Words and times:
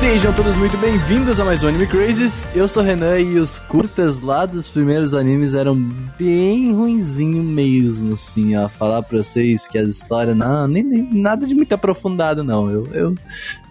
Sejam 0.00 0.32
todos 0.32 0.56
muito 0.56 0.76
bem-vindos 0.78 1.38
a 1.38 1.44
mais 1.44 1.62
um 1.62 1.68
Anime 1.68 1.86
Crazes. 1.86 2.48
Eu 2.52 2.66
sou 2.66 2.82
o 2.82 2.86
Renan 2.86 3.20
e 3.20 3.38
os 3.38 3.60
curtas 3.60 4.20
lá 4.20 4.44
dos 4.44 4.66
primeiros 4.66 5.14
animes 5.14 5.54
eram 5.54 5.76
bem 6.18 6.72
ruinzinho 6.74 7.42
mesmo, 7.44 8.14
assim, 8.14 8.56
ó. 8.56 8.68
Falar 8.68 9.02
pra 9.02 9.18
vocês 9.18 9.68
que 9.68 9.78
as 9.78 9.88
histórias, 9.88 10.36
não, 10.36 10.66
nem, 10.66 10.82
nem 10.82 11.08
nada 11.12 11.46
de 11.46 11.54
muito 11.54 11.72
aprofundado, 11.72 12.42
não. 12.42 12.68
Eu, 12.68 12.86
eu, 12.92 13.14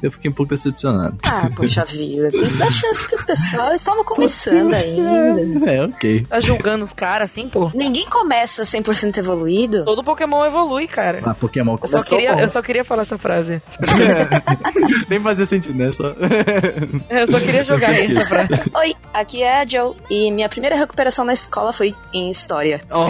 eu 0.02 0.10
fiquei 0.12 0.32
um 0.32 0.34
pouco 0.34 0.52
decepcionado. 0.52 1.18
Ah, 1.26 1.50
poxa 1.54 1.84
vida. 1.84 2.30
Dar 2.58 2.72
chance 2.72 3.04
pros 3.06 3.22
pessoal, 3.24 3.70
eles 3.70 3.82
estavam 3.82 4.04
começando 4.06 4.74
ainda. 4.74 5.70
É, 5.70 5.84
ok. 5.84 6.22
Tá 6.30 6.40
julgando 6.40 6.86
os 6.86 6.94
caras 6.94 7.32
assim, 7.32 7.50
pô? 7.50 7.70
Ninguém 7.76 8.06
começa 8.10 8.64
100% 8.64 9.18
evoluído. 9.18 9.84
Todo 9.84 10.04
Pokémon 10.04 10.46
evolui, 10.46 10.88
cara. 10.88 11.22
Ah, 11.26 11.34
Pokémon 11.34 11.74
Eu 11.82 11.88
só, 11.88 11.98
começou 11.98 12.18
queria, 12.18 12.34
bom. 12.34 12.40
eu 12.40 12.48
só 12.50 12.62
queria 12.62 12.86
falar 12.86 13.02
essa 13.02 13.18
frase. 13.18 13.62
Nem 15.10 15.20
fazia 15.20 15.46
sentido, 15.46 15.78
né? 15.78 15.87
Só... 15.92 16.14
Eu 17.10 17.28
só 17.30 17.40
queria 17.40 17.64
jogar 17.64 17.94
frase. 18.28 18.54
Oi, 18.76 18.96
aqui 19.14 19.42
é 19.44 19.62
a 19.62 19.66
Joe 19.66 19.96
e 20.10 20.32
minha 20.32 20.50
primeira 20.50 20.76
recuperação 20.76 21.26
na 21.26 21.34
escola 21.34 21.72
foi 21.74 21.94
em 22.14 22.30
história. 22.30 22.82
Ó. 22.92 23.08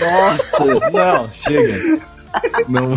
Nossa! 0.00 0.90
Não, 0.92 1.30
chega. 1.32 2.00
Não. 2.68 2.96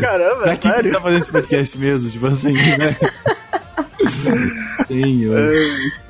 Caramba, 0.00 0.42
Pra 0.42 0.56
que 0.56 0.68
sério? 0.68 0.92
tá 0.92 1.00
fazendo 1.00 1.20
esse 1.20 1.30
podcast 1.30 1.78
mesmo? 1.78 2.10
Tipo 2.10 2.26
assim, 2.28 2.52
né? 2.54 2.96
Senhor. 4.86 5.52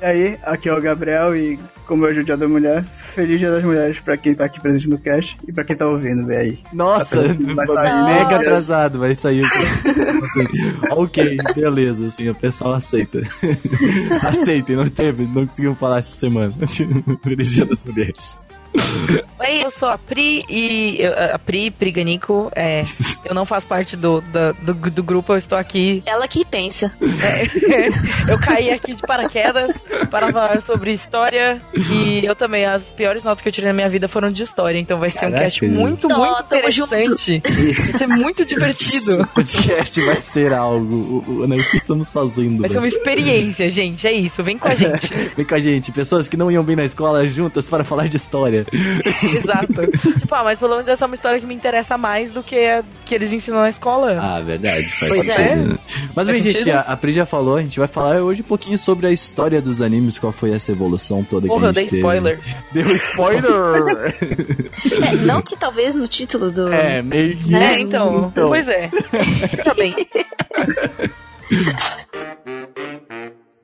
E 0.01 0.05
aí, 0.05 0.39
aqui 0.43 0.69
é 0.69 0.73
o 0.73 0.81
Gabriel 0.81 1.35
e 1.35 1.59
como 1.85 2.03
hoje 2.03 2.19
é 2.19 2.21
o 2.21 2.25
Dia 2.25 2.37
da 2.37 2.47
Mulher, 2.47 2.83
feliz 2.83 3.39
Dia 3.39 3.51
das 3.51 3.63
Mulheres 3.63 3.99
pra 3.99 4.17
quem 4.17 4.33
tá 4.33 4.45
aqui 4.45 4.59
presente 4.59 4.89
no 4.89 4.97
cast 4.97 5.37
e 5.47 5.51
pra 5.53 5.63
quem 5.63 5.75
tá 5.75 5.87
ouvindo, 5.87 6.25
vê 6.25 6.37
aí. 6.37 6.59
Nossa, 6.73 7.21
Vai 7.27 7.67
sair. 7.67 8.03
mega 8.05 8.23
Nossa. 8.23 8.35
atrasado, 8.37 8.99
vai 8.99 9.15
sair. 9.15 9.43
Assim, 9.45 10.45
ok, 10.91 11.37
beleza, 11.55 12.07
assim, 12.07 12.29
o 12.29 12.35
pessoal 12.35 12.73
aceita. 12.73 13.21
Aceitem, 14.23 14.75
não 14.75 14.87
teve, 14.89 15.25
não 15.25 15.45
conseguimos 15.45 15.77
falar 15.79 15.99
essa 15.99 16.13
semana. 16.13 16.53
Feliz 17.23 17.51
Dia 17.51 17.65
das 17.65 17.83
Mulheres. 17.83 18.39
Oi, 19.39 19.63
eu 19.63 19.71
sou 19.71 19.89
a 19.89 19.97
Pri 19.97 20.45
e. 20.49 20.97
eu- 20.99 21.13
A 21.35 21.39
Pri 21.39 21.71
Priganico. 21.71 22.51
É, 22.55 22.83
eu 23.23 23.33
não 23.35 23.45
faço 23.45 23.67
parte 23.67 23.95
do, 23.95 24.21
da- 24.21 24.51
do, 24.53 24.73
do 24.73 25.03
grupo, 25.03 25.33
eu 25.33 25.37
estou 25.37 25.57
aqui. 25.57 26.01
Ela 26.05 26.27
que 26.27 26.43
pensa. 26.45 26.91
é, 27.01 27.85
eu 28.31 28.39
caí 28.39 28.69
aqui 28.71 28.93
de 28.93 29.01
paraquedas 29.01 29.75
para 30.09 30.31
falar 30.31 30.61
sobre 30.61 30.91
história. 30.93 31.61
E 31.91 32.25
eu 32.25 32.35
também, 32.35 32.65
as 32.65 32.83
piores 32.91 33.23
notas 33.23 33.41
que 33.41 33.47
eu 33.49 33.51
tirei 33.53 33.69
na 33.69 33.73
minha 33.73 33.89
vida 33.89 34.07
foram 34.07 34.31
de 34.31 34.43
história. 34.43 34.79
Então 34.79 34.99
vai 34.99 35.09
ser 35.09 35.25
um 35.27 35.31
Caraca, 35.31 35.43
cast 35.45 35.65
muito, 35.67 36.07
Tó, 36.07 36.17
muito 36.17 36.41
interessante. 36.45 37.41
Vai 37.45 37.73
ser 37.73 38.07
muito 38.07 38.45
divertido. 38.45 38.95
Esse 39.11 39.25
podcast 39.33 40.01
vai 40.01 40.15
ser 40.17 40.53
algo. 40.53 41.23
O, 41.27 41.41
o, 41.43 41.47
né, 41.47 41.55
o 41.57 41.63
que 41.63 41.77
estamos 41.77 42.11
fazendo? 42.11 42.59
Vai 42.61 42.69
ser 42.69 42.77
uma 42.77 42.87
velho? 42.87 42.97
experiência, 42.97 43.69
gente. 43.69 44.07
É 44.07 44.11
isso, 44.11 44.43
vem 44.43 44.57
com 44.57 44.67
a 44.67 44.73
gente. 44.75 45.13
Vem 45.35 45.45
com 45.45 45.55
a 45.55 45.59
gente, 45.59 45.91
pessoas 45.91 46.27
que 46.27 46.37
não 46.37 46.51
iam 46.51 46.63
bem 46.63 46.75
na 46.75 46.83
escola 46.83 47.25
juntas 47.27 47.69
para 47.69 47.83
falar 47.83 48.07
de 48.07 48.17
história. 48.17 48.64
Exato. 49.37 49.87
tipo, 50.19 50.35
ah, 50.35 50.43
mas 50.43 50.59
pelo 50.59 50.71
menos 50.75 50.87
essa 50.87 51.05
é 51.05 51.07
uma 51.07 51.15
história 51.15 51.39
que 51.39 51.45
me 51.45 51.53
interessa 51.55 51.97
mais 51.97 52.31
do 52.31 52.41
que 52.43 52.55
a 52.57 52.83
que 53.05 53.13
eles 53.13 53.31
ensinam 53.31 53.61
na 53.61 53.69
escola. 53.69 54.17
Ah, 54.19 54.41
verdade. 54.41 54.83
Faz 54.89 55.11
Pois 55.11 55.25
sentido. 55.27 55.41
é. 55.41 55.55
né? 55.55 55.77
Mas 56.15 56.27
Faz 56.27 56.27
bem, 56.27 56.41
gente, 56.41 56.71
a, 56.71 56.79
a 56.81 56.97
Pri 56.97 57.11
já 57.13 57.25
falou, 57.25 57.57
a 57.57 57.61
gente 57.61 57.77
vai 57.77 57.87
falar 57.87 58.21
hoje 58.21 58.41
um 58.41 58.45
pouquinho 58.45 58.77
sobre 58.79 59.05
a 59.05 59.11
história 59.11 59.61
dos 59.61 59.81
animes, 59.81 60.17
qual 60.17 60.31
foi 60.31 60.51
essa 60.53 60.71
evolução 60.71 61.23
toda 61.23 61.47
Porra, 61.47 61.67
eu 61.67 61.73
que 61.73 61.79
a 61.79 61.81
dei 61.81 61.89
gente 61.89 61.97
spoiler. 61.97 62.39
teve. 62.71 62.87
Deu 62.87 62.95
spoiler! 62.95 64.15
É, 65.05 65.15
não 65.25 65.41
que 65.41 65.55
talvez 65.57 65.93
no 65.95 66.07
título 66.07 66.51
do. 66.51 66.71
é, 66.71 67.01
meio 67.01 67.35
que 67.37 67.53
É, 67.55 67.73
isso. 67.73 67.81
então. 67.81 68.31
Pois 68.35 68.67
é. 68.67 68.89
Tá 69.63 69.73
bem. 69.73 69.95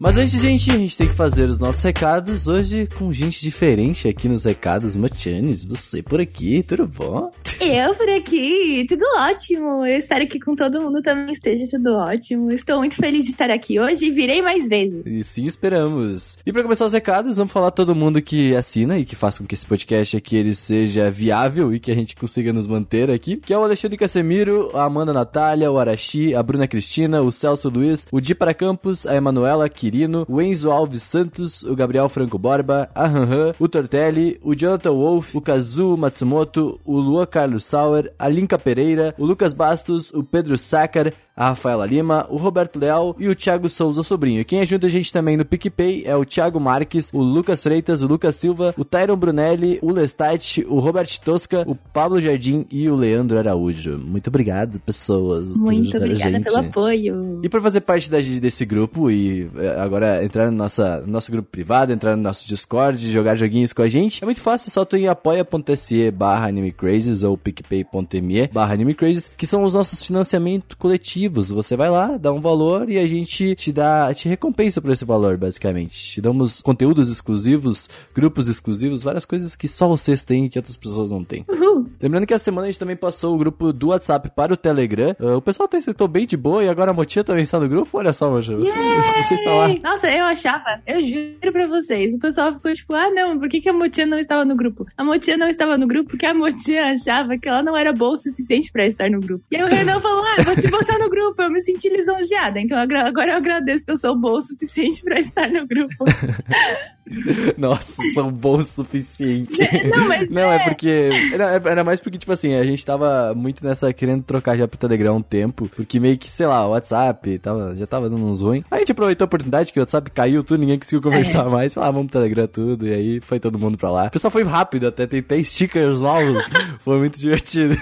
Mas 0.02 0.18
antes, 0.18 0.42
gente, 0.42 0.72
a 0.72 0.74
gente 0.74 0.98
tem 0.98 1.08
que 1.08 1.14
fazer 1.14 1.48
os 1.48 1.60
nossos 1.60 1.84
recados. 1.84 2.48
Hoje 2.48 2.88
com 2.98 3.14
gente 3.14 3.40
diferente 3.40 4.08
aqui 4.08 4.28
nos 4.28 4.46
recados. 4.46 4.96
Machanes, 4.96 5.64
você 5.64 6.02
por 6.02 6.20
aqui, 6.20 6.64
tudo 6.64 6.88
bom? 6.88 7.30
Eu 7.60 7.94
por 7.94 8.10
aqui, 8.10 8.84
tudo 8.90 9.06
ótimo. 9.20 9.86
Eu 9.86 9.96
espero 9.96 10.28
que 10.28 10.40
com 10.40 10.56
todo 10.56 10.82
mundo 10.82 11.04
também 11.04 11.32
esteja 11.32 11.68
tudo 11.70 11.92
ótimo. 11.92 12.52
Estou 12.52 12.80
muito 12.80 12.96
feliz 12.96 13.26
de 13.26 13.32
estar 13.34 13.52
aqui 13.52 13.80
hoje 13.80 14.06
e 14.06 14.12
virei 14.12 14.42
mais 14.42 14.68
vezes. 14.68 15.04
E 15.06 15.24
sim, 15.24 15.46
esperamos. 15.46 16.40
E 16.44 16.52
pra 16.52 16.64
começar 16.64 16.86
os 16.86 16.94
recados, 16.94 17.38
vamos 17.38 17.54
falar 17.54 17.70
todo 17.70 17.94
mundo 17.94 18.20
que 18.24 18.56
assina 18.56 18.98
e 18.98 19.06
que 19.06 19.16
faz 19.16 19.38
com 19.38 19.46
que 19.46 19.54
esse 19.54 19.68
podcast 19.68 20.18
aqui 20.18 20.36
ele 20.36 20.56
seja 20.56 21.12
viável 21.12 21.76
e 21.76 21.80
que 21.80 21.92
a 21.92 21.96
gente 21.96 22.16
consiga 22.16 22.52
nos 22.52 22.66
manter 22.66 23.12
aqui. 23.12 23.38
Que 23.38 23.54
é 23.54 23.58
o 23.58 23.64
Alexandre 23.64 24.00
Casemiro, 24.00 24.72
a 24.74 24.84
Amanda 24.84 25.14
Natália, 25.14 25.72
o 25.72 25.78
Arashi, 25.78 26.34
a 26.34 26.42
Bruna 26.42 26.68
Cristina, 26.68 27.22
o 27.22 27.32
Celso 27.32 27.70
Luiz, 27.70 28.08
o 28.12 28.20
Di 28.20 28.34
para 28.34 28.56
Campos, 28.56 29.06
a 29.06 29.16
Emanuela 29.16 29.70
Quirino, 29.92 30.26
o 30.30 30.42
Enzo 30.42 30.72
Alves 30.72 31.04
Santos, 31.04 31.64
o 31.64 31.76
Gabriel 31.76 32.08
Franco 32.08 32.38
Borba, 32.38 32.90
a 32.96 33.06
Hanhan, 33.06 33.54
o 33.60 33.68
Tortelli, 33.68 34.40
o 34.42 34.56
Jonathan 34.56 34.92
Wolf, 34.92 35.36
o 35.36 35.42
Kazu 35.42 35.98
Matsumoto, 35.98 36.80
o 36.86 36.98
Luan 36.98 37.26
Carlos 37.26 37.66
Sauer, 37.66 38.14
a 38.18 38.30
Linka 38.30 38.58
Pereira, 38.58 39.14
o 39.18 39.26
Lucas 39.26 39.54
Bastos, 39.54 40.14
o 40.14 40.24
Pedro 40.24 40.58
Sácar, 40.58 41.12
a 41.42 41.50
Rafaela 41.50 41.86
Lima, 41.88 42.28
o 42.30 42.38
Roberto 42.38 42.78
Leal 42.78 43.16
e 43.18 43.28
o 43.28 43.36
Thiago 43.36 43.68
Souza 43.68 44.04
Sobrinho. 44.04 44.46
Quem 44.46 44.62
ajuda 44.62 44.86
a 44.86 44.90
gente 44.92 45.12
também 45.12 45.36
no 45.36 45.44
PicPay 45.44 46.04
é 46.06 46.16
o 46.16 46.24
Thiago 46.24 46.60
Marques, 46.60 47.10
o 47.12 47.20
Lucas 47.20 47.64
Freitas, 47.64 48.04
o 48.04 48.08
Lucas 48.08 48.36
Silva, 48.36 48.76
o 48.78 48.86
Tyron 48.86 49.16
Brunelli, 49.16 49.80
o 49.82 49.92
Lestat, 49.92 50.64
o 50.68 50.80
Robert 50.80 51.10
Tosca, 51.24 51.64
o 51.68 51.74
Pablo 51.76 52.22
Jardim 52.22 52.66
e 52.72 52.88
o 52.90 52.96
Leandro 52.96 53.40
Araújo. 53.40 53.98
Muito 53.98 54.28
obrigado, 54.28 54.80
pessoas. 54.82 55.50
Muito 55.50 55.98
obrigada 55.98 56.40
pelo 56.42 56.58
apoio. 56.58 57.40
E 57.44 57.50
por 57.50 57.60
fazer 57.62 57.82
parte 57.82 58.10
da- 58.12 58.20
desse 58.22 58.64
grupo 58.66 59.10
e 59.10 59.50
eh, 59.58 59.76
agora 59.80 60.24
entrar 60.24 60.52
no 60.52 60.58
nossa, 60.58 61.02
no 61.02 61.12
nosso 61.12 61.32
grupo 61.32 61.50
privado, 61.50 61.92
entrar 61.92 62.16
no 62.16 62.22
nosso 62.22 62.48
Discord, 62.48 63.10
jogar 63.12 63.36
joguinhos 63.36 63.74
com 63.74 63.82
a 63.82 63.88
gente, 63.88 64.24
é 64.24 64.26
muito 64.26 64.42
fácil, 64.42 64.68
é 64.68 64.72
só 64.72 64.86
tu 64.86 64.96
ir 64.96 65.06
em 65.06 65.08
apoia.se 65.08 66.12
barra 66.12 66.48
animecrazes 66.48 67.24
ou 67.24 67.36
picpay.me 67.38 68.48
barra 68.48 68.74
animecrazes, 68.74 69.32
que 69.36 69.48
são 69.48 69.64
os 69.64 69.74
nossos 69.74 70.06
financiamentos 70.06 70.76
coletivos. 70.78 71.31
Você 71.32 71.76
vai 71.76 71.90
lá, 71.90 72.18
dá 72.18 72.32
um 72.32 72.42
valor 72.42 72.90
e 72.90 72.98
a 72.98 73.08
gente 73.08 73.56
te 73.56 73.72
dá, 73.72 74.14
te 74.14 74.28
recompensa 74.28 74.82
por 74.82 74.92
esse 74.92 75.06
valor, 75.06 75.38
basicamente. 75.38 76.14
Te 76.14 76.22
damos 76.22 76.62
conteúdos 76.62 77.10
exclusivos, 77.10 77.90
grupos 78.14 78.48
exclusivos, 78.48 79.04
várias 79.04 79.26
coisas 79.26 79.56
que 79.56 79.68
só 79.68 79.88
vocês 79.88 80.24
têm 80.24 80.46
e 80.46 80.50
que 80.50 80.60
outras 80.60 80.76
pessoas 80.76 81.12
não 81.12 81.24
têm. 81.24 81.46
Uhul. 81.48 81.90
Lembrando 82.02 82.26
que 82.26 82.34
essa 82.34 82.46
semana 82.46 82.68
a 82.68 82.72
gente 82.72 82.80
também 82.80 82.96
passou 82.96 83.36
o 83.36 83.38
grupo 83.38 83.72
do 83.72 83.88
WhatsApp 83.90 84.32
para 84.36 84.54
o 84.54 84.58
Telegram. 84.58 85.16
Ah, 85.20 85.38
o 85.38 85.42
pessoal 85.42 85.66
até 85.66 85.78
aceitou 85.78 86.08
bem 86.08 86.26
de 86.26 86.36
boa 86.36 86.64
e 86.64 86.70
agora 86.70 86.92
a 86.92 86.94
Motinha 86.94 87.24
também 87.24 87.44
está 87.44 87.60
no 87.60 87.70
grupo. 87.70 87.98
Olha 87.98 88.14
só, 88.14 88.30
Mocha. 88.30 88.56
Você, 88.56 88.74
você 89.24 89.36
está 89.36 89.52
lá. 89.52 89.68
Nossa, 89.84 90.12
eu 90.12 90.26
achava, 90.26 90.82
eu 90.86 91.04
juro 91.04 91.52
pra 91.52 91.68
vocês, 91.68 92.14
o 92.14 92.20
pessoal 92.20 92.54
ficou 92.54 92.72
tipo, 92.72 92.94
ah 92.94 93.10
não, 93.12 93.40
por 93.40 93.50
que, 93.50 93.62
que 93.62 93.70
a 93.70 93.74
Motinha 93.74 94.08
não 94.08 94.18
estava 94.18 94.44
no 94.46 94.56
grupo? 94.56 94.86
A 94.98 95.04
Motinha 95.04 95.38
não 95.38 95.48
estava 95.48 95.78
no 95.78 95.88
grupo 95.88 96.10
porque 96.10 96.26
a 96.26 96.34
Motinha 96.34 96.92
achava 96.92 97.38
que 97.38 97.48
ela 97.48 97.62
não 97.62 97.78
era 97.78 97.94
boa 97.94 98.14
o 98.14 98.18
suficiente 98.18 98.72
pra 98.72 98.86
estar 98.86 99.10
no 99.10 99.20
grupo. 99.20 99.44
E 99.52 99.58
aí 99.58 99.64
o 99.64 99.68
Renan 99.68 100.00
falou, 100.00 100.24
ah, 100.26 100.42
vou 100.44 100.56
te 100.56 100.68
botar 100.70 100.98
no 100.98 101.10
grupo, 101.12 101.42
eu 101.42 101.52
me 101.52 101.60
senti 101.60 101.90
lisonjeada, 101.90 102.60
então 102.60 102.78
agora 102.78 103.34
eu 103.34 103.38
agradeço 103.38 103.86
que 103.86 103.92
eu 103.92 103.98
sou 103.98 104.16
boa 104.16 104.38
o 104.38 104.42
suficiente 104.42 105.04
pra 105.04 105.20
estar 105.20 105.50
no 105.50 105.68
grupo. 105.68 106.06
Nossa, 107.58 108.02
são 108.14 108.32
bons 108.32 108.70
o 108.72 108.84
suficiente. 108.84 109.60
Não, 109.90 110.08
mas 110.08 110.30
Não, 110.30 110.52
é 110.52 110.64
porque. 110.64 111.10
Era, 111.34 111.62
era 111.66 111.84
mais 111.84 112.00
porque, 112.00 112.18
tipo 112.18 112.32
assim, 112.32 112.56
a 112.56 112.64
gente 112.64 112.86
tava 112.86 113.34
muito 113.36 113.66
nessa 113.66 113.92
querendo 113.92 114.24
trocar 114.24 114.58
já 114.58 114.68
pro 114.68 114.78
Telegram 114.78 115.18
um 115.18 115.22
tempo. 115.22 115.70
Porque 115.76 116.00
meio 116.00 116.18
que, 116.18 116.30
sei 116.30 116.48
lá, 116.48 116.66
o 116.66 116.72
WhatsApp 116.72 117.40
tava, 117.40 117.76
já 117.76 117.88
tava 117.88 118.10
dando 118.10 118.26
uns 118.26 118.42
ruins. 118.42 118.64
A 118.72 118.80
gente 118.80 118.92
aproveitou 118.92 119.26
a 119.26 119.28
oportunidade 119.28 119.74
que 119.74 119.80
o 119.80 119.82
WhatsApp 119.82 120.10
caiu 120.12 120.44
tudo, 120.44 120.60
ninguém 120.60 120.78
conseguiu 120.78 121.02
conversar 121.02 121.50
mais. 121.50 121.74
Falou, 121.74 121.90
ah, 121.90 121.92
vamos 121.92 122.12
pro 122.12 122.20
Telegram 122.20 122.48
tudo. 122.48 122.88
E 122.88 122.94
aí 122.94 123.20
foi 123.22 123.40
todo 123.40 123.60
mundo 123.60 123.78
pra 123.78 123.92
lá. 123.92 124.06
O 124.08 124.12
pessoal 124.12 124.32
foi 124.32 124.44
rápido, 124.44 124.88
até 124.88 125.06
tem 125.06 125.20
até 125.20 125.42
stickers 125.44 126.02
novos. 126.02 126.46
foi 126.80 127.00
muito 127.00 127.20
divertido. 127.20 127.76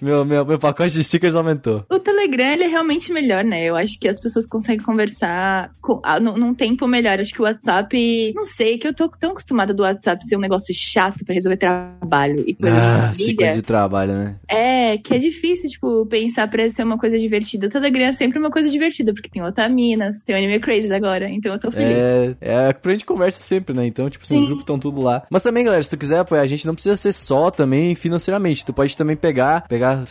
meu, 0.00 0.24
meu, 0.24 0.44
meu 0.44 0.58
pacote 0.58 0.94
de 0.94 1.04
stickers 1.04 1.34
aumentou. 1.34 1.84
O 1.90 1.98
Telegram, 2.00 2.47
ele 2.52 2.64
é 2.64 2.68
realmente 2.68 3.12
melhor, 3.12 3.44
né? 3.44 3.64
Eu 3.64 3.76
acho 3.76 3.98
que 3.98 4.08
as 4.08 4.18
pessoas 4.20 4.46
conseguem 4.46 4.84
conversar 4.84 5.70
com- 5.80 6.00
ah, 6.04 6.18
num, 6.20 6.36
num 6.36 6.54
tempo 6.54 6.86
melhor. 6.86 7.20
Acho 7.20 7.32
que 7.32 7.40
o 7.40 7.44
WhatsApp, 7.44 8.32
não 8.34 8.44
sei, 8.44 8.78
que 8.78 8.86
eu 8.86 8.94
tô 8.94 9.08
tão 9.08 9.30
acostumada 9.32 9.72
do 9.74 9.82
WhatsApp 9.82 10.26
ser 10.26 10.36
um 10.36 10.40
negócio 10.40 10.74
chato 10.74 11.24
pra 11.24 11.34
resolver 11.34 11.56
trabalho 11.56 12.44
e 12.46 12.54
coisa 12.54 12.76
Ah, 12.76 13.12
de 13.12 13.24
família. 13.34 13.54
de 13.54 13.62
trabalho, 13.62 14.12
né? 14.12 14.36
É, 14.48 14.98
que 14.98 15.14
é 15.14 15.18
difícil, 15.18 15.70
tipo, 15.70 16.06
pensar 16.06 16.48
pra 16.48 16.68
ser 16.70 16.82
uma 16.84 16.98
coisa 16.98 17.18
divertida. 17.18 17.66
O 17.66 17.70
Telegram 17.70 18.06
é 18.06 18.12
sempre 18.12 18.38
uma 18.38 18.50
coisa 18.50 18.68
divertida, 18.70 19.12
porque 19.12 19.28
tem 19.28 19.42
Otaminas, 19.42 20.22
tem 20.22 20.34
o 20.34 20.38
Anime 20.38 20.60
Crazy 20.60 20.92
agora, 20.92 21.28
então 21.30 21.52
eu 21.52 21.58
tô 21.58 21.70
feliz. 21.70 21.96
É, 21.96 22.34
é 22.40 22.72
pra 22.72 22.92
gente 22.92 23.04
conversa 23.04 23.40
sempre, 23.40 23.74
né? 23.74 23.86
Então, 23.86 24.08
tipo, 24.10 24.24
assim, 24.24 24.36
os 24.36 24.44
grupos 24.44 24.62
estão 24.62 24.78
tudo 24.78 25.00
lá. 25.00 25.22
Mas 25.30 25.42
também, 25.42 25.64
galera, 25.64 25.82
se 25.82 25.90
tu 25.90 25.96
quiser 25.96 26.18
apoiar 26.20 26.42
a 26.42 26.46
gente, 26.46 26.66
não 26.66 26.74
precisa 26.74 26.96
ser 26.96 27.12
só 27.12 27.50
também 27.50 27.94
financeiramente. 27.94 28.64
Tu 28.64 28.72
pode 28.72 28.96
também 28.96 29.16
pegar, 29.16 29.66
pegar, 29.68 30.04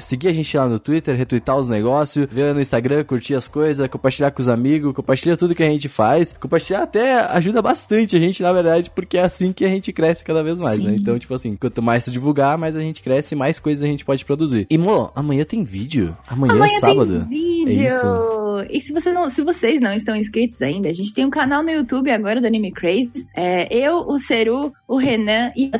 seguir 0.00 0.28
a 0.28 0.32
gente 0.32 0.56
lá 0.56 0.68
no 0.68 0.78
Twitter, 0.78 1.14
retweetar 1.16 1.38
retweetar 1.38 1.56
os 1.68 1.70
negócios, 1.70 2.26
ver 2.30 2.54
no 2.54 2.60
Instagram, 2.60 3.04
curtir 3.04 3.34
as 3.34 3.46
coisas, 3.46 3.86
compartilhar 3.88 4.30
com 4.30 4.40
os 4.40 4.48
amigos, 4.48 4.92
compartilhar 4.92 5.36
tudo 5.36 5.54
que 5.54 5.62
a 5.62 5.68
gente 5.68 5.88
faz. 5.88 6.32
Compartilhar 6.32 6.82
até 6.82 7.20
ajuda 7.20 7.62
bastante 7.62 8.16
a 8.16 8.18
gente, 8.18 8.42
na 8.42 8.52
verdade, 8.52 8.90
porque 8.90 9.18
é 9.18 9.22
assim 9.22 9.52
que 9.52 9.64
a 9.64 9.68
gente 9.68 9.92
cresce 9.92 10.24
cada 10.24 10.42
vez 10.42 10.58
mais, 10.58 10.80
né? 10.80 10.90
Sim. 10.90 10.96
Então, 10.96 11.18
tipo 11.18 11.34
assim, 11.34 11.56
quanto 11.56 11.82
mais 11.82 12.04
tu 12.04 12.10
divulgar, 12.10 12.58
mais 12.58 12.74
a 12.74 12.80
gente 12.80 13.02
cresce 13.02 13.34
e 13.34 13.38
mais 13.38 13.58
coisas 13.58 13.84
a 13.84 13.86
gente 13.86 14.04
pode 14.04 14.24
produzir. 14.24 14.66
E, 14.70 14.78
Mo, 14.78 15.10
amanhã 15.14 15.44
tem 15.44 15.62
vídeo. 15.62 16.16
Amanhã, 16.26 16.54
Amanhã 16.54 16.76
é 16.76 16.80
sábado. 16.80 17.26
tem 17.28 17.64
vídeo. 17.64 17.82
É 17.82 17.86
isso. 17.86 18.06
E 18.70 18.80
se, 18.80 18.92
você 18.92 19.12
não, 19.12 19.28
se 19.28 19.42
vocês 19.42 19.80
não 19.80 19.94
estão 19.94 20.16
inscritos 20.16 20.60
ainda, 20.62 20.88
a 20.88 20.92
gente 20.92 21.12
tem 21.14 21.24
um 21.24 21.30
canal 21.30 21.62
no 21.62 21.70
YouTube 21.70 22.10
agora 22.10 22.40
do 22.40 22.46
Anime 22.46 22.72
Crazy. 22.72 23.26
É, 23.34 23.72
eu, 23.74 23.98
o 23.98 24.18
Seru, 24.18 24.72
o 24.86 24.96
Renan 24.96 25.52
e 25.56 25.70
a 25.72 25.78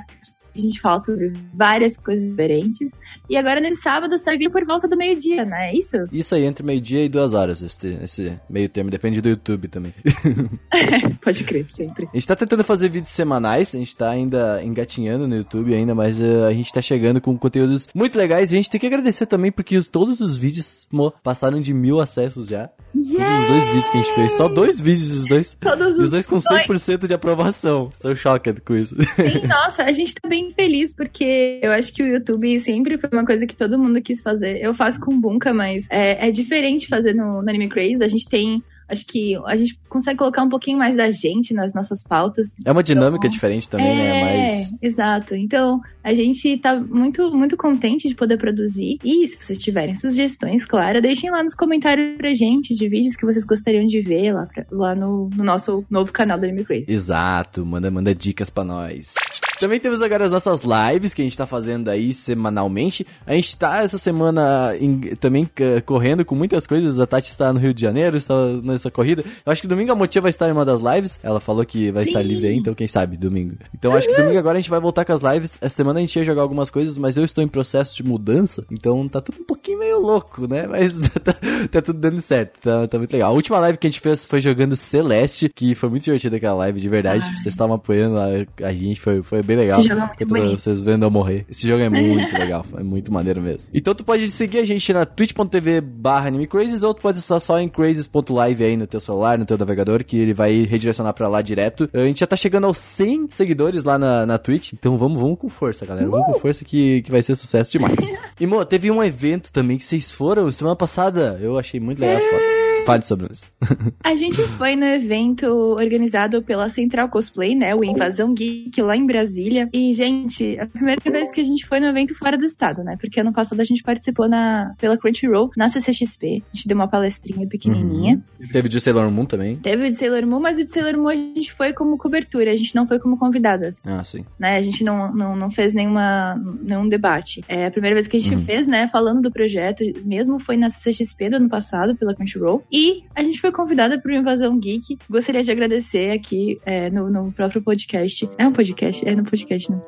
a 0.56 0.60
gente 0.60 0.80
fala 0.80 0.98
sobre 1.00 1.32
várias 1.54 1.96
coisas 1.96 2.28
diferentes. 2.28 2.92
E 3.28 3.36
agora, 3.36 3.60
nesse 3.60 3.82
sábado, 3.82 4.18
sai 4.18 4.36
vir 4.38 4.50
por 4.50 4.64
volta 4.64 4.88
do 4.88 4.96
meio-dia, 4.96 5.44
não 5.44 5.56
é 5.56 5.72
isso? 5.74 5.96
Isso 6.12 6.34
aí, 6.34 6.44
entre 6.44 6.64
meio-dia 6.64 7.04
e 7.04 7.08
duas 7.08 7.32
horas, 7.32 7.62
esse, 7.62 7.98
esse 8.02 8.38
meio 8.48 8.68
termo. 8.68 8.90
Depende 8.90 9.20
do 9.20 9.28
YouTube 9.28 9.68
também. 9.68 9.94
Pode 11.22 11.44
crer, 11.44 11.66
sempre. 11.70 12.06
A 12.12 12.16
gente 12.16 12.26
tá 12.26 12.36
tentando 12.36 12.64
fazer 12.64 12.88
vídeos 12.88 13.12
semanais, 13.12 13.74
a 13.74 13.78
gente 13.78 13.94
tá 13.96 14.10
ainda 14.10 14.62
engatinhando 14.62 15.26
no 15.26 15.36
YouTube 15.36 15.74
ainda, 15.74 15.94
mas 15.94 16.18
eh, 16.20 16.46
a 16.46 16.52
gente 16.52 16.72
tá 16.72 16.80
chegando 16.82 17.20
com 17.20 17.36
conteúdos 17.36 17.88
muito 17.94 18.16
legais 18.16 18.50
e 18.52 18.54
a 18.54 18.56
gente 18.56 18.70
tem 18.70 18.80
que 18.80 18.86
agradecer 18.86 19.26
também 19.26 19.52
porque 19.52 19.76
os- 19.76 19.88
todos 19.88 20.20
os 20.20 20.36
vídeos 20.36 20.86
mo, 20.90 21.12
passaram 21.22 21.60
de 21.60 21.72
mil 21.74 22.00
acessos 22.00 22.46
já. 22.46 22.70
Todos 22.92 23.40
os 23.40 23.46
dois 23.46 23.66
vídeos 23.66 23.88
que 23.88 23.98
a 23.98 24.02
gente 24.02 24.14
fez, 24.14 24.32
só 24.32 24.48
dois 24.48 24.80
vídeos 24.80 25.10
os 25.10 25.26
dois. 25.26 25.54
Todos 25.54 25.96
os 25.96 26.04
os 26.04 26.10
dois 26.10 26.26
com 26.26 26.36
100% 26.36 27.06
de 27.06 27.14
aprovação. 27.14 27.88
Estou 27.92 28.14
chocado 28.16 28.62
com 28.62 28.74
isso. 28.74 28.96
Sim, 29.14 29.46
nossa, 29.46 29.82
a 29.84 29.92
gente 29.92 30.14
tá 30.14 30.28
bem 30.28 30.52
feliz 30.52 30.92
porque 30.92 31.60
eu 31.62 31.72
acho 31.72 31.92
que 31.92 32.02
o 32.02 32.06
YouTube 32.06 32.58
sempre 32.60 32.98
foi 32.98 33.10
uma 33.12 33.26
coisa 33.26 33.46
que 33.46 33.56
todo 33.56 33.78
mundo 33.78 34.00
quis 34.00 34.22
fazer. 34.22 34.62
Eu 34.62 34.74
faço 34.74 35.00
com 35.00 35.18
Bunka, 35.20 35.52
mas 35.52 35.86
é, 35.90 36.28
é 36.28 36.30
diferente 36.30 36.88
fazer 36.88 37.14
no, 37.14 37.42
no 37.42 37.48
Anime 37.48 37.68
Craze. 37.68 38.02
A 38.02 38.08
gente 38.08 38.28
tem. 38.28 38.62
Acho 38.88 39.04
que 39.06 39.36
a 39.46 39.56
gente 39.56 39.78
consegue 39.88 40.18
colocar 40.18 40.42
um 40.42 40.48
pouquinho 40.48 40.78
mais 40.78 40.96
da 40.96 41.10
gente 41.10 41.52
nas 41.52 41.74
nossas 41.74 42.02
pautas. 42.02 42.54
É 42.64 42.72
uma 42.72 42.82
dinâmica 42.82 43.28
diferente 43.28 43.68
também, 43.68 43.94
né? 43.94 44.20
é, 44.20 44.42
Mas. 44.42 44.74
exato. 44.80 45.34
Então, 45.34 45.80
a 46.02 46.14
gente 46.14 46.56
tá 46.58 46.78
muito, 46.78 47.30
muito 47.36 47.56
contente 47.56 48.08
de 48.08 48.14
poder 48.14 48.38
produzir. 48.38 48.98
E 49.04 49.26
se 49.28 49.36
vocês 49.42 49.58
tiverem 49.58 49.94
sugestões, 49.94 50.64
claro, 50.64 51.02
deixem 51.02 51.30
lá 51.30 51.42
nos 51.42 51.54
comentários 51.54 52.16
pra 52.16 52.32
gente 52.34 52.74
de 52.74 52.88
vídeos 52.88 53.14
que 53.16 53.26
vocês 53.26 53.44
gostariam 53.44 53.86
de 53.86 54.00
ver 54.00 54.32
lá, 54.32 54.46
pra- 54.46 54.66
lá 54.70 54.94
no, 54.94 55.28
no 55.36 55.44
nosso 55.44 55.84
novo 55.90 56.12
canal 56.12 56.38
do 56.38 56.44
Anime 56.44 56.64
Crazy. 56.64 56.90
Exato, 56.90 57.64
manda, 57.66 57.90
manda 57.90 58.14
dicas 58.14 58.48
pra 58.50 58.64
nós. 58.64 59.14
Também 59.58 59.80
temos 59.80 60.00
agora 60.02 60.24
as 60.24 60.32
nossas 60.32 60.60
lives 60.62 61.14
que 61.14 61.22
a 61.22 61.24
gente 61.24 61.36
tá 61.36 61.46
fazendo 61.46 61.88
aí 61.88 62.12
semanalmente. 62.14 63.06
A 63.26 63.32
gente 63.34 63.56
tá 63.56 63.82
essa 63.82 63.98
semana 63.98 64.74
em- 64.78 65.00
também 65.16 65.44
c- 65.44 65.80
correndo 65.82 66.24
com 66.24 66.34
muitas 66.34 66.66
coisas. 66.66 66.98
A 67.00 67.06
Tati 67.06 67.30
está 67.30 67.52
no 67.52 67.58
Rio 67.58 67.74
de 67.74 67.80
Janeiro, 67.82 68.16
está 68.16 68.34
nessa 68.62 68.90
corrida. 68.90 69.24
Eu 69.44 69.52
acho 69.52 69.60
que 69.62 69.68
domingo 69.68 69.92
a 69.92 69.94
Motia 69.94 70.20
vai 70.20 70.30
estar 70.30 70.48
em 70.48 70.52
uma 70.52 70.64
das 70.64 70.80
lives. 70.80 71.18
Ela 71.22 71.40
falou 71.40 71.64
que 71.64 71.90
vai 71.90 72.04
estar 72.04 72.22
Sim. 72.22 72.28
livre 72.28 72.48
aí, 72.48 72.56
então 72.56 72.74
quem 72.74 72.86
sabe, 72.88 73.16
domingo. 73.16 73.56
Então 73.74 73.94
acho 73.94 74.08
que 74.08 74.14
domingo 74.14 74.38
agora 74.38 74.58
a 74.58 74.60
gente 74.60 74.70
vai 74.70 74.80
voltar 74.80 75.04
com 75.04 75.12
as 75.12 75.22
lives. 75.22 75.58
Essa 75.60 75.76
semana 75.76 75.98
a 75.98 76.02
gente 76.02 76.16
ia 76.16 76.24
jogar 76.24 76.42
algumas 76.42 76.70
coisas, 76.70 76.96
mas 76.96 77.16
eu 77.16 77.24
estou 77.24 77.42
em 77.42 77.48
processo 77.48 77.96
de 77.96 78.02
mudança. 78.02 78.64
Então 78.70 79.08
tá 79.08 79.20
tudo 79.20 79.40
um 79.40 79.44
pouquinho 79.44 79.78
meio 79.80 79.98
louco, 80.00 80.46
né? 80.46 80.66
Mas 80.68 81.00
tá, 81.00 81.34
tá 81.70 81.82
tudo 81.82 81.98
dando 81.98 82.20
certo. 82.20 82.60
Tá, 82.60 82.86
tá 82.86 82.98
muito 82.98 83.12
legal. 83.12 83.30
A 83.30 83.34
última 83.34 83.58
live 83.58 83.78
que 83.78 83.86
a 83.86 83.90
gente 83.90 84.00
fez 84.00 84.24
foi 84.24 84.40
jogando 84.40 84.76
Celeste, 84.76 85.48
que 85.54 85.74
foi 85.74 85.88
muito 85.88 86.04
divertida 86.04 86.36
aquela 86.36 86.54
live, 86.54 86.80
de 86.80 86.88
verdade. 86.88 87.24
Ai. 87.24 87.32
Vocês 87.32 87.46
estavam 87.48 87.74
apoiando 87.76 88.18
a, 88.18 88.66
a 88.66 88.72
gente, 88.72 89.00
foi, 89.00 89.22
foi 89.22 89.42
bem 89.48 89.56
legal. 89.56 89.80
Esse 89.80 89.88
jogo 89.88 90.02
é 90.02 90.24
muito 90.24 90.60
vocês 90.60 90.84
vendo 90.84 91.04
eu 91.04 91.10
morrer. 91.10 91.46
Esse 91.50 91.66
jogo 91.66 91.82
é 91.82 91.88
muito 91.88 92.32
legal, 92.36 92.64
é 92.76 92.82
muito 92.82 93.10
maneiro 93.10 93.40
mesmo. 93.40 93.70
Então 93.72 93.94
tu 93.94 94.04
pode 94.04 94.30
seguir 94.30 94.58
a 94.58 94.64
gente 94.64 94.92
na 94.92 95.06
twitch.tv 95.06 95.80
barra 95.80 96.28
animecrazes 96.28 96.82
ou 96.82 96.92
tu 96.92 97.00
pode 97.00 97.18
acessar 97.18 97.40
só 97.40 97.58
em 97.58 97.68
crazes.live 97.68 98.64
aí 98.64 98.76
no 98.76 98.86
teu 98.86 99.00
celular, 99.00 99.38
no 99.38 99.46
teu 99.46 99.56
navegador, 99.56 100.04
que 100.04 100.18
ele 100.18 100.34
vai 100.34 100.62
redirecionar 100.64 101.14
pra 101.14 101.28
lá 101.28 101.40
direto. 101.40 101.88
A 101.94 102.04
gente 102.04 102.20
já 102.20 102.26
tá 102.26 102.36
chegando 102.36 102.66
aos 102.66 102.76
100 102.76 103.28
seguidores 103.30 103.84
lá 103.84 103.98
na, 103.98 104.26
na 104.26 104.38
Twitch, 104.38 104.74
então 104.74 104.98
vamos, 104.98 105.20
vamos 105.20 105.38
com 105.38 105.48
força, 105.48 105.86
galera. 105.86 106.08
Vamos 106.08 106.26
com 106.26 106.40
força 106.40 106.64
que, 106.64 107.00
que 107.02 107.10
vai 107.10 107.22
ser 107.22 107.34
sucesso 107.34 107.72
demais. 107.72 107.96
E, 108.40 108.46
Mo, 108.46 108.64
teve 108.64 108.88
um 108.88 109.02
evento 109.02 109.52
também 109.52 109.76
que 109.76 109.84
vocês 109.84 110.12
foram 110.12 110.52
semana 110.52 110.76
passada. 110.76 111.36
Eu 111.42 111.58
achei 111.58 111.80
muito 111.80 111.98
legal 112.00 112.18
as 112.18 112.24
fotos. 112.24 112.68
Fale 112.86 113.02
sobre 113.02 113.32
isso. 113.32 113.48
A 114.04 114.14
gente 114.14 114.40
foi 114.42 114.76
no 114.76 114.84
evento 114.84 115.46
organizado 115.46 116.40
pela 116.42 116.68
Central 116.68 117.08
Cosplay, 117.08 117.56
né? 117.56 117.74
O 117.74 117.84
Invasão 117.84 118.32
Geek 118.32 118.80
lá 118.80 118.96
em 118.96 119.04
Brasília. 119.04 119.37
E, 119.72 119.92
gente, 119.92 120.58
a 120.58 120.66
primeira 120.66 121.00
vez 121.10 121.30
que 121.30 121.40
a 121.40 121.44
gente 121.44 121.66
foi 121.66 121.80
no 121.80 121.86
evento 121.86 122.14
fora 122.14 122.36
do 122.36 122.44
estado, 122.44 122.82
né? 122.82 122.96
Porque 123.00 123.20
ano 123.20 123.32
passado 123.32 123.60
a 123.60 123.64
gente 123.64 123.82
participou 123.82 124.28
na, 124.28 124.74
pela 124.78 124.96
Crunchyroll, 124.96 125.50
na 125.56 125.68
CCXP. 125.68 126.42
A 126.52 126.56
gente 126.56 126.68
deu 126.68 126.76
uma 126.76 126.88
palestrinha 126.88 127.46
pequenininha. 127.46 128.20
Teve 128.52 128.66
o 128.66 128.70
de 128.70 128.80
Sailor 128.80 129.10
Moon 129.10 129.24
também. 129.24 129.56
Teve 129.56 129.86
o 129.86 129.88
de 129.88 129.94
Sailor 129.94 130.26
Moon, 130.26 130.40
mas 130.40 130.58
o 130.58 130.64
de 130.64 130.70
Sailor 130.70 130.96
Moon 130.96 131.08
a 131.08 131.14
gente 131.14 131.52
foi 131.52 131.72
como 131.72 131.96
cobertura, 131.98 132.50
a 132.52 132.56
gente 132.56 132.74
não 132.74 132.86
foi 132.86 132.98
como 132.98 133.18
convidadas. 133.18 133.82
Ah, 133.84 134.02
sim. 134.04 134.24
né? 134.38 134.56
A 134.56 134.62
gente 134.62 134.82
não, 134.84 135.12
não, 135.14 135.36
não 135.36 135.50
fez 135.50 135.72
nenhuma, 135.72 136.34
nenhum 136.62 136.88
debate. 136.88 137.42
É 137.48 137.66
a 137.66 137.70
primeira 137.70 137.94
vez 137.94 138.06
que 138.06 138.16
a 138.16 138.20
gente 138.20 138.34
Uhum. 138.34 138.44
fez, 138.44 138.68
né? 138.68 138.88
Falando 138.88 139.22
do 139.22 139.30
projeto, 139.30 139.82
mesmo 140.04 140.38
foi 140.38 140.56
na 140.56 140.68
CXP 140.68 141.30
do 141.30 141.36
ano 141.36 141.48
passado, 141.48 141.96
pela 141.96 142.14
Crunchyroll. 142.14 142.62
E 142.70 143.02
a 143.14 143.22
gente 143.22 143.40
foi 143.40 143.50
convidada 143.50 143.98
para 143.98 144.12
o 144.12 144.14
Invasão 144.14 144.58
Geek. 144.58 144.98
Gostaria 145.08 145.42
de 145.42 145.50
agradecer 145.50 146.10
aqui 146.12 146.58
é, 146.64 146.90
no, 146.90 147.10
no 147.10 147.32
próprio 147.32 147.62
podcast. 147.62 148.28
É 148.38 148.46
um 148.46 148.52
podcast? 148.52 149.06
É 149.08 149.14
no 149.14 149.24
podcast, 149.28 149.70
né? 149.70 149.80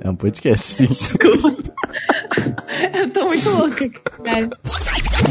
É 0.00 0.10
um 0.10 0.16
podcast, 0.16 0.66
sim. 0.66 0.86
Desculpa. 0.86 1.56
Eu 2.92 3.10
tô 3.10 3.26
muito 3.26 3.48
louca, 3.50 3.88
cara. 4.22 4.48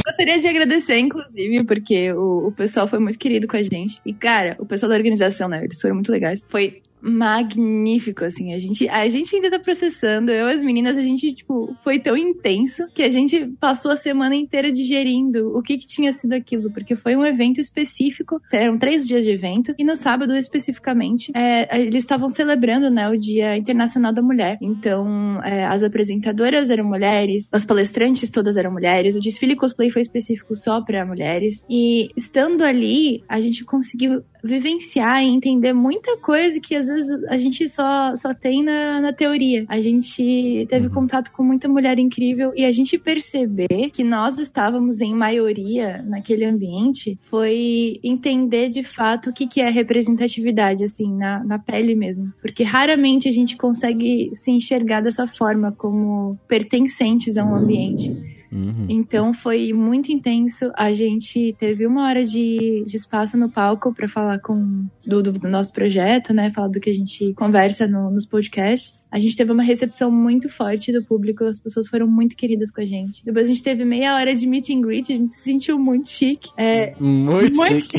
Gostaria 0.06 0.40
de 0.40 0.48
agradecer, 0.48 0.98
inclusive, 0.98 1.64
porque 1.64 2.12
o, 2.14 2.48
o 2.48 2.52
pessoal 2.52 2.88
foi 2.88 3.00
muito 3.00 3.20
querido 3.20 3.48
com 3.48 3.58
a 3.58 3.62
gente. 3.62 4.00
E, 4.06 4.14
cara, 4.14 4.56
o 4.60 4.66
pessoal 4.66 4.90
da 4.90 4.96
organização, 4.96 5.48
né? 5.48 5.64
Eles 5.64 5.80
foram 5.80 5.96
muito 5.96 6.12
legais. 6.12 6.46
Foi 6.50 6.82
magnífico, 7.06 8.26
assim. 8.26 8.54
A 8.54 8.60
gente, 8.60 8.90
a 8.90 9.08
gente 9.08 9.36
ainda 9.36 9.52
tá 9.52 9.60
processando. 9.60 10.32
Eu 10.32 10.48
e 10.50 10.54
as 10.54 10.64
meninas, 10.64 10.98
a 10.98 11.02
gente, 11.02 11.32
tipo, 11.34 11.76
foi 11.84 12.00
tão 12.00 12.18
intenso 12.18 12.88
que 12.94 13.04
a 13.04 13.10
gente 13.10 13.46
passou 13.60 13.92
a 13.92 13.96
semana 13.96 14.36
inteira 14.36 14.72
digerindo 14.72 15.56
o 15.56 15.62
que 15.62 15.78
que 15.78 15.86
tinha 15.86 16.12
sido 16.12 16.34
aquilo. 16.34 16.72
Porque 16.72 16.96
foi 16.96 17.16
um 17.16 17.24
evento 17.24 17.60
específico. 17.60 18.42
Eram 18.52 18.78
três 18.78 19.08
dias 19.08 19.24
de 19.24 19.32
evento. 19.32 19.74
E 19.78 19.84
no 19.84 19.96
sábado, 19.96 20.36
especificamente, 20.36 21.32
é, 21.36 21.80
eles 21.80 22.04
estavam 22.04 22.30
celebrando, 22.30 22.90
né, 22.90 23.08
o 23.08 23.18
Dia 23.18 23.56
Internacional 23.58 24.14
da 24.14 24.22
Mulher. 24.22 24.58
Então, 24.62 25.44
é, 25.44 25.66
as 25.66 25.84
apresentadoras 25.84 26.70
eram 26.70 26.86
mulheres, 26.86 27.50
as 27.54 27.64
palestrantes 27.64 28.32
todas 28.32 28.58
eram 28.58 28.72
mulheres. 28.72 29.16
O 29.16 29.20
desfile 29.20 29.56
cosplay 29.56 29.92
foi 29.92 30.02
específico 30.02 30.56
só 30.56 30.82
para 30.82 31.06
mulheres. 31.06 31.66
E 31.70 32.10
estando 32.16 32.64
ali, 32.64 33.24
a 33.30 33.40
gente 33.40 33.64
conseguiu 33.64 34.24
vivenciar 34.44 35.24
e 35.24 35.28
entender 35.28 35.74
muita 35.74 36.18
coisa 36.18 36.60
que 36.60 36.76
às 36.76 36.88
a 37.30 37.38
gente 37.38 37.68
só, 37.68 38.16
só 38.16 38.34
tem 38.34 38.64
na, 38.64 39.02
na 39.02 39.14
teoria. 39.14 39.66
A 39.68 39.80
gente 39.80 40.66
teve 40.70 40.88
Uhum. 40.88 40.94
contato 40.94 41.32
com 41.32 41.44
muita 41.44 41.68
mulher 41.68 41.98
incrível 42.00 42.52
e 42.56 42.66
a 42.66 42.72
gente 42.72 42.98
perceber 42.98 43.90
que 43.92 44.04
nós 44.04 44.38
estávamos 44.38 45.02
em 45.02 45.14
maioria 45.14 46.04
naquele 46.08 46.46
ambiente 46.46 47.18
foi 47.24 48.00
entender 48.04 48.70
de 48.70 48.84
fato 48.84 49.30
o 49.30 49.34
que, 49.34 49.48
que 49.48 49.62
é 49.62 49.70
representatividade, 49.70 50.84
assim, 50.84 51.16
na, 51.16 51.44
na 51.44 51.60
pele 51.60 51.96
mesmo. 51.96 52.32
Porque 52.42 52.64
raramente 52.64 53.28
a 53.28 53.32
gente 53.32 53.58
consegue 53.58 54.32
se 54.34 54.52
enxergar 54.52 55.02
dessa 55.02 55.28
forma, 55.28 55.72
como 55.72 56.38
pertencentes 56.48 57.38
a 57.38 57.44
um 57.44 57.56
ambiente. 57.56 58.16
Uhum. 58.56 58.86
Então 58.90 59.34
foi 59.34 59.74
muito 59.74 60.12
intenso. 60.12 60.72
A 60.78 60.94
gente 60.94 61.54
teve 61.60 61.86
uma 61.86 62.08
hora 62.08 62.24
de, 62.24 62.84
de 62.86 62.96
espaço 62.96 63.38
no 63.38 63.50
palco 63.50 63.94
para 63.94 64.08
falar 64.08 64.40
com 64.40 64.86
do, 65.06 65.22
do- 65.22 65.50
nosso 65.50 65.74
projeto, 65.74 66.34
né? 66.34 66.52
Falar 66.52 66.70
do 66.70 66.80
que 66.80 66.90
a 66.90 66.94
gente 66.94 67.34
conversa 67.34 67.86
no- 67.88 68.10
nos 68.10 68.26
podcasts. 68.26 69.08
A 69.12 69.20
gente 69.20 69.36
teve 69.36 69.52
uma 69.52 69.64
recepção 69.64 70.10
muito 70.10 70.48
forte 70.50 70.92
do 70.92 71.04
público, 71.04 71.44
as 71.44 71.60
pessoas 71.60 71.88
foram 71.88 72.08
muito 72.08 72.36
queridas 72.36 72.72
com 72.72 72.82
a 72.82 72.86
gente. 72.86 73.24
Depois 73.26 73.46
a 73.46 73.48
gente 73.50 73.62
teve 73.64 73.84
meia 73.84 74.16
hora 74.16 74.34
de 74.34 74.48
meet 74.48 74.70
and 74.70 74.82
greet, 74.82 75.12
a 75.12 75.16
gente 75.16 75.34
se 75.34 75.44
sentiu 75.44 75.78
muito 75.78 76.10
chique. 76.10 76.50
É, 76.58 76.94
Muito, 77.00 77.56
Muito 77.58 77.82
chique. 77.82 77.98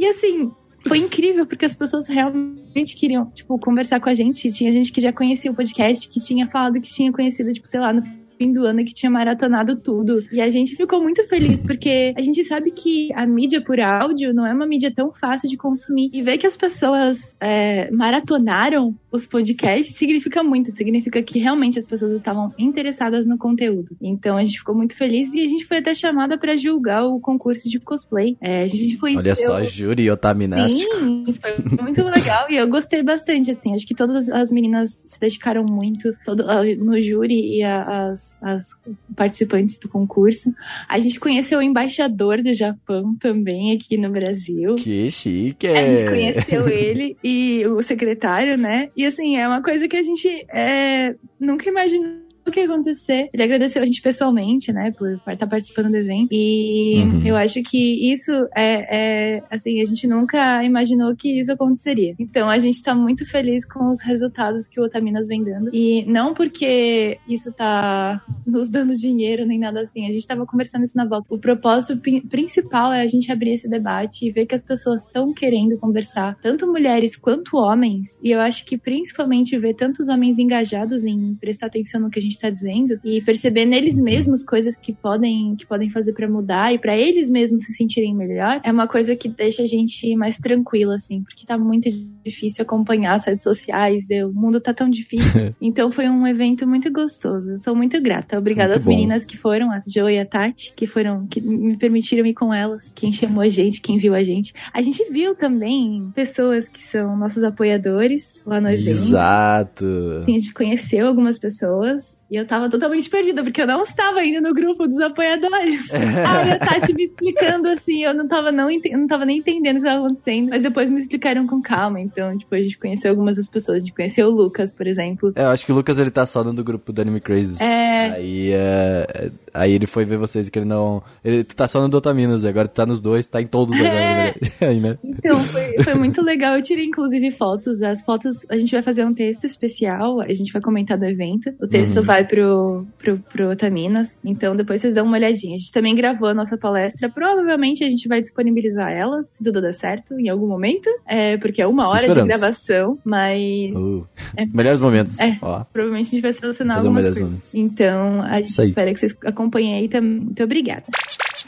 e 0.00 0.06
assim, 0.06 0.50
foi 0.86 0.98
incrível, 0.98 1.46
porque 1.46 1.64
as 1.64 1.76
pessoas 1.76 2.08
realmente 2.08 2.96
queriam, 2.96 3.26
tipo, 3.30 3.56
conversar 3.58 4.00
com 4.00 4.08
a 4.08 4.14
gente. 4.14 4.50
Tinha 4.52 4.72
gente 4.72 4.90
que 4.92 5.00
já 5.00 5.12
conhecia 5.12 5.50
o 5.50 5.54
podcast, 5.54 6.08
que 6.08 6.18
tinha 6.18 6.48
falado 6.48 6.80
que 6.80 6.92
tinha 6.92 7.12
conhecido, 7.12 7.52
tipo, 7.52 7.68
sei 7.68 7.78
lá, 7.80 7.92
no 7.92 8.02
fim 8.42 8.52
do 8.52 8.66
ano, 8.66 8.84
que 8.84 8.92
tinha 8.92 9.10
maratonado 9.10 9.76
tudo. 9.76 10.24
E 10.32 10.40
a 10.40 10.50
gente 10.50 10.74
ficou 10.74 11.00
muito 11.00 11.26
feliz, 11.28 11.62
porque 11.64 12.12
a 12.16 12.20
gente 12.20 12.42
sabe 12.44 12.70
que 12.72 13.12
a 13.14 13.26
mídia 13.26 13.62
por 13.62 13.80
áudio 13.80 14.34
não 14.34 14.46
é 14.46 14.52
uma 14.52 14.66
mídia 14.66 14.92
tão 14.94 15.12
fácil 15.12 15.48
de 15.48 15.56
consumir. 15.56 16.10
E 16.12 16.22
ver 16.22 16.38
que 16.38 16.46
as 16.46 16.56
pessoas 16.56 17.36
é, 17.40 17.90
maratonaram 17.90 18.94
os 19.10 19.26
podcasts 19.26 19.96
significa 19.96 20.42
muito. 20.42 20.70
Significa 20.70 21.22
que 21.22 21.38
realmente 21.38 21.78
as 21.78 21.86
pessoas 21.86 22.12
estavam 22.12 22.52
interessadas 22.58 23.26
no 23.26 23.36
conteúdo. 23.36 23.94
Então 24.00 24.36
a 24.38 24.44
gente 24.44 24.58
ficou 24.58 24.74
muito 24.74 24.96
feliz 24.96 25.32
e 25.34 25.44
a 25.44 25.48
gente 25.48 25.66
foi 25.66 25.78
até 25.78 25.94
chamada 25.94 26.38
pra 26.38 26.56
julgar 26.56 27.04
o 27.04 27.20
concurso 27.20 27.68
de 27.68 27.78
cosplay. 27.78 28.36
É, 28.40 28.62
a 28.62 28.68
gente 28.68 28.96
conheceu... 28.96 29.20
Olha 29.20 29.34
só, 29.34 29.62
Júri 29.62 30.10
Otaminástico. 30.10 30.98
Sim, 30.98 31.24
foi 31.40 31.82
muito 31.82 32.02
legal 32.02 32.50
e 32.50 32.56
eu 32.56 32.66
gostei 32.66 33.02
bastante, 33.02 33.50
assim. 33.50 33.74
Acho 33.74 33.86
que 33.86 33.94
todas 33.94 34.30
as 34.30 34.50
meninas 34.50 34.90
se 35.06 35.20
dedicaram 35.20 35.64
muito 35.64 36.14
todo, 36.24 36.48
ah, 36.48 36.62
no 36.78 37.00
júri 37.00 37.58
e 37.58 37.62
as, 37.62 38.31
as, 38.40 38.72
as 38.76 38.76
participantes 39.16 39.78
do 39.78 39.88
concurso. 39.88 40.54
A 40.88 40.98
gente 40.98 41.18
conheceu 41.18 41.58
o 41.58 41.62
embaixador 41.62 42.42
do 42.42 42.54
Japão 42.54 43.14
também 43.20 43.74
aqui 43.76 43.96
no 43.96 44.10
Brasil. 44.10 44.76
Que 44.76 45.10
chique. 45.10 45.66
A 45.66 45.94
gente 45.94 46.08
conheceu 46.08 46.68
ele 46.68 47.16
e 47.22 47.66
o 47.66 47.82
secretário, 47.82 48.56
né? 48.56 48.90
E 48.96 49.04
assim, 49.04 49.36
é 49.36 49.46
uma 49.46 49.62
coisa 49.62 49.88
que 49.88 49.96
a 49.96 50.02
gente 50.02 50.28
é, 50.50 51.14
nunca 51.38 51.68
imaginou 51.68 52.22
que 52.50 52.60
ia 52.60 52.66
acontecer. 52.66 53.28
Ele 53.32 53.42
agradeceu 53.42 53.82
a 53.82 53.84
gente 53.84 54.00
pessoalmente, 54.02 54.72
né, 54.72 54.92
por 54.96 55.20
estar 55.28 55.46
participando 55.46 55.90
do 55.90 55.96
evento. 55.96 56.28
E 56.32 57.02
Uhum. 57.02 57.22
eu 57.26 57.36
acho 57.36 57.62
que 57.62 58.12
isso 58.12 58.30
é, 58.56 59.36
é, 59.36 59.42
assim, 59.50 59.80
a 59.80 59.84
gente 59.84 60.06
nunca 60.06 60.62
imaginou 60.64 61.14
que 61.14 61.38
isso 61.38 61.52
aconteceria. 61.52 62.14
Então 62.18 62.48
a 62.50 62.58
gente 62.58 62.82
tá 62.82 62.94
muito 62.94 63.24
feliz 63.28 63.66
com 63.66 63.90
os 63.90 64.00
resultados 64.02 64.66
que 64.68 64.80
o 64.80 64.84
Otaminas 64.84 65.28
vem 65.28 65.42
dando. 65.44 65.70
E 65.74 66.04
não 66.06 66.34
porque 66.34 67.18
isso 67.28 67.52
tá 67.52 68.22
nos 68.46 68.70
dando 68.70 68.94
dinheiro 68.94 69.46
nem 69.46 69.58
nada 69.58 69.80
assim. 69.80 70.06
A 70.06 70.10
gente 70.10 70.26
tava 70.26 70.46
conversando 70.46 70.84
isso 70.84 70.96
na 70.96 71.04
volta. 71.06 71.26
O 71.32 71.38
propósito 71.38 72.00
pri- 72.00 72.20
principal 72.22 72.92
é 72.92 73.02
a 73.02 73.06
gente 73.06 73.30
abrir 73.30 73.52
esse 73.54 73.68
debate 73.68 74.26
e 74.26 74.30
ver 74.30 74.46
que 74.46 74.54
as 74.54 74.64
pessoas 74.64 75.02
estão 75.02 75.32
querendo 75.32 75.76
conversar, 75.78 76.36
tanto 76.42 76.66
mulheres 76.66 77.16
quanto 77.16 77.56
homens. 77.56 78.20
E 78.22 78.30
eu 78.30 78.40
acho 78.40 78.64
que 78.64 78.76
principalmente 78.78 79.58
ver 79.58 79.74
tantos 79.74 80.08
homens 80.08 80.38
engajados 80.38 81.04
em 81.04 81.34
prestar 81.36 81.66
atenção 81.66 82.00
no 82.00 82.10
que 82.10 82.18
a 82.18 82.22
gente 82.22 82.31
tá 82.38 82.50
dizendo 82.50 82.98
e 83.04 83.20
perceber 83.22 83.64
neles 83.64 83.98
mesmos 83.98 84.44
coisas 84.44 84.76
que 84.76 84.92
podem 84.92 85.56
que 85.56 85.66
podem 85.66 85.90
fazer 85.90 86.12
pra 86.12 86.28
mudar 86.28 86.72
e 86.72 86.78
pra 86.78 86.96
eles 86.96 87.30
mesmos 87.30 87.64
se 87.64 87.72
sentirem 87.72 88.14
melhor, 88.14 88.60
é 88.62 88.70
uma 88.70 88.86
coisa 88.86 89.14
que 89.16 89.28
deixa 89.28 89.62
a 89.62 89.66
gente 89.66 90.14
mais 90.16 90.38
tranquila 90.38 90.94
assim, 90.94 91.22
porque 91.22 91.46
tá 91.46 91.56
muito 91.56 91.88
difícil 92.24 92.62
acompanhar 92.62 93.14
as 93.14 93.24
redes 93.24 93.42
sociais, 93.42 94.08
e 94.10 94.22
o 94.24 94.32
mundo 94.32 94.60
tá 94.60 94.72
tão 94.72 94.88
difícil. 94.88 95.54
então 95.60 95.90
foi 95.90 96.08
um 96.08 96.26
evento 96.26 96.66
muito 96.66 96.90
gostoso. 96.90 97.58
Sou 97.58 97.74
muito 97.74 98.00
grata. 98.00 98.38
Obrigada 98.38 98.70
Muito 98.70 98.78
às 98.78 98.84
bom. 98.84 98.90
meninas 98.90 99.24
que 99.24 99.36
foram, 99.36 99.70
a 99.70 99.82
Jo 99.86 100.08
e 100.08 100.18
a 100.18 100.26
Tati, 100.26 100.72
que 100.74 100.86
foram 100.86 101.26
que 101.26 101.40
me 101.40 101.76
permitiram 101.76 102.26
ir 102.26 102.34
com 102.34 102.52
elas, 102.52 102.92
quem 102.94 103.12
chamou 103.12 103.42
a 103.42 103.48
gente, 103.48 103.80
quem 103.80 103.98
viu 103.98 104.14
a 104.14 104.22
gente. 104.22 104.52
A 104.72 104.82
gente 104.82 105.04
viu 105.10 105.34
também 105.34 106.10
pessoas 106.14 106.68
que 106.68 106.82
são 106.82 107.16
nossos 107.16 107.42
apoiadores 107.42 108.40
lá 108.46 108.60
no 108.60 108.68
evento. 108.68 108.88
Exato. 108.88 110.22
A 110.26 110.30
gente 110.30 110.52
conheceu 110.52 111.06
algumas 111.06 111.38
pessoas 111.38 112.18
e 112.32 112.36
eu 112.36 112.46
tava 112.46 112.70
totalmente 112.70 113.10
perdida, 113.10 113.42
porque 113.42 113.60
eu 113.60 113.66
não 113.66 113.82
estava 113.82 114.20
ainda 114.20 114.40
no 114.40 114.54
grupo 114.54 114.86
dos 114.86 114.98
apoiadores. 115.00 115.92
Aí 115.92 116.52
a 116.52 116.58
Tati 116.58 116.94
me 116.94 117.04
explicando 117.04 117.68
assim, 117.68 118.04
eu 118.04 118.14
não 118.14 118.26
tava, 118.26 118.50
não, 118.50 118.70
não 118.70 119.06
tava 119.06 119.26
nem 119.26 119.40
entendendo 119.40 119.76
o 119.76 119.80
que 119.80 119.86
tava 119.86 120.06
acontecendo, 120.06 120.48
mas 120.48 120.62
depois 120.62 120.88
me 120.88 120.98
explicaram 120.98 121.46
com 121.46 121.60
calma. 121.60 122.00
Então, 122.00 122.38
tipo, 122.38 122.54
a 122.54 122.62
gente 122.62 122.78
conheceu 122.78 123.10
algumas 123.10 123.36
das 123.36 123.50
pessoas. 123.50 123.76
A 123.76 123.80
gente 123.80 123.92
conheceu 123.92 124.28
o 124.28 124.30
Lucas, 124.30 124.72
por 124.72 124.86
exemplo. 124.86 125.30
É, 125.36 125.42
eu 125.42 125.50
acho 125.50 125.66
que 125.66 125.72
o 125.72 125.74
Lucas 125.74 125.98
ele 125.98 126.10
tá 126.10 126.24
só 126.24 126.42
dentro 126.42 126.56
do 126.56 126.64
grupo 126.64 126.90
do 126.90 127.02
Anime 127.02 127.20
Crazy. 127.20 127.62
É. 127.62 128.12
Aí, 128.12 128.50
é, 128.50 129.30
aí 129.54 129.72
ele 129.72 129.86
foi 129.86 130.04
ver 130.04 130.16
vocês 130.16 130.48
que 130.48 130.58
ele 130.58 130.66
não. 130.66 131.02
Ele 131.24 131.44
tu 131.44 131.54
tá 131.56 131.66
só 131.68 131.80
no 131.80 131.88
Dotaminas, 131.88 132.44
agora 132.44 132.68
tu 132.68 132.74
tá 132.74 132.86
nos 132.86 133.00
dois, 133.00 133.26
tá 133.26 133.40
em 133.40 133.46
todos 133.46 133.74
agora. 133.74 133.92
É. 133.94 134.24
verdade. 134.32 134.52
Aí, 134.62 134.80
né? 134.80 134.98
Então, 135.04 135.36
foi, 135.36 135.82
foi 135.82 135.94
muito 135.94 136.22
legal. 136.22 136.56
Eu 136.56 136.62
tirei, 136.62 136.84
inclusive, 136.86 137.30
fotos. 137.32 137.82
As 137.82 138.02
fotos, 138.02 138.46
a 138.50 138.56
gente 138.56 138.70
vai 138.72 138.82
fazer 138.82 139.04
um 139.04 139.12
texto 139.14 139.44
especial, 139.44 140.20
a 140.20 140.32
gente 140.32 140.52
vai 140.52 140.62
comentar 140.62 140.96
do 140.98 141.04
evento. 141.04 141.50
O 141.60 141.66
texto 141.66 141.96
Uhum. 141.98 142.02
vai 142.02 142.24
pro, 142.26 142.86
pro, 142.98 143.18
pro 143.32 143.50
Otaminas. 143.50 144.16
Então, 144.24 144.54
depois 144.56 144.80
vocês 144.80 144.94
dão 144.94 145.04
uma 145.04 145.16
olhadinha. 145.16 145.54
A 145.54 145.58
gente 145.58 145.72
também 145.72 145.94
gravou 145.94 146.28
a 146.28 146.34
nossa 146.34 146.56
palestra. 146.56 147.10
Provavelmente 147.10 147.84
a 147.84 147.88
gente 147.88 148.08
vai 148.08 148.20
disponibilizar 148.20 148.90
ela, 148.90 149.22
se 149.24 149.42
tudo 149.44 149.60
der 149.60 149.74
certo, 149.74 150.18
em 150.18 150.28
algum 150.28 150.46
momento. 150.46 150.88
É, 151.06 151.36
porque 151.38 151.60
é 151.60 151.66
uma 151.66 151.84
Sim, 151.84 151.90
hora 151.90 152.08
de 152.08 152.24
gravação, 152.28 152.98
mas. 153.04 153.72
Uh, 153.74 154.06
É. 154.36 154.46
Melhores 154.46 154.80
momentos. 154.80 155.20
É. 155.20 155.36
Ó. 155.42 155.64
Provavelmente 155.72 156.06
a 156.06 156.10
gente 156.10 156.22
vai 156.22 156.32
selecionar 156.32 156.76
Fazer 156.76 156.88
algumas 156.88 157.04
coisas. 157.06 157.22
momentos. 157.22 157.54
Então, 157.54 158.22
a 158.22 158.38
gente 158.40 158.62
espera 158.62 158.92
que 158.94 159.00
vocês 159.00 159.12
acompanhem 159.24 159.41
aí 159.74 159.88
também. 159.88 160.20
Muito 160.20 160.42
obrigada. 160.42 160.84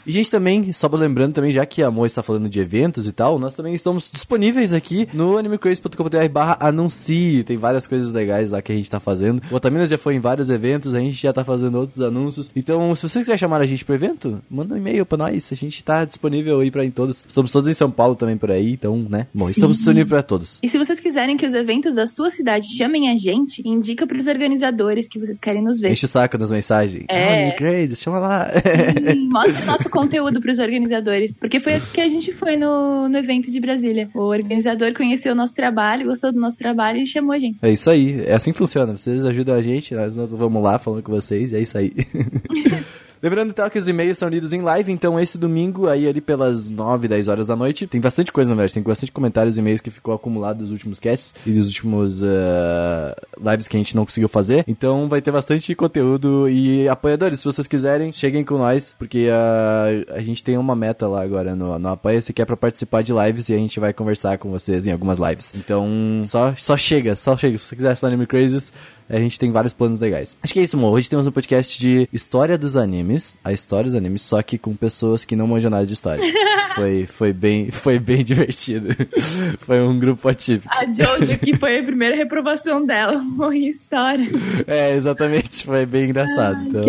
E, 0.05 0.11
gente, 0.11 0.29
também, 0.29 0.71
só 0.71 0.87
lembrando 0.95 1.33
também, 1.33 1.51
já 1.51 1.65
que 1.65 1.81
a 1.81 1.91
Mo 1.91 2.05
está 2.05 2.21
falando 2.21 2.47
de 2.47 2.59
eventos 2.59 3.07
e 3.07 3.11
tal, 3.11 3.39
nós 3.39 3.55
também 3.55 3.73
estamos 3.73 4.09
disponíveis 4.11 4.73
aqui 4.73 5.07
no 5.13 5.37
animecrazy.com.br 5.37 6.29
barra 6.31 6.57
anuncie. 6.59 7.43
Tem 7.43 7.57
várias 7.57 7.87
coisas 7.87 8.11
legais 8.11 8.51
lá 8.51 8.61
que 8.61 8.71
a 8.71 8.75
gente 8.75 8.89
tá 8.89 8.99
fazendo. 8.99 9.41
O 9.51 9.55
Otaminas 9.55 9.89
já 9.89 9.97
foi 9.97 10.15
em 10.15 10.19
vários 10.19 10.49
eventos, 10.49 10.93
a 10.93 10.99
gente 10.99 11.21
já 11.21 11.33
tá 11.33 11.43
fazendo 11.43 11.77
outros 11.77 11.99
anúncios. 12.01 12.51
Então, 12.55 12.93
se 12.95 13.07
você 13.07 13.19
quiser 13.19 13.37
chamar 13.37 13.61
a 13.61 13.65
gente 13.65 13.83
pro 13.83 13.95
evento, 13.95 14.41
manda 14.49 14.73
um 14.73 14.77
e-mail 14.77 15.05
pra 15.05 15.17
nós. 15.17 15.51
A 15.51 15.55
gente 15.55 15.83
tá 15.83 16.05
disponível 16.05 16.59
aí 16.59 16.71
pra 16.71 16.85
em 16.85 16.91
todos. 16.91 17.23
Estamos 17.27 17.51
todos 17.51 17.69
em 17.69 17.73
São 17.73 17.89
Paulo 17.89 18.15
também 18.15 18.37
por 18.37 18.51
aí, 18.51 18.73
então, 18.73 19.05
né? 19.09 19.27
Bom, 19.33 19.49
estamos 19.49 19.77
disponíveis 19.77 20.09
pra 20.09 20.23
todos. 20.23 20.59
E 20.61 20.69
se 20.69 20.77
vocês 20.77 20.99
quiserem 20.99 21.37
que 21.37 21.45
os 21.45 21.53
eventos 21.53 21.95
da 21.95 22.05
sua 22.05 22.29
cidade 22.29 22.67
chamem 22.75 23.09
a 23.09 23.17
gente, 23.17 23.61
indica 23.65 24.05
pros 24.05 24.27
organizadores 24.27 25.07
que 25.07 25.19
vocês 25.19 25.39
querem 25.39 25.63
nos 25.63 25.79
ver. 25.79 25.91
Enche 25.91 26.05
o 26.05 26.07
saco 26.07 26.37
nas 26.37 26.51
mensagens. 26.51 27.05
É. 27.09 27.33
Anime 27.33 27.55
Crazy, 27.55 27.95
chama 27.95 28.19
lá. 28.19 28.47
Sim, 28.51 29.29
Mostra 29.31 29.63
o 29.63 29.65
nosso 29.65 29.89
conteúdo 29.95 30.41
pros 30.41 30.59
organizadores. 30.59 31.33
Porque 31.33 31.59
foi 31.59 31.73
assim 31.73 31.93
que 31.93 32.01
a 32.01 32.07
gente 32.07 32.33
foi 32.33 32.55
no, 32.55 33.07
no 33.07 33.17
evento 33.17 33.49
de 33.49 33.59
Brasília. 33.59 34.09
O 34.13 34.21
organizador 34.21 34.93
conheceu 34.93 35.31
o 35.31 35.35
nosso 35.35 35.53
trabalho, 35.53 36.07
gostou 36.07 36.31
do 36.31 36.39
nosso 36.39 36.57
trabalho 36.57 36.99
e 36.99 37.07
chamou 37.07 37.33
a 37.33 37.39
gente. 37.39 37.57
É 37.61 37.71
isso 37.71 37.89
aí, 37.89 38.23
é 38.25 38.33
assim 38.33 38.51
que 38.51 38.57
funciona. 38.57 38.97
Vocês 38.97 39.25
ajudam 39.25 39.55
a 39.55 39.61
gente, 39.61 39.93
nós, 39.95 40.15
nós 40.15 40.31
vamos 40.31 40.61
lá 40.61 40.77
falando 40.77 41.03
com 41.03 41.11
vocês, 41.11 41.51
e 41.51 41.55
é 41.55 41.61
isso 41.61 41.77
aí. 41.77 41.93
Lembrando 43.25 43.49
então 43.49 43.67
que 43.71 43.79
os 43.79 43.87
e-mails 43.87 44.19
são 44.19 44.29
lidos 44.29 44.53
em 44.53 44.61
live, 44.61 44.91
então 44.91 45.19
esse 45.19 45.35
domingo, 45.35 45.89
aí 45.89 46.07
ali 46.07 46.21
pelas 46.21 46.69
9, 46.69 47.07
10 47.07 47.27
horas 47.27 47.47
da 47.47 47.55
noite, 47.55 47.87
tem 47.87 47.99
bastante 47.99 48.31
coisa 48.31 48.51
na 48.51 48.55
verdade, 48.55 48.75
tem 48.75 48.83
bastante 48.83 49.11
comentários 49.11 49.57
e 49.57 49.61
e-mails 49.61 49.81
que 49.81 49.89
ficou 49.89 50.13
acumulado 50.13 50.59
dos 50.59 50.69
últimos 50.69 50.99
casts 50.99 51.33
e 51.43 51.51
dos 51.51 51.65
últimos 51.69 52.23
ah, 52.23 53.15
lives 53.43 53.67
que 53.67 53.75
a 53.75 53.79
gente 53.79 53.95
não 53.95 54.05
conseguiu 54.05 54.29
fazer. 54.29 54.63
Então 54.67 55.09
vai 55.09 55.23
ter 55.23 55.31
bastante 55.31 55.73
conteúdo 55.73 56.47
e 56.47 56.87
apoiadores, 56.87 57.39
se 57.39 57.45
vocês 57.45 57.65
quiserem, 57.65 58.13
cheguem 58.13 58.43
com 58.43 58.59
nós, 58.59 58.93
porque 58.95 59.27
ah, 59.33 60.13
a 60.13 60.19
gente 60.19 60.43
tem 60.43 60.55
uma 60.55 60.75
meta 60.75 61.07
lá 61.07 61.23
agora 61.23 61.55
no, 61.55 61.79
no 61.79 61.89
Apoia-se 61.89 62.31
que 62.31 62.43
é 62.43 62.45
pra 62.45 62.55
participar 62.55 63.01
de 63.01 63.11
lives 63.11 63.49
e 63.49 63.55
a 63.55 63.57
gente 63.57 63.79
vai 63.79 63.91
conversar 63.91 64.37
com 64.37 64.51
vocês 64.51 64.85
em 64.85 64.91
algumas 64.91 65.17
lives. 65.17 65.51
Então 65.55 66.21
só, 66.27 66.53
só 66.55 66.77
chega, 66.77 67.15
só 67.15 67.35
chega. 67.35 67.57
Se 67.57 67.65
você 67.65 67.75
quiser 67.75 67.89
assinar 67.89 68.13
Anime 68.13 68.27
Crazes, 68.27 68.71
a 69.09 69.19
gente 69.19 69.39
tem 69.39 69.51
vários 69.51 69.73
planos 69.73 69.99
legais. 69.99 70.35
Acho 70.41 70.53
que 70.53 70.59
é 70.59 70.63
isso, 70.63 70.77
amor. 70.77 70.93
Hoje 70.93 71.09
temos 71.09 71.27
um 71.27 71.31
podcast 71.31 71.79
de 71.79 72.09
história 72.11 72.57
dos 72.57 72.75
animes, 72.75 73.37
a 73.43 73.51
história 73.53 73.85
dos 73.85 73.95
animes, 73.95 74.21
só 74.21 74.41
que 74.41 74.57
com 74.57 74.75
pessoas 74.75 75.23
que 75.23 75.35
não 75.35 75.47
manjam 75.47 75.69
nada 75.69 75.85
de 75.85 75.93
história. 75.93 76.23
foi, 76.75 77.05
foi, 77.05 77.33
bem, 77.33 77.71
foi 77.71 77.99
bem 77.99 78.23
divertido. 78.23 78.89
foi 79.59 79.81
um 79.81 79.97
grupo 79.99 80.27
atípico. 80.27 80.73
A 80.73 80.85
Jojo, 80.85 81.37
que 81.39 81.57
foi 81.57 81.79
a 81.79 81.83
primeira 81.83 82.15
reprovação 82.15 82.85
dela, 82.85 83.17
morri 83.17 83.69
história. 83.69 84.29
É, 84.67 84.93
exatamente, 84.93 85.65
foi 85.65 85.85
bem 85.85 86.05
engraçado. 86.05 86.57
Ai, 86.57 86.67
Então, 86.67 86.83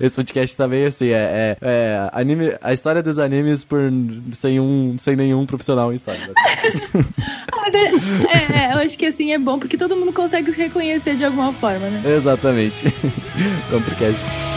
esse 0.00 0.16
podcast 0.16 0.56
tá 0.56 0.66
bem 0.66 0.86
assim, 0.86 1.08
é, 1.08 1.12
é, 1.12 1.56
é 1.60 2.10
anime, 2.12 2.54
a 2.60 2.72
história 2.72 3.02
dos 3.02 3.18
animes 3.18 3.62
por, 3.64 3.80
sem, 4.32 4.58
um, 4.58 4.96
sem 4.98 5.16
nenhum 5.16 5.44
profissional 5.46 5.92
em 5.92 5.96
história. 5.96 6.30
É, 8.28 8.66
é, 8.66 8.72
eu 8.72 8.78
acho 8.78 8.96
que 8.96 9.06
assim 9.06 9.32
é 9.32 9.38
bom, 9.38 9.58
porque 9.58 9.76
todo 9.76 9.96
mundo 9.96 10.12
consegue 10.12 10.50
se 10.52 10.58
reconhecer 10.58 11.16
de 11.16 11.24
alguma 11.24 11.52
forma, 11.52 11.88
né? 11.88 12.02
Exatamente. 12.04 12.84
Vamos 13.70 13.84
pro 13.86 13.96
cast. 13.96 14.51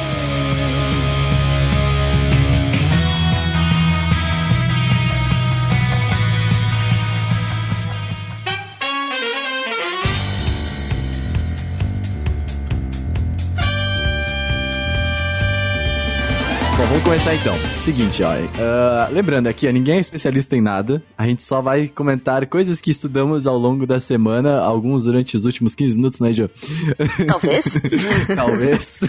Começar 17.16 17.34
então. 17.34 17.56
Seguinte, 17.80 18.24
ó. 18.24 18.34
ah, 18.60 19.08
lembrando 19.10 19.48
aqui, 19.48 19.70
ó, 19.70 19.72
ninguém 19.72 20.00
é 20.00 20.00
especialista 20.02 20.54
em 20.54 20.62
nada. 20.62 21.02
A 21.18 21.26
gente 21.26 21.46
só 21.46 21.62
vai 21.62 21.88
comentar 21.88 22.46
coisas 22.46 22.82
que 22.82 22.92
estudamos 22.92 23.48
ao 23.48 23.58
longo 23.58 23.88
da 23.88 24.02
semana, 24.02 24.60
alguns 24.60 25.06
durante 25.06 25.38
os 25.38 25.46
últimos 25.46 25.74
15 25.76 25.96
minutos, 25.96 26.20
né, 26.20 26.34
Jo? 26.34 26.50
Talvez. 27.26 27.80
Talvez. 28.36 29.00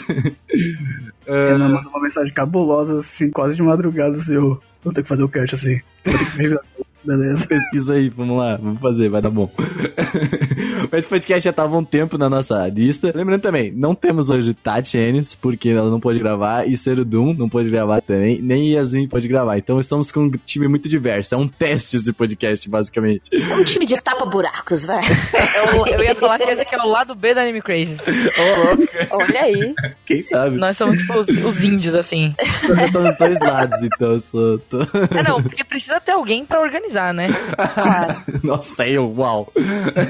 Ela 1.27 1.69
mandou 1.69 1.91
uma 1.91 2.03
mensagem 2.03 2.33
cabulosa, 2.33 2.99
assim, 2.99 3.29
quase 3.29 3.57
de 3.57 3.63
madrugada, 3.63 4.17
assim, 4.17 4.35
eu 4.35 4.61
vou 4.85 4.93
ter 4.93 5.03
que 5.03 5.09
fazer 5.09 5.25
o 5.25 5.29
cast, 5.29 5.57
assim. 5.57 5.81
Vou 6.05 6.15
ter 6.15 6.19
que 6.19 6.25
pesquisar. 6.31 6.61
Beleza. 7.07 7.47
Pesquisa 7.49 7.95
aí, 7.95 8.09
vamos 8.09 8.37
lá, 8.37 8.57
vamos 8.57 8.81
fazer, 8.81 9.09
vai 9.09 9.23
dar 9.23 9.31
bom. 9.31 9.51
Mas 10.91 11.01
esse 11.01 11.09
podcast 11.09 11.45
já 11.45 11.53
tava 11.53 11.77
um 11.77 11.85
tempo 11.85 12.19
na 12.19 12.29
nossa 12.29 12.67
lista. 12.69 13.13
Lembrando 13.15 13.41
também, 13.41 13.73
não 13.73 13.95
temos 13.95 14.29
hoje 14.31 14.55
Tati 14.55 14.97
porque 15.41 15.69
ela 15.71 15.91
não 15.91 16.01
pôde 16.01 16.19
gravar, 16.19 16.67
e 16.69 16.77
Cero 16.77 17.05
Doom 17.05 17.35
não 17.35 17.49
pôde 17.49 17.71
gravar 17.71 18.01
também, 18.01 18.41
nem 18.43 18.73
Yasmin 18.75 19.09
pôde 19.09 19.29
gravar. 19.29 19.59
Então 19.59 19.79
estamos 19.79 20.11
com 20.11 20.21
um 20.21 20.31
time 20.31 20.69
muito 20.69 20.89
diverso. 20.89 21.35
É 21.35 21.39
um 21.39 21.49
teste 21.49 21.97
esse 21.97 22.13
podcast, 22.13 22.69
basicamente. 22.69 23.31
É 23.33 23.55
um 23.55 23.65
time 23.65 23.87
de 23.87 23.97
tapa-buracos, 24.01 24.85
vai. 24.85 25.03
É 25.05 25.73
o- 25.75 25.87
eu 25.87 26.03
ia 26.03 26.15
falar 26.15 26.39
que 26.39 26.51
esse 26.51 26.63
aqui 26.63 26.75
é 26.75 26.79
o 26.79 26.89
lado 26.89 27.15
B 27.15 27.35
da 27.35 27.43
Anime 27.43 27.63
Crazy. 27.63 27.97
Ô, 27.97 28.65
louco, 28.65 28.83
Olha 29.11 29.41
aí. 29.43 29.75
quem 30.05 30.23
sabe? 30.23 30.57
Nós 30.57 30.77
somos 30.77 30.97
tipo 30.99 31.19
os, 31.19 31.29
os 31.29 31.63
índios, 31.63 31.95
assim. 31.95 32.35
Eu 32.69 32.91
tô 32.93 33.01
nos 33.01 33.17
dois 33.17 33.39
lados, 33.41 33.81
então 33.83 34.13
eu 34.13 34.21
sou. 34.21 34.59
Tô... 34.59 34.81
É 34.83 35.23
não, 35.23 35.43
porque 35.43 35.63
precisa 35.65 36.01
ter 36.01 36.13
alguém 36.13 36.45
pra 36.45 36.61
organizar 36.61 36.96
organizar, 36.97 37.13
né? 37.13 37.29
Claro. 37.75 38.17
Nossa, 38.43 38.87
eu, 38.87 39.13
uau. 39.17 39.53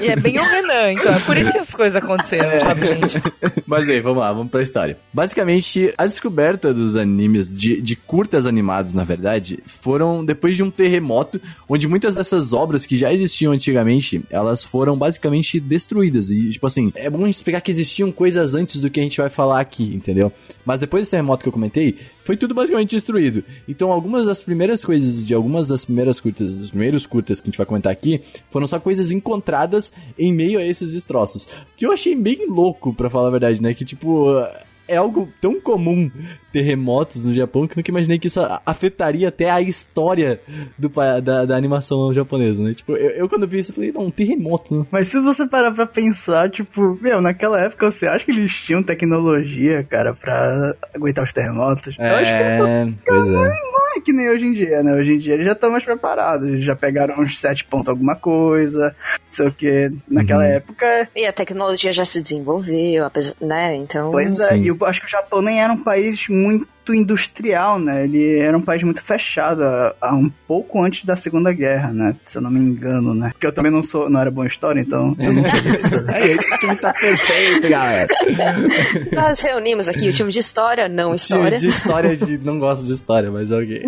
E 0.01 0.07
é 0.07 0.15
bem 0.15 0.39
o 0.39 0.43
Renan, 0.43 0.93
então 0.93 1.11
é 1.11 1.19
por 1.19 1.37
isso 1.37 1.51
que 1.51 1.57
as 1.57 1.69
coisas 1.69 1.95
aconteceram, 2.01 2.61
sabe, 2.61 2.81
gente? 2.87 3.21
Mas 3.65 3.89
aí, 3.89 3.99
vamos 3.99 4.19
lá, 4.19 4.31
vamos 4.31 4.49
pra 4.49 4.61
história. 4.61 4.97
Basicamente, 5.13 5.93
a 5.97 6.05
descoberta 6.05 6.73
dos 6.73 6.95
animes, 6.95 7.49
de, 7.53 7.81
de 7.81 7.95
curtas 7.95 8.45
animadas, 8.45 8.93
na 8.93 9.03
verdade, 9.03 9.59
foram 9.65 10.23
depois 10.23 10.55
de 10.55 10.63
um 10.63 10.71
terremoto, 10.71 11.39
onde 11.67 11.87
muitas 11.87 12.15
dessas 12.15 12.53
obras 12.53 12.85
que 12.85 12.97
já 12.97 13.11
existiam 13.13 13.51
antigamente, 13.51 14.23
elas 14.29 14.63
foram 14.63 14.97
basicamente 14.97 15.59
destruídas. 15.59 16.29
E, 16.29 16.51
tipo 16.51 16.65
assim, 16.65 16.91
é 16.95 17.09
bom 17.09 17.27
explicar 17.27 17.61
que 17.61 17.71
existiam 17.71 18.11
coisas 18.11 18.53
antes 18.53 18.79
do 18.79 18.89
que 18.89 18.99
a 18.99 19.03
gente 19.03 19.19
vai 19.19 19.29
falar 19.29 19.59
aqui, 19.59 19.93
entendeu? 19.93 20.31
Mas 20.65 20.79
depois 20.79 21.01
desse 21.01 21.11
terremoto 21.11 21.43
que 21.43 21.49
eu 21.49 21.53
comentei, 21.53 21.97
foi 22.27 22.35
tudo 22.35 22.53
basicamente 22.53 22.93
destruído. 22.93 23.41
Então, 23.69 23.89
algumas 23.89 24.25
das 24.25 24.41
primeiras 24.41 24.83
coisas, 24.83 25.25
de 25.25 25.33
algumas 25.33 25.65
das 25.65 25.85
primeiras 25.85 26.19
curtas, 26.19 26.57
dos 26.57 26.71
primeiros 26.71 27.05
curtas 27.05 27.39
que 27.39 27.47
a 27.47 27.49
gente 27.49 27.57
vai 27.57 27.65
comentar 27.65 27.89
aqui, 27.89 28.21
foram 28.49 28.67
só 28.67 28.81
coisas 28.81 29.11
encontradas 29.11 29.93
em 30.19 30.33
meio 30.33 30.59
a 30.59 30.63
esses 30.65 30.91
destroços. 30.91 31.47
Que 31.77 31.85
eu 31.85 31.91
achei 31.93 32.13
bem 32.15 32.45
louco, 32.49 32.93
pra 32.93 33.09
falar 33.09 33.29
a 33.29 33.31
verdade, 33.31 33.61
né? 33.61 33.73
Que, 33.73 33.85
tipo, 33.85 34.25
é 34.89 34.97
algo 34.97 35.29
tão 35.39 35.61
comum 35.61 36.11
terremotos 36.61 37.23
no 37.25 37.33
Japão 37.33 37.67
que 37.67 37.73
eu 37.73 37.77
nunca 37.77 37.91
imaginei 37.91 38.17
que 38.17 38.27
isso 38.27 38.39
afetaria 38.65 39.27
até 39.29 39.49
a 39.49 39.61
história 39.61 40.39
do, 40.77 40.89
da, 41.21 41.45
da 41.45 41.55
animação 41.55 42.11
japonesa, 42.13 42.61
né? 42.63 42.73
Tipo, 42.73 42.93
eu, 42.93 43.11
eu 43.11 43.29
quando 43.29 43.47
vi 43.47 43.59
isso, 43.59 43.71
eu 43.71 43.75
falei, 43.75 43.91
não, 43.91 44.03
um 44.03 44.11
terremoto, 44.11 44.73
né? 44.79 44.85
Mas 44.91 45.07
se 45.09 45.19
você 45.19 45.45
parar 45.47 45.71
pra 45.71 45.85
pensar, 45.85 46.49
tipo, 46.49 46.97
meu, 47.01 47.21
naquela 47.21 47.61
época 47.61 47.91
você 47.91 48.07
acha 48.07 48.25
que 48.25 48.31
eles 48.31 48.51
tinham 48.53 48.81
tecnologia, 48.81 49.83
cara, 49.83 50.13
pra 50.13 50.73
aguentar 50.95 51.23
os 51.23 51.31
terremotos? 51.33 51.95
Eu 51.99 52.15
acho 52.15 52.31
que 52.35 52.43
É, 52.43 52.57
pois 53.05 53.27
é. 53.27 53.31
não 53.31 53.95
é 53.95 53.99
que 54.03 54.13
nem 54.13 54.29
hoje 54.29 54.45
em 54.45 54.53
dia, 54.53 54.81
né? 54.83 54.93
Hoje 54.93 55.13
em 55.13 55.17
dia 55.19 55.33
eles 55.35 55.45
já 55.45 55.51
estão 55.51 55.69
mais 55.69 55.83
preparados, 55.83 56.47
eles 56.47 56.63
já 56.65 56.75
pegaram 56.75 57.19
uns 57.21 57.37
sete 57.39 57.65
pontos 57.65 57.89
alguma 57.89 58.15
coisa, 58.15 58.95
não 59.09 59.19
sei 59.29 59.47
o 59.47 59.51
que. 59.51 59.91
Naquela 60.09 60.43
Uhum. 60.43 60.51
época, 60.51 61.09
E 61.15 61.25
a 61.25 61.33
tecnologia 61.33 61.91
já 61.91 62.05
se 62.05 62.21
desenvolveu, 62.21 63.05
apesar, 63.05 63.35
né? 63.41 63.75
Então. 63.75 64.11
pois 64.11 64.39
é, 64.39 64.55
Sim. 64.55 64.61
e 64.63 64.67
eu 64.67 64.77
acho 64.85 65.01
que 65.01 65.07
o 65.07 65.09
Japão 65.09 65.41
nem 65.41 65.61
era 65.61 65.71
um 65.73 65.83
país 65.83 66.27
muito 66.29 66.46
industrial, 66.93 67.79
né? 67.79 68.05
Ele 68.05 68.39
era 68.39 68.57
um 68.57 68.61
país 68.61 68.81
muito 68.83 69.01
fechado, 69.01 69.61
a, 69.63 69.95
a 70.01 70.15
um 70.15 70.29
pouco 70.47 70.81
antes 70.81 71.03
da 71.03 71.15
Segunda 71.15 71.51
Guerra, 71.51 71.91
né? 71.91 72.15
Se 72.23 72.37
eu 72.37 72.41
não 72.41 72.49
me 72.49 72.59
engano, 72.59 73.13
né? 73.13 73.29
Porque 73.33 73.45
eu 73.45 73.51
também 73.51 73.71
não 73.71 73.83
sou, 73.83 74.09
não 74.09 74.21
era 74.21 74.31
bom 74.31 74.43
em 74.43 74.47
história, 74.47 74.79
então 74.79 75.15
eu 75.19 75.33
não. 75.33 75.43
É, 76.13 76.27
esse 76.27 76.57
time 76.59 76.75
tá 76.77 76.93
perfeito, 76.93 77.67
galera. 77.69 78.07
Nós 79.13 79.39
reunimos 79.39 79.89
aqui 79.89 80.07
o 80.07 80.13
time 80.13 80.31
de 80.31 80.39
história, 80.39 80.87
não 80.87 81.13
história. 81.13 81.57
De, 81.57 81.67
de 81.67 81.67
história, 81.67 82.15
de 82.15 82.37
não 82.37 82.57
gosto 82.59 82.85
de 82.85 82.93
história, 82.93 83.29
mas 83.29 83.51
ok. 83.51 83.83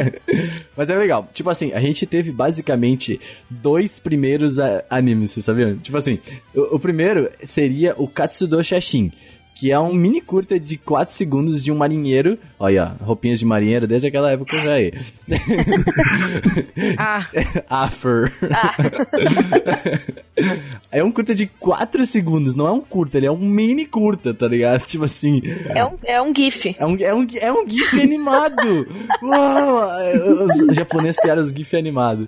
mas 0.76 0.88
é 0.90 0.96
legal. 0.96 1.28
Tipo 1.32 1.50
assim, 1.50 1.72
a 1.72 1.80
gente 1.80 2.06
teve 2.06 2.32
basicamente 2.32 3.20
dois 3.48 3.98
primeiros 3.98 4.58
a- 4.58 4.82
animes, 4.88 5.32
vocês 5.32 5.44
sabiam? 5.44 5.76
Tipo 5.76 5.96
assim, 5.98 6.18
o, 6.54 6.76
o 6.76 6.78
primeiro 6.78 7.30
seria 7.42 7.94
o 7.96 8.08
Katsudo 8.08 8.62
Shashin. 8.62 9.12
Que 9.60 9.70
é 9.70 9.78
um 9.78 9.92
mini 9.92 10.22
curta 10.22 10.58
de 10.58 10.78
4 10.78 11.14
segundos 11.14 11.62
de 11.62 11.70
um 11.70 11.76
marinheiro. 11.76 12.38
Olha, 12.58 12.96
roupinhas 12.98 13.38
de 13.38 13.44
marinheiro 13.44 13.86
desde 13.86 14.08
aquela 14.08 14.30
época 14.30 14.56
já 14.56 14.72
aí. 14.72 14.90
Ah, 16.96 17.26
After. 17.84 18.32
é 20.90 21.04
um 21.04 21.12
curta 21.12 21.34
de 21.34 21.46
4 21.46 22.06
segundos, 22.06 22.56
não 22.56 22.66
é 22.66 22.72
um 22.72 22.80
curta, 22.80 23.18
ele 23.18 23.26
é 23.26 23.30
um 23.30 23.38
mini 23.38 23.84
curta, 23.84 24.32
tá 24.32 24.48
ligado? 24.48 24.82
Tipo 24.84 25.04
assim. 25.04 25.42
É 25.68 25.84
um, 25.84 25.98
é 26.04 26.22
um 26.22 26.34
GIF. 26.34 26.74
É 26.78 26.86
um, 26.86 26.96
é 26.96 27.14
um, 27.14 27.26
é 27.38 27.52
um 27.52 27.68
GIF 27.68 28.00
animado! 28.00 28.88
Uau! 29.22 29.90
Os 30.46 30.74
japoneses 30.74 31.20
criaram 31.20 31.42
os 31.42 31.50
GIF 31.50 31.76
animados. 31.76 32.26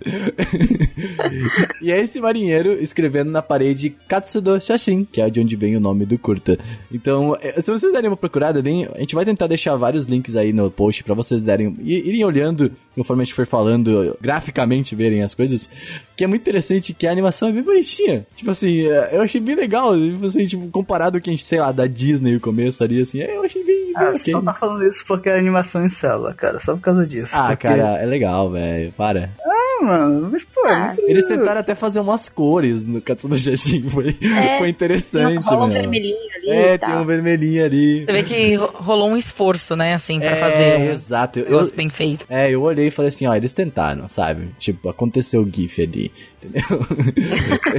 e 1.81 1.91
é 1.91 1.99
esse 1.99 2.21
marinheiro 2.21 2.73
escrevendo 2.75 3.31
na 3.31 3.41
parede 3.41 3.97
Katsudo 4.07 4.61
Shashin, 4.61 5.05
que 5.05 5.21
é 5.21 5.31
de 5.31 5.41
onde 5.41 5.57
vem 5.57 5.77
o 5.77 5.81
nome 5.81 6.05
do 6.05 6.19
curta. 6.19 6.59
Então, 6.93 7.22
é, 7.41 7.61
se 7.61 7.71
vocês 7.71 7.93
derem 7.93 8.09
uma 8.11 8.17
procurada, 8.17 8.61
a 8.61 9.01
gente 9.01 9.15
vai 9.15 9.25
tentar 9.25 9.47
deixar 9.47 9.77
vários 9.77 10.05
links 10.05 10.37
aí 10.37 10.53
no 10.53 10.71
post 10.71 11.03
pra 11.05 11.15
vocês 11.15 11.43
derem, 11.43 11.77
irem 11.81 12.25
olhando 12.25 12.73
conforme 12.95 13.23
a 13.23 13.25
gente 13.25 13.35
for 13.35 13.47
falando, 13.47 14.17
graficamente 14.21 14.95
verem 14.95 15.23
as 15.23 15.35
coisas. 15.35 15.69
Que 16.17 16.25
é 16.25 16.27
muito 16.27 16.43
interessante 16.43 16.93
que 16.93 17.07
a 17.07 17.11
animação 17.11 17.49
é 17.49 17.53
bem 17.53 17.63
bonitinha. 17.63 18.27
Tipo 18.37 18.51
assim, 18.51 18.87
é, 18.87 19.17
eu 19.17 19.23
achei 19.23 19.41
bem 19.41 19.55
legal. 19.55 19.95
Tipo 19.97 20.27
assim, 20.27 20.47
tipo, 20.47 20.69
comparado 20.69 21.21
com 21.21 21.29
a 21.29 21.31
gente, 21.31 21.45
sei 21.45 21.61
lá, 21.61 21.73
da 21.73 21.87
Disney 21.87 22.37
o 22.37 22.41
começo 22.41 22.83
ali, 22.85 23.01
assim, 23.01 23.21
é, 23.21 23.37
eu 23.37 23.45
achei 23.45 23.65
bem. 23.65 23.93
Ah, 23.97 24.09
ok. 24.09 24.33
só 24.33 24.41
tá 24.41 24.55
falando 24.55 24.87
isso 24.87 25.05
porque 25.07 25.29
era 25.29 25.39
animação 25.39 25.85
em 25.85 25.89
célula, 25.89 26.35
cara. 26.35 26.59
Só 26.59 26.75
por 26.75 26.81
causa 26.81 27.07
disso. 27.07 27.35
Ah, 27.37 27.49
porque... 27.49 27.69
cara, 27.69 27.99
é 28.03 28.07
legal, 28.07 28.51
velho. 28.51 28.93
Para. 28.93 29.31
Ah, 29.45 29.85
mano, 29.85 30.31
mas 30.33 30.45
pô, 30.45 30.67
é 30.67 30.73
Ah, 30.73 30.87
muito... 30.97 31.11
Eles 31.11 31.25
tentaram 31.27 31.61
até 31.61 31.75
fazer 31.75 32.01
umas 32.01 32.29
cores 32.29 32.87
no 32.87 33.01
Katsuno 33.01 33.37
Jashin. 33.37 33.89
Foi, 33.91 34.17
É, 34.23 34.59
foi 34.59 34.69
interessante, 34.69 35.45
rola 35.45 35.67
um 35.67 35.71
vermelhinho 35.71 36.17
ali 36.37 36.51
É, 36.51 36.75
e 36.75 36.79
tem 36.79 36.95
um 36.95 37.05
vermelhinho 37.17 37.65
ali. 37.65 38.05
você 38.05 38.13
vê 38.13 38.23
que 38.23 38.55
ro- 38.55 38.71
rolou 38.75 39.11
um 39.11 39.17
esforço, 39.17 39.75
né, 39.77 39.95
assim, 39.95 40.19
pra 40.19 40.31
é, 40.31 40.37
fazer 40.37 40.79
um 40.81 40.91
exato. 40.91 41.39
Eu, 41.41 41.61
eu, 41.61 41.73
bem 41.73 41.89
feito. 41.89 42.25
é, 42.29 42.51
eu 42.51 42.63
olhei 42.63 42.89
e 42.89 42.91
falei 42.91 43.09
assim, 43.09 43.27
ó, 43.27 43.35
eles 43.35 43.53
tentaram, 43.53 44.09
sabe? 44.09 44.49
Tipo, 44.59 44.89
aconteceu 44.89 45.43
o 45.43 45.51
GIF 45.51 45.83
ali, 45.83 46.13
entendeu? 46.43 46.63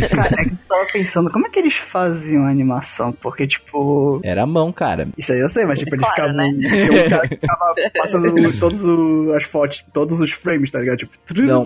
Cara, 0.10 0.36
é 0.41 0.46
que 0.46 0.52
eu 0.52 0.58
tava 0.67 0.86
pensando, 0.91 1.32
como 1.32 1.48
é 1.48 1.50
que 1.50 1.60
eles 1.60 1.76
faziam 1.76 2.46
a 2.46 2.50
animação? 2.50 3.12
Porque, 3.12 3.46
tipo... 3.48 4.19
Era 4.24 4.43
a 4.43 4.48
mão, 4.48 4.72
cara. 4.72 5.08
Isso 5.17 5.32
aí 5.34 5.39
eu 5.39 5.50
sei, 5.50 5.65
mas 5.65 5.80
tipo, 5.80 5.96
eles 5.96 6.06
Claro, 6.06 6.32
ficavam... 6.32 6.36
né? 6.36 6.54
Um 7.06 7.10
cara 7.10 7.28
ficava 7.28 7.76
passando 7.98 8.60
todas 8.60 8.82
o- 8.82 9.34
as 9.36 9.43
fotos, 9.43 9.84
todos 9.93 10.19
os 10.19 10.32
frames, 10.32 10.72
tá 10.72 10.80
ligado? 10.80 10.98
Tipo... 10.98 11.12
Não. 11.41 11.63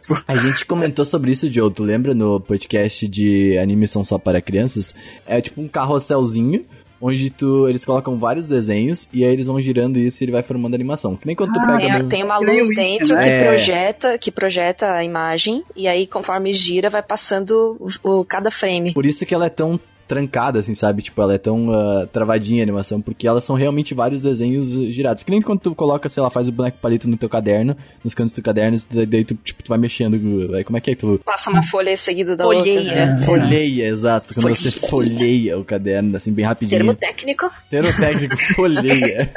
Tipo, 0.00 0.22
A 0.26 0.36
gente 0.36 0.64
comentou 0.64 1.04
sobre 1.04 1.30
isso, 1.32 1.50
Joe. 1.52 1.72
Tu 1.72 1.82
lembra 1.82 2.14
no 2.14 2.40
podcast 2.40 3.06
de 3.08 3.56
anime 3.58 3.86
são 3.88 4.02
só 4.04 4.18
para 4.18 4.40
crianças? 4.40 4.94
É 5.26 5.40
tipo 5.40 5.60
um 5.60 5.68
carrosselzinho. 5.68 6.64
Onde 7.00 7.30
tu, 7.30 7.68
eles 7.68 7.84
colocam 7.84 8.18
vários 8.18 8.48
desenhos 8.48 9.08
e 9.12 9.24
aí 9.24 9.32
eles 9.32 9.46
vão 9.46 9.60
girando 9.60 9.98
isso 9.98 10.20
e 10.20 10.24
ele 10.24 10.32
vai 10.32 10.42
formando 10.42 10.74
animação. 10.74 11.14
Que 11.16 11.26
nem 11.26 11.36
quando 11.36 11.52
tu 11.52 11.60
pega 11.60 11.78
Tem, 11.78 11.90
a- 11.92 11.98
no- 12.00 12.08
tem 12.08 12.24
uma 12.24 12.38
luz 12.38 12.74
dentro 12.74 13.14
né? 13.14 13.22
que 13.22 13.28
É. 13.28 13.44
projeta, 13.44 14.18
que 14.18 14.30
projeta 14.32 14.92
a 14.92 15.04
imagem 15.04 15.62
e 15.76 15.86
aí 15.86 16.06
conforme 16.08 16.52
gira 16.52 16.90
vai 16.90 17.02
passando 17.02 17.76
o, 18.02 18.18
o- 18.20 18.24
cada 18.24 18.50
frame. 18.50 18.92
Por 18.92 19.06
isso 19.06 19.24
que 19.24 19.32
ela 19.34 19.46
é 19.46 19.50
tão 19.50 19.78
trancada, 20.08 20.58
assim, 20.58 20.74
sabe? 20.74 21.02
Tipo, 21.02 21.20
ela 21.22 21.34
é 21.34 21.38
tão 21.38 21.70
ah, 21.72 22.08
travadinha 22.10 22.62
a 22.62 22.64
animação, 22.64 23.00
porque 23.00 23.28
elas 23.28 23.44
são 23.44 23.54
realmente 23.54 23.94
vários 23.94 24.22
desenhos 24.22 24.72
girados. 24.92 25.22
Que 25.22 25.30
nem 25.30 25.42
quando 25.42 25.60
tu 25.60 25.74
coloca, 25.74 26.08
sei 26.08 26.22
lá, 26.22 26.30
faz 26.30 26.48
o 26.48 26.52
boneco 26.52 26.78
palito 26.80 27.08
no 27.08 27.16
teu 27.16 27.28
caderno, 27.28 27.76
nos 28.02 28.14
cantos 28.14 28.32
do 28.32 28.42
caderno, 28.42 28.78
daí 28.90 29.24
tu, 29.24 29.34
tipo, 29.36 29.62
tu 29.62 29.68
vai 29.68 29.78
mexendo. 29.78 30.14
aí 30.54 30.64
Como 30.64 30.78
é 30.78 30.80
que 30.80 30.90
é 30.90 30.94
que 30.94 31.00
tu... 31.00 31.20
Passa 31.24 31.50
uma 31.50 31.62
folha 31.62 31.96
seguida 31.96 32.34
da 32.34 32.44
Folheia. 32.44 32.80
outra. 32.80 33.06
né? 33.06 33.18
Folheia, 33.18 33.86
exato. 33.88 34.34
Quando 34.34 34.48
você 34.54 34.70
Folheia. 34.70 34.90
folheia 34.90 35.58
o 35.58 35.64
caderno, 35.64 36.16
assim, 36.16 36.32
bem 36.32 36.44
rapidinho. 36.44 36.78
Termo 36.80 36.94
técnico. 36.94 37.50
Termo 37.70 37.92
técnico, 37.94 38.36
folheia. 38.56 39.30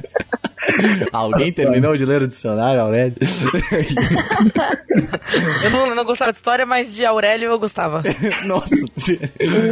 Alguém 1.12 1.50
só. 1.50 1.64
terminou 1.64 1.98
de 1.98 2.06
ler 2.06 2.22
o 2.22 2.28
dicionário, 2.28 2.82
Aurélio? 2.82 3.16
Eu 5.64 5.70
não, 5.72 5.96
não 5.96 6.06
gostava 6.06 6.32
de 6.32 6.38
história, 6.38 6.66
mas 6.66 6.94
de 6.94 7.06
Aurélio 7.06 7.50
eu 7.52 7.60
gostava. 7.60 8.02
Nossa. 8.48 8.76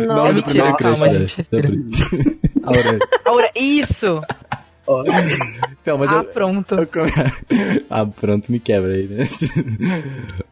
Não, 0.07 0.15
Nome 0.15 0.33
do 0.33 0.43
primeiro 0.43 0.75
calma, 0.91 1.07
né? 1.07 1.19
gente, 1.19 1.37
respira. 1.37 1.69
Aurélio. 2.63 2.99
Aure... 3.25 3.51
Isso! 3.55 4.21
Então, 5.81 5.97
mas 5.97 6.11
ah, 6.11 6.17
eu... 6.17 6.23
pronto. 6.25 6.75
eu 6.75 6.87
come- 6.87 7.11
ah, 7.89 8.05
pronto, 8.05 8.51
me 8.51 8.59
quebra 8.59 8.93
aí, 8.93 9.07
né? 9.07 9.27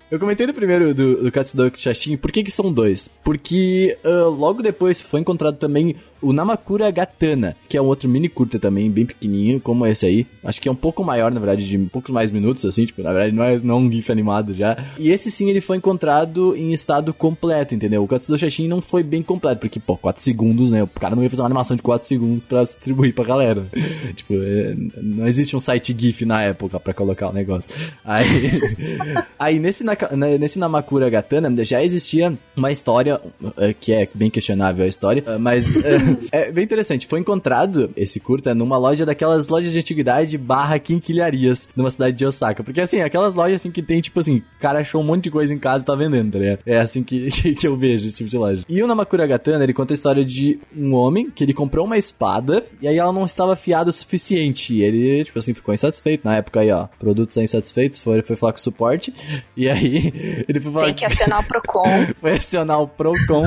Eu 0.10 0.19
comentei 0.19 0.47
no 0.47 0.54
primeiro 0.54 0.93
do, 0.93 1.23
do 1.23 1.32
Katsudoki 1.32 1.82
Shashin, 1.82 2.15
por 2.15 2.32
que 2.32 2.41
que 2.41 2.52
são 2.52 2.71
dois? 2.71 3.10
Porque 3.26 3.97
ah, 4.06 4.28
logo 4.30 4.62
depois 4.63 5.02
foi 5.02 5.19
encontrado 5.19 5.58
também 5.58 5.97
o 6.21 6.34
Namakura 6.34 6.89
Gatana, 6.91 7.56
que 7.69 7.77
é 7.77 7.82
um 7.82 7.86
outro 7.86 8.08
mini 8.10 8.30
curta 8.30 8.58
também, 8.60 8.89
bem 8.89 9.06
pequenininho, 9.06 9.60
como 9.60 9.86
esse 9.86 10.06
aí. 10.06 10.25
Acho 10.43 10.62
que 10.62 10.67
é 10.69 10.71
um 10.71 10.75
pouco 10.75 11.03
maior, 11.03 11.32
na 11.32 11.39
verdade, 11.39 11.67
de 11.67 11.77
poucos 11.89 12.12
mais 12.12 12.32
minutos, 12.32 12.65
assim, 12.65 12.86
tipo, 12.86 13.01
na 13.01 13.12
verdade 13.13 13.36
não 13.36 13.43
é, 13.43 13.60
não 13.60 13.75
é 13.75 13.77
um 13.80 13.91
GIF 13.91 14.12
animado 14.12 14.53
já. 14.53 14.77
E 14.97 15.10
esse 15.12 15.30
sim, 15.32 15.49
ele 15.49 15.62
foi 15.62 15.77
encontrado 15.77 16.56
em 16.56 16.73
estado 16.73 17.13
completo, 17.13 17.75
entendeu? 17.75 18.03
O 18.03 18.08
Katsudo 18.08 18.38
Shashin 18.38 18.67
não 18.67 18.82
foi 18.82 19.03
bem 19.03 19.21
completo, 19.21 19.62
porque, 19.62 19.80
pô, 19.80 19.97
4 19.97 20.21
segundos, 20.23 20.71
né? 20.71 20.84
O 20.84 20.88
cara 20.88 21.15
não 21.15 21.23
ia 21.23 21.30
fazer 21.30 21.41
uma 21.41 21.47
animação 21.47 21.75
de 21.75 21.82
4 21.84 22.08
segundos 22.08 22.45
pra 22.45 22.63
distribuir 22.63 23.13
pra 23.13 23.25
galera. 23.25 23.67
tipo, 24.15 24.34
é, 24.36 24.75
não 25.01 25.27
existe 25.27 25.56
um 25.56 25.60
site 25.60 25.95
GIF 25.97 26.25
na 26.25 26.41
época 26.43 26.80
pra 26.80 26.93
colocar 26.93 27.30
o 27.30 27.34
negócio. 27.34 27.69
Aí, 28.03 28.25
aí 29.38 29.60
nesse, 29.60 29.84
na- 29.84 29.97
nesse 30.39 30.60
Namakura 30.60 31.10
Gatana 31.10 31.53
já 31.63 31.84
existia 31.84 32.34
uma 32.56 32.71
história, 32.71 33.19
eh, 33.58 33.73
que 33.80 33.91
é 33.93 34.08
bem 34.13 34.30
questionável 34.30 34.86
a 34.86 34.88
história, 34.88 35.23
mas... 35.39 35.67
é 36.32 36.52
bem 36.52 36.63
interessante. 36.63 37.08
Foi 37.08 37.20
encontrado 37.20 37.91
esse 37.96 38.20
curta 38.20 38.54
numa 38.54 38.78
loja 38.78 39.06
daquelas 39.06 39.48
lojas 39.48 39.72
de 39.72 39.80
antiguidade 39.80 40.38
barra 40.38 40.80
quinquilharias 40.80 41.70
numa 41.76 41.89
cidade 41.89 42.15
de 42.15 42.26
Osaka. 42.26 42.63
Porque 42.63 42.82
assim, 42.82 43.02
aquelas 43.02 43.36
lojas 43.36 43.62
assim 43.62 43.72
que 43.72 43.82
tem, 43.82 44.02
tipo 44.02 44.20
assim, 44.20 44.38
o 44.38 44.60
cara 44.60 44.80
achou 44.80 45.02
um 45.02 45.04
monte 45.04 45.26
de 45.26 45.32
coisa 45.32 45.54
em 45.54 45.60
casa 45.60 45.84
e 45.84 45.88
tá 45.88 45.96
vendendo, 45.96 46.34
tá 46.34 46.39
ligado? 46.39 46.60
É 46.65 46.80
assim 46.80 47.04
que, 47.04 47.30
que 47.56 47.67
eu 47.67 47.76
vejo 47.76 48.08
esse 48.08 48.17
tipo 48.17 48.30
de 48.30 48.38
loja. 48.38 48.63
E 48.67 48.82
o 48.82 48.88
Namakura 48.88 49.26
Gatana, 49.28 49.63
ele 49.63 49.74
conta 49.74 49.93
a 49.93 49.96
história 49.96 50.24
de 50.24 50.60
um 50.76 50.93
homem 50.93 51.30
que 51.30 51.43
ele 51.43 51.54
comprou 51.54 51.86
uma 51.86 51.98
espada 51.98 52.65
e 52.82 52.88
aí 52.88 52.98
ela 52.98 53.12
não 53.12 53.26
estava 53.26 53.54
afiada 53.54 53.89
o 53.89 53.93
suficiente. 53.93 54.74
E 54.74 54.82
ele, 54.82 55.24
tipo 55.26 55.39
assim, 55.39 55.54
ficou 55.54 55.74
insatisfeito. 55.74 56.26
Na 56.26 56.36
época 56.36 56.60
aí, 56.60 56.72
ó, 56.72 56.88
produtos 57.00 57.38
insatisfeitos, 57.38 58.00
foi, 58.00 58.22
foi 58.22 58.36
falar 58.36 58.54
com 58.54 58.60
o 58.60 58.62
suporte. 58.62 59.13
E 59.56 59.70
aí 59.70 60.12
ele 60.48 60.60
foi 60.60 60.72
falar. 60.72 60.86
Tem 60.86 60.96
que 60.96 61.06
acionar 61.06 61.39
o 61.39 61.43
Procon. 61.43 61.84
foi 62.20 62.34
acionar 62.34 62.82
o 62.82 62.88
Procon. 62.88 63.46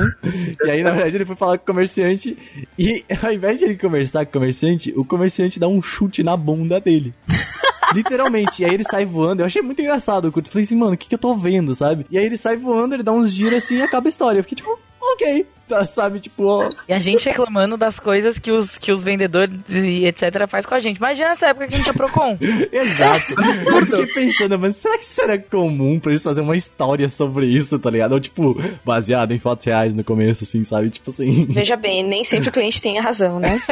e 0.63 0.69
aí, 0.69 0.83
na 0.83 0.91
verdade, 0.91 1.17
ele 1.17 1.25
foi 1.25 1.35
falar 1.35 1.57
com 1.57 1.63
o 1.63 1.67
comerciante. 1.67 2.37
E 2.77 3.03
ao 3.21 3.31
invés 3.31 3.59
de 3.59 3.65
ele 3.65 3.77
conversar 3.77 4.25
com 4.25 4.29
o 4.29 4.33
comerciante, 4.33 4.93
o 4.95 5.05
comerciante 5.05 5.59
dá 5.59 5.67
um 5.67 5.81
chute 5.81 6.23
na 6.23 6.35
bunda 6.35 6.79
dele. 6.79 7.13
Literalmente. 7.93 8.61
E 8.61 8.65
aí 8.65 8.73
ele 8.73 8.83
sai 8.83 9.05
voando. 9.05 9.41
Eu 9.41 9.45
achei 9.45 9.61
muito 9.61 9.81
engraçado. 9.81 10.27
Eu 10.27 10.31
falei 10.31 10.63
assim, 10.63 10.75
mano, 10.75 10.93
o 10.93 10.97
que, 10.97 11.09
que 11.09 11.15
eu 11.15 11.19
tô 11.19 11.35
vendo, 11.35 11.75
sabe? 11.75 12.05
E 12.09 12.17
aí 12.17 12.25
ele 12.25 12.37
sai 12.37 12.55
voando, 12.55 12.95
ele 12.95 13.03
dá 13.03 13.11
uns 13.11 13.31
giros 13.31 13.55
assim 13.55 13.77
e 13.77 13.81
acaba 13.81 14.07
a 14.07 14.09
história. 14.09 14.39
Eu 14.39 14.43
fiquei 14.43 14.55
tipo, 14.55 14.79
ok. 15.01 15.45
Tá, 15.71 15.85
sabe, 15.85 16.19
tipo, 16.19 16.47
ó. 16.47 16.69
E 16.85 16.91
a 16.91 16.99
gente 16.99 17.29
reclamando 17.29 17.77
das 17.77 17.97
coisas 17.97 18.37
que 18.37 18.51
os, 18.51 18.77
que 18.77 18.91
os 18.91 19.05
vendedores 19.05 19.57
e 19.69 20.05
etc. 20.05 20.45
faz 20.45 20.65
com 20.65 20.75
a 20.75 20.81
gente. 20.81 20.97
Imagina 20.97 21.29
essa 21.29 21.47
época 21.47 21.65
que 21.65 21.73
a 21.73 21.77
gente 21.77 21.85
tinha 21.85 21.93
Procon. 21.93 22.37
Exato. 22.69 23.35
eu 23.65 23.85
fiquei 23.85 24.05
pensando, 24.07 24.59
mas 24.59 24.75
será 24.75 24.97
que 24.97 25.05
isso 25.05 25.21
era 25.21 25.39
comum 25.39 25.97
pra 25.97 26.11
eles 26.11 26.21
fazerem 26.21 26.45
uma 26.45 26.57
história 26.57 27.07
sobre 27.07 27.45
isso, 27.45 27.79
tá 27.79 27.89
ligado? 27.89 28.11
Ou 28.11 28.19
tipo, 28.19 28.61
baseado 28.83 29.31
em 29.31 29.39
fatos 29.39 29.65
reais 29.65 29.95
no 29.95 30.03
começo, 30.03 30.43
assim, 30.43 30.65
sabe? 30.65 30.89
Tipo 30.89 31.09
assim. 31.09 31.45
Veja 31.45 31.77
bem, 31.77 32.03
nem 32.03 32.25
sempre 32.25 32.49
o 32.49 32.51
cliente 32.51 32.81
tem 32.81 32.99
a 32.99 33.01
razão, 33.01 33.39
né? 33.39 33.61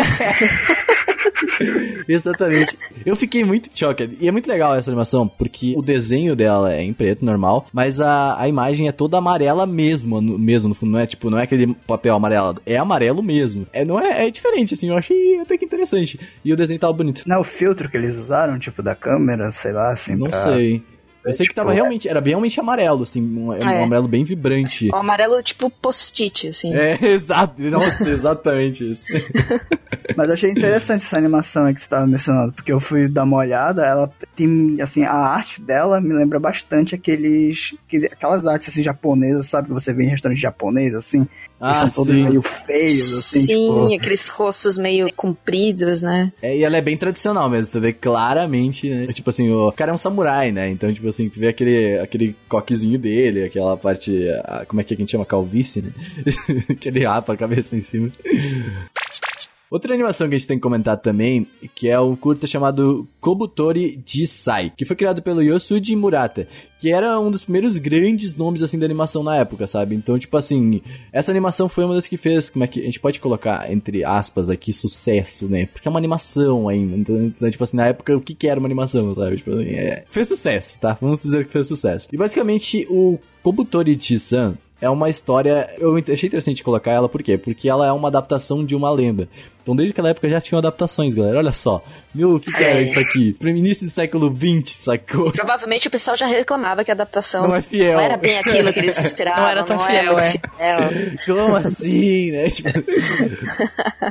Exatamente. 2.13 2.76
Eu 3.06 3.15
fiquei 3.15 3.43
muito 3.43 3.69
choque. 3.74 4.17
E 4.19 4.28
é 4.28 4.32
muito 4.32 4.48
legal 4.48 4.76
essa 4.76 4.89
animação, 4.89 5.28
porque 5.28 5.76
o 5.78 5.82
desenho 5.82 6.36
dela 6.36 6.74
é 6.74 6.82
em 6.82 6.91
preto, 6.91 7.24
normal, 7.24 7.67
mas 7.72 8.02
a, 8.02 8.39
a 8.41 8.48
imagem 8.48 8.88
é 8.88 8.91
toda 8.91 9.17
amarela 9.17 9.67
mesmo, 9.67 10.19
no, 10.19 10.38
mesmo 10.38 10.69
no 10.69 10.76
fundo. 10.76 10.91
Não 10.93 11.00
é 11.00 11.06
tipo, 11.06 11.30
não 11.30 11.38
é 11.38 11.43
aquele 11.43 11.74
papel 11.88 12.15
amarelado. 12.15 12.62
É 12.65 12.78
amarelo 12.78 13.22
mesmo. 13.22 13.67
É, 13.72 13.86
não 13.86 14.00
é, 14.00 14.28
é 14.28 14.32
diferente, 14.32 14.74
assim. 14.74 14.89
Eu 14.89 14.98
achei 14.98 15.39
até 15.39 15.58
que 15.58 15.65
interessante. 15.65 16.19
E 16.43 16.52
o 16.52 16.58
desenho 16.58 16.80
tava 16.80 16.93
bonito. 16.93 17.24
Não 17.28 17.38
é 17.38 17.39
o 17.39 17.43
filtro 17.43 17.89
que 17.89 17.98
eles 17.98 18.17
usaram, 18.17 18.58
tipo, 18.58 18.82
da 18.82 18.95
câmera, 18.95 19.52
sei 19.52 19.72
lá, 19.72 19.91
assim, 19.91 20.15
Não 20.15 20.30
pra... 20.30 20.43
sei. 20.43 20.84
Eu 21.25 21.34
sei 21.34 21.45
que 21.45 21.49
tipo, 21.49 21.55
tava 21.55 21.73
realmente, 21.73 22.08
era 22.08 22.21
bem 22.21 22.32
realmente 22.32 22.60
amarelo, 22.60 23.03
assim, 23.03 23.21
um, 23.21 23.49
um 23.49 23.53
É. 23.53 23.84
amarelo 23.84 24.08
bem 24.08 24.23
vibrante. 24.23 24.89
O 24.91 24.95
amarelo, 24.95 25.41
tipo, 25.43 25.69
post-it, 25.69 26.47
assim. 26.47 26.73
É, 26.73 26.97
exato. 27.05 27.62
Nossa, 27.62 28.10
exatamente 28.10 28.89
isso. 28.91 29.05
Mas 30.15 30.27
eu 30.27 30.34
achei 30.34 30.51
interessante 30.51 31.01
essa 31.03 31.17
animação 31.17 31.65
aí 31.65 31.73
que 31.73 31.82
você 31.82 31.89
tava 31.89 32.08
mencionando, 32.08 32.53
porque 32.53 32.71
eu 32.71 32.79
fui 32.79 33.08
dar 33.08 33.23
uma 33.23 33.38
olhada, 33.38 33.86
ela 33.86 34.12
tem, 34.36 34.77
assim, 34.82 35.03
a 35.03 35.12
arte 35.13 35.62
dela 35.62 36.01
me 36.01 36.13
lembra 36.13 36.39
bastante 36.39 36.95
aqueles, 36.95 37.75
aquele- 37.88 38.08
aquelas 38.08 38.45
artes, 38.47 38.69
assim, 38.69 38.84
japonesas, 38.84 39.47
sabe, 39.47 39.67
que 39.67 39.73
você 39.73 39.93
vê 39.93 40.03
em 40.05 40.10
restaurante 40.10 40.39
japonês, 40.39 40.95
assim, 40.95 41.27
Ah, 41.60 41.74
são 41.74 41.89
todos 41.89 42.13
sim. 42.13 42.24
meio 42.28 42.41
feios, 42.41 43.13
assim, 43.17 43.39
Sim, 43.41 43.48
tipo... 43.48 43.93
aqueles 43.95 44.30
rostos 44.30 44.78
meio 44.78 45.12
compridos, 45.13 46.02
né? 46.02 46.32
É, 46.41 46.56
e 46.58 46.63
ela 46.63 46.78
é 46.78 46.82
bem 46.82 46.95
tradicional 46.95 47.50
mesmo, 47.50 47.72
tu 47.74 47.82
vê 47.82 47.91
claramente, 47.91 48.89
né? 48.89 49.08
Tipo 49.12 49.30
assim, 49.30 49.52
o 49.52 49.72
cara 49.74 49.91
é 49.91 49.93
um 49.93 49.98
samurai, 49.98 50.52
né? 50.52 50.69
Então, 50.69 50.91
tipo 50.93 51.08
assim, 51.10 51.28
tu 51.28 51.39
vê 51.39 51.48
aquele, 51.50 52.00
aquele 52.00 52.36
coquezinho 52.48 52.98
dele, 52.98 53.43
aquela 53.43 53.76
parte. 53.76 54.28
a- 54.45 54.65
como 54.65 54.80
é 54.80 54.84
que 54.84 54.93
a 54.93 54.98
gente 54.98 55.12
chama? 55.12 55.26
Calvície, 55.26 55.82
né? 55.82 55.91
que 56.80 56.88
ele 56.88 57.06
rapa 57.06 57.34
a 57.34 57.38
cabeça 57.38 57.76
em 57.76 57.82
cima. 57.82 58.10
Outra 59.71 59.93
animação 59.93 60.27
que 60.27 60.34
a 60.34 60.38
gente 60.38 60.47
tem 60.47 60.58
que 60.58 60.63
comentar 60.63 60.97
também, 60.97 61.45
que 61.75 61.88
é 61.88 61.99
um 61.99 62.15
curta 62.15 62.47
chamado 62.47 63.08
Kobutori 63.21 64.01
Jisai, 64.03 64.73
que 64.75 64.84
foi 64.84 64.95
criado 64.95 65.21
pelo 65.21 65.43
Yosuji 65.43 65.95
Murata, 65.95 66.47
que 66.79 66.91
era 66.91 67.19
um 67.19 67.29
dos 67.29 67.43
primeiros 67.43 67.77
grandes 67.77 68.36
nomes, 68.36 68.63
assim, 68.63 68.79
da 68.79 68.86
animação 68.86 69.21
na 69.21 69.36
época, 69.36 69.67
sabe? 69.67 69.93
Então, 69.93 70.17
tipo 70.17 70.36
assim, 70.36 70.82
essa 71.13 71.32
animação 71.32 71.69
foi 71.69 71.84
uma 71.86 71.93
das 71.93 72.08
que 72.08 72.17
fez, 72.17 72.49
como 72.49 72.63
é 72.63 72.67
que, 72.67 72.79
a 72.79 72.86
gente 72.86 72.99
pode 72.99 73.19
colocar, 73.19 73.71
entre 73.71 74.03
aspas 74.03 74.49
aqui, 74.49 74.73
sucesso, 74.73 75.47
né? 75.47 75.67
Porque 75.67 75.88
é 75.88 75.91
uma 75.91 75.99
animação 75.99 76.67
ainda, 76.67 76.95
então, 76.95 77.15
então, 77.25 77.51
tipo 77.51 77.63
assim, 77.63 77.77
na 77.77 77.88
época, 77.88 78.17
o 78.17 78.21
que 78.21 78.34
que 78.34 78.47
era 78.47 78.60
uma 78.60 78.67
animação, 78.67 79.13
sabe? 79.13 79.38
Tipo 79.38 79.51
assim, 79.51 79.69
é, 79.69 80.03
fez 80.10 80.27
sucesso, 80.27 80.79
tá? 80.79 80.97
Vamos 80.99 81.21
dizer 81.21 81.45
que 81.45 81.51
fez 81.51 81.67
sucesso. 81.67 82.08
E 82.12 82.17
basicamente, 82.17 82.88
o 82.89 83.19
Kobutori 83.43 83.95
Jisan 83.99 84.58
é 84.82 84.89
uma 84.89 85.10
história. 85.10 85.69
Eu 85.77 85.95
achei 85.97 86.27
interessante 86.27 86.63
colocar 86.63 86.91
ela, 86.91 87.10
por 87.10 87.21
quê? 87.21 87.38
Porque 87.38 87.69
ela 87.69 87.86
é 87.86 87.91
uma 87.91 88.08
adaptação 88.08 88.65
de 88.65 88.75
uma 88.75 88.89
lenda. 88.91 89.27
Então, 89.69 89.75
desde 89.75 89.91
aquela 89.91 90.10
época 90.10 90.27
já 90.27 90.41
tinham 90.41 90.58
adaptações, 90.58 91.13
galera. 91.13 91.38
Olha 91.38 91.51
só. 91.51 91.84
Meu, 92.13 92.36
o 92.36 92.39
que, 92.39 92.51
que 92.51 92.63
era 92.63 92.79
É. 92.82 92.84
isso 92.86 92.99
aqui? 92.99 93.36
Início 93.39 93.86
do 93.86 93.91
século 93.91 94.36
XX, 94.36 94.75
sacou? 94.77 95.32
Provavelmente 95.32 95.88
o 95.88 95.91
pessoal 95.91 96.17
já 96.17 96.25
reclamava 96.25 96.84
que 96.84 96.89
a 96.89 96.95
adaptação 96.95 97.47
Não 97.47 97.55
é 97.55 97.62
fiel. 97.62 97.93
não 97.97 98.01
era 98.03 98.17
bem 98.17 98.39
aquilo 98.39 98.73
que 98.73 98.79
eles 98.79 98.97
esperavam. 99.05 99.43
Não 99.43 99.49
era 99.49 99.63
tão 99.63 99.79
fiel, 99.86 100.05
muito 100.13 100.19
é. 100.58 101.17
fiel. 101.17 101.36
Como 101.36 101.55
assim, 101.55 102.32
né? 102.32 102.49
Tipo... 102.49 102.69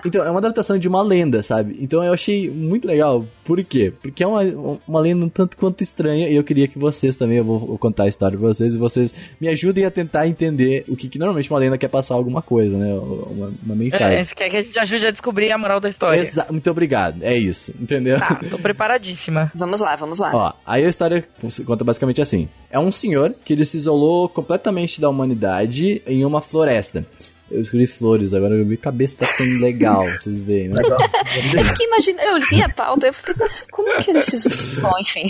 então, 0.07 0.25
é 0.25 0.31
uma 0.31 0.39
adaptação 0.39 0.79
de 0.79 0.87
uma 0.87 1.03
lenda, 1.03 1.43
sabe? 1.43 1.77
Então 1.81 2.05
eu 2.05 2.13
achei 2.13 2.49
muito 2.49 2.87
legal. 2.87 3.27
Por 3.45 3.63
quê? 3.65 3.93
Porque 4.01 4.23
é 4.23 4.27
uma, 4.29 4.79
uma 4.87 5.01
lenda 5.01 5.25
um 5.27 5.29
tanto 5.29 5.57
quanto 5.57 5.83
estranha 5.83 6.29
e 6.29 6.37
eu 6.37 6.45
queria 6.45 6.69
que 6.69 6.79
vocês 6.79 7.17
também, 7.17 7.39
eu 7.39 7.45
vou, 7.45 7.59
vou 7.59 7.79
contar 7.79 8.05
a 8.05 8.09
história 8.09 8.39
pra 8.39 8.47
vocês 8.47 8.75
e 8.75 8.79
vocês 8.79 9.13
me 9.41 9.49
ajudem 9.49 9.85
a 9.85 9.91
tentar 9.91 10.29
entender 10.29 10.85
o 10.87 10.95
que, 10.95 11.09
que 11.09 11.19
normalmente 11.19 11.51
uma 11.51 11.59
lenda 11.59 11.77
quer 11.77 11.89
passar 11.89 12.15
alguma 12.15 12.43
coisa, 12.43 12.77
né? 12.77 12.95
Uma, 12.95 13.53
uma 13.65 13.75
mensagem. 13.75 14.19
É, 14.19 14.23
você 14.23 14.35
quer 14.37 14.49
que 14.51 14.57
a 14.57 14.61
gente 14.61 14.79
ajude 14.79 15.07
a 15.07 15.11
descobrir 15.11 15.48
a 15.53 15.59
moral 15.59 15.81
da 15.81 15.89
história? 15.89 16.21
Exa- 16.21 16.47
muito 16.51 16.71
obrigado. 16.71 17.23
É 17.23 17.37
isso, 17.37 17.75
entendeu? 17.81 18.19
Tá, 18.19 18.41
tô 18.51 18.59
preparadíssima. 18.59 19.51
Vamos 19.55 19.81
lá, 19.81 19.97
vamos 19.97 20.19
lá. 20.19 20.31
Ó, 20.35 20.53
aí 20.67 20.85
a 20.85 20.89
história 20.89 21.25
conta 21.67 21.85
basicamente 21.85 22.21
assim. 22.21 22.49
É 22.71 22.79
um 22.79 22.91
senhor 22.91 23.35
que 23.45 23.53
ele 23.53 23.65
se 23.65 23.77
isolou 23.77 24.29
completamente 24.29 25.01
da 25.01 25.09
humanidade 25.09 26.03
em 26.07 26.25
uma 26.25 26.41
floresta. 26.41 27.07
Eu 27.51 27.63
escolhi 27.63 27.87
flores, 27.87 28.35
agora 28.35 28.55
minha 28.57 28.77
cabeça 28.77 29.19
tá 29.19 29.27
sendo 29.27 29.61
legal, 29.63 30.05
vocês 30.19 30.43
veem, 30.43 30.69
né? 30.69 30.83
Eu 30.85 31.65
fiquei 31.65 31.87
imaginando, 31.87 32.23
eu 32.29 32.37
li 32.53 32.63
a 32.63 32.69
pauta, 32.69 33.07
eu 33.07 33.13
falei, 33.15 33.37
mas 33.39 33.67
como 33.71 34.03
que 34.03 34.11
eles 34.11 34.27
se... 34.27 34.81
Bom, 34.81 34.93
enfim. 35.01 35.25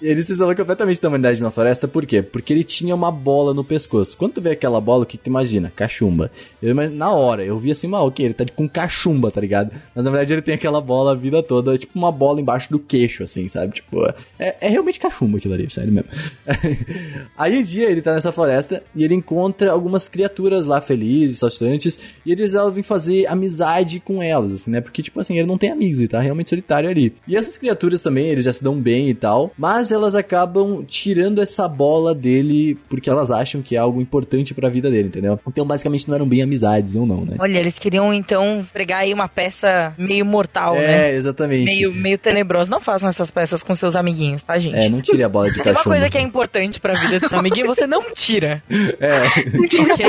E 0.00 0.06
ele 0.06 0.22
se 0.22 0.32
isolou 0.32 0.54
completamente 0.54 1.00
da 1.02 1.08
humanidade 1.08 1.40
numa 1.40 1.50
floresta, 1.50 1.88
por 1.88 2.06
quê? 2.06 2.22
Porque 2.22 2.52
ele 2.52 2.62
tinha 2.62 2.94
uma 2.94 3.10
bola 3.10 3.52
no 3.52 3.64
pescoço. 3.64 4.16
Quando 4.16 4.34
tu 4.34 4.40
vê 4.40 4.50
aquela 4.50 4.80
bola, 4.80 5.02
o 5.02 5.06
que, 5.06 5.16
que 5.18 5.24
tu 5.24 5.26
imagina? 5.28 5.72
Cachumba. 5.74 6.30
Eu, 6.62 6.70
imag- 6.70 6.92
na 6.94 7.12
hora, 7.12 7.44
eu 7.44 7.58
vi 7.58 7.70
assim, 7.72 7.88
mal, 7.88 8.06
ok, 8.06 8.24
ele 8.24 8.34
tá 8.34 8.44
de- 8.44 8.52
com 8.52 8.68
cachumba, 8.68 9.30
tá 9.30 9.40
ligado? 9.40 9.72
Mas 9.94 10.04
na 10.04 10.10
verdade 10.10 10.32
ele 10.34 10.42
tem 10.42 10.54
aquela 10.54 10.80
bola 10.80 11.12
a 11.12 11.14
vida 11.16 11.42
toda, 11.42 11.76
tipo 11.76 11.98
uma 11.98 12.12
bola 12.12 12.40
embaixo 12.40 12.70
do 12.70 12.78
queixo, 12.78 13.22
assim, 13.24 13.48
sabe? 13.48 13.74
Tipo, 13.74 14.04
é, 14.38 14.54
é 14.60 14.68
realmente 14.68 15.00
cachumba 15.00 15.38
aquilo 15.38 15.54
ali, 15.54 15.68
sério 15.68 15.92
mesmo. 15.92 16.08
Aí 17.36 17.58
um 17.58 17.62
dia 17.62 17.90
ele 17.90 18.02
tá 18.02 18.12
nessa 18.14 18.32
floresta 18.32 18.82
e 18.94 19.04
ele 19.04 19.14
encontra 19.14 19.70
algumas 19.72 20.08
criaturas 20.08 20.66
lá 20.66 20.80
felizes, 20.80 21.42
saltitantes, 21.50 21.98
e 22.24 22.32
eles 22.32 22.52
resolvem 22.52 22.82
fazer 22.82 23.26
amizade 23.26 24.00
com 24.00 24.22
elas, 24.22 24.52
assim, 24.52 24.70
né? 24.70 24.80
Porque, 24.80 25.02
tipo 25.02 25.20
assim, 25.20 25.38
ele 25.38 25.46
não 25.46 25.58
tem 25.58 25.70
amigos, 25.70 25.98
ele 25.98 26.08
tá 26.08 26.20
realmente 26.20 26.50
solitário 26.50 26.88
ali. 26.88 27.14
E 27.26 27.36
essas 27.36 27.58
criaturas 27.58 28.00
também, 28.00 28.28
eles 28.28 28.44
já 28.44 28.52
se 28.52 28.62
dão 28.62 28.80
bem 28.80 29.08
e 29.10 29.14
tal, 29.14 29.52
mas 29.56 29.92
elas 29.92 30.14
acabam 30.14 30.84
tirando 30.84 31.40
essa 31.40 31.68
bola 31.68 32.14
dele 32.14 32.76
porque 32.88 33.10
elas 33.10 33.30
acham 33.30 33.62
que 33.62 33.76
é 33.76 33.78
algo 33.78 34.00
importante 34.00 34.54
pra 34.54 34.68
vida 34.68 34.90
dele, 34.90 35.08
entendeu? 35.08 35.38
Então, 35.46 35.66
basicamente, 35.66 36.08
não 36.08 36.14
eram 36.14 36.26
bem 36.26 36.42
amizades 36.42 36.94
ou 36.94 37.06
não, 37.06 37.24
né? 37.24 37.36
Olha, 37.38 37.58
eles 37.58 37.78
queriam 37.78 38.12
então 38.12 38.66
pregar 38.72 39.00
aí 39.02 39.12
uma 39.12 39.28
peça 39.28 39.94
meio 39.98 40.24
mortal, 40.24 40.74
né? 40.74 41.10
É, 41.10 41.14
exatamente. 41.14 41.64
Meio, 41.64 41.92
meio 41.92 42.18
tenebrosa. 42.18 42.70
Não 42.70 42.80
façam 42.80 43.08
essas 43.08 43.30
peças 43.30 43.62
com 43.62 43.74
seus 43.74 43.94
amiguinhos, 43.96 44.42
tá, 44.42 44.58
gente? 44.58 44.76
É, 44.76 44.88
não 44.88 45.00
tire 45.00 45.22
a 45.22 45.28
bola 45.28 45.50
de 45.50 45.62
Tem 45.62 45.72
uma 45.72 45.82
coisa 45.82 46.08
que 46.08 46.18
é 46.18 46.22
importante 46.22 46.80
pra 46.80 46.94
vida 46.94 47.20
do 47.20 47.28
seu 47.28 47.38
amiguinho, 47.38 47.66
você 47.66 47.86
não 47.86 48.02
tira. 48.14 48.62
É. 49.00 49.18
Ok? 49.92 50.04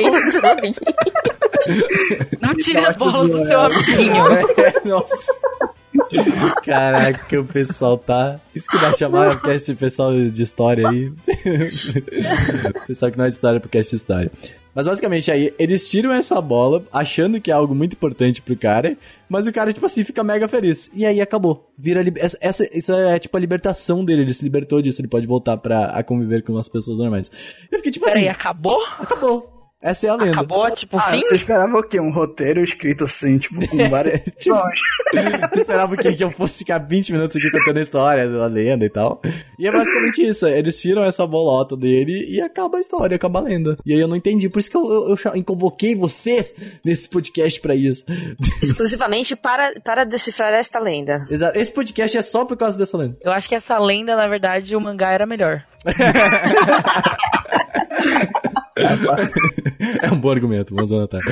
Não 2.42 2.56
tire 2.56 2.80
as 2.80 2.96
bolas 2.96 3.30
do 3.30 3.46
seu 3.48 3.60
amiguinho. 3.62 4.24
É, 4.34 4.82
Nossa. 4.88 5.34
Caraca, 6.65 7.39
o 7.39 7.46
pessoal 7.46 7.98
tá. 7.98 8.39
Isso 8.56 8.68
que 8.68 8.78
dá 8.80 8.94
chamar 8.94 9.36
o 9.36 9.39
cast 9.42 9.74
pessoal 9.76 10.13
de 10.13 10.44
história 10.44 10.88
aí. 10.88 11.12
pessoal 12.88 13.12
que 13.12 13.18
não 13.18 13.26
é 13.26 13.30
de 13.30 13.34
história 13.36 13.60
pro 13.60 13.70
cast 13.70 13.89
de 13.92 13.96
história. 13.98 14.32
Mas 14.74 14.86
basicamente 14.86 15.32
aí, 15.32 15.54
eles 15.58 15.89
tiram 15.89 16.12
essa 16.13 16.39
bola, 16.39 16.84
achando 16.94 17.42
que 17.42 17.50
é 17.52 17.54
algo 17.54 17.74
muito 17.74 17.94
importante 17.94 18.42
pro 18.42 18.56
cara, 18.56 18.96
mas 19.28 19.48
o 19.48 19.52
cara, 19.52 19.74
tipo 19.74 19.86
assim, 19.86 20.04
fica 20.04 20.24
mega 20.24 20.48
feliz. 20.48 20.89
E 20.94 21.06
aí 21.06 21.20
acabou. 21.20 21.70
Vira 21.78 22.02
essa, 22.18 22.38
essa- 22.39 22.70
Isso 22.78 22.94
é 22.94 23.18
tipo 23.20 23.36
a 23.36 23.39
libertação 23.39 24.06
dele, 24.06 24.22
ele 24.22 24.34
se 24.34 24.44
libertou 24.44 24.82
disso, 24.82 25.02
ele 25.02 25.08
pode 25.08 25.26
voltar 25.28 25.58
pra 25.58 25.88
a 25.88 26.04
conviver 26.04 26.44
com 26.44 26.58
as 26.58 26.68
pessoas 26.70 27.00
normais. 27.00 27.32
Eu 27.72 27.78
fiquei 27.80 27.92
tipo 27.92 28.06
assim. 28.06 28.20
Peraí, 28.22 28.30
acabou? 28.30 28.80
Acabou. 29.00 29.59
Essa 29.82 30.08
é 30.08 30.10
a 30.10 30.15
lenda. 30.15 30.32
Acabou, 30.32 30.70
tipo, 30.72 30.98
Ah, 30.98 31.12
fim? 31.12 31.22
você 31.22 31.36
esperava 31.36 31.78
o 31.78 31.84
quê? 31.84 32.02
Um 32.02 32.12
roteiro 32.12 32.62
escrito 32.62 33.06
assim, 33.06 33.38
tipo, 33.38 33.65
com 33.65 33.78
várias 33.89 34.22
Tipo. 34.38 34.58
Tu 35.54 35.60
esperava 35.62 35.96
que, 35.96 36.13
que 36.13 36.24
eu 36.24 36.30
fosse 36.32 36.60
ficar 36.60 36.80
20 36.80 37.13
minutos 37.13 37.38
aqui 37.38 37.50
contando 37.50 37.78
a 37.78 37.82
história 37.82 38.28
da 38.30 38.46
lenda 38.48 38.84
e 38.86 38.89
tal. 38.89 39.22
E 39.58 39.65
é 39.68 39.72
basicamente 39.72 40.22
isso. 40.28 40.46
Eles 40.48 40.80
tiram 40.82 41.04
essa 41.06 41.26
bolota 41.26 41.78
dele 41.78 42.26
e 42.30 42.42
acaba 42.42 42.76
a 42.78 42.80
história, 42.82 43.15
acaba 43.15 43.39
a 43.39 43.44
lenda. 43.44 43.78
E 43.86 43.94
aí 43.94 44.00
eu 44.02 44.08
não 44.08 44.18
entendi. 44.18 44.50
Por 44.50 44.60
isso 44.60 44.70
que 44.70 44.76
eu, 44.76 44.84
eu, 44.84 45.18
eu 45.34 45.44
convoquei 45.46 45.96
vocês 45.96 46.54
nesse 46.84 47.08
podcast 47.08 47.62
pra 47.62 47.74
isso. 47.74 48.04
Exclusivamente 48.62 49.34
para, 49.36 49.80
para 49.82 50.04
decifrar 50.04 50.52
esta 50.54 50.80
lenda. 50.80 51.26
Exato. 51.32 51.58
Esse 51.58 51.72
podcast 51.72 52.18
é 52.18 52.22
só 52.22 52.44
por 52.44 52.58
causa 52.58 52.78
dessa 52.78 52.98
lenda. 52.98 53.18
Eu 53.22 53.32
acho 53.32 53.48
que 53.48 53.56
essa 53.56 53.78
lenda, 53.80 54.13
na 54.18 54.28
verdade, 54.28 54.76
o 54.76 54.82
mangá 54.82 55.12
era 55.13 55.26
melhor. 55.26 55.63
É 60.02 60.12
um 60.12 60.20
bom 60.20 60.30
argumento, 60.32 60.74
vamos 60.76 60.92
anotar. 60.92 61.22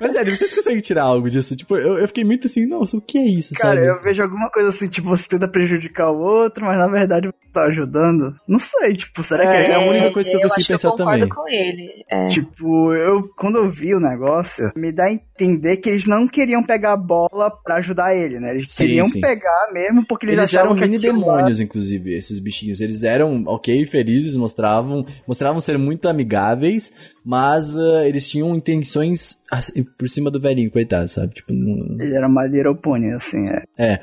Mas 0.00 0.12
sério, 0.12 0.34
vocês 0.34 0.54
conseguem 0.54 0.80
tirar 0.80 1.02
algo 1.04 1.28
disso? 1.30 1.54
Tipo, 1.56 1.76
eu, 1.76 1.98
eu 1.98 2.06
fiquei 2.08 2.24
muito 2.24 2.46
assim, 2.46 2.66
nossa, 2.66 2.96
o 2.96 3.00
que 3.00 3.18
é 3.18 3.24
isso, 3.24 3.54
Cara, 3.54 3.80
sabe? 3.80 3.86
eu 3.90 4.00
vejo 4.02 4.22
alguma 4.22 4.50
coisa 4.50 4.68
assim, 4.70 4.88
tipo, 4.88 5.08
você 5.08 5.28
tenta 5.28 5.48
prejudicar 5.48 6.10
o 6.10 6.18
outro, 6.18 6.64
mas 6.64 6.78
na 6.78 6.88
verdade 6.88 7.28
você 7.28 7.52
tá 7.52 7.64
ajudando. 7.64 8.34
Não 8.48 8.58
sei, 8.58 8.94
tipo, 8.94 9.22
será 9.22 9.42
que 9.46 9.48
É, 9.56 9.70
é, 9.70 9.74
a 9.74 9.80
única 9.80 10.10
coisa 10.12 10.30
que 10.30 10.36
eu 10.36 10.40
consigo 10.40 10.60
acho 10.60 10.68
pensar 10.68 10.88
eu 10.88 10.92
concordo 10.92 11.12
também. 11.12 11.28
com 11.28 11.48
ele. 11.48 12.04
É. 12.10 12.28
Tipo, 12.28 12.94
eu, 12.94 13.28
quando 13.36 13.56
eu 13.58 13.68
vi 13.68 13.94
o 13.94 14.00
negócio, 14.00 14.70
me 14.76 14.92
dá 14.92 15.04
a 15.06 15.12
entender 15.12 15.76
que 15.78 15.88
eles 15.88 16.06
não 16.06 16.26
queriam 16.28 16.62
pegar 16.62 16.92
a 16.92 16.96
bola 16.96 17.50
pra 17.64 17.76
ajudar 17.76 18.14
ele, 18.14 18.38
né? 18.40 18.50
Eles 18.52 18.70
Sim, 18.70 18.84
queriam 18.84 19.06
sim. 19.06 19.20
pegar 19.20 19.70
mesmo 19.72 20.06
porque 20.06 20.26
eles, 20.26 20.38
Eles 20.38 20.48
acharam 20.50 20.70
eram 20.70 20.76
que 20.76 20.82
mini 20.82 20.96
aquilo 20.96 21.26
lá- 21.26 21.36
demônios, 21.36 21.60
inclusive, 21.60 22.14
esses 22.16 22.38
bichinhos. 22.38 22.80
Eles 22.80 23.02
eram, 23.02 23.42
ok, 23.46 23.84
felizes, 23.86 24.36
mostravam, 24.50 25.06
mostravam 25.26 25.60
ser 25.60 25.78
muito 25.78 26.08
amigáveis, 26.08 26.92
mas 27.24 27.76
ah, 27.76 28.06
eles 28.06 28.28
tinham 28.28 28.54
intenções 28.54 29.40
assim, 29.50 29.82
por 29.84 30.08
cima 30.08 30.30
do 30.30 30.40
velhinho, 30.40 30.70
coitado, 30.70 31.08
sabe? 31.08 31.34
Tipo, 31.34 31.52
não... 31.52 32.00
Ele 32.00 32.14
era 32.14 32.26
uma 32.26 32.46
Little 32.46 32.76
Pony, 32.76 33.10
assim, 33.12 33.46
é. 33.48 33.64
é. 33.78 33.98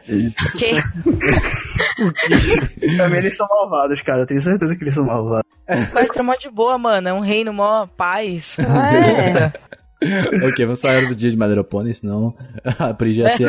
Que? 0.57 0.75
Mim 3.07 3.17
eles 3.17 3.37
são 3.37 3.47
malvados, 3.49 4.01
cara. 4.01 4.23
Eu 4.23 4.27
tenho 4.27 4.41
certeza 4.41 4.75
que 4.75 4.83
eles 4.83 4.93
são 4.93 5.05
malvados. 5.05 5.49
Mas 5.93 6.09
é 6.15 6.21
mó 6.21 6.35
de 6.35 6.49
boa, 6.49 6.77
mano. 6.77 7.09
É 7.09 7.13
um 7.13 7.21
reino 7.21 7.53
mó 7.53 7.87
paz. 7.87 8.57
É. 8.67 9.51
Ok, 10.47 10.63
vamos 10.65 10.81
falar 10.81 11.07
do 11.07 11.15
dia 11.15 11.29
de 11.31 11.35
Madeira 11.37 11.63
Pony, 11.63 11.93
senão 11.93 12.33
a 12.79 12.93
Pri 12.93 13.13
já 13.13 13.29
se. 13.29 13.43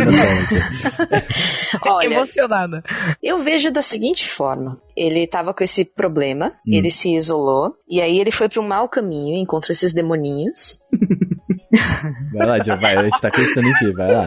Olha, 1.87 2.07
Emocionada. 2.07 2.83
eu 3.23 3.39
vejo 3.39 3.71
da 3.71 3.83
seguinte 3.83 4.29
forma. 4.29 4.81
Ele 4.97 5.27
tava 5.27 5.53
com 5.55 5.63
esse 5.63 5.85
problema, 5.85 6.53
Hum. 6.67 6.73
ele 6.75 6.91
se 6.91 7.15
isolou, 7.15 7.75
e 7.89 8.01
aí 8.01 8.19
ele 8.19 8.31
foi 8.31 8.49
para 8.49 8.61
um 8.63 8.67
mau 8.67 8.89
caminho, 8.89 9.37
encontrou 9.37 9.73
esses 9.73 9.93
demoninhos. 9.93 10.79
Vai 12.33 12.47
lá, 12.47 12.59
Gio, 12.63 12.81
vai, 12.81 12.97
a 12.97 13.03
gente 13.05 13.21
tá 13.21 13.29
acreditando 13.29 13.69
em 13.69 13.73
ti, 13.75 13.93
vai 13.93 14.11
lá. 14.11 14.27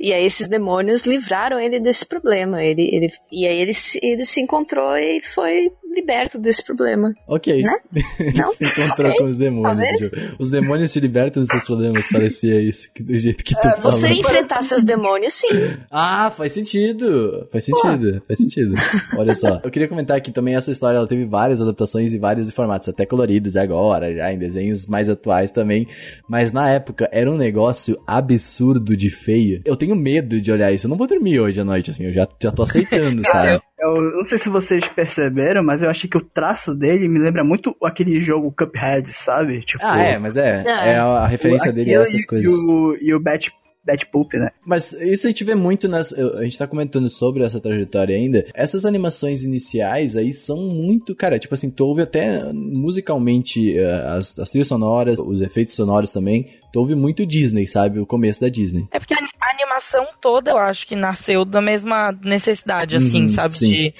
E 0.00 0.12
aí 0.12 0.24
esses 0.24 0.48
demônios 0.48 1.02
livraram 1.06 1.58
ele 1.60 1.78
desse 1.78 2.04
problema. 2.04 2.62
Ele, 2.64 2.82
ele, 2.92 3.08
e 3.30 3.46
aí 3.46 3.56
ele, 3.60 3.72
se- 3.72 4.00
ele 4.02 4.24
se 4.24 4.40
encontrou 4.40 4.96
e 4.98 5.20
foi 5.34 5.70
liberto 5.96 6.38
desse 6.38 6.64
problema. 6.64 7.12
Ok. 7.26 7.62
Né? 7.62 7.72
Ele 8.20 8.38
Não? 8.38 8.48
se 8.48 8.64
encontrou 8.64 9.08
Ok. 9.10 9.18
com 9.20 9.24
os 9.26 9.38
demônios. 9.38 10.10
Os 10.38 10.50
demônios 10.50 10.92
te 10.92 11.00
libertam 11.00 11.42
dos 11.42 11.50
seus 11.50 11.64
problemas, 11.64 12.06
parecia 12.08 12.60
isso, 12.60 12.88
do 13.00 13.16
jeito 13.18 13.42
que 13.42 13.54
tu 13.54 13.62
falou. 13.62 13.80
Você 13.90 14.08
enfrentar 14.08 14.62
seus 14.62 14.84
demônios, 14.84 15.32
sim. 15.34 15.48
Ah, 15.90 16.30
faz 16.30 16.52
sentido. 16.52 17.46
Faz 17.50 17.64
sentido, 17.64 18.22
faz 18.26 18.38
sentido. 18.38 18.74
Olha 19.16 19.34
só. 19.34 19.60
Eu 19.64 19.70
queria 19.70 19.88
comentar 19.88 20.20
que 20.20 20.30
também 20.30 20.54
essa 20.54 20.70
história 20.70 20.98
ela 20.98 21.06
teve 21.06 21.24
várias 21.24 21.60
adaptações 21.62 22.12
em 22.14 22.18
vários 22.18 22.50
formatos, 22.50 22.88
até 22.88 23.04
coloridos 23.06 23.56
agora, 23.56 24.14
já 24.14 24.32
em 24.32 24.38
desenhos 24.38 24.86
mais 24.86 25.08
atuais 25.08 25.50
também. 25.50 25.86
Mas 26.28 26.52
na 26.52 26.68
época 26.70 27.08
era 27.12 27.30
um 27.30 27.36
negócio 27.36 27.98
absurdo 28.06 28.96
de 28.96 29.10
feio. 29.10 29.60
Eu 29.64 29.76
tenho 29.76 29.96
medo 29.96 30.40
de 30.40 30.52
olhar 30.52 30.72
isso. 30.72 30.86
Eu 30.86 30.90
não 30.90 30.96
vou 30.96 31.06
dormir 31.06 31.40
hoje 31.40 31.60
à 31.60 31.64
noite, 31.64 31.90
assim. 31.90 32.04
Eu 32.04 32.12
já, 32.12 32.28
já 32.40 32.50
tô 32.50 32.62
aceitando, 32.62 33.22
sabe? 33.28 33.60
Eu 33.78 34.00
não 34.16 34.24
sei 34.24 34.38
se 34.38 34.48
vocês 34.48 34.88
perceberam, 34.88 35.62
mas 35.62 35.82
eu 35.82 35.90
achei 35.90 36.08
que 36.08 36.16
o 36.16 36.24
traço 36.24 36.74
dele 36.74 37.08
me 37.08 37.18
lembra 37.18 37.44
muito 37.44 37.76
aquele 37.82 38.20
jogo 38.20 38.50
Cuphead, 38.56 39.12
sabe? 39.12 39.60
Tipo, 39.60 39.84
Ah, 39.84 40.00
é, 40.00 40.18
mas 40.18 40.36
é. 40.36 40.64
Ah. 40.66 40.86
É 40.86 40.98
a, 40.98 41.26
referência 41.26 41.70
dele 41.72 41.94
a 41.94 42.00
essas 42.00 42.22
e, 42.22 42.26
coisas. 42.26 42.50
E 42.50 42.54
o, 42.54 42.98
e 43.00 43.14
o 43.14 43.20
Bat, 43.20 43.52
Bat 43.86 44.06
Poop, 44.06 44.36
né? 44.38 44.50
Mas 44.66 44.92
isso 44.92 45.26
a 45.26 45.30
gente 45.30 45.44
vê 45.44 45.54
muito 45.54 45.88
nas. 45.88 46.12
A 46.12 46.42
gente 46.42 46.58
tá 46.58 46.66
comentando 46.66 47.08
sobre 47.08 47.44
essa 47.44 47.60
trajetória 47.60 48.16
ainda. 48.16 48.44
Essas 48.54 48.84
animações 48.84 49.44
iniciais 49.44 50.16
aí 50.16 50.32
são 50.32 50.56
muito. 50.58 51.14
Cara, 51.14 51.38
tipo 51.38 51.54
assim, 51.54 51.70
tu 51.70 51.84
ouve 51.86 52.02
até 52.02 52.52
musicalmente 52.52 53.76
eh, 53.78 54.04
as, 54.08 54.38
as 54.38 54.50
trilhas 54.50 54.68
sonoras, 54.68 55.18
os 55.20 55.40
efeitos 55.40 55.74
sonoros 55.74 56.10
também. 56.12 56.46
Tu 56.72 56.78
ouve 56.80 56.94
muito 56.94 57.24
Disney, 57.26 57.66
sabe? 57.66 57.98
O 58.00 58.06
começo 58.06 58.40
da 58.40 58.48
Disney. 58.48 58.86
É 58.92 58.98
porque 58.98 59.14
a 59.14 59.18
a 59.46 59.52
animação 59.54 60.04
toda, 60.20 60.50
eu 60.50 60.58
acho 60.58 60.86
que 60.86 60.96
nasceu 60.96 61.44
da 61.44 61.62
mesma 61.62 62.10
necessidade, 62.24 62.96
assim, 62.96 63.22
Uhum, 63.22 63.28
sabe? 63.28 63.54
sim. 63.54 63.70
De 63.70 63.94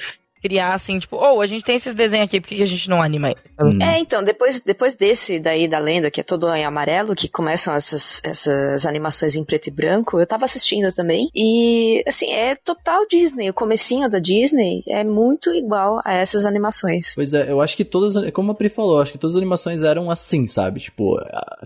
criar, 0.47 0.75
assim, 0.75 0.99
tipo, 0.99 1.17
oh, 1.17 1.41
a 1.41 1.47
gente 1.47 1.65
tem 1.65 1.75
esses 1.77 1.95
desenhos 1.95 2.27
aqui, 2.29 2.41
por 2.41 2.49
que 2.49 2.57
que 2.57 2.63
a 2.63 2.67
gente 2.67 2.89
não 2.89 3.03
anima 3.03 3.29
ele? 3.31 3.41
Hum. 3.61 3.79
É, 3.83 3.99
então, 3.99 4.23
depois, 4.23 4.61
depois 4.61 4.95
desse 4.95 5.41
daí 5.41 5.67
da 5.67 5.79
lenda, 5.79 6.11
que 6.11 6.21
é 6.21 6.25
todo 6.25 6.49
em 6.55 6.65
amarelo, 6.65 7.15
que 7.17 7.29
começam 7.29 7.75
essas, 7.75 8.21
essas 8.25 8.87
animações 8.87 9.35
em 9.35 9.45
preto 9.45 9.67
e 9.69 9.71
branco, 9.73 10.21
eu 10.21 10.27
tava 10.27 10.45
assistindo 10.45 10.93
também. 10.93 11.29
E, 11.35 12.03
assim, 12.07 12.31
é 12.33 12.55
total 12.55 13.07
Disney. 13.11 13.51
O 13.51 13.55
comecinho 13.55 14.09
da 14.09 14.19
Disney 14.19 14.83
é 14.89 15.03
muito 15.03 15.53
igual 15.53 16.01
a 16.05 16.15
essas 16.15 16.45
animações. 16.47 17.15
Pois 17.15 17.35
é, 17.35 17.51
eu 17.51 17.61
acho 17.61 17.77
que 17.77 17.85
todas. 17.85 18.15
Como 18.31 18.53
a 18.53 18.55
Pri 18.55 18.69
falou, 18.69 19.01
acho 19.03 19.13
que 19.13 19.19
todas 19.19 19.35
as 19.35 19.39
animações 19.41 19.83
eram 19.83 20.11
assim, 20.11 20.47
sabe? 20.47 20.81
Tipo, 20.81 21.19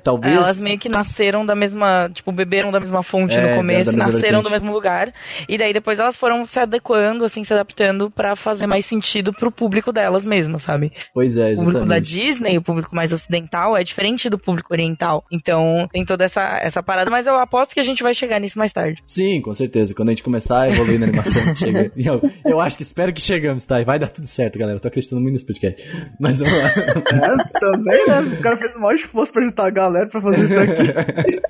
talvez. 0.02 0.36
Elas 0.36 0.60
meio 0.60 0.78
que 0.78 0.88
nasceram 0.88 1.44
da 1.44 1.54
mesma, 1.54 2.08
tipo, 2.12 2.32
beberam 2.32 2.70
da 2.70 2.80
mesma 2.80 3.02
fonte 3.02 3.34
É, 3.34 3.50
no 3.50 3.56
começo, 3.56 3.92
nasceram 3.92 4.20
vertente. 4.20 4.42
do 4.44 4.50
mesmo 4.50 4.72
lugar. 4.72 5.12
E 5.48 5.58
daí 5.58 5.72
depois 5.72 5.98
elas 5.98 6.16
foram 6.16 6.46
se 6.46 6.58
adequando, 6.58 7.24
assim, 7.24 7.44
se 7.44 7.52
adaptando 7.52 8.10
pra 8.10 8.36
fazer 8.36 8.66
mais 8.70 8.86
sentido 8.86 9.32
pro 9.32 9.50
público 9.50 9.92
delas 9.92 10.24
mesmas, 10.24 10.62
sabe? 10.62 10.92
Pois 11.12 11.36
é, 11.36 11.52
O 11.52 11.56
público 11.56 11.72
da 11.86 11.98
exatamente. 11.98 12.08
Disney, 12.08 12.56
o 12.56 12.62
público 12.62 12.94
mais 12.94 13.12
ocidental, 13.12 13.76
é 13.76 13.82
diferente 13.82 14.30
do 14.30 14.38
público 14.38 14.72
oriental. 14.72 15.24
Então 15.30 15.88
tem 15.92 16.04
toda 16.04 16.24
essa, 16.24 16.40
essa 16.62 16.82
parada, 16.82 17.10
mas 17.10 17.26
eu 17.26 17.34
aposto 17.36 17.74
que 17.74 17.80
a 17.80 17.82
gente 17.82 18.02
vai 18.02 18.14
chegar 18.14 18.38
nisso 18.40 18.58
mais 18.58 18.72
tarde. 18.72 19.02
Sim, 19.04 19.40
com 19.42 19.52
certeza. 19.52 19.94
Quando 19.94 20.10
a 20.10 20.12
gente 20.12 20.22
começar 20.22 20.60
a 20.62 20.70
evoluir 20.70 20.98
na 21.00 21.06
animação, 21.06 21.42
chega. 21.54 21.90
Eu, 21.96 22.20
eu 22.44 22.60
acho 22.60 22.76
que 22.76 22.82
espero 22.82 23.12
que 23.12 23.20
chegamos, 23.20 23.64
tá? 23.66 23.80
E 23.80 23.84
vai 23.84 23.98
dar 23.98 24.08
tudo 24.08 24.26
certo, 24.28 24.58
galera. 24.58 24.76
Eu 24.78 24.80
tô 24.80 24.88
acreditando 24.88 25.20
muito 25.20 25.34
nesse 25.34 25.46
podcast. 25.46 25.82
Mas 26.18 26.38
vamos 26.38 26.54
lá. 26.56 26.68
É, 26.70 27.58
também, 27.58 28.06
né? 28.06 28.20
O 28.38 28.42
cara 28.42 28.56
fez 28.56 28.74
o 28.76 28.80
maior 28.80 28.94
esforço 28.94 29.32
pra 29.32 29.42
juntar 29.42 29.66
a 29.66 29.70
galera 29.70 30.06
pra 30.08 30.20
fazer 30.20 30.44
isso 30.44 30.54
daqui. 30.54 31.40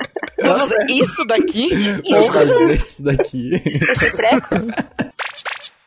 Nossa, 0.43 0.87
Isso 0.91 1.25
daqui? 1.27 1.69
Vamos 2.11 2.27
fazer 2.29 2.71
isso 2.73 3.03
daqui. 3.03 3.51
Esse 3.93 4.17
treco, 4.17 4.49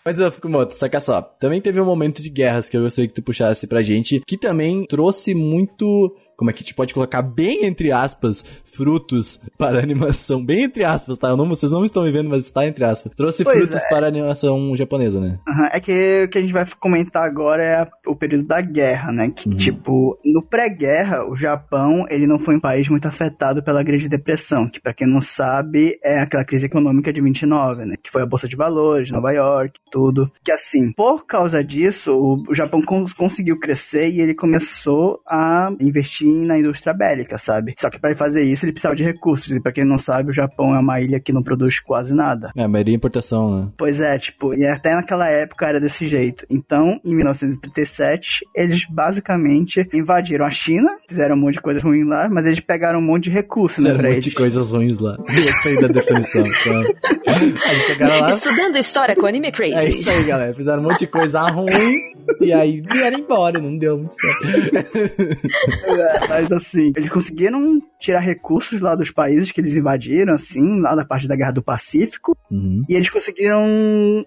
Mas 0.05 0.19
eu 0.19 0.31
fico 0.31 0.49
moto, 0.49 0.71
saca 0.71 0.99
só. 0.99 1.21
Também 1.21 1.61
teve 1.61 1.79
um 1.79 1.85
momento 1.85 2.21
de 2.21 2.29
guerras 2.29 2.67
que 2.67 2.75
eu 2.75 2.81
gostaria 2.81 3.07
que 3.07 3.13
tu 3.13 3.23
puxasse 3.23 3.67
pra 3.67 3.81
gente, 3.81 4.21
que 4.27 4.37
também 4.37 4.85
trouxe 4.85 5.33
muito. 5.33 6.15
Como 6.37 6.49
é 6.49 6.53
que 6.53 6.59
a 6.59 6.63
gente 6.63 6.73
pode 6.73 6.93
colocar 6.93 7.21
bem 7.21 7.65
entre 7.65 7.91
aspas 7.91 8.43
frutos 8.65 9.39
para 9.57 9.79
animação? 9.79 10.43
Bem 10.43 10.63
entre 10.63 10.83
aspas, 10.83 11.17
tá? 11.17 11.29
Eu 11.29 11.37
não, 11.37 11.47
vocês 11.47 11.71
não 11.71 11.85
estão 11.85 12.03
me 12.03 12.11
vendo, 12.11 12.29
mas 12.29 12.43
está 12.45 12.65
entre 12.65 12.83
aspas. 12.83 13.11
Trouxe 13.15 13.43
Pois 13.43 13.57
frutos 13.57 13.83
é. 13.83 13.89
para 13.89 14.07
animação 14.07 14.75
japonesa, 14.75 15.19
né? 15.19 15.39
Aham, 15.47 15.69
É 15.71 15.79
que 15.79 16.23
o 16.25 16.29
que 16.29 16.37
a 16.37 16.41
gente 16.41 16.53
vai 16.53 16.65
comentar 16.79 17.23
agora 17.23 17.63
é 17.63 17.87
o 18.09 18.15
período 18.15 18.45
da 18.45 18.61
guerra, 18.61 19.11
né? 19.11 19.29
Que, 19.29 19.47
Uhum. 19.49 19.55
tipo, 19.57 20.17
no 20.25 20.41
pré-guerra, 20.41 21.25
o 21.29 21.35
Japão, 21.35 22.05
ele 22.09 22.25
não 22.27 22.39
foi 22.39 22.55
um 22.55 22.59
país 22.59 22.87
muito 22.89 23.07
afetado 23.07 23.63
pela 23.63 23.83
Grande 23.83 24.07
Depressão, 24.09 24.67
que, 24.69 24.79
pra 24.81 24.93
quem 24.93 25.07
não 25.07 25.21
sabe, 25.21 25.97
é 26.03 26.19
aquela 26.19 26.43
crise 26.45 26.65
econômica 26.65 27.11
de 27.13 27.21
29, 27.21 27.85
né? 27.85 27.95
Que 28.01 28.09
foi 28.11 28.21
a 28.21 28.25
Bolsa 28.25 28.47
de 28.47 28.55
Valores, 28.55 29.11
Nova 29.11 29.31
York, 29.31 29.79
tudo. 29.91 30.31
Que, 30.43 30.51
assim, 30.51 30.91
por 30.93 31.25
causa 31.25 31.63
disso, 31.63 32.11
o, 32.11 32.43
o 32.49 32.55
Japão 32.55 32.81
cons- 32.81 33.13
conseguiu 33.13 33.59
crescer 33.59 34.09
e 34.09 34.19
ele 34.21 34.33
começou 34.33 35.19
a 35.27 35.71
investir 35.79 36.22
na 36.31 36.57
indústria 36.57 36.93
bélica, 36.93 37.37
sabe? 37.37 37.73
Só 37.79 37.89
que 37.89 37.99
para 37.99 38.11
ele 38.11 38.17
fazer 38.19 38.43
isso, 38.43 38.65
ele 38.65 38.71
precisava 38.71 38.95
de 38.95 39.03
recursos. 39.03 39.51
E 39.51 39.59
pra 39.59 39.71
quem 39.71 39.85
não 39.85 39.97
sabe, 39.97 40.29
o 40.29 40.33
Japão 40.33 40.75
é 40.75 40.79
uma 40.79 40.99
ilha 41.01 41.19
que 41.19 41.33
não 41.33 41.43
produz 41.43 41.79
quase 41.79 42.13
nada. 42.15 42.51
É, 42.55 42.63
a 42.63 42.67
maioria 42.67 42.93
é 42.93 42.97
importação, 42.97 43.55
né? 43.55 43.69
Pois 43.77 43.99
é, 43.99 44.17
tipo, 44.17 44.53
e 44.53 44.65
até 44.65 44.93
naquela 44.95 45.27
época 45.29 45.65
era 45.67 45.79
desse 45.79 46.07
jeito. 46.07 46.45
Então, 46.49 46.99
em 47.05 47.15
1937, 47.15 48.41
eles 48.55 48.85
basicamente 48.89 49.87
invadiram 49.93 50.45
a 50.45 50.51
China, 50.51 50.95
fizeram 51.07 51.35
um 51.35 51.39
monte 51.39 51.55
de 51.55 51.61
coisa 51.61 51.79
ruim 51.79 52.03
lá, 52.03 52.29
mas 52.29 52.45
eles 52.45 52.59
pegaram 52.59 52.99
um 52.99 53.01
monte 53.01 53.25
de 53.25 53.31
recursos, 53.31 53.83
né, 53.83 53.91
Fizeram 53.91 53.99
pra 53.99 54.07
um 54.09 54.11
eles. 54.13 54.25
monte 54.25 54.29
de 54.31 54.35
coisas 54.35 54.71
ruins 54.71 54.99
lá. 54.99 55.17
Gostei 55.29 55.79
da 55.79 55.87
definição. 55.87 56.45
sabe? 56.63 56.95
Aí 57.65 57.79
chegaram 57.81 58.19
lá. 58.21 58.29
estudando 58.29 58.77
história 58.77 59.15
com 59.15 59.25
Anime 59.25 59.47
É 59.47 59.49
isso 59.49 59.57
Crazy. 59.57 60.09
aí, 60.09 60.23
galera. 60.25 60.53
Fizeram 60.53 60.79
um 60.81 60.83
monte 60.83 60.99
de 60.99 61.07
coisa 61.07 61.41
ruim. 61.41 62.13
E 62.39 62.53
aí 62.53 62.81
vieram 62.81 63.19
embora, 63.19 63.59
não 63.59 63.77
deu 63.77 63.97
muito 63.97 64.13
certo. 64.13 64.43
Mas 66.29 66.51
assim, 66.51 66.91
eles 66.95 67.09
conseguiram 67.09 67.79
tirar 67.99 68.19
recursos 68.19 68.81
lá 68.81 68.95
dos 68.95 69.11
países 69.11 69.51
que 69.51 69.61
eles 69.61 69.75
invadiram, 69.75 70.33
assim, 70.33 70.79
lá 70.79 70.95
da 70.95 71.05
parte 71.05 71.27
da 71.27 71.35
Guerra 71.35 71.51
do 71.53 71.63
Pacífico, 71.63 72.35
Uhum. 72.51 72.83
e 72.87 72.93
eles 72.93 73.09
conseguiram 73.09 73.65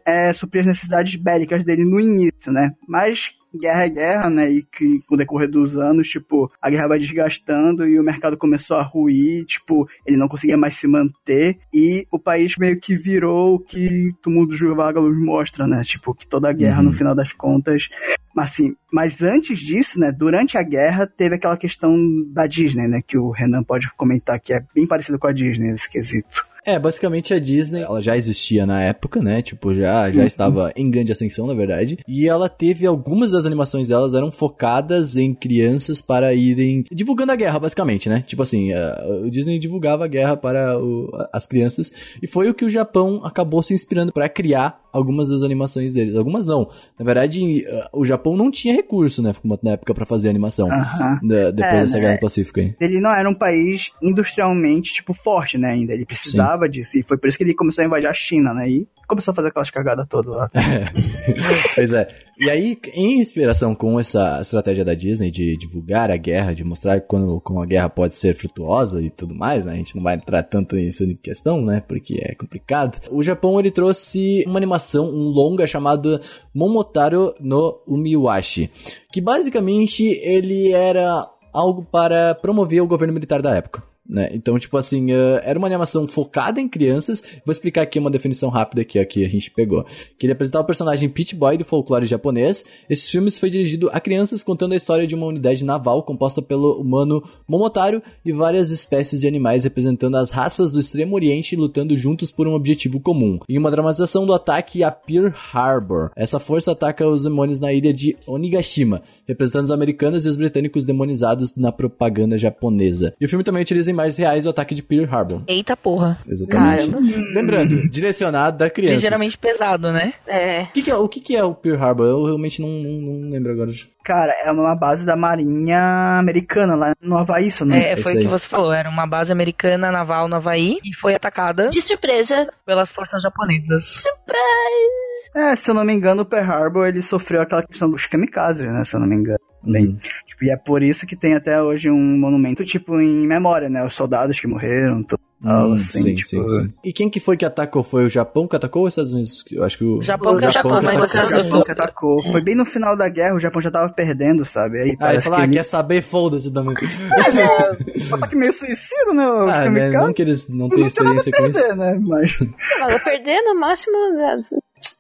é, 0.05 0.33
suprir 0.33 0.61
as 0.61 0.67
necessidades 0.67 1.15
bélicas 1.17 1.63
dele 1.65 1.85
no 1.85 2.01
início, 2.01 2.51
né? 2.51 2.73
Mas 2.89 3.31
guerra 3.59 3.85
é 3.85 3.89
guerra, 3.89 4.31
né? 4.31 4.51
E 4.51 4.63
que 4.63 5.01
com 5.07 5.15
o 5.15 5.19
decorrer 5.19 5.49
dos 5.51 5.77
anos, 5.77 6.09
tipo, 6.09 6.51
a 6.61 6.71
guerra 6.71 6.89
vai 6.89 6.99
desgastando 6.99 7.87
e 7.89 7.99
o 7.99 8.05
mercado 8.05 8.37
começou 8.37 8.77
a 8.77 8.83
ruir, 8.83 9.45
tipo, 9.45 9.89
ele 10.07 10.17
não 10.17 10.29
conseguia 10.29 10.57
mais 10.57 10.75
se 10.77 10.87
manter 10.87 11.59
e 11.73 12.07
o 12.11 12.19
país 12.19 12.57
meio 12.57 12.79
que 12.79 12.95
virou 12.95 13.55
o 13.57 13.59
que 13.61 14.13
o 14.27 14.31
mundo 14.31 14.49
dos 14.51 14.61
Vagalumes 14.61 15.23
mostra, 15.25 15.67
né? 15.67 15.83
Tipo, 15.85 16.15
que 16.15 16.27
toda 16.27 16.49
a 16.49 16.53
guerra, 16.53 16.79
Uhum. 16.79 16.85
no 16.87 16.93
final 16.93 17.15
das 17.15 17.33
contas. 17.33 17.89
Mas 18.35 18.51
assim, 18.51 18.77
mas 18.93 19.23
antes 19.23 19.59
disso, 19.59 19.99
né? 19.99 20.13
Durante 20.13 20.59
a 20.59 20.63
guerra, 20.63 21.07
teve 21.07 21.37
aquela 21.37 21.57
questão 21.57 21.97
da 22.33 22.47
Disney, 22.47 22.87
né? 22.87 23.01
Que 23.07 23.17
o 23.17 23.31
Renan 23.31 23.63
pode 23.63 23.91
comentar 23.97 24.39
que 24.41 24.53
é 24.53 24.63
bem 24.75 24.87
parecido 24.87 25.19
com 25.19 25.27
a 25.27 25.33
Disney 25.33 25.71
nesse 25.73 25.89
quesito. 25.91 26.47
É, 26.67 26.79
basicamente 26.81 27.33
a 27.33 27.39
Disney, 27.39 27.83
ela 27.83 28.03
já 28.03 28.17
existia 28.17 28.67
na 28.67 28.83
época, 28.83 29.23
né? 29.23 29.41
Tipo, 29.41 29.73
já, 29.73 30.11
já 30.11 30.25
estava 30.27 30.73
em 30.75 30.91
grande 30.91 31.13
ascensão, 31.13 31.47
na 31.47 31.55
verdade. 31.55 31.99
E 32.09 32.29
ela 32.29 32.49
teve 32.49 32.85
algumas 32.87 33.31
das 33.31 33.47
animações 33.47 33.87
delas 33.87 34.15
eram 34.15 34.33
focadas 34.33 35.17
em 35.17 35.33
crianças 35.33 36.01
para 36.03 36.35
irem 36.35 36.85
divulgando 36.91 37.31
a 37.31 37.37
guerra, 37.37 37.59
basicamente, 37.61 38.09
né? 38.09 38.25
Tipo 38.27 38.43
assim, 38.43 38.73
a- 38.73 39.05
o 39.25 39.31
Disney 39.31 39.59
divulgava 39.61 40.05
a 40.05 40.09
guerra 40.09 40.37
para 40.37 40.77
o- 40.79 41.09
as 41.33 41.47
crianças 41.47 41.93
e 42.21 42.27
foi 42.27 42.51
o 42.51 42.55
que 42.55 42.65
o 42.65 42.71
Japão 42.71 43.21
acabou 43.25 43.63
se 43.63 43.73
inspirando 43.73 44.13
para 44.13 44.29
criar 44.29 44.81
algumas 44.93 45.29
das 45.29 45.43
animações 45.43 45.93
deles. 45.93 46.17
Algumas 46.17 46.47
não. 46.47 46.69
Na 46.99 47.05
verdade, 47.05 47.65
eh, 47.65 47.89
o 47.93 48.05
Japão 48.05 48.35
não 48.37 48.51
tinha 48.51 48.75
recurso, 48.75 49.23
né? 49.23 49.33
Na 49.63 49.73
época 49.73 49.95
para 49.95 50.07
fazer 50.07 50.29
animação. 50.29 50.69
Aham. 50.73 51.21
da- 51.23 51.51
depois 51.51 51.75
É, 51.79 51.83
dessa 51.83 51.95
né? 51.97 52.01
guerra 52.01 52.15
do 52.17 52.21
Pacífico 52.21 52.59
aí. 52.61 52.75
Ele 52.81 53.01
não 53.01 53.11
era 53.15 53.29
um 53.29 53.35
país 53.35 53.91
industrialmente, 54.03 54.93
tipo, 54.95 55.13
forte, 55.13 55.59
né, 55.59 55.69
ainda. 55.73 55.93
Ele 55.93 56.05
precisava 56.07 56.56
disso. 56.69 56.97
E 56.97 57.03
foi 57.03 57.19
por 57.19 57.29
isso 57.29 57.37
que 57.37 57.45
ele 57.45 57.55
começou 57.55 57.83
a 57.83 57.87
invadir 57.87 58.07
a 58.07 58.13
China, 58.13 58.55
né? 58.55 58.69
E 58.69 58.89
começou 59.07 59.33
a 59.33 59.35
fazer 59.35 59.49
aquelas 59.49 59.71
cagadas 59.71 60.07
todas 60.09 60.35
lá. 60.35 60.51
Pois 61.75 61.93
é. 61.93 62.09
E 62.39 62.51
aí, 62.51 62.79
em 62.95 63.21
inspiração 63.21 63.75
com 63.75 63.99
essa 63.99 64.41
estratégia 64.41 64.85
da 64.85 64.95
Disney 64.95 65.31
de 65.31 65.57
divulgar 65.57 66.11
a 66.11 66.17
guerra, 66.17 66.55
de 66.55 66.65
mostrar 66.65 67.01
quando, 67.01 67.41
como 67.41 67.63
a 67.63 67.67
guerra 67.67 67.89
pode 67.89 68.15
ser 68.15 68.35
frutuosa 68.35 69.03
e 69.03 69.11
tudo 69.11 69.35
mais, 69.35 69.65
né? 69.65 69.73
A 69.73 69.77
gente 69.77 69.95
não 69.95 70.03
vai 70.03 70.15
entrar 70.15 70.43
tanto 70.43 70.77
nisso 70.77 71.05
em 71.05 71.17
questão, 71.17 71.61
né? 71.63 71.83
Porque 71.87 72.19
é 72.21 72.35
complicado. 72.35 73.01
O 73.11 73.23
Japão, 73.23 73.59
ele 73.59 73.71
trouxe 73.71 74.45
uma 74.47 74.59
animação, 74.59 75.07
um 75.07 75.29
longa 75.29 75.67
chamado 75.67 76.21
Momotaro 76.55 77.35
no 77.41 77.83
Umiwashi. 77.87 78.71
Que 79.13 79.21
basicamente, 79.21 80.05
ele 80.05 80.73
era 80.73 81.27
algo 81.53 81.85
para 81.85 82.35
promover 82.35 82.83
o 82.83 82.87
governo 82.87 83.15
militar 83.15 83.41
da 83.41 83.55
época. 83.55 83.83
Né? 84.09 84.31
Então, 84.33 84.59
tipo 84.59 84.77
assim, 84.77 85.13
eh, 85.13 85.43
era 85.45 85.59
uma 85.59 85.67
animação 85.67 86.07
focada 86.07 86.61
em 86.61 86.69
crianças. 86.69 87.23
Vou 87.45 87.53
explicar 87.53 87.83
aqui 87.83 87.99
uma 87.99 88.11
definição 88.11 88.49
rápida 88.49 88.85
que 88.85 88.99
aqui 88.99 89.25
a 89.25 89.29
gente 89.29 89.51
pegou. 89.51 89.85
Que 90.19 90.27
ele 90.27 90.33
apresentava 90.33 90.63
o 90.63 90.67
personagem 90.67 91.09
Peach 91.09 91.35
Boy 91.35 91.57
do 91.57 91.65
folclore 91.65 92.07
japonês. 92.07 92.65
Esses 92.89 93.11
filmes 93.11 93.39
foi 93.39 93.51
dirigido 93.51 93.91
a 93.93 94.01
crianças 94.01 94.43
contando 94.43 94.73
a 94.73 94.77
história 94.77 95.07
de 95.07 95.15
uma 95.15 95.27
unidade 95.27 95.65
naval 95.65 96.03
composta 96.03 96.41
pelo 96.41 96.81
humano 96.81 97.23
Momotaro 97.49 98.03
e 98.25 98.33
várias 98.33 98.71
espécies 98.71 99.21
de 99.21 99.27
animais 99.27 99.65
representando 99.65 100.17
as 100.17 100.31
raças 100.31 100.71
do 100.73 100.79
Extremo 100.79 101.15
Oriente 101.15 101.57
lutando 101.57 101.97
juntos 101.97 102.31
por 102.31 102.47
um 102.47 102.55
objetivo 102.55 103.01
comum. 103.01 103.41
Em 103.49 103.59
uma 103.59 103.71
dramatização 103.71 104.25
do 104.27 104.33
ataque 104.33 104.85
a 104.85 104.91
Pearl 104.91 105.33
Harbor. 105.53 106.11
Essa 106.15 106.39
força 106.39 106.73
ataca 106.73 107.07
os 107.07 107.25
demônios 107.25 107.59
na 107.59 107.73
ilha 107.73 107.93
de 107.93 108.17
Onigashima, 108.27 109.03
representando 109.27 109.65
os 109.65 109.71
americanos 109.71 110.27
e 110.27 110.29
os 110.29 110.37
britânicos 110.37 110.85
demonizados 110.85 111.57
na 111.57 111.73
propaganda 111.73 112.39
japonesa. 112.39 113.15
E 113.21 113.25
o 113.25 113.29
filme 113.29 113.45
também 113.45 113.63
utiliza 113.63 113.91
imagens 113.97 114.17
reais 114.19 114.45
do 114.45 114.51
ataque 114.51 114.75
de 114.75 114.83
Pearl 114.83 115.13
Harbor. 115.13 115.43
Eita 115.47 115.77
porra. 115.77 116.19
Exatamente. 116.29 116.91
Caramba. 116.91 116.99
Lembrando, 117.35 117.89
direcionado 117.89 118.59
da 118.59 118.71
criança. 118.71 118.95
Ligeiramente 118.95 119.39
pesado, 119.39 119.93
né? 119.93 120.15
É. 120.27 120.63
O 120.65 120.73
que, 120.73 120.83
que 120.83 120.91
é, 120.91 120.97
o 120.97 121.09
que, 121.09 121.21
que 121.21 121.37
é 121.37 121.45
o 121.45 121.55
Pearl 121.55 121.83
Harbor? 121.83 122.07
Eu 122.07 122.25
realmente 122.25 122.61
não, 122.61 122.69
não, 122.69 123.01
não 123.01 123.31
lembro 123.31 123.53
agora. 123.53 123.71
Cara, 124.05 124.33
é 124.45 124.53
uma 124.53 124.77
base 124.77 125.05
da 125.05 125.17
marinha 125.17 126.19
americana 126.21 126.77
lá 126.77 126.93
no 127.01 127.17
Havaí, 127.17 127.49
isso, 127.49 127.65
né? 127.65 127.93
É, 127.93 127.97
foi 127.97 128.15
o 128.15 128.19
que 128.21 128.29
você 128.29 128.47
falou. 128.49 128.73
Era 128.73 128.89
uma 128.89 129.07
base 129.07 129.33
americana 129.33 129.91
naval 129.91 130.29
no 130.29 130.37
Havaí 130.37 130.79
e 130.85 130.95
foi 130.95 131.15
atacada 131.15 131.69
De 131.71 131.81
surpresa. 131.81 132.49
pelas 132.65 132.91
forças 132.91 133.21
japonesas. 133.23 133.85
Surprise! 133.87 135.31
É, 135.35 135.57
se 135.57 135.71
eu 135.71 135.75
não 135.75 135.85
me 135.85 135.93
engano, 135.93 136.23
o 136.23 136.25
Pearl 136.25 136.51
Harbor, 136.51 136.87
ele 136.87 137.03
sofreu 137.03 137.41
aquela 137.43 137.63
questão 137.63 137.91
dos 137.91 138.07
kamikazes, 138.07 138.67
né? 138.67 138.85
Se 138.85 138.95
eu 138.95 139.01
não 139.01 139.09
me 139.09 139.17
engano. 139.17 139.39
Bem, 139.67 139.87
Uhum. 139.87 139.99
tipo, 140.27 140.45
e 140.45 140.51
é 140.51 140.57
por 140.57 140.83
isso 140.83 141.07
que 141.07 141.17
tem 141.17 141.35
até 141.35 141.61
hoje 141.61 141.91
um 141.91 142.19
monumento, 142.19 142.65
tipo, 142.65 143.01
em 143.01 143.27
memória, 143.27 143.69
né? 143.69 143.85
Os 143.85 143.95
soldados 143.95 144.39
que 144.39 144.47
morreram, 144.47 145.03
tudo. 145.03 145.21
Hum, 145.45 145.75
assim, 145.75 146.01
sim, 146.03 146.15
tipo, 146.17 146.49
sim, 146.49 146.49
sim. 146.49 146.73
E 146.83 146.93
quem 146.95 147.11
que 147.11 147.21
foi 147.21 147.37
que 147.37 147.45
atacou? 147.45 147.83
Foi 147.83 148.07
o 148.07 148.09
Japão 148.09 148.49
que 148.49 148.57
atacou 148.57 148.81
ou 148.83 148.89
os 148.89 148.93
Estados 148.93 149.13
Unidos? 149.13 149.45
Eu 149.53 149.65
acho 149.65 149.77
que 149.77 149.85
o 149.85 150.03
Japão 150.03 150.35
O 150.35 150.39
que 150.39 150.49
Japão 150.49 150.73
atacou, 150.73 150.79
que 150.81 150.87
mas 150.87 151.13
atacou. 151.13 151.27
você 151.27 151.37
O 151.37 151.43
Japão 151.43 151.61
que 151.61 151.73
atacou. 151.73 152.23
Foi 152.33 152.41
bem 152.41 152.55
no 152.55 152.65
final 152.65 152.97
da 152.97 153.07
guerra, 153.09 153.35
o 153.35 153.41
Japão 153.41 153.61
já 153.61 153.71
tava 153.71 153.93
perdendo, 153.93 154.47
sabe? 154.47 154.81
Aí 154.81 154.97
Ah, 154.99 155.13
ele 155.13 155.23
falou, 155.23 155.39
ah, 155.39 155.47
que 155.47 155.53
quer 155.53 155.63
saber? 155.63 156.01
Foda-se 156.03 156.51
também. 156.51 156.75
Mas 157.19 157.37
é 157.39 157.45
um 157.45 158.15
ataque 158.15 158.35
meio 158.35 158.53
suicida, 158.53 159.13
né? 159.13 159.29
Os 159.31 159.53
ah, 159.53 159.71
né? 159.71 159.91
Não 159.91 160.13
que 160.15 160.23
eles 160.23 160.49
não 160.49 160.57
não 160.57 160.69
tenham 160.71 160.89
tinha 160.89 161.05
nada 161.05 161.17
a 161.17 161.19
experiência 161.21 161.33
com 161.33 161.47
isso. 161.47 161.53
perder, 161.61 161.77
né? 161.77 161.99
Mas 162.01 162.39
Não, 162.81 162.91
eu 162.91 163.01
perder 163.01 163.43
no 163.43 163.61
máximo. 163.61 163.97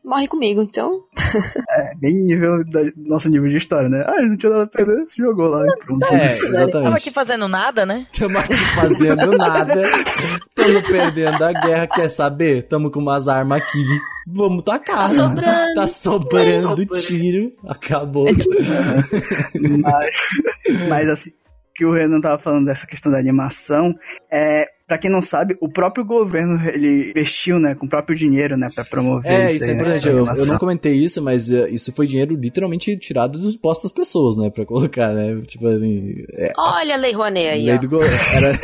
Morre 0.07 0.29
comigo, 0.29 0.62
então. 0.62 1.03
é 1.69 1.97
bem 1.97 2.14
nível 2.14 2.64
da 2.71 2.81
nosso 2.97 3.29
nível 3.29 3.49
de 3.49 3.57
história, 3.57 3.88
né? 3.88 4.05
Ah, 4.07 4.23
não 4.23 4.37
tinha 4.37 4.53
nada 4.53 4.62
a 4.62 4.69
perder, 4.69 5.05
se 5.09 5.16
jogou 5.16 5.49
lá 5.49 5.66
e 5.66 5.77
pronto. 5.85 6.05
É, 6.05 6.09
Tava 6.09 6.25
exatamente. 6.25 6.97
aqui 6.97 7.11
fazendo 7.11 7.49
nada, 7.49 7.85
né? 7.85 8.07
Tamo 8.16 8.38
aqui 8.38 8.55
fazendo 8.55 9.37
nada. 9.37 9.83
Tamo 10.55 10.83
perdendo 10.85 11.45
a 11.45 11.53
guerra. 11.53 11.88
Quer 11.88 12.09
saber? 12.09 12.69
Tamo 12.69 12.88
com 12.88 13.01
umas 13.01 13.27
armas 13.27 13.61
aqui. 13.61 13.83
Vamos 14.29 14.62
tacar. 14.62 14.97
Tá 14.97 15.09
sobrando. 15.09 15.75
Tá 15.75 15.87
sobrando 15.88 16.62
sobrando. 16.62 17.01
tiro. 17.01 17.51
Acabou. 17.66 18.27
mas, 19.83 20.11
mas 20.88 21.09
assim, 21.09 21.33
que 21.75 21.85
o 21.85 21.92
Renan 21.92 22.21
tava 22.21 22.38
falando 22.38 22.66
dessa 22.66 22.87
questão 22.87 23.11
da 23.11 23.19
animação, 23.19 23.92
é, 24.31 24.66
pra 24.87 24.99
quem 24.99 25.11
não 25.11 25.20
sabe, 25.22 25.57
o 25.61 25.68
próprio 25.68 26.05
governo, 26.05 26.61
ele 26.68 27.11
investiu, 27.11 27.59
né, 27.59 27.75
com 27.75 27.87
o 27.87 27.88
próprio 27.88 28.16
dinheiro, 28.16 28.57
né, 28.57 28.68
pra 28.75 28.85
promover 28.85 29.31
É, 29.31 29.53
isso 29.53 29.64
é 29.64 29.68
aí, 29.70 29.75
né, 29.75 29.81
importante. 29.81 30.09
a 30.09 30.12
Eu, 30.12 30.27
eu 30.37 30.46
não 30.46 30.59
comentei 30.59 30.92
isso, 30.94 31.20
mas 31.22 31.51
eh, 31.51 31.68
isso 31.70 31.92
foi 31.92 32.07
dinheiro 32.07 32.35
literalmente 32.37 32.96
tirado 32.96 33.38
dos 33.38 33.55
impostos 33.55 33.90
das 33.90 33.92
pessoas, 33.92 34.37
né? 34.37 34.49
Pra 34.51 34.64
colocar, 34.64 35.12
né? 35.12 35.40
Tipo 35.46 35.66
assim. 35.68 36.14
É, 36.35 36.53
Olha 36.57 36.94
a 36.94 36.99
Lei 36.99 37.12
Rouanet 37.12 37.46
aí, 37.49 37.64
lei 37.66 37.75
ó. 37.75 37.79
do 37.79 37.88
go- 37.88 37.99
Era... 38.03 38.57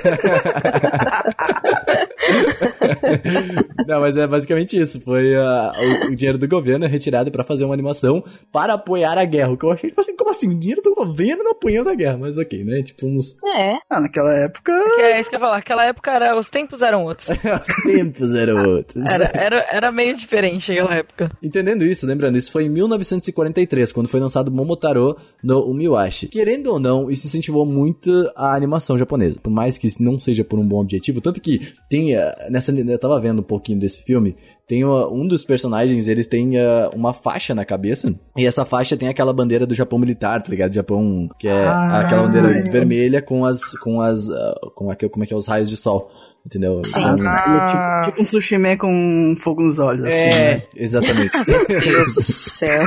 Não, 3.87 4.00
mas 4.00 4.16
é 4.16 4.26
basicamente 4.26 4.78
isso. 4.78 5.00
Foi 5.00 5.35
ah, 5.35 5.72
o, 6.06 6.12
o 6.12 6.16
dinheiro 6.16 6.38
do 6.38 6.46
governo 6.48 6.87
retirado 6.87 7.30
pra 7.30 7.44
fazer 7.44 7.64
uma 7.64 7.74
animação 7.74 8.22
para 8.52 8.74
apoiar 8.74 9.18
a 9.18 9.24
guerra. 9.24 9.50
O 9.52 9.56
que 9.56 9.64
eu 9.64 9.72
achei, 9.72 9.90
tipo 9.90 10.00
assim, 10.00 10.16
como 10.16 10.30
assim? 10.30 10.48
O 10.48 10.58
dinheiro 10.58 10.82
do 10.82 10.94
governo 10.94 11.42
não 11.44 11.52
apoiando 11.52 11.90
a 11.90 11.94
guerra. 11.94 12.16
Mas 12.18 12.38
ok, 12.38 12.64
né? 12.64 12.82
Tipo, 12.82 13.06
uns. 13.06 13.37
É. 13.56 13.74
Ah, 13.90 14.00
naquela 14.00 14.32
época, 14.44 14.72
Que 14.94 15.00
é 15.02 15.20
isso 15.20 15.28
que 15.30 15.37
eu 15.37 15.40
ia 15.40 15.44
falar. 15.46 15.56
Aquela 15.58 15.85
época 15.87 16.12
era, 16.14 16.38
os 16.38 16.51
tempos 16.51 16.83
eram 16.83 17.05
outros. 17.05 17.29
Os 17.33 17.83
tempos 17.85 18.35
eram 18.35 18.64
outros. 18.66 19.05
Era, 19.07 19.31
era, 19.35 19.66
era 19.70 19.92
meio 19.92 20.16
diferente 20.16 20.72
aquela 20.72 20.94
época. 20.94 21.31
Entendendo 21.42 21.85
isso, 21.85 22.07
lembrando, 22.07 22.38
isso 22.38 22.51
foi 22.51 22.64
em 22.64 22.68
1943, 22.68 23.92
quando 23.92 24.09
foi 24.09 24.20
lançado 24.20 24.51
Momotaro 24.51 25.16
no 25.42 25.61
Umiwashi. 25.64 26.29
Querendo 26.29 26.68
ou 26.68 26.79
não, 26.79 27.11
isso 27.11 27.27
incentivou 27.27 27.64
muito 27.64 28.31
a 28.37 28.55
animação 28.55 28.98
japonesa. 28.98 29.38
Por 29.40 29.51
mais 29.51 29.79
que 29.79 29.88
não 30.01 30.18
seja 30.18 30.44
por 30.44 30.59
um 30.59 30.66
bom 30.66 30.81
objetivo, 30.81 31.20
tanto 31.20 31.40
que 31.40 31.75
tem 31.88 32.14
eh, 32.14 32.48
nessa 32.51 32.72
eu 32.72 32.98
tava 32.98 33.20
vendo 33.20 33.40
um 33.40 33.44
pouquinho 33.44 33.79
desse 33.79 34.03
filme, 34.05 34.37
tem 34.72 34.87
uh, 34.87 35.12
um 35.12 35.28
dos 35.28 35.44
personagens, 35.44 36.08
eles 36.08 36.26
têm 36.26 36.56
uh, 36.56 36.88
uma 36.94 37.12
faixa 37.12 37.54
na 37.54 37.62
cabeça, 37.62 38.18
e 38.35 38.46
essa 38.46 38.64
faixa 38.64 38.96
tem 38.96 39.06
aquela 39.06 39.30
bandeira 39.30 39.66
do 39.66 39.74
Japão 39.74 39.98
militar, 39.98 40.40
tá 40.40 40.48
ligado? 40.48 40.72
Japão, 40.72 41.28
que 41.38 41.46
é 41.46 41.66
Ah, 41.66 42.00
aquela 42.00 42.22
bandeira 42.22 42.48
vermelha 42.70 43.20
com 43.20 43.44
as 43.44 43.76
com 43.76 44.00
as 44.00 44.30
uh, 44.30 44.70
com 44.74 44.90
aquele, 44.90 45.11
como 45.11 45.24
é 45.24 45.26
que 45.26 45.35
é 45.35 45.37
os 45.37 45.46
raios 45.46 45.68
de 45.68 45.76
sol, 45.76 46.11
entendeu? 46.46 46.81
Sim. 46.85 47.00
Então, 47.00 47.16
Ah. 47.28 48.02
tipo, 48.05 48.11
tipo 48.16 48.22
um 48.22 48.26
sushi 48.26 48.59
man 48.59 48.76
com 48.76 49.35
fogo 49.38 49.62
nos 49.62 49.78
olhos, 49.78 50.05
assim, 50.05 50.14
é, 50.16 50.55
né? 50.57 50.62
exatamente. 50.76 51.31
Meu 51.46 51.66
Deus 51.81 52.14
do 52.14 52.22
céu. 52.22 52.83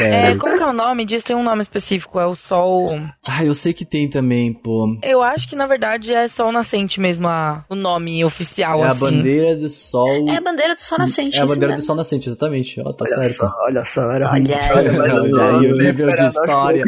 É, 0.00 0.36
como 0.36 0.56
que 0.56 0.62
é 0.62 0.66
o 0.66 0.72
nome 0.72 1.04
disso? 1.04 1.26
Tem 1.26 1.36
um 1.36 1.42
nome 1.42 1.62
específico, 1.62 2.18
é 2.20 2.26
o 2.26 2.34
Sol. 2.34 2.98
Ah, 3.28 3.44
eu 3.44 3.54
sei 3.54 3.72
que 3.72 3.84
tem 3.84 4.08
também, 4.08 4.52
pô. 4.52 4.96
Eu 5.02 5.22
acho 5.22 5.48
que 5.48 5.56
na 5.56 5.66
verdade 5.66 6.12
é 6.12 6.26
Sol 6.28 6.50
Nascente 6.52 7.00
mesmo 7.00 7.28
a, 7.28 7.64
o 7.68 7.74
nome 7.74 8.24
oficial, 8.24 8.80
É 8.80 8.88
a 8.88 8.90
assim. 8.90 9.00
bandeira 9.00 9.56
do 9.56 9.70
sol. 9.70 10.28
É 10.28 10.36
a 10.36 10.40
bandeira 10.40 10.74
do 10.74 10.80
sol 10.80 10.98
nascente. 10.98 11.36
É 11.38 11.42
a 11.42 11.46
bandeira 11.46 11.68
do 11.68 11.76
mesmo. 11.76 11.86
sol 11.86 11.96
nascente, 11.96 12.28
exatamente. 12.28 12.80
Ó, 12.80 12.92
tá 12.92 13.04
Olha 13.08 13.22
certo. 13.22 13.36
só, 13.36 13.50
olha 13.64 13.84
só, 13.84 14.10
era 14.10 14.30
Olha 14.30 14.58
aí. 14.58 14.70
Olha, 14.76 15.58
aí 15.58 15.72
o 15.72 15.76
nível 15.76 16.12
de 16.14 16.24
história. 16.24 16.84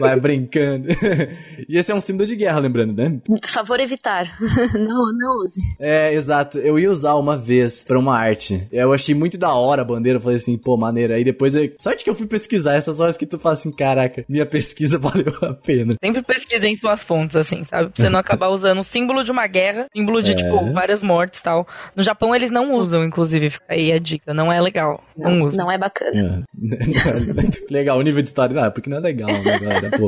Vai 0.00 0.18
brincando. 0.18 0.88
e 1.68 1.78
esse 1.78 1.90
é 1.92 1.94
um 1.94 2.00
símbolo 2.00 2.26
de 2.26 2.36
guerra, 2.36 2.58
lembrando, 2.58 2.94
né? 2.94 3.18
Favor 3.44 3.78
evitar. 3.80 4.26
Não 4.74 4.95
Não, 4.96 5.12
não 5.18 5.44
use. 5.44 5.60
É, 5.78 6.12
exato. 6.14 6.58
Eu 6.58 6.78
ia 6.78 6.90
usar 6.90 7.14
uma 7.14 7.36
vez 7.36 7.84
pra 7.84 7.98
uma 7.98 8.16
arte. 8.16 8.66
Eu 8.72 8.92
achei 8.92 9.14
muito 9.14 9.36
da 9.36 9.52
hora 9.52 9.82
a 9.82 9.84
bandeira. 9.84 10.18
Eu 10.18 10.22
falei 10.22 10.36
assim, 10.38 10.56
pô, 10.56 10.76
maneira. 10.76 11.14
Aí 11.16 11.24
depois, 11.24 11.54
eu... 11.54 11.70
sorte 11.78 12.02
que 12.04 12.10
eu 12.10 12.14
fui 12.14 12.26
pesquisar 12.26 12.74
essas 12.74 13.00
horas 13.00 13.16
que 13.16 13.26
tu 13.26 13.38
fala 13.38 13.52
assim, 13.54 13.70
caraca, 13.70 14.24
minha 14.28 14.46
pesquisa 14.46 14.98
valeu 14.98 15.32
a 15.42 15.54
pena. 15.54 15.94
Sempre 16.02 16.22
pesquisem 16.22 16.74
suas 16.76 17.02
fontes, 17.02 17.36
assim, 17.36 17.64
sabe? 17.64 17.90
Pra 17.90 18.02
você 18.04 18.08
não 18.10 18.18
acabar 18.18 18.48
usando 18.48 18.78
o 18.78 18.82
símbolo 18.82 19.22
de 19.22 19.30
uma 19.30 19.46
guerra, 19.46 19.86
símbolo 19.94 20.22
de, 20.22 20.32
É. 20.32 20.34
tipo, 20.34 20.72
várias 20.72 21.02
mortes 21.02 21.40
e 21.40 21.42
tal. 21.42 21.66
No 21.94 22.02
Japão 22.02 22.34
eles 22.34 22.50
não 22.50 22.72
usam, 22.74 23.04
inclusive, 23.04 23.50
fica 23.50 23.66
aí 23.68 23.92
a 23.92 23.98
dica. 23.98 24.32
Não 24.32 24.52
é 24.52 24.60
legal. 24.60 25.02
Não, 25.16 25.30
Não, 25.30 25.46
usa. 25.46 25.56
não 25.56 25.70
é 25.70 25.78
bacana. 25.78 26.44
É. 26.56 27.72
legal, 27.72 27.98
o 27.98 28.02
nível 28.02 28.22
de 28.22 28.28
história, 28.28 28.54
não, 28.60 28.70
porque 28.70 28.88
não 28.90 28.98
é 28.98 29.00
legal, 29.00 29.28
né, 29.30 29.58
galera? 29.58 29.90
Pô, 29.98 30.06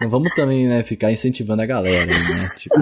não 0.00 0.08
vamos 0.10 0.30
também, 0.34 0.66
né, 0.68 0.82
ficar 0.82 1.10
incentivando 1.12 1.62
a 1.62 1.66
galera, 1.66 2.06
né? 2.06 2.50
Tipo, 2.56 2.76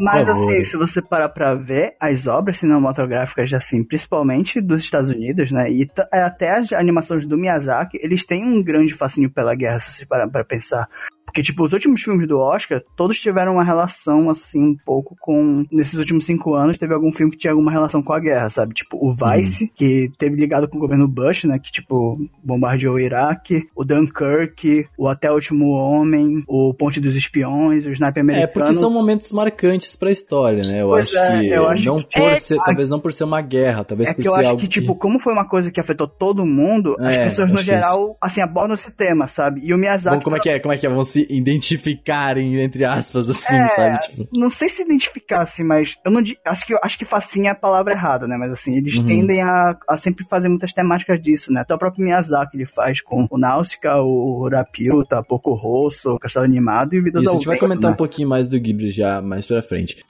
Mas 0.00 0.28
assim, 0.28 0.62
se 0.70 0.76
você 0.76 1.02
parar 1.02 1.28
pra 1.30 1.54
ver 1.54 1.96
as 2.00 2.28
obras 2.28 2.58
cinematográficas, 2.58 3.52
assim, 3.52 3.82
principalmente 3.82 4.60
dos 4.60 4.82
Estados 4.82 5.10
Unidos, 5.10 5.50
né, 5.50 5.68
e 5.68 5.90
é, 6.12 6.22
até 6.22 6.56
as 6.56 6.72
animações 6.72 7.26
do 7.26 7.36
Miyazaki, 7.36 7.98
eles 8.00 8.24
têm 8.24 8.44
um 8.44 8.62
grande 8.62 8.94
fascínio 8.94 9.30
pela 9.30 9.54
guerra, 9.56 9.80
se 9.80 9.90
você 9.90 10.06
parar 10.06 10.28
pra 10.28 10.44
pensar. 10.44 10.88
Porque, 11.30 11.42
tipo, 11.42 11.64
os 11.64 11.72
últimos 11.72 12.00
filmes 12.02 12.26
do 12.26 12.38
Oscar, 12.38 12.82
todos 12.96 13.18
tiveram 13.20 13.52
uma 13.54 13.64
relação, 13.64 14.28
assim, 14.28 14.60
um 14.62 14.76
pouco 14.84 15.16
com... 15.20 15.64
Nesses 15.70 15.94
últimos 15.94 16.26
cinco 16.26 16.54
anos, 16.54 16.76
teve 16.76 16.92
algum 16.92 17.12
filme 17.12 17.30
que 17.32 17.38
tinha 17.38 17.52
alguma 17.52 17.70
relação 17.70 18.02
com 18.02 18.12
a 18.12 18.18
guerra, 18.18 18.50
sabe? 18.50 18.74
Tipo, 18.74 18.98
o 19.00 19.12
Vice, 19.12 19.70
que 19.74 20.10
teve 20.18 20.36
ligado 20.36 20.68
com 20.68 20.76
o 20.76 20.80
governo 20.80 21.06
Bush, 21.06 21.44
né? 21.44 21.58
Que, 21.58 21.70
tipo, 21.70 22.18
bombardeou 22.42 22.96
o 22.96 22.98
Iraque. 23.00 23.66
O 23.76 23.84
Dunkirk, 23.84 24.86
o 24.98 25.08
Até 25.08 25.30
o 25.30 25.34
Último 25.34 25.70
Homem, 25.70 26.42
o 26.48 26.74
Ponte 26.74 27.00
dos 27.00 27.16
Espiões, 27.16 27.86
o 27.86 27.90
Sniper 27.90 28.18
É, 28.18 28.22
Americano. 28.22 28.52
porque 28.52 28.74
são 28.74 28.90
momentos 28.90 29.32
marcantes 29.32 29.94
pra 29.96 30.10
história, 30.10 30.64
né? 30.64 30.82
Eu 30.82 30.88
Pois 30.88 31.14
acho 31.14 31.36
é, 31.36 31.40
que 31.40 31.48
eu 31.48 31.68
acho 31.68 31.84
não 31.84 32.02
que- 32.02 32.18
por 32.20 32.28
É, 32.28 32.36
ser, 32.36 32.58
talvez 32.64 32.90
não 32.90 32.98
por 33.00 33.12
ser 33.12 33.24
uma 33.24 33.40
guerra, 33.40 33.84
talvez 33.84 34.10
É 34.10 34.14
por 34.14 34.22
que 34.22 34.28
eu 34.28 34.32
ser 34.32 34.40
acho 34.40 34.48
algo 34.50 34.60
que, 34.60 34.68
tipo, 34.68 34.94
como 34.94 35.18
foi 35.20 35.32
uma 35.32 35.44
coisa 35.44 35.70
que 35.70 35.80
afetou 35.80 36.06
todo 36.08 36.44
mundo, 36.44 36.96
as 36.98 37.16
É, 37.16 37.24
pessoas, 37.24 37.50
no 37.50 37.58
que 37.58 37.64
geral, 37.64 38.16
assim, 38.20 38.40
abordam 38.40 38.74
esse 38.74 38.90
tema, 38.90 39.26
sabe? 39.26 39.60
E 39.64 39.72
o 39.72 39.78
Miyazaki. 39.78 40.16
Vão, 40.16 40.24
como 40.24 40.36
é 40.36 40.40
que 40.40 40.48
é? 40.50 40.58
Como 40.58 40.72
é 40.72 40.76
que 40.76 40.86
é? 40.86 40.90
Vão 40.90 41.04
se 41.04 41.19
identificarem, 41.28 42.60
entre 42.60 42.84
aspas, 42.84 43.28
assim, 43.28 43.56
É, 43.56 43.68
sabe? 43.68 44.00
Tipo, 44.00 44.28
Não 44.36 44.48
sei 44.50 44.68
se 44.68 44.82
identificar, 44.82 45.42
assim, 45.42 45.62
mas 45.64 45.96
eu 46.04 46.10
não 46.10 46.22
acho 46.46 46.66
que 46.66 46.78
acho 46.82 46.98
que 46.98 47.04
facinha 47.04 47.50
é 47.50 47.52
a 47.52 47.54
palavra 47.54 47.92
errada, 47.92 48.26
né? 48.26 48.36
Mas 48.36 48.50
assim, 48.52 48.76
eles 48.76 48.98
Uhum. 48.98 49.06
tendem 49.06 49.42
a, 49.42 49.76
a 49.88 49.96
sempre 49.96 50.24
fazer 50.28 50.48
muitas 50.48 50.72
temáticas 50.72 51.20
disso, 51.20 51.52
né? 51.52 51.60
Até 51.62 51.74
o 51.74 51.78
próprio 51.78 52.04
Miyazaki 52.04 52.56
ele 52.56 52.66
faz 52.66 53.00
com 53.00 53.26
o 53.30 53.38
Náusica, 53.38 53.96
o 54.02 54.48
Rapiuta, 54.48 55.22
Poco 55.22 55.54
Rosso, 55.54 56.18
Castelo 56.18 56.44
Animado 56.44 56.94
e 56.94 57.00
Vidas 57.00 57.22
Isso, 57.22 57.30
a 57.30 57.32
ao 57.32 57.38
gente 57.38 57.46
vai 57.46 57.58
comentar 57.58 57.90
né? 57.90 57.94
um 57.94 57.96
pouquinho 57.96 58.28
mais 58.28 58.48
do 58.48 58.58
Ghibli 58.58 58.90
já 58.90 59.20
mais 59.22 59.46
pra 59.46 59.62
frente. 59.62 60.04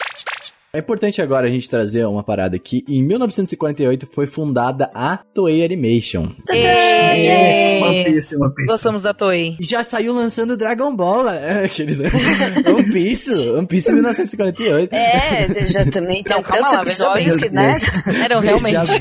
É 0.72 0.78
importante 0.78 1.20
agora 1.20 1.48
a 1.48 1.50
gente 1.50 1.68
trazer 1.68 2.06
uma 2.06 2.22
parada 2.22 2.54
aqui. 2.54 2.84
Em 2.88 3.02
1948 3.02 4.06
foi 4.06 4.24
fundada 4.24 4.88
a 4.94 5.16
Toei 5.16 5.64
Animation. 5.64 6.28
Ê! 6.48 7.80
One 7.82 8.04
Piece, 8.04 8.36
One 8.36 8.54
Piece. 8.54 8.68
Gostamos 8.68 9.02
da 9.02 9.12
Toei. 9.12 9.56
E 9.58 9.64
já 9.64 9.82
saiu 9.82 10.14
lançando 10.14 10.56
Dragon 10.56 10.94
Ball, 10.94 11.24
né? 11.24 11.64
Aqueles, 11.66 11.98
né? 11.98 12.08
One 12.72 12.88
Piece, 12.88 13.32
One 13.50 13.66
Piece 13.66 13.92
1948. 13.92 14.94
É, 14.94 15.66
já 15.66 15.84
também 15.90 16.22
tem 16.22 16.36
Não, 16.36 16.42
calma 16.44 16.64
tantos 16.70 16.72
lá, 16.72 16.82
episódios 16.82 17.36
que, 17.36 17.48
né? 17.48 17.76
Eram 18.22 18.38
realmente. 18.38 18.92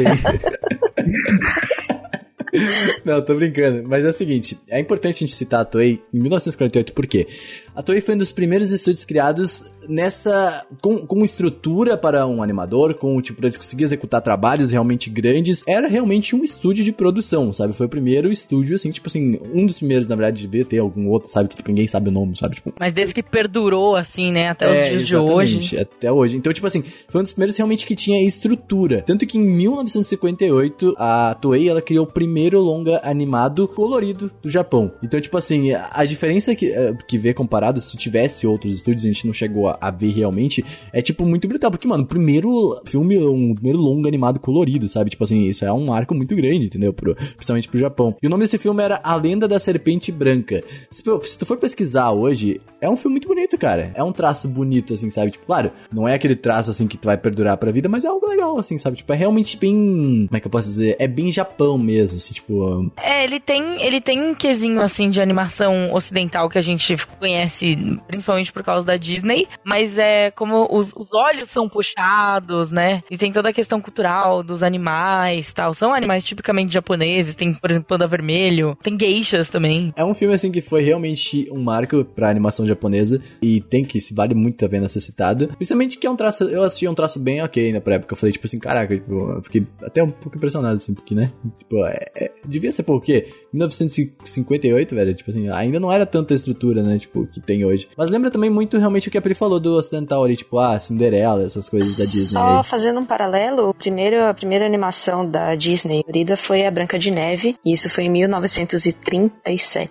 Não, 3.06 3.24
tô 3.24 3.36
brincando. 3.36 3.88
Mas 3.88 4.06
é 4.06 4.10
o 4.10 4.14
seguinte, 4.14 4.58
é 4.68 4.80
importante 4.80 5.18
a 5.18 5.20
gente 5.20 5.36
citar 5.36 5.62
a 5.62 5.66
Toei 5.66 6.02
em 6.12 6.20
1948, 6.20 6.94
por 6.94 7.06
quê? 7.06 7.28
A 7.76 7.84
Toei 7.84 8.02
foi 8.02 8.16
um 8.16 8.18
dos 8.18 8.32
primeiros 8.32 8.72
estúdios 8.72 9.06
criados 9.06 9.66
nessa... 9.90 10.66
com, 10.82 11.06
com 11.06 11.26
estrutura 11.26 11.98
para 11.98 12.26
um 12.28 12.42
animador, 12.42 12.94
com, 12.94 13.20
tipo, 13.22 13.40
pra 13.40 13.48
eles 13.48 13.58
conseguirem 13.58 13.86
executar 13.86 14.22
trabalhos 14.22 14.72
realmente 14.72 15.10
grandes. 15.10 15.64
Era 15.68 15.88
realmente 15.88 16.36
um 16.36 16.44
estúdio 16.44 16.84
de 16.84 16.92
produção, 16.92 17.52
sabe? 17.52 17.74
Foi 17.74 17.88
o 17.88 17.90
primeiro 17.90 18.32
estúdio, 18.32 18.76
assim, 18.76 18.92
tipo 18.92 19.08
assim, 19.08 19.40
um 19.54 19.66
dos 19.66 19.80
primeiros, 19.80 20.08
na 20.08 20.16
verdade, 20.16 20.42
devia 20.42 20.64
ter 20.64 20.80
algum 20.80 21.10
outro, 21.10 21.30
sabe? 21.30 21.50
Que 21.50 21.56
tipo, 21.58 21.70
ninguém 21.70 21.88
sabe 21.88 22.10
o 22.10 22.12
nome, 22.12 22.38
sabe? 22.38 22.56
Tipo, 22.56 22.74
Mas 22.80 22.94
desde 22.94 23.14
que 23.14 23.24
perdurou, 23.24 23.96
assim, 23.96 24.32
né? 24.32 24.50
Até 24.50 24.70
os 24.70 24.78
é, 24.78 24.90
dias 24.90 25.08
de 25.08 25.16
hoje. 25.16 25.78
Até 25.78 26.12
hoje. 26.12 26.38
Então, 26.38 26.54
tipo 26.54 26.68
assim, 26.68 26.84
foi 27.08 27.22
um 27.22 27.24
dos 27.24 27.34
primeiros 27.34 27.58
realmente 27.58 27.86
que 27.86 27.96
tinha 27.96 28.26
estrutura. 28.26 29.02
Tanto 29.02 29.26
que 29.26 29.38
em 29.38 29.42
1958, 29.42 30.96
a 30.98 31.36
Toei, 31.36 31.70
ela 31.70 31.82
criou 31.82 32.06
o 32.06 32.12
primeiro 32.12 32.60
longa 32.60 33.02
animado 33.04 33.68
colorido 33.68 34.32
do 34.42 34.50
Japão. 34.50 34.92
Então, 35.04 35.20
tipo 35.20 35.38
assim, 35.38 35.72
a, 35.72 35.90
a 35.92 36.06
diferença 36.06 36.56
que, 36.56 36.72
eh, 36.72 36.94
que 37.08 37.18
vê 37.18 37.34
comparado, 37.34 37.82
se 37.82 37.98
tivesse 37.98 38.46
outros 38.46 38.74
estúdios, 38.74 39.06
a 39.06 39.08
gente 39.08 39.26
não 39.26 39.34
chegou 39.34 39.70
a, 39.70 39.78
a 39.80 39.92
ver 39.92 40.12
realmente, 40.12 40.64
é, 40.92 41.02
tipo, 41.02 41.26
muito 41.26 41.48
brutal. 41.48 41.72
Porque, 41.72 41.88
mano, 41.88 42.06
primeiro 42.06 42.82
filme, 42.86 43.18
um 43.18 43.54
primeiro 43.54 43.80
longa 43.80 44.08
animado 44.08 44.40
colorido, 44.40 44.88
sabe? 44.88 45.10
Tipo 45.10 45.24
assim, 45.24 45.44
isso 45.44 45.66
é 45.66 45.72
um 45.72 45.88
marco 45.88 46.14
muito 46.14 46.36
grande, 46.36 46.66
entendeu? 46.66 46.94
Pro, 46.94 47.16
principalmente 47.16 47.68
pro 47.68 47.80
Japão. 47.80 48.16
E 48.22 48.28
o 48.28 48.30
nome 48.30 48.44
desse 48.44 48.58
filme 48.58 48.84
era 48.84 49.00
A 49.04 49.16
Lenda 49.16 49.48
da 49.48 49.60
Serpente 49.60 50.12
Branca. 50.12 50.62
Se, 50.90 51.04
se 51.24 51.40
tu 51.40 51.46
for 51.46 51.58
pesquisar 51.58 52.12
hoje, 52.12 52.60
é 52.82 52.90
um 52.90 52.98
filme 52.98 53.16
muito 53.16 53.28
bonito, 53.28 53.58
cara. 53.58 53.92
É 53.96 54.04
um 54.04 54.12
traço 54.12 54.48
bonito, 54.48 54.94
assim, 54.94 55.10
sabe? 55.10 55.32
Tipo, 55.32 55.46
claro, 55.46 55.72
não 55.92 56.08
é 56.08 56.14
aquele 56.14 56.36
traço, 56.36 56.72
assim, 56.72 56.88
que 56.88 56.98
tu 56.98 57.06
vai 57.06 57.18
perdurar 57.18 57.58
pra 57.58 57.72
vida, 57.72 57.90
mas 57.90 58.06
é 58.06 58.08
algo 58.08 58.28
legal, 58.28 58.58
assim, 58.58 58.78
sabe? 58.78 58.98
Tipo, 58.98 59.14
é 59.14 59.16
realmente 59.16 59.58
bem... 59.58 60.26
Como 60.28 60.38
é 60.38 60.40
que 60.40 60.48
eu 60.48 60.52
posso 60.52 60.68
dizer? 60.68 60.96
É 61.00 61.08
bem 61.08 61.32
Japão 61.32 61.78
mesmo, 61.78 62.18
assim, 62.18 62.34
tipo... 62.34 62.92
É, 62.98 63.24
ele 63.24 63.40
tem, 63.40 63.82
ele 63.82 64.02
tem 64.02 64.22
um 64.22 64.34
quesinho 64.34 64.82
assim 64.82 65.10
de 65.10 65.22
animação 65.22 65.94
ocidental 65.94 66.50
que 66.50 66.58
a 66.58 66.62
gente 66.62 66.96
conhece 67.20 67.76
principalmente 68.08 68.52
por 68.52 68.64
causa 68.64 68.86
da 68.86 68.96
Disney, 68.96 69.48
mas 69.70 70.00
é 70.00 70.32
como 70.32 70.68
os, 70.72 70.92
os 70.96 71.14
olhos 71.14 71.50
são 71.52 71.70
puxados, 71.70 72.72
né? 72.72 73.04
E 73.10 73.18
tem 73.20 73.32
toda 73.32 73.50
a 73.50 73.54
questão 73.54 73.80
cultural 73.80 74.42
dos 74.42 74.64
animais, 74.64 75.54
tal. 75.54 75.76
São 75.76 75.94
animais 75.94 76.24
tipicamente 76.24 76.74
japoneses, 76.74 77.36
tem, 77.36 77.54
por 77.54 77.70
exemplo, 77.70 77.88
panda 77.88 78.08
vermelho, 78.08 78.76
tem 78.82 78.98
geishas 79.00 79.48
também. 79.48 79.94
É 79.96 80.04
um 80.04 80.16
filme, 80.16 80.34
assim, 80.34 80.52
que 80.52 80.60
foi 80.60 80.82
realmente 80.82 81.48
um 81.52 81.62
marco 81.62 82.04
pra 82.04 82.30
animação 82.32 82.66
japonesa 82.66 83.22
e 83.42 83.62
tem 83.62 83.86
que, 83.86 84.02
se 84.02 84.16
vale 84.16 84.34
muito 84.34 84.66
a 84.66 84.70
pena 84.70 84.88
ser 84.88 85.02
citado. 85.02 85.50
Principalmente 85.50 86.00
que 86.00 86.08
é 86.08 86.10
um 86.10 86.16
traço, 86.16 86.46
eu 86.46 86.64
assisti 86.64 86.88
um 86.88 86.96
traço 86.96 87.20
bem 87.20 87.42
ok, 87.44 87.72
né, 87.72 87.80
pra 87.80 87.96
época. 87.96 88.14
Eu 88.14 88.18
falei, 88.18 88.34
tipo 88.34 88.48
assim, 88.48 88.58
caraca, 88.58 88.96
tipo, 88.96 89.14
eu 89.14 89.42
fiquei 89.44 89.68
até 89.84 90.02
um 90.02 90.10
pouco 90.10 90.36
impressionado, 90.36 90.76
assim, 90.78 90.96
porque, 90.96 91.14
né, 91.14 91.32
tipo, 91.60 91.86
é, 91.86 92.06
é- 92.18 92.32
devia 92.44 92.72
ser 92.72 92.82
por 92.84 93.00
quê? 93.04 93.28
1958, 93.54 94.96
velho, 94.96 95.14
tipo 95.14 95.30
assim, 95.30 95.50
ainda 95.50 95.80
não 95.80 95.92
era 95.92 96.06
tanta 96.06 96.34
estrutura, 96.34 96.82
né, 96.82 96.98
tipo, 96.98 97.28
que 97.28 97.40
tem 97.40 97.64
hoje. 97.66 97.88
Mas 97.98 98.10
lembra 98.10 98.32
também 98.32 98.50
muito 98.50 98.78
realmente 98.78 99.08
o 99.08 99.12
que 99.12 99.18
a 99.18 99.22
Pri 99.22 99.34
falou 99.34 99.49
do 99.58 99.78
ocidental 99.78 100.22
ali, 100.22 100.36
tipo, 100.36 100.60
ah, 100.60 100.78
Cinderela, 100.78 101.44
essas 101.44 101.70
coisas 101.70 101.98
da 101.98 102.04
Disney 102.04 102.32
Só 102.32 102.58
aí. 102.58 102.64
fazendo 102.66 103.00
um 103.00 103.06
paralelo, 103.06 103.70
o 103.70 103.74
primeiro, 103.74 104.26
a 104.26 104.34
primeira 104.34 104.66
animação 104.66 105.26
da 105.26 105.56
Disney 105.56 106.04
colorida 106.04 106.36
foi 106.36 106.66
a 106.66 106.72
Branca 106.72 107.00
de 107.00 107.10
Neve, 107.10 107.56
e 107.64 107.72
isso 107.72 107.90
foi 107.90 108.04
em 108.04 108.10
1937. 108.10 109.90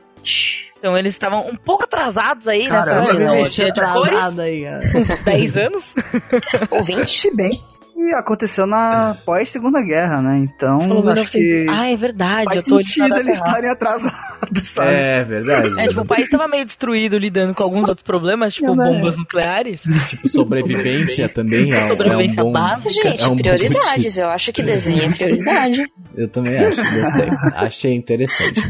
Então 0.79 0.97
eles 0.97 1.15
estavam 1.15 1.49
um 1.49 1.57
pouco 1.57 1.85
atrasados 1.85 2.47
aí 2.47 2.69
Caramba, 2.69 2.99
nessa 2.99 3.17
tecnologia 3.17 3.73
de 3.73 3.81
cores, 3.81 4.39
aí, 4.39 4.63
cara. 4.63 4.81
uns 4.97 5.25
10 5.25 5.57
anos. 5.57 5.95
Ouvinte? 6.71 7.19
Se 7.21 7.35
bem 7.35 7.61
que 7.99 8.15
aconteceu 8.15 8.67
na 8.67 9.17
pós-segunda 9.25 9.83
guerra, 9.83 10.23
né? 10.23 10.39
Então, 10.39 10.81
Falou 10.81 11.09
acho 11.11 11.27
que 11.33 11.67
Ah, 11.69 11.91
é 11.91 11.97
verdade, 11.97 12.45
faz 12.45 12.67
eu 12.67 12.75
tô 12.77 12.83
sentido 12.83 13.17
eles 13.19 13.35
estarem 13.35 13.69
atrasados, 13.71 14.69
sabe? 14.71 14.93
É, 14.95 15.25
verdade. 15.25 15.81
É, 15.81 15.89
tipo, 15.89 16.01
o 16.03 16.07
país 16.07 16.31
tava 16.31 16.47
meio 16.47 16.65
destruído 16.65 17.19
lidando 17.19 17.55
com 17.55 17.63
alguns 17.65 17.89
outros 17.89 18.05
problemas, 18.05 18.55
tipo 18.55 18.75
né? 18.75 18.85
bombas 18.85 19.17
nucleares. 19.17 19.83
Tipo, 20.09 20.29
sobrevivência 20.29 21.29
também 21.29 21.73
é, 21.73 21.77
um- 21.77 21.81
é 21.81 21.85
um 21.85 21.89
Sobrevivência 21.89 22.45
bom... 22.45 22.53
básica. 22.53 23.09
Gente, 23.11 23.23
É 23.23 23.29
um 23.29 23.37
prioridades. 23.37 24.17
Eu 24.17 24.29
acho 24.29 24.53
que 24.53 24.63
desenho 24.63 25.03
é 25.05 25.09
prioridade. 25.17 25.87
Eu 26.17 26.29
também 26.29 26.57
acho, 26.59 26.77
gostei. 26.77 27.29
Achei 27.55 27.93
interessante. 27.95 28.61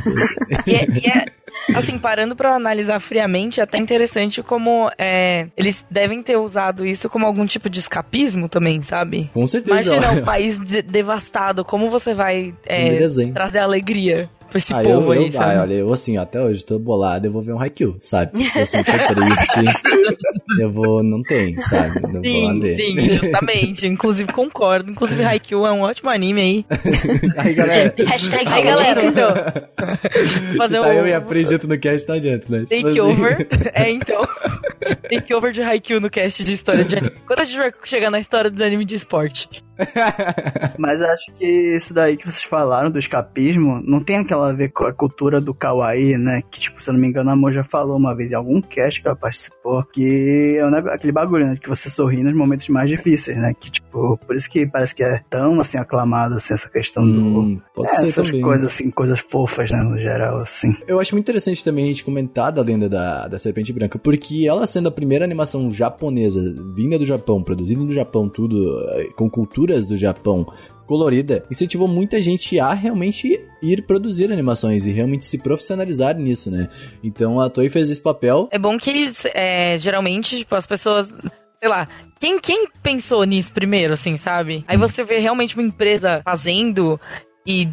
E 0.67 0.75
é, 0.75 0.87
e 0.91 1.07
é, 1.11 1.27
assim, 1.75 1.99
parando 1.99 2.35
pra 2.37 2.55
analisar 2.55 3.01
friamente, 3.01 3.61
é 3.61 3.65
até 3.65 3.79
interessante 3.79 4.43
como 4.43 4.91
é, 4.99 5.47
eles 5.57 5.85
devem 5.91 6.23
ter 6.23 6.37
usado 6.37 6.87
isso 6.87 7.09
como 7.09 7.27
algum 7.27 7.47
tipo 7.47 7.69
de 7.71 7.81
escapismo 7.81 8.49
também, 8.49 8.83
sabe? 8.83 9.31
Com 9.35 9.47
certeza. 9.47 9.81
Imagina 9.97 10.11
um 10.21 10.25
país 10.25 10.59
de- 10.59 10.83
devastado, 10.83 11.65
como 11.65 11.91
você 11.91 12.15
vai 12.15 12.55
é, 12.67 12.99
desenho. 12.99 13.35
trazer 13.35 13.59
alegria 13.59 14.29
pra 14.49 14.59
esse 14.59 14.73
Ah, 14.73 14.83
povo 14.83 15.13
eu, 15.13 15.21
aí, 15.21 15.27
eu, 15.27 15.33
sabe? 15.33 15.55
ah, 15.57 15.61
olha, 15.63 15.75
eu 15.75 15.93
assim, 15.93 16.17
até 16.17 16.41
hoje 16.41 16.65
tô 16.65 16.79
bolado, 16.79 17.27
eu 17.27 17.31
vou 17.31 17.43
ver 17.43 17.53
um 17.53 17.61
Haikyuu, 17.61 17.99
sabe? 18.01 18.43
Se 18.45 18.61
eu 18.61 18.67
sentir 18.67 18.99
triste, 19.07 19.61
eu 20.61 20.71
vou, 20.71 21.03
não 21.03 21.23
tem, 21.23 21.59
sabe? 21.61 21.97
Eu 22.03 22.23
vou 22.23 22.43
lá 22.45 22.53
Sim, 22.53 22.77
sim, 22.77 23.11
justamente. 23.11 23.87
Inclusive, 23.87 24.33
concordo. 24.33 24.91
Inclusive, 24.91 25.23
Haikyuu 25.25 25.67
é 25.67 25.73
um 25.73 25.81
ótimo 25.83 26.11
anime 26.11 26.41
aí. 26.41 26.67
Aí, 27.37 27.55
galera, 27.55 27.95
Hashtag 28.07 28.49
Aí, 28.49 28.63
galera, 28.63 29.05
então. 29.05 29.29
se 30.27 30.57
Fazer 30.57 30.81
tá 30.81 30.89
um- 30.89 30.93
eu 30.93 31.07
e 31.07 31.13
a 31.15 31.21
Pri 31.21 31.45
junto 31.45 31.69
no 31.69 31.79
cast, 31.79 32.09
não 32.09 32.17
adianta, 32.17 32.47
né? 32.49 32.65
Tipo 32.65 32.75
assim. 32.75 32.83
Takeover. 32.83 33.49
É, 33.75 33.91
então. 33.91 34.27
Takeover 35.09 35.53
de 35.53 35.63
Haikyuu 35.63 36.01
no 36.01 36.11
cast 36.11 36.43
de 36.43 36.53
história 36.53 36.85
de 36.85 36.97
anime. 36.97 37.13
Quando 37.27 37.41
a 37.41 37.45
gente 37.45 37.59
vai 37.59 37.73
chegar 37.85 38.11
na 38.11 38.19
história 38.19 38.51
dos 38.51 38.61
animes 38.61 38.87
de 38.87 38.95
esporte? 38.95 39.49
Mas 40.79 41.01
acho 41.03 41.33
que 41.39 41.45
isso 41.47 41.95
daí 41.95 42.17
que 42.17 42.25
vocês 42.25 42.43
falaram 42.43 42.91
do 42.91 42.99
escapismo 42.99 43.81
não 43.85 44.03
tem 44.03 44.17
aquela 44.17 44.51
a 44.51 44.53
ver 44.53 44.71
com 44.71 44.85
a 44.85 44.93
cultura 44.93 45.41
do 45.41 45.55
kawaii, 45.55 46.17
né? 46.19 46.43
Que, 46.51 46.59
tipo, 46.61 46.83
se 46.83 46.91
eu 46.91 46.95
não 46.95 47.01
me 47.01 47.07
engano, 47.07 47.31
a 47.31 47.37
Mo 47.37 47.53
já 47.53 47.63
falou 47.63 47.97
uma 47.97 48.17
vez 48.17 48.33
em 48.33 48.35
algum 48.35 48.61
cast 48.61 49.01
que 49.01 49.07
ela 49.07 49.17
participou 49.17 49.85
que 49.85 50.03
aquele, 50.39 50.75
é 50.75 50.95
aquele 50.95 51.13
bagulho, 51.13 51.47
né? 51.47 51.57
Que 51.57 51.69
você 51.69 51.89
sorri 51.89 52.23
nos 52.23 52.35
momentos 52.35 52.69
mais 52.69 52.91
difíceis, 52.91 53.39
né? 53.39 53.53
Que, 53.59 53.71
tipo, 53.71 53.88
por 53.91 54.37
isso 54.37 54.51
que 54.51 54.67
parece 54.67 54.95
que 54.95 55.03
é 55.03 55.21
tão, 55.31 55.61
assim, 55.61 55.79
aclamado, 55.79 56.35
assim, 56.35 56.55
essa 56.55 56.69
questão 56.69 57.05
do... 57.05 57.21
Hum, 57.21 57.61
pode 57.75 57.89
É, 57.89 57.93
ser 57.93 58.05
essas 58.07 58.27
também. 58.29 58.43
coisas, 58.43 58.67
assim, 58.67 58.91
coisas 58.91 59.21
fofas, 59.21 59.71
né? 59.71 59.79
No 59.83 59.99
geral, 59.99 60.39
assim. 60.39 60.75
Eu 60.87 61.01
acho 61.01 61.15
muito 61.15 61.25
interessante 61.25 61.65
também 61.65 61.85
a 61.85 61.89
gente 61.89 62.05
comentar 62.05 62.53
da 62.53 62.63
lenda 62.63 62.89
da, 62.89 63.27
da 63.29 63.39
Serpente 63.39 63.73
Branca, 63.73 63.99
porque 63.99 64.47
ela 64.49 64.67
sendo 64.67 64.89
a 64.89 64.93
primeira 64.93 65.25
animação 65.25 65.71
japonesa, 65.71 66.41
vinda 66.75 66.99
do 66.99 67.05
Japão, 67.05 67.43
produzida 67.43 67.83
no 67.83 67.93
Japão, 67.93 68.29
tudo 68.29 68.57
eh, 68.91 69.09
com 69.17 69.29
culturas 69.31 69.87
do 69.87 69.97
Japão 69.97 70.47
colorida, 70.87 71.45
incentivou 71.51 71.87
muita 71.87 72.21
gente 72.21 72.59
a 72.59 72.73
realmente 72.73 73.39
ir 73.63 73.83
produzir 73.83 74.33
animações 74.33 74.87
e 74.87 74.91
realmente 74.91 75.27
se 75.27 75.37
profissionalizar 75.37 76.17
nisso, 76.17 76.51
né? 76.51 76.67
Então 77.05 77.39
a 77.41 77.51
Toei 77.51 77.69
fez 77.69 77.91
esse 77.91 78.01
papel. 78.01 78.49
É 78.51 78.59
bom 78.59 78.79
que 78.79 79.13
é, 79.35 79.77
geralmente, 79.79 80.39
tipo, 80.39 80.55
as 80.55 80.67
pessoas. 80.67 81.07
Sei 81.59 81.69
lá. 81.69 81.89
Quem, 82.21 82.39
quem 82.41 82.67
pensou 82.83 83.25
nisso 83.25 83.53
primeiro, 83.53 83.95
assim, 83.95 84.17
sabe? 84.17 84.65
Aí 84.67 84.77
você 84.77 85.05
vê 85.05 85.19
realmente 85.19 85.55
uma 85.55 85.67
empresa 85.67 86.21
fazendo 86.25 87.01
e 87.47 87.69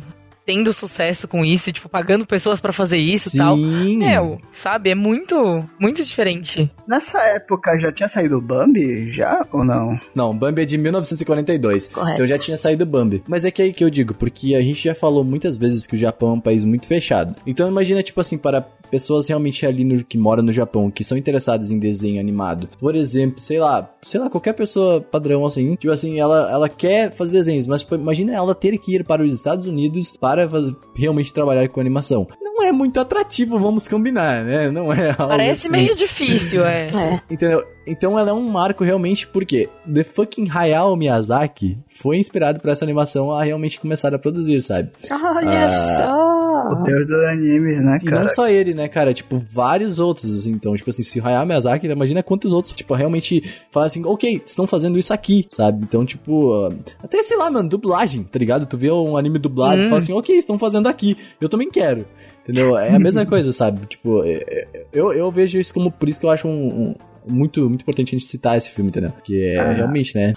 tendo 0.45 0.71
sucesso 0.71 1.27
com 1.27 1.43
isso, 1.43 1.69
e, 1.69 1.73
tipo, 1.73 1.89
pagando 1.89 2.25
pessoas 2.25 2.61
pra 2.61 2.71
fazer 2.71 2.97
isso 2.97 3.29
e 3.29 3.31
Sim. 3.31 3.37
tal. 3.39 3.57
Meu, 3.57 4.39
sabe? 4.53 4.91
É 4.91 4.95
muito, 4.95 5.35
muito 5.79 6.03
diferente. 6.03 6.69
Nessa 6.87 7.19
época 7.23 7.77
já 7.79 7.91
tinha 7.91 8.07
saído 8.07 8.37
o 8.37 8.41
Bambi? 8.41 9.09
Já 9.11 9.45
ou 9.51 9.65
não? 9.65 9.99
Não, 10.13 10.37
Bambi 10.37 10.61
é 10.61 10.65
de 10.65 10.77
1942. 10.77 11.87
Correto. 11.87 12.13
Então 12.13 12.27
já 12.27 12.37
tinha 12.37 12.57
saído 12.57 12.85
Bambi. 12.85 13.23
Mas 13.27 13.43
é 13.43 13.49
que 13.49 13.61
aí 13.61 13.73
que 13.73 13.83
eu 13.83 13.89
digo, 13.89 14.13
porque 14.13 14.53
a 14.53 14.61
gente 14.61 14.83
já 14.83 14.93
falou 14.93 15.23
muitas 15.23 15.57
vezes 15.57 15.87
que 15.87 15.95
o 15.95 15.97
Japão 15.97 16.29
é 16.29 16.33
um 16.33 16.39
país 16.41 16.63
muito 16.63 16.87
fechado. 16.87 17.35
Então 17.47 17.67
imagina, 17.67 18.03
tipo 18.03 18.21
assim, 18.21 18.37
para 18.37 18.63
pessoas 18.95 19.27
realmente 19.27 19.65
ali 19.65 19.83
no, 19.83 20.03
que 20.03 20.17
moram 20.17 20.41
no 20.41 20.53
Japão, 20.53 20.89
que 20.89 21.03
são 21.03 21.17
interessadas 21.17 21.69
em 21.71 21.77
desenho 21.77 22.19
animado. 22.19 22.69
Por 22.79 22.95
exemplo, 22.95 23.41
sei 23.41 23.59
lá, 23.59 23.89
sei 24.03 24.19
lá, 24.21 24.29
qualquer 24.29 24.53
pessoa 24.53 25.01
padrão 25.01 25.45
assim, 25.45 25.75
tipo 25.75 25.91
assim, 25.91 26.17
ela, 26.19 26.49
ela 26.49 26.69
quer 26.69 27.11
fazer 27.11 27.31
desenhos, 27.33 27.67
mas 27.67 27.81
tipo, 27.81 27.95
imagina 27.95 28.33
ela 28.33 28.55
ter 28.55 28.77
que 28.77 28.95
ir 28.95 29.03
para 29.03 29.21
os 29.21 29.33
Estados 29.33 29.67
Unidos 29.67 30.15
para 30.15 30.47
faz- 30.47 30.73
realmente 30.95 31.33
trabalhar 31.33 31.67
com 31.69 31.81
animação. 31.81 32.25
Não 32.41 32.63
é 32.63 32.71
muito 32.71 32.99
atrativo, 32.99 33.59
vamos 33.59 33.85
combinar, 33.87 34.43
né? 34.45 34.71
Não 34.71 34.91
é 34.93 35.09
algo 35.09 35.27
Parece 35.27 35.67
assim. 35.67 35.71
meio 35.75 35.93
difícil, 35.95 36.63
é. 36.65 36.89
É. 36.89 37.21
Entendeu? 37.29 37.63
Então 37.87 38.17
ela 38.17 38.29
é 38.31 38.33
um 38.33 38.41
marco 38.49 38.83
realmente 38.83 39.27
porque 39.27 39.69
The 39.91 40.03
fucking 40.03 40.49
Hayao 40.49 40.95
Miyazaki 40.95 41.77
foi 41.89 42.17
inspirado 42.17 42.59
por 42.59 42.69
essa 42.69 42.83
animação 42.83 43.31
a 43.31 43.43
realmente 43.43 43.79
começar 43.79 44.13
a 44.13 44.19
produzir, 44.19 44.59
sabe? 44.61 44.89
Olha 45.11 45.63
Ah. 45.65 45.67
só. 45.67 46.35
O 46.71 46.75
deus 46.83 47.05
do 47.05 47.13
anime, 47.27 47.75
né, 47.79 47.99
E 48.01 48.05
cara? 48.05 48.21
não 48.23 48.29
só 48.29 48.47
ele, 48.47 48.73
né, 48.73 48.87
cara? 48.87 49.13
Tipo, 49.13 49.37
vários 49.37 49.99
outros, 49.99 50.33
assim. 50.35 50.51
Então, 50.51 50.75
tipo 50.75 50.89
assim, 50.89 51.03
se 51.03 51.19
o 51.19 51.25
Hayao 51.25 51.45
Miyazaki, 51.45 51.85
imagina 51.85 52.23
quantos 52.23 52.51
outros, 52.51 52.73
tipo, 52.75 52.93
realmente 52.95 53.43
falam 53.69 53.85
assim, 53.85 54.03
ok, 54.03 54.41
estão 54.43 54.65
fazendo 54.65 54.97
isso 54.97 55.13
aqui, 55.13 55.47
sabe? 55.51 55.83
Então, 55.83 56.03
tipo, 56.05 56.69
até 57.03 57.21
sei 57.21 57.37
lá, 57.37 57.51
mano, 57.51 57.69
dublagem, 57.69 58.23
tá 58.23 58.39
ligado? 58.39 58.65
Tu 58.65 58.77
vê 58.77 58.89
um 58.91 59.15
anime 59.15 59.37
dublado 59.37 59.79
e 59.81 59.85
Hum. 59.85 59.89
fala 59.89 59.97
assim, 59.99 60.13
ok, 60.13 60.35
estão 60.35 60.57
fazendo 60.57 60.87
aqui, 60.87 61.15
eu 61.39 61.47
também 61.47 61.69
quero. 61.69 62.05
Entendeu? 62.47 62.77
É 62.77 62.95
a 62.95 62.99
mesma 62.99 63.25
coisa, 63.27 63.51
sabe? 63.51 63.85
Tipo, 63.87 64.23
é- 64.23 64.43
é- 64.47 64.85
eu, 64.93 65.11
eu 65.11 65.31
vejo 65.31 65.59
isso 65.59 65.73
como, 65.73 65.91
por 65.91 66.07
isso 66.07 66.19
que 66.19 66.25
eu 66.25 66.29
acho 66.29 66.47
um, 66.47 66.51
um- 66.91 66.95
muito, 67.27 67.61
muito 67.67 67.81
importante 67.81 68.09
a 68.15 68.17
gente 68.19 68.29
citar 68.29 68.55
esse 68.57 68.69
filme, 68.69 68.89
entendeu? 68.89 69.11
Porque 69.11 69.35
é 69.55 69.59
Ah. 69.59 69.71
realmente, 69.73 70.15
né? 70.15 70.33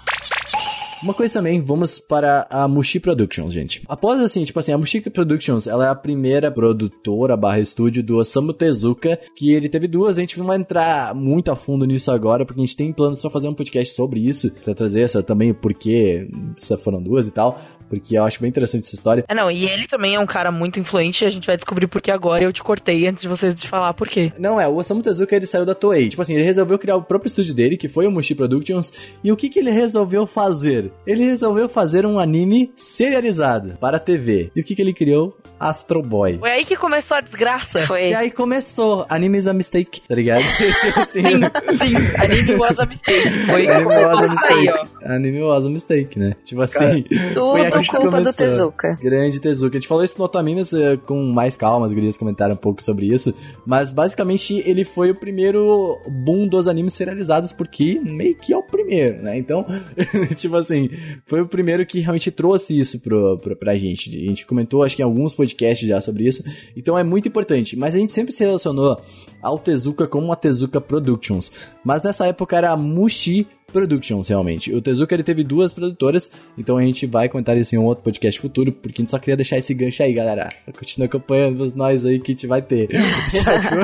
Uma 1.01 1.13
coisa 1.13 1.35
também, 1.35 1.61
vamos 1.61 1.97
para 1.97 2.45
a 2.49 2.67
Mushi 2.67 2.99
Productions, 2.99 3.53
gente. 3.53 3.81
Após 3.87 4.19
assim, 4.19 4.43
tipo 4.43 4.59
assim, 4.59 4.73
a 4.73 4.77
Mushi 4.77 4.99
Productions, 5.09 5.65
ela 5.65 5.85
é 5.85 5.89
a 5.89 5.95
primeira 5.95 6.51
produtora 6.51 7.37
barra 7.37 7.59
estúdio 7.61 8.03
do 8.03 8.17
Osamu 8.17 8.51
Tezuka, 8.51 9.17
que 9.33 9.53
ele 9.53 9.69
teve 9.69 9.87
duas, 9.87 10.17
a 10.17 10.21
gente 10.21 10.37
não 10.37 10.45
vai 10.45 10.57
entrar 10.57 11.15
muito 11.15 11.49
a 11.51 11.55
fundo 11.55 11.85
nisso 11.85 12.11
agora, 12.11 12.45
porque 12.45 12.59
a 12.59 12.65
gente 12.65 12.75
tem 12.75 12.91
planos 12.91 13.21
pra 13.21 13.29
fazer 13.29 13.47
um 13.47 13.53
podcast 13.53 13.93
sobre 13.95 14.19
isso, 14.19 14.51
pra 14.61 14.73
trazer 14.75 14.99
essa 15.01 15.23
também 15.23 15.51
o 15.51 15.55
porquê 15.55 16.27
se 16.57 16.75
foram 16.75 17.01
duas 17.01 17.29
e 17.29 17.31
tal, 17.31 17.57
porque 17.89 18.17
eu 18.17 18.23
acho 18.23 18.39
bem 18.39 18.49
interessante 18.49 18.83
essa 18.85 18.95
história. 18.95 19.25
É, 19.27 19.33
não, 19.35 19.49
e 19.49 19.65
ele 19.65 19.87
também 19.87 20.15
é 20.15 20.19
um 20.19 20.25
cara 20.27 20.51
muito 20.51 20.79
influente 20.79 21.23
e 21.23 21.27
a 21.27 21.29
gente 21.29 21.45
vai 21.47 21.55
descobrir 21.55 21.87
por 21.87 22.01
que 22.01 22.11
agora 22.11 22.43
eu 22.43 22.53
te 22.53 22.61
cortei 22.63 23.07
antes 23.07 23.21
de 23.23 23.27
vocês 23.27 23.53
te 23.55 23.67
falar 23.67 23.93
por 23.93 24.07
quê. 24.07 24.31
Não, 24.37 24.59
é, 24.59 24.67
o 24.67 24.75
Osamu 24.75 25.01
Tezuka 25.01 25.35
ele 25.35 25.45
saiu 25.45 25.65
da 25.65 25.73
Toei. 25.75 26.09
Tipo 26.09 26.21
assim, 26.21 26.33
ele 26.35 26.43
resolveu 26.43 26.77
criar 26.77 26.95
o 26.95 27.01
próprio 27.03 27.27
estúdio 27.27 27.53
dele, 27.53 27.75
que 27.77 27.87
foi 27.87 28.05
o 28.07 28.11
Mushi 28.11 28.35
Productions. 28.35 28.93
E 29.23 29.31
o 29.31 29.35
que 29.37 29.49
que 29.49 29.59
ele 29.59 29.71
resolveu 29.71 30.25
fazer? 30.27 30.91
Ele 31.05 31.23
resolveu 31.25 31.67
fazer 31.67 32.05
um 32.05 32.19
anime 32.19 32.71
serializado 32.75 33.77
para 33.79 33.97
a 33.97 33.99
TV. 33.99 34.51
E 34.55 34.61
o 34.61 34.63
que 34.63 34.75
que 34.75 34.81
ele 34.81 34.93
criou? 34.93 35.37
Astro 35.59 36.01
Boy. 36.01 36.37
Foi 36.39 36.49
aí 36.51 36.63
que 36.63 36.75
começou 36.77 37.17
a 37.17 37.21
desgraça. 37.21 37.79
Foi. 37.79 38.11
E 38.11 38.13
aí 38.13 38.31
começou, 38.31 39.05
anime 39.09 39.37
is 39.37 39.45
a 39.47 39.53
mistake, 39.53 40.01
tá 40.07 40.15
ligado? 40.15 40.41
tipo 40.81 40.99
assim, 41.01 41.21
Sim, 41.21 41.77
sim, 41.77 41.95
anime 42.17 42.55
was 42.55 42.79
a 42.79 42.85
mistake. 42.85 43.29
Foi 43.45 43.67
anime 43.67 43.85
was 44.05 44.19
a 44.19 44.23
Aí, 44.23 44.29
mistake. 44.29 44.69
ó. 44.69 44.98
Anime 45.09 45.41
was 45.41 45.65
a 45.65 45.69
mistake, 45.69 46.19
né? 46.19 46.35
Tipo 46.43 46.61
assim, 46.61 47.03
foi 47.33 47.61
aqui 47.65 47.85
Tudo 47.87 48.01
culpa 48.01 48.21
do. 48.21 48.33
Tezuka. 48.33 48.97
Grande 49.01 49.39
Tezuka. 49.39 49.77
A 49.77 49.79
gente 49.79 49.87
falou 49.87 50.03
isso 50.03 50.15
no 50.17 50.25
Otaminas 50.25 50.71
eh, 50.71 50.97
com 50.97 51.21
mais 51.31 51.57
calma, 51.57 51.85
as 51.85 51.91
gurias 51.91 52.17
comentaram 52.17 52.53
um 52.53 52.57
pouco 52.57 52.83
sobre 52.83 53.07
isso. 53.07 53.33
Mas 53.65 53.91
basicamente 53.91 54.61
ele 54.65 54.83
foi 54.83 55.11
o 55.11 55.15
primeiro 55.15 55.99
boom 56.07 56.47
dos 56.47 56.67
animes 56.67 56.93
serializados, 56.93 57.51
porque 57.51 57.99
meio 57.99 58.35
que 58.35 58.53
é 58.53 58.57
o 58.57 58.63
primeiro, 58.63 59.21
né? 59.23 59.37
Então, 59.37 59.65
tipo 60.35 60.55
assim, 60.55 60.89
foi 61.25 61.41
o 61.41 61.47
primeiro 61.47 61.85
que 61.85 61.99
realmente 61.99 62.31
trouxe 62.31 62.77
isso 62.77 62.99
pro, 62.99 63.37
pro, 63.39 63.55
pra 63.55 63.77
gente. 63.77 64.09
A 64.09 64.29
gente 64.29 64.45
comentou, 64.45 64.83
acho 64.83 64.95
que 64.95 65.01
em 65.01 65.05
alguns 65.05 65.33
podcasts 65.33 65.87
já 65.87 65.99
sobre 65.99 66.27
isso. 66.27 66.43
Então 66.75 66.97
é 66.97 67.03
muito 67.03 67.27
importante. 67.27 67.75
Mas 67.75 67.95
a 67.95 67.99
gente 67.99 68.11
sempre 68.11 68.31
se 68.31 68.43
relacionou 68.43 69.01
ao 69.41 69.57
Tezuka 69.57 70.07
como 70.07 70.31
a 70.31 70.35
Tezuka 70.35 70.79
Productions. 70.79 71.51
Mas 71.83 72.03
nessa 72.03 72.27
época 72.27 72.57
era 72.57 72.71
a 72.71 72.77
Mushi 72.77 73.47
Productions, 73.69 74.27
realmente. 74.27 74.73
O 74.73 74.81
Tezuka 74.81 75.15
ele 75.15 75.23
teve 75.23 75.43
duas 75.43 75.73
produtoras, 75.73 76.31
então 76.57 76.77
a 76.77 76.81
gente 76.81 77.05
vai 77.05 77.29
comentar 77.29 77.57
isso 77.57 77.75
em 77.75 77.77
um 77.77 77.85
outro 77.85 78.03
podcast 78.03 78.39
futuro, 78.39 78.71
porque 78.71 79.01
a 79.01 79.03
gente 79.03 79.11
só 79.11 79.19
queria 79.19 79.35
deixar 79.35 79.57
esse 79.57 79.73
gancho 79.73 80.03
aí, 80.03 80.13
galera. 80.13 80.49
Continua 80.77 81.07
acompanhando 81.07 81.71
nós 81.75 82.05
aí 82.05 82.19
que 82.19 82.31
a 82.31 82.35
gente 82.35 82.47
vai 82.47 82.61
ter. 82.61 82.89
Sacou? 83.29 83.79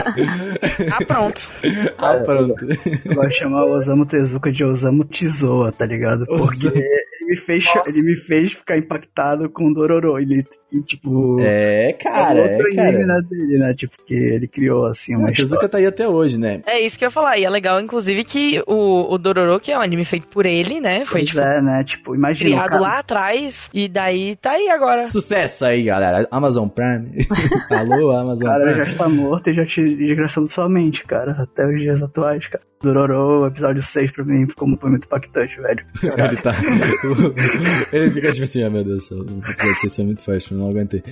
Ah, 0.91 1.05
pronto. 1.05 1.49
ah, 1.97 2.15
pronto. 2.25 2.65
Vai 3.15 3.31
chamar 3.31 3.65
o 3.65 3.73
Osamu 3.73 4.05
Tezuka 4.05 4.51
de 4.51 4.63
Osamu 4.63 5.03
Tesoa, 5.05 5.71
tá 5.71 5.85
ligado? 5.85 6.25
Porque 6.25 6.67
Osamu. 6.67 6.75
ele 6.75 7.29
me 7.29 7.37
fez, 7.37 7.65
ele 7.85 8.03
me 8.03 8.15
fez 8.15 8.53
ficar 8.53 8.77
impactado 8.77 9.49
com 9.49 9.69
o 9.69 9.73
Dororo. 9.73 10.19
Ele, 10.19 10.43
e, 10.71 10.81
tipo. 10.81 11.39
É, 11.41 11.93
cara, 11.93 12.39
é 12.39 12.53
outro 12.53 12.67
é, 12.71 12.75
cara. 12.75 12.89
anime 12.89 13.05
né, 13.05 13.21
dele, 13.29 13.57
né? 13.59 13.73
Tipo, 13.73 13.95
que 14.05 14.13
ele 14.13 14.47
criou, 14.47 14.85
assim, 14.85 15.15
uma 15.15 15.27
O 15.27 15.31
história. 15.31 15.49
Tezuka 15.49 15.69
tá 15.69 15.77
aí 15.77 15.85
até 15.85 16.07
hoje, 16.07 16.39
né? 16.39 16.61
É 16.65 16.85
isso 16.85 16.97
que 16.97 17.05
eu 17.05 17.07
ia 17.07 17.11
falar. 17.11 17.37
E 17.37 17.45
é 17.45 17.49
legal, 17.49 17.79
inclusive, 17.79 18.23
que 18.23 18.61
o, 18.67 19.13
o 19.13 19.17
Dororo, 19.17 19.59
que 19.59 19.71
é 19.75 19.79
um 19.79 19.81
anime 19.81 20.05
feito 20.05 20.27
por 20.27 20.45
ele, 20.45 20.79
né? 20.81 21.05
Foi, 21.05 21.19
Pois 21.21 21.29
tipo, 21.29 21.39
é, 21.41 21.61
né? 21.61 21.83
Tipo, 21.83 22.15
imagina. 22.15 22.49
criado 22.51 22.69
cara- 22.69 22.81
lá 22.81 22.99
atrás. 22.99 23.57
E 23.73 23.87
daí 23.87 24.35
tá 24.37 24.51
aí 24.51 24.69
agora. 24.69 25.05
Sucesso 25.05 25.65
aí, 25.65 25.83
galera. 25.83 26.27
Amazon 26.31 26.67
Prime. 26.67 27.11
Alô, 27.69 28.11
O 28.11 28.17
Amazon 28.17 28.47
cara 28.47 28.65
já 28.65 28.71
Prime. 28.71 28.87
está 28.87 29.09
morto 29.09 29.49
e 29.49 29.53
já 29.53 29.65
te 29.65 29.95
desgraçando 29.95 30.49
sua 30.49 30.67
mente, 30.69 31.05
cara. 31.05 31.31
Até 31.33 31.67
os 31.67 31.79
dias 31.79 32.01
atuais, 32.01 32.47
cara. 32.47 32.63
Dororo, 32.81 33.47
episódio 33.47 33.81
6 33.81 34.11
pra 34.11 34.23
mim 34.23 34.47
ficou 34.47 34.67
foi 34.77 34.89
muito 34.91 35.05
impactante, 35.05 35.59
velho. 35.59 35.85
Ele 36.03 36.37
tá. 36.37 36.53
Ele 37.91 38.11
fica 38.11 38.31
tipo 38.31 38.43
assim, 38.43 38.63
ah, 38.63 38.69
meu 38.69 38.83
Deus, 38.83 39.09
o 39.11 39.21
episódio 39.23 39.75
6 39.75 39.95
foi 39.95 40.05
muito 40.05 40.23
forte, 40.23 40.53
não 40.53 40.69
aguentei. 40.69 41.03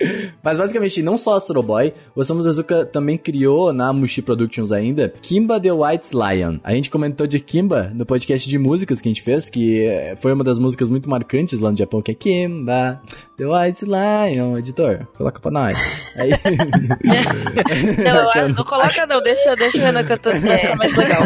Mas 0.42 0.58
basicamente, 0.58 1.02
não 1.02 1.16
só 1.16 1.36
Astro 1.36 1.62
Boy, 1.62 1.92
o 2.14 2.20
Osamu 2.20 2.42
Tezuka 2.42 2.84
também 2.84 3.18
criou 3.18 3.72
na 3.72 3.92
Mushi 3.92 4.22
Productions 4.22 4.72
ainda 4.72 5.12
Kimba 5.22 5.60
the 5.60 5.72
White 5.72 6.10
Lion. 6.14 6.58
A 6.62 6.74
gente 6.74 6.90
comentou 6.90 7.26
de 7.26 7.40
Kimba 7.40 7.90
no 7.94 8.06
podcast 8.06 8.48
de 8.48 8.58
músicas 8.58 9.00
que 9.00 9.08
a 9.08 9.10
gente 9.10 9.22
fez, 9.22 9.48
que 9.48 9.86
eh, 9.86 10.14
foi 10.16 10.32
uma 10.32 10.44
das 10.44 10.58
músicas 10.58 10.88
muito 10.88 11.08
marcantes 11.08 11.60
lá 11.60 11.70
no 11.70 11.76
Japão, 11.76 12.02
que 12.02 12.10
é 12.10 12.14
Kimba 12.14 13.00
the 13.38 13.46
White 13.46 13.84
Lion, 13.84 14.58
editor. 14.58 15.06
Coloca 15.16 15.40
pra 15.40 15.50
nós. 15.50 15.78
Aí... 16.16 16.30
Não, 17.98 18.48
não 18.48 18.64
coloca 18.64 19.06
não, 19.06 19.22
deixa, 19.22 19.54
deixa 19.54 19.78
o 19.78 19.80
Renan 19.80 20.04
cantando, 20.04 20.40
ficar 20.40 20.76
mais 20.76 20.96
legal. 20.96 21.22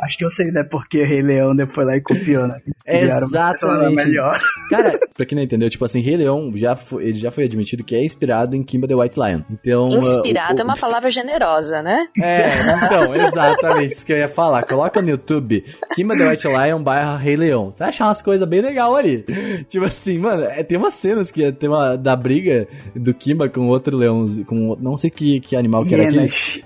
Acho 0.00 0.18
que 0.18 0.24
eu 0.24 0.30
sei, 0.30 0.50
né? 0.50 0.64
Porque 0.64 1.04
Rei 1.04 1.22
Leão 1.22 1.54
depois 1.54 1.74
foi 1.74 1.84
lá 1.84 1.96
e 1.96 2.00
copiou, 2.00 2.48
né? 2.48 2.60
Exatamente. 2.86 3.94
melhor. 3.94 4.40
Cara, 4.68 4.98
pra 5.16 5.24
quem 5.24 5.36
não 5.36 5.42
entendeu, 5.42 5.70
tipo 5.70 5.84
assim, 5.84 6.00
Rei 6.00 6.16
Leão 6.16 6.50
já 6.54 6.74
foi, 6.74 7.04
ele 7.04 7.18
já 7.18 7.30
foi 7.30 7.44
admitido 7.44 7.84
que 7.84 7.94
é 7.94 8.04
inspirado 8.04 8.56
em 8.56 8.62
Kimba 8.62 8.88
the 8.88 8.94
White 8.94 9.18
Lion. 9.18 9.42
Então. 9.50 9.88
Inspirado 9.98 10.58
uh, 10.58 10.60
é 10.60 10.64
uma 10.64 10.74
palavra 10.74 11.10
generosa, 11.10 11.82
né? 11.82 12.08
É, 12.20 12.48
então, 12.84 13.14
exatamente 13.14 13.94
isso 13.94 14.04
que 14.04 14.12
eu 14.12 14.18
ia 14.18 14.28
falar. 14.28 14.64
Coloca 14.64 15.00
no 15.00 15.10
YouTube 15.10 15.64
Kimba 15.94 16.16
the 16.16 16.28
White 16.28 16.48
Lion 16.48 16.82
barra 16.82 17.16
Rei 17.16 17.36
Leão. 17.36 17.70
Você 17.70 17.78
vai 17.78 17.88
achar 17.88 18.06
umas 18.06 18.22
coisas 18.22 18.48
bem 18.48 18.60
legais 18.60 18.94
ali. 18.94 19.24
Tipo 19.68 19.84
assim, 19.84 20.18
mano, 20.18 20.44
é, 20.44 20.62
tem 20.62 20.76
umas 20.76 20.94
cenas 20.94 21.30
que 21.30 21.44
é, 21.44 21.51
tem 21.52 21.68
uma 21.68 21.96
da 21.96 22.14
briga 22.16 22.66
do 22.94 23.12
Kimba 23.14 23.48
com 23.48 23.68
outro 23.68 23.96
leão, 23.96 24.26
com 24.46 24.76
não 24.80 24.96
sei 24.96 25.10
que, 25.10 25.40
que 25.40 25.54
animal 25.56 25.84
que 25.84 25.94
era 25.94 26.04
aquele. 26.08 26.24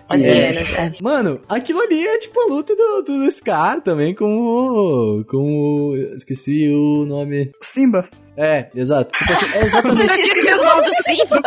As 0.09 0.23
É. 0.23 0.51
hienas, 0.53 0.73
é. 0.73 0.93
Mano, 1.01 1.41
aquilo 1.49 1.81
ali 1.81 2.07
é 2.07 2.19
tipo 2.19 2.41
a 2.41 2.47
luta 2.47 2.75
do, 2.75 3.03
do 3.03 3.31
Scar 3.33 3.81
também 3.81 4.15
com 4.15 4.25
o. 4.25 5.25
com 5.25 5.37
o. 5.91 5.97
Esqueci 6.17 6.69
o 6.69 7.05
nome. 7.07 7.51
Simba. 7.61 8.09
É, 8.37 8.69
exato. 8.75 9.19
Tipo 9.19 9.33
assim, 9.33 9.47
é 9.47 9.49
Você 9.61 9.67
exatamente. 9.67 10.13
tinha 10.13 10.25
esquecido 10.25 10.61
o 10.61 10.65
nome 10.65 10.83
do 10.83 10.93
Simba? 11.03 11.43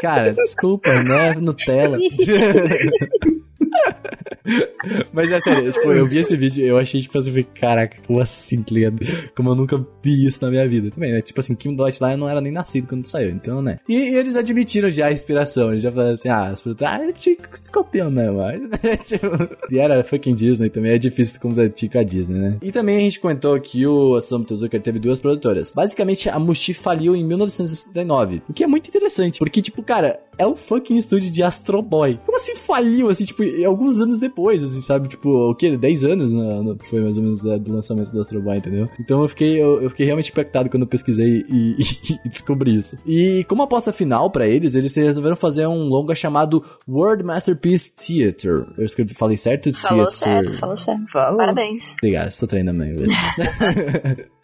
Cara, 0.00 0.32
desculpa, 0.32 0.92
né? 1.04 1.34
Nutella. 1.34 1.96
Mas 5.12 5.32
é 5.32 5.40
sério, 5.40 5.72
tipo, 5.72 5.92
eu 5.92 6.06
vi 6.06 6.18
esse 6.18 6.36
vídeo 6.36 6.64
eu 6.64 6.78
achei, 6.78 7.00
tipo 7.00 7.18
assim, 7.18 7.44
caraca, 7.58 7.96
como 8.06 8.20
assim, 8.20 8.62
tá 8.62 8.74
ligado? 8.74 8.96
Como 9.34 9.50
eu 9.50 9.54
nunca 9.54 9.84
vi 10.02 10.26
isso 10.26 10.42
na 10.42 10.50
minha 10.50 10.66
vida 10.68 10.90
também, 10.90 11.12
né? 11.12 11.20
Tipo 11.20 11.40
assim, 11.40 11.54
Kim 11.54 11.74
Dot 11.74 12.00
lá 12.00 12.12
eu 12.12 12.18
não 12.18 12.28
era 12.28 12.40
nem 12.40 12.52
nascido 12.52 12.86
quando 12.86 13.06
saiu, 13.06 13.30
então, 13.30 13.60
né? 13.60 13.78
E, 13.88 13.94
e 13.94 14.16
eles 14.16 14.36
admitiram 14.36 14.90
já 14.90 15.06
a 15.06 15.12
inspiração, 15.12 15.70
eles 15.70 15.82
já 15.82 15.90
falaram 15.90 16.12
assim, 16.12 16.28
ah, 16.28 16.48
as 16.48 16.60
produtoras, 16.60 16.94
ah, 16.94 17.02
a 17.02 17.06
gente 17.06 17.38
copiou 17.72 18.10
mesmo, 18.10 18.38
tipo, 19.04 19.26
e 19.70 19.78
era 19.78 20.02
fucking 20.04 20.34
Disney 20.34 20.70
também, 20.70 20.92
é 20.92 20.98
difícil 20.98 21.40
competir 21.40 21.90
com 21.90 21.98
a 21.98 22.02
Disney, 22.02 22.38
né? 22.38 22.58
E 22.62 22.70
também 22.70 22.96
a 22.96 23.00
gente 23.00 23.20
comentou 23.20 23.58
que 23.60 23.86
o 23.86 24.12
Osamu 24.12 24.44
Tezuka 24.44 24.78
teve 24.78 24.98
duas 24.98 25.18
produtoras. 25.18 25.72
Basicamente, 25.72 26.28
a 26.28 26.38
Mushi 26.38 26.74
faliu 26.74 27.16
em 27.16 27.24
1969, 27.24 28.42
o 28.48 28.52
que 28.52 28.64
é 28.64 28.66
muito 28.66 28.88
interessante, 28.88 29.38
porque, 29.38 29.60
tipo, 29.60 29.82
cara, 29.82 30.20
é 30.38 30.46
o 30.46 30.54
fucking 30.54 30.96
estúdio 30.96 31.30
de 31.30 31.42
Astro 31.42 31.82
Boy. 31.82 32.20
Como 32.24 32.36
assim 32.36 32.54
faliu, 32.54 33.08
assim, 33.08 33.24
tipo, 33.24 33.42
alguns 33.66 34.00
anos 34.00 34.20
depois, 34.20 34.62
assim, 34.62 34.80
sabe? 34.80 35.08
Tipo, 35.08 35.50
o 35.50 35.54
quê? 35.54 35.76
10 35.76 36.04
anos 36.04 36.32
no, 36.32 36.62
no, 36.62 36.78
foi 36.84 37.00
mais 37.00 37.16
ou 37.16 37.22
menos 37.22 37.44
é, 37.44 37.58
do 37.58 37.72
lançamento 37.72 38.12
do 38.12 38.20
Astro 38.20 38.40
Boy, 38.40 38.58
entendeu? 38.58 38.88
Então 39.00 39.22
eu 39.22 39.28
fiquei, 39.28 39.60
eu, 39.60 39.82
eu 39.82 39.90
fiquei 39.90 40.06
realmente 40.06 40.30
impactado 40.30 40.68
quando 40.68 40.82
eu 40.82 40.88
pesquisei 40.88 41.44
e, 41.48 41.76
e, 41.78 42.18
e 42.24 42.28
descobri 42.28 42.76
isso. 42.76 42.98
E 43.06 43.44
como 43.44 43.62
aposta 43.62 43.92
final 43.92 44.30
para 44.30 44.46
eles, 44.46 44.74
eles 44.74 44.94
resolveram 44.94 45.36
fazer 45.36 45.66
um 45.66 45.88
longa 45.88 46.14
chamado 46.14 46.64
World 46.88 47.24
Masterpiece 47.24 47.92
Theater. 47.94 48.66
Eu 48.76 48.84
escrevi, 48.84 49.14
falei 49.14 49.36
certo? 49.36 49.74
Falou 49.76 50.08
Theater. 50.08 50.18
certo, 50.18 50.58
falou 50.58 50.76
certo. 50.76 51.06
Falou. 51.10 51.38
Parabéns. 51.38 51.94
Obrigado, 51.94 52.28
estou 52.28 52.48
treinando 52.48 52.78
meu 52.78 52.88
inglês. 52.88 53.12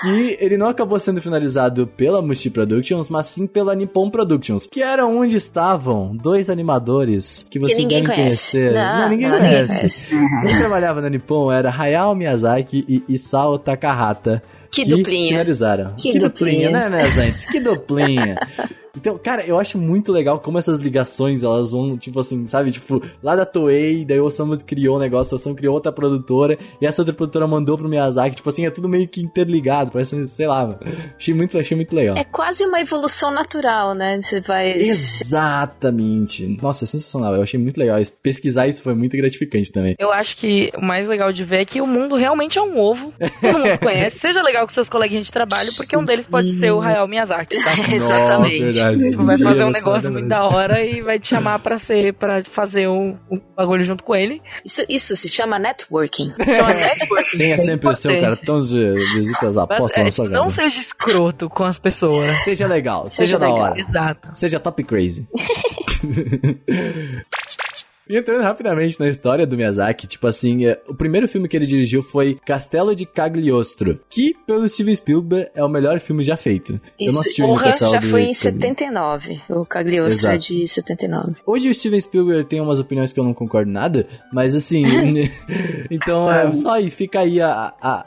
que 0.00 0.36
ele 0.40 0.56
não 0.56 0.68
acabou 0.68 0.98
sendo 0.98 1.20
finalizado 1.20 1.86
pela 1.86 2.22
Mushi 2.22 2.50
Productions, 2.50 3.08
mas 3.08 3.26
sim 3.26 3.46
pela 3.46 3.74
Nippon 3.74 4.10
Productions, 4.10 4.66
que 4.66 4.82
era 4.82 5.06
onde 5.06 5.36
estavam 5.36 6.14
dois 6.16 6.48
animadores 6.50 7.46
que 7.50 7.58
vocês 7.58 7.78
ninguém 7.78 8.02
devem 8.02 8.16
conhece. 8.16 8.58
conhecer. 8.58 8.72
Não, 8.74 9.08
ninguém 9.08 9.28
não, 9.28 9.38
ninguém 9.40 9.66
conhece. 9.66 10.10
Quem 10.10 10.58
trabalhava 10.58 11.00
na 11.02 11.10
Nippon 11.10 11.52
era 11.52 11.70
Hayao 11.70 12.14
Miyazaki 12.14 12.84
e 12.88 13.02
Isao 13.08 13.58
Takahata. 13.58 14.42
Que 14.70 14.84
duplinha. 14.84 15.28
finalizaram. 15.28 15.94
Que 15.96 16.18
duplinha. 16.18 16.70
né, 16.70 16.88
minhas 16.88 17.16
antes? 17.16 17.46
Que 17.46 17.60
duplinha. 17.60 18.34
Então, 18.96 19.18
cara, 19.18 19.44
eu 19.44 19.58
acho 19.58 19.78
muito 19.78 20.12
legal 20.12 20.40
como 20.40 20.58
essas 20.58 20.80
ligações, 20.80 21.42
elas 21.42 21.72
vão, 21.72 21.96
tipo 21.96 22.20
assim, 22.20 22.46
sabe? 22.46 22.70
Tipo, 22.70 23.02
lá 23.22 23.34
da 23.36 23.44
Toei, 23.44 24.04
daí 24.04 24.20
o 24.20 24.24
Osamu 24.24 24.56
criou 24.58 24.96
um 24.96 25.00
negócio, 25.00 25.34
o 25.34 25.36
Osamu 25.36 25.56
criou 25.56 25.74
outra 25.74 25.92
produtora, 25.92 26.58
e 26.80 26.86
essa 26.86 27.02
outra 27.02 27.14
produtora 27.14 27.46
mandou 27.46 27.76
pro 27.76 27.88
Miyazaki, 27.88 28.36
tipo 28.36 28.48
assim, 28.48 28.66
é 28.66 28.70
tudo 28.70 28.88
meio 28.88 29.08
que 29.08 29.20
interligado, 29.20 29.90
parece, 29.90 30.26
sei 30.28 30.46
lá, 30.46 30.66
mano. 30.66 30.78
Achei 31.16 31.34
muito, 31.34 31.58
achei 31.58 31.76
muito 31.76 31.94
legal. 31.94 32.16
É 32.16 32.24
quase 32.24 32.64
uma 32.64 32.80
evolução 32.80 33.30
natural, 33.30 33.94
né? 33.94 34.20
Você 34.20 34.40
vai. 34.40 34.72
Exatamente. 34.72 36.58
Nossa, 36.60 36.84
é 36.84 36.86
sensacional. 36.86 37.34
Eu 37.34 37.42
achei 37.42 37.58
muito 37.58 37.78
legal. 37.78 37.98
Pesquisar 38.22 38.66
isso 38.66 38.82
foi 38.82 38.94
muito 38.94 39.16
gratificante 39.16 39.70
também. 39.70 39.94
Eu 39.98 40.12
acho 40.12 40.36
que 40.36 40.70
o 40.76 40.82
mais 40.84 41.06
legal 41.08 41.32
de 41.32 41.44
ver 41.44 41.62
é 41.62 41.64
que 41.64 41.80
o 41.80 41.86
mundo 41.86 42.16
realmente 42.16 42.58
é 42.58 42.62
um 42.62 42.78
ovo. 42.78 43.12
Todo 43.40 43.58
mundo 43.58 43.78
conhece. 43.80 44.18
Seja 44.18 44.42
legal 44.42 44.64
com 44.66 44.72
seus 44.72 44.88
coleguinhas 44.88 45.26
de 45.26 45.32
trabalho, 45.32 45.68
porque 45.76 45.96
um 45.96 46.04
deles 46.04 46.26
pode 46.26 46.58
ser 46.58 46.72
o 46.72 46.80
Hayao 46.80 47.08
Miyazaki, 47.08 47.56
tá? 47.62 47.72
Exatamente. 47.92 48.64
Nossa, 48.78 48.83
verdade. 48.90 49.10
Tipo, 49.10 49.24
vai 49.24 49.38
fazer 49.38 49.64
um 49.64 49.70
negócio 49.70 50.12
muito 50.12 50.28
da 50.28 50.44
hora 50.44 50.84
e 50.84 51.00
vai 51.02 51.18
te 51.18 51.28
chamar 51.28 51.58
pra 51.58 51.78
ser, 51.78 52.14
para 52.14 52.42
fazer 52.44 52.86
o, 52.86 53.16
o 53.30 53.40
bagulho 53.56 53.82
junto 53.84 54.04
com 54.04 54.14
ele. 54.14 54.40
Isso, 54.64 54.84
isso 54.88 55.16
se 55.16 55.28
chama 55.28 55.58
networking. 55.58 56.32
Então, 56.54 56.66
até 56.68 56.94
Tenha 57.36 57.58
sempre 57.58 57.88
o 57.88 57.94
seu 57.94 58.20
cartão 58.20 58.62
de 58.62 58.94
visitas 59.14 59.58
apostas 59.58 60.00
É, 60.00 60.04
na 60.04 60.10
sua 60.10 60.28
não 60.28 60.48
seja 60.48 60.78
escroto 60.78 61.48
com 61.50 61.64
as 61.64 61.78
pessoas. 61.78 62.38
Seja 62.44 62.66
legal, 62.66 63.04
seja, 63.08 63.16
Seja 63.16 63.38
da 63.38 63.46
legal. 63.46 63.62
hora. 63.62 63.80
Exato. 63.80 64.28
Seja 64.32 64.60
top 64.60 64.84
crazy. 64.84 65.26
E 68.08 68.16
entrando 68.18 68.42
rapidamente 68.42 69.00
na 69.00 69.08
história 69.08 69.46
do 69.46 69.56
Miyazaki, 69.56 70.06
tipo 70.06 70.26
assim, 70.26 70.66
é, 70.66 70.78
o 70.86 70.94
primeiro 70.94 71.26
filme 71.26 71.48
que 71.48 71.56
ele 71.56 71.66
dirigiu 71.66 72.02
foi 72.02 72.38
Castelo 72.44 72.94
de 72.94 73.06
Cagliostro, 73.06 73.98
que 74.10 74.34
pelo 74.46 74.68
Steven 74.68 74.94
Spielberg 74.94 75.48
é 75.54 75.64
o 75.64 75.68
melhor 75.68 75.98
filme 76.00 76.22
já 76.22 76.36
feito. 76.36 76.74
Eu 76.74 77.06
não 77.06 77.06
Isso, 77.06 77.20
assisti 77.20 77.42
o 77.42 77.54
Castelo 77.56 77.92
já 77.92 78.00
foi 78.02 78.20
em 78.24 78.32
Cagliostro. 78.34 78.50
79. 78.52 79.40
O 79.48 79.64
Cagliostro 79.66 80.28
é 80.28 80.30
Exato. 80.34 80.52
de 80.52 80.68
79. 80.68 81.34
Hoje 81.46 81.68
o 81.70 81.74
Steven 81.74 82.00
Spielberg 82.00 82.44
tem 82.48 82.60
umas 82.60 82.78
opiniões 82.78 83.12
que 83.12 83.18
eu 83.18 83.24
não 83.24 83.32
concordo 83.32 83.70
nada, 83.70 84.06
mas 84.32 84.54
assim, 84.54 84.84
então 85.90 86.30
é, 86.30 86.52
só 86.54 86.74
aí, 86.74 86.90
fica 86.90 87.20
aí 87.20 87.40
a, 87.40 87.72
a, 87.80 88.04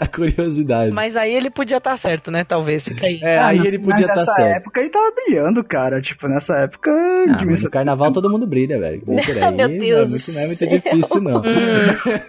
a 0.00 0.06
curiosidade. 0.08 0.90
Mas 0.92 1.16
aí 1.16 1.32
ele 1.32 1.50
podia 1.50 1.78
estar 1.78 1.96
certo, 1.96 2.30
né? 2.30 2.44
Talvez. 2.44 2.84
Fica 2.84 3.06
aí. 3.06 3.18
é, 3.22 3.38
Ah, 3.38 3.46
aí 3.48 3.58
mas- 3.58 3.66
ele 3.68 3.78
podia 3.78 3.92
mas 3.94 4.00
estar 4.06 4.16
nessa 4.16 4.32
certo. 4.34 4.56
época 4.58 4.80
ele 4.80 4.90
tava 4.90 5.10
brilhando, 5.12 5.64
cara. 5.64 6.00
Tipo, 6.00 6.28
nessa 6.28 6.54
época. 6.58 6.90
Ah, 6.90 7.44
no 7.44 7.70
carnaval 7.70 8.12
todo 8.12 8.28
mundo 8.30 8.46
brilha, 8.46 8.78
velho. 8.78 9.02
Aí, 9.46 9.54
Meu 9.54 9.68
Deus 9.68 10.12
isso 10.12 10.32
não 10.32 10.42
é 10.42 10.46
muito 10.46 10.66
difícil, 10.66 11.20
não. 11.20 11.42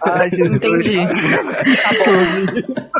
Ai, 0.04 0.30
Jesus. 0.30 0.56
Entendi. 0.56 0.96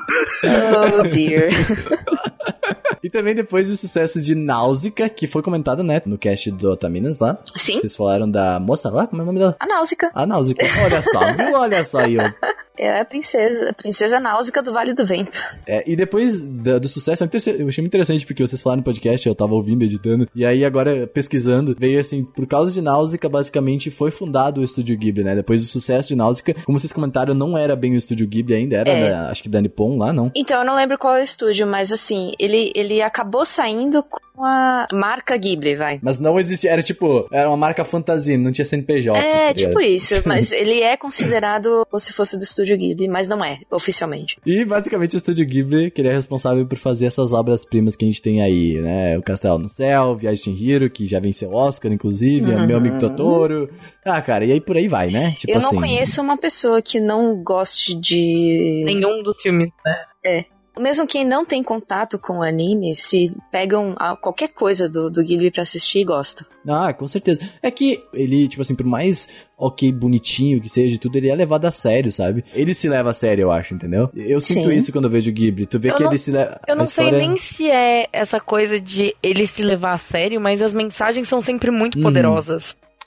Oh, 0.42 1.02
dear. 1.08 1.50
E 3.03 3.09
também 3.11 3.34
depois 3.34 3.68
do 3.68 3.76
sucesso 3.76 4.20
de 4.20 4.34
Náusica, 4.34 5.09
que 5.09 5.26
foi 5.26 5.42
comentado, 5.42 5.82
né, 5.82 6.03
no 6.05 6.18
cast 6.18 6.51
do 6.51 6.70
Otaminas 6.70 7.18
lá. 7.18 7.38
Sim, 7.57 7.78
Vocês 7.80 7.96
falaram 7.96 8.30
da 8.30 8.59
moça 8.61 8.90
lá, 8.90 9.07
como 9.07 9.20
é 9.20 9.24
o 9.24 9.26
nome 9.26 9.38
dela? 9.38 9.57
a 9.59 9.66
Náusica. 9.66 10.11
A 10.14 10.26
Náusica. 10.26 10.66
Olha 10.84 11.01
só, 11.03 11.20
viu? 11.34 11.59
Olha 11.59 11.84
só 11.84 11.98
ó. 12.01 12.05
É 12.82 12.98
a 12.98 13.05
princesa. 13.05 13.68
A 13.68 13.72
princesa 13.74 14.18
Náusica 14.18 14.62
do 14.62 14.72
Vale 14.72 14.94
do 14.94 15.05
Vento. 15.05 15.38
É, 15.66 15.84
e 15.86 15.94
depois 15.94 16.40
da- 16.40 16.78
do 16.78 16.88
sucesso, 16.88 17.22
eu 17.22 17.28
achei 17.30 17.53
eu 17.61 17.68
achei 17.68 17.82
muito 17.82 17.88
interessante 17.90 18.24
porque 18.24 18.46
vocês 18.46 18.62
falaram 18.62 18.78
no 18.78 18.84
podcast, 18.84 19.28
eu 19.28 19.34
tava 19.34 19.53
ouvindo, 19.53 19.82
editando, 19.82 20.26
e 20.34 20.46
aí 20.46 20.64
agora 20.64 21.07
pesquisando, 21.07 21.76
veio 21.78 22.01
assim, 22.01 22.24
por 22.24 22.46
causa 22.46 22.72
de 22.72 22.80
Náusica, 22.80 23.28
basicamente 23.28 23.90
foi 23.90 24.11
fundado 24.11 24.62
o 24.62 24.64
Estúdio 24.64 24.96
Ghibli, 24.96 25.22
né? 25.22 25.34
Depois 25.36 25.61
do 25.61 25.68
sucesso 25.68 26.09
de 26.09 26.14
Náusica, 26.16 26.55
como 26.64 26.78
vocês 26.78 26.90
comentaram, 26.90 27.34
não 27.34 27.59
era 27.59 27.76
bem 27.76 27.92
o 27.92 27.98
Estúdio 27.98 28.26
Ghibli 28.26 28.55
ainda, 28.55 28.76
era, 28.76 28.88
É. 28.90 29.11
da- 29.11 29.30
acho 29.30 29.42
que 29.42 29.51
da 29.51 29.61
Nippon 29.61 29.98
lá, 29.98 30.11
não? 30.11 30.32
Então, 30.34 30.61
eu 30.61 30.64
não 30.64 30.74
lembro 30.74 30.96
qual 30.96 31.16
é 31.16 31.20
o 31.20 31.24
estúdio, 31.24 31.66
mas 31.66 31.92
assim, 31.92 32.32
ele, 32.38 32.72
ele 32.74 32.89
acabou 33.01 33.45
saindo 33.45 34.03
com 34.03 34.45
a 34.45 34.86
marca 34.93 35.36
Ghibli, 35.36 35.76
vai. 35.76 36.01
Mas 36.03 36.18
não 36.18 36.41
existia, 36.41 36.70
era 36.70 36.82
tipo, 36.82 37.28
era 37.30 37.49
uma 37.49 37.57
marca 37.57 37.84
fantasia, 37.84 38.38
não 38.38 38.51
tinha 38.51 38.64
CNPJ. 38.64 39.18
É, 39.18 39.22
tá 39.22 39.53
ligado? 39.53 39.57
tipo 39.57 39.80
isso, 39.80 40.14
mas 40.26 40.51
ele 40.53 40.80
é 40.80 40.97
considerado 40.97 41.86
como 41.91 42.01
se 42.01 42.12
fosse 42.12 42.38
do 42.38 42.43
estúdio 42.43 42.76
Ghibli, 42.78 43.09
mas 43.09 43.28
não 43.28 43.45
é, 43.45 43.61
oficialmente. 43.70 44.38
E 44.47 44.64
basicamente 44.64 45.14
o 45.14 45.18
Estúdio 45.18 45.45
Ghibli, 45.47 45.91
que 45.91 46.01
ele 46.01 46.09
é 46.09 46.12
responsável 46.14 46.66
por 46.66 46.78
fazer 46.78 47.07
essas 47.07 47.32
obras-primas 47.32 47.97
que 47.97 48.05
a 48.05 48.09
gente 48.09 48.22
tem 48.22 48.43
aí, 48.43 48.80
né? 48.80 49.18
O 49.18 49.22
Castelo 49.22 49.59
no 49.59 49.68
Céu, 49.68 50.16
Viagem 50.16 50.55
de 50.55 50.59
Chihiro, 50.59 50.91
que 50.91 51.07
já 51.07 51.20
venceu 51.20 51.53
Oscar, 51.53 51.93
inclusive, 51.93 52.51
Uhum. 52.51 52.66
Meu 52.66 52.76
Amigo 52.78 52.99
Totoro. 52.99 53.68
Ah, 54.05 54.20
cara, 54.22 54.45
e 54.45 54.53
aí 54.53 54.61
por 54.61 54.76
aí 54.76 54.88
vai, 54.88 55.09
né? 55.11 55.32
Tipo 55.32 55.53
eu 55.53 55.61
não 55.61 55.68
assim. 55.68 55.76
conheço 55.76 56.22
uma 56.22 56.36
pessoa 56.36 56.80
que 56.82 57.01
não 57.01 57.43
goste 57.43 57.95
de. 57.95 58.82
Nenhum 58.84 59.22
dos 59.22 59.41
filmes, 59.41 59.70
né? 59.84 60.45
Mesmo 60.80 61.06
quem 61.06 61.24
não 61.24 61.44
tem 61.44 61.62
contato 61.62 62.18
com 62.18 62.38
o 62.38 62.42
anime, 62.42 62.94
se 62.94 63.32
pegam 63.52 63.94
a- 63.98 64.16
qualquer 64.16 64.52
coisa 64.52 64.88
do, 64.88 65.10
do 65.10 65.22
Ghibli 65.22 65.50
pra 65.50 65.62
assistir 65.62 66.00
e 66.00 66.04
gosta. 66.04 66.46
Ah, 66.66 66.92
com 66.92 67.06
certeza. 67.06 67.40
É 67.62 67.70
que 67.70 68.02
ele, 68.12 68.48
tipo 68.48 68.62
assim, 68.62 68.74
por 68.74 68.86
mais 68.86 69.28
ok, 69.56 69.92
bonitinho 69.92 70.60
que 70.60 70.68
seja 70.68 70.94
e 70.94 70.98
tudo, 70.98 71.16
ele 71.16 71.28
é 71.28 71.34
levado 71.34 71.66
a 71.66 71.70
sério, 71.70 72.10
sabe? 72.10 72.44
Ele 72.54 72.72
se 72.74 72.88
leva 72.88 73.10
a 73.10 73.12
sério, 73.12 73.42
eu 73.42 73.52
acho, 73.52 73.74
entendeu? 73.74 74.08
Eu 74.14 74.40
sinto 74.40 74.68
Sim. 74.68 74.74
isso 74.74 74.90
quando 74.92 75.04
eu 75.04 75.10
vejo 75.10 75.30
o 75.30 75.34
Ghibli. 75.34 75.66
Tu 75.66 75.78
vê 75.78 75.90
Eu 75.90 75.94
que 75.94 76.02
não- 76.02 76.10
ele 76.10 76.18
se 76.18 76.30
leva. 76.30 76.60
Eu 76.66 76.76
não 76.76 76.84
a 76.84 76.86
sei 76.86 77.04
história- 77.06 77.26
nem 77.28 77.36
se 77.38 77.70
é 77.70 78.08
essa 78.12 78.40
coisa 78.40 78.80
de 78.80 79.14
ele 79.22 79.46
se 79.46 79.62
levar 79.62 79.92
a 79.92 79.98
sério, 79.98 80.40
mas 80.40 80.62
as 80.62 80.72
mensagens 80.72 81.28
são 81.28 81.40
sempre 81.40 81.70
muito 81.70 81.96
Uhum. 81.96 82.02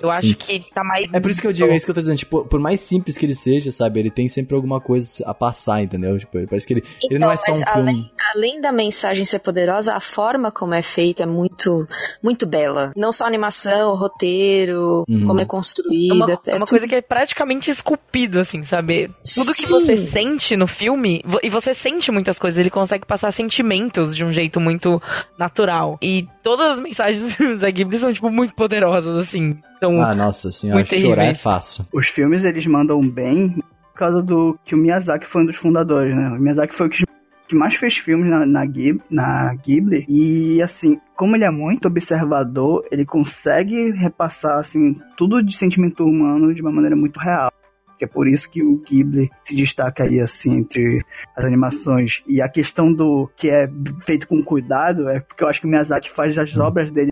Eu 0.02 0.12
Sim. 0.14 0.32
acho 0.32 0.36
que 0.38 0.66
tá 0.74 0.84
mais. 0.84 1.08
É 1.14 1.20
por 1.20 1.30
isso 1.32 1.40
que 1.40 1.48
eu 1.48 1.54
digo, 1.54 1.72
é 1.72 1.76
isso 1.76 1.86
que 1.86 1.92
eu 1.92 1.96
tô 1.96 2.02
dizendo, 2.02 2.18
tipo, 2.18 2.46
por 2.46 2.60
mais 2.60 2.80
simples 2.82 3.18
que 3.18 3.26
ele 3.26 3.36
seja, 3.36 3.72
sabe, 3.72 4.00
ele 4.00 4.10
tem 4.10 4.28
sempre 4.28 4.56
alguma 4.56 4.82
coisa 4.82 5.24
a 5.26 5.34
passar, 5.34 5.82
entendeu? 5.82 6.18
Tipo, 6.18 6.46
parece 6.48 6.66
que 6.68 6.74
ele, 6.74 6.84
ele 7.10 7.20
não 7.20 7.32
é 7.32 7.38
só 7.38 7.52
um 7.52 7.56
Então, 7.56 7.66
mas 7.66 7.74
filme. 7.76 7.90
além, 7.90 8.12
além 8.36 8.62
da 8.62 8.72
mensagem 8.72 9.24
ser 9.24 9.40
poderosa, 9.40 9.94
a 9.94 10.00
forma 10.00 10.52
como 10.52 10.74
é 10.74 10.82
feita 10.82 11.24
é 11.24 11.26
muito, 11.26 11.88
muito 12.22 12.46
bela. 12.46 12.92
Não 12.98 13.12
só 13.12 13.24
a 13.24 13.28
animação, 13.28 13.92
o 13.92 13.96
roteiro, 13.96 15.04
Uhum. 15.08 15.26
como 15.28 15.40
é 15.40 15.44
É 15.44 15.46
construída. 15.46 16.14
uma, 16.16 16.32
é 16.32 16.52
é 16.52 16.56
uma 16.56 16.66
tudo- 16.66 16.70
coisa 16.70 16.88
que 16.88 16.96
é 16.96 17.02
praticamente 17.02 17.70
esculpido, 17.72 18.40
assim, 18.40 18.64
sabe? 18.64 19.10
Tudo 19.36 19.54
que 19.54 19.62
Sim. 19.62 19.68
você 19.68 19.98
sente 19.98 20.58
no 20.58 20.68
filme, 20.68 21.24
e 21.42 21.50
você 21.50 21.74
sente 21.74 22.12
muitas 22.12 22.38
coisas, 22.40 22.58
ele 22.60 22.70
consegue 22.70 23.06
passar 23.06 23.32
sentimentos 23.32 24.16
de 24.16 24.26
um 24.26 24.32
jeito 24.32 24.60
muito 24.60 25.02
natural. 25.38 25.98
E 26.02 26.28
todas 26.42 26.74
as 26.74 26.80
mensagens 26.80 27.36
da 27.60 27.70
Ghibli 27.70 28.00
são, 28.00 28.12
tipo, 28.14 28.30
muito 28.30 28.54
poderosas, 28.56 29.16
assim. 29.18 29.58
Ah, 30.02 30.16
nossa 30.16 30.52
senhora, 30.52 30.80
Muito 30.80 30.96
chorar 30.96 31.26
é 31.26 31.34
fácil. 31.34 31.86
Os 31.94 32.08
filmes 32.08 32.44
eles 32.44 32.66
mandam 32.68 33.02
bem 33.08 33.50
por 33.92 33.98
causa 34.00 34.22
do 34.22 34.58
que 34.64 34.74
o 34.76 34.78
Miyazaki 34.78 35.26
foi 35.28 35.44
um 35.44 35.46
dos 35.46 35.56
fundadores, 35.56 36.16
né? 36.16 36.30
O 36.30 36.40
Miyazaki 36.42 36.74
foi 36.74 36.88
o 36.88 36.90
que 36.90 37.04
que 37.46 37.56
mais 37.56 37.76
fez 37.76 37.98
filmes 37.98 38.30
na, 38.32 38.46
na, 38.46 38.66
Ghib- 38.66 39.02
na 39.10 39.54
Ghibli 39.56 40.06
e 40.08 40.62
assim, 40.62 40.98
como 41.16 41.36
ele 41.36 41.44
é 41.44 41.52
muito 41.52 41.88
observador, 41.88 42.86
ele 42.90 43.06
consegue 43.06 43.92
repassar 43.92 44.58
assim 44.60 44.96
tudo 45.18 45.44
de 45.44 45.56
sentimento 45.56 46.06
humano 46.06 46.54
de 46.54 46.62
uma 46.62 46.72
maneira 46.72 46.96
muito 46.96 47.20
real. 47.20 47.52
Que 48.00 48.06
é 48.06 48.08
por 48.08 48.28
isso 48.28 48.50
que 48.50 48.64
o 48.64 48.78
Ghibli 48.78 49.30
se 49.46 49.56
destaca 49.56 50.04
aí 50.04 50.20
assim 50.20 50.58
entre 50.60 51.02
as 51.38 51.46
animações. 51.46 52.24
E 52.28 52.42
a 52.42 52.50
questão 52.50 52.92
do 52.92 53.30
que 53.36 53.50
é 53.50 53.70
feito 54.06 54.28
com 54.28 54.42
cuidado 54.42 55.08
é 55.10 55.20
porque 55.20 55.44
eu 55.44 55.48
acho 55.48 55.62
que 55.62 55.68
o 55.68 55.70
Miyazaki 55.70 56.10
faz 56.10 56.36
as 56.38 56.58
obras 56.58 56.90
dele 56.92 57.12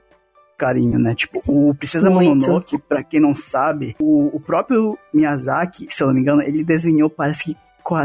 carinho, 0.61 0.99
né? 0.99 1.15
Tipo, 1.15 1.39
o 1.47 1.73
Princesa 1.73 2.07
Muito. 2.11 2.45
Mononoke, 2.45 2.77
pra 2.87 3.03
quem 3.03 3.19
não 3.19 3.35
sabe, 3.35 3.95
o, 3.99 4.35
o 4.35 4.39
próprio 4.39 4.95
Miyazaki, 5.11 5.87
se 5.89 6.03
eu 6.03 6.07
não 6.07 6.13
me 6.13 6.21
engano, 6.21 6.43
ele 6.43 6.63
desenhou, 6.63 7.09
parece 7.09 7.45
que 7.45 7.57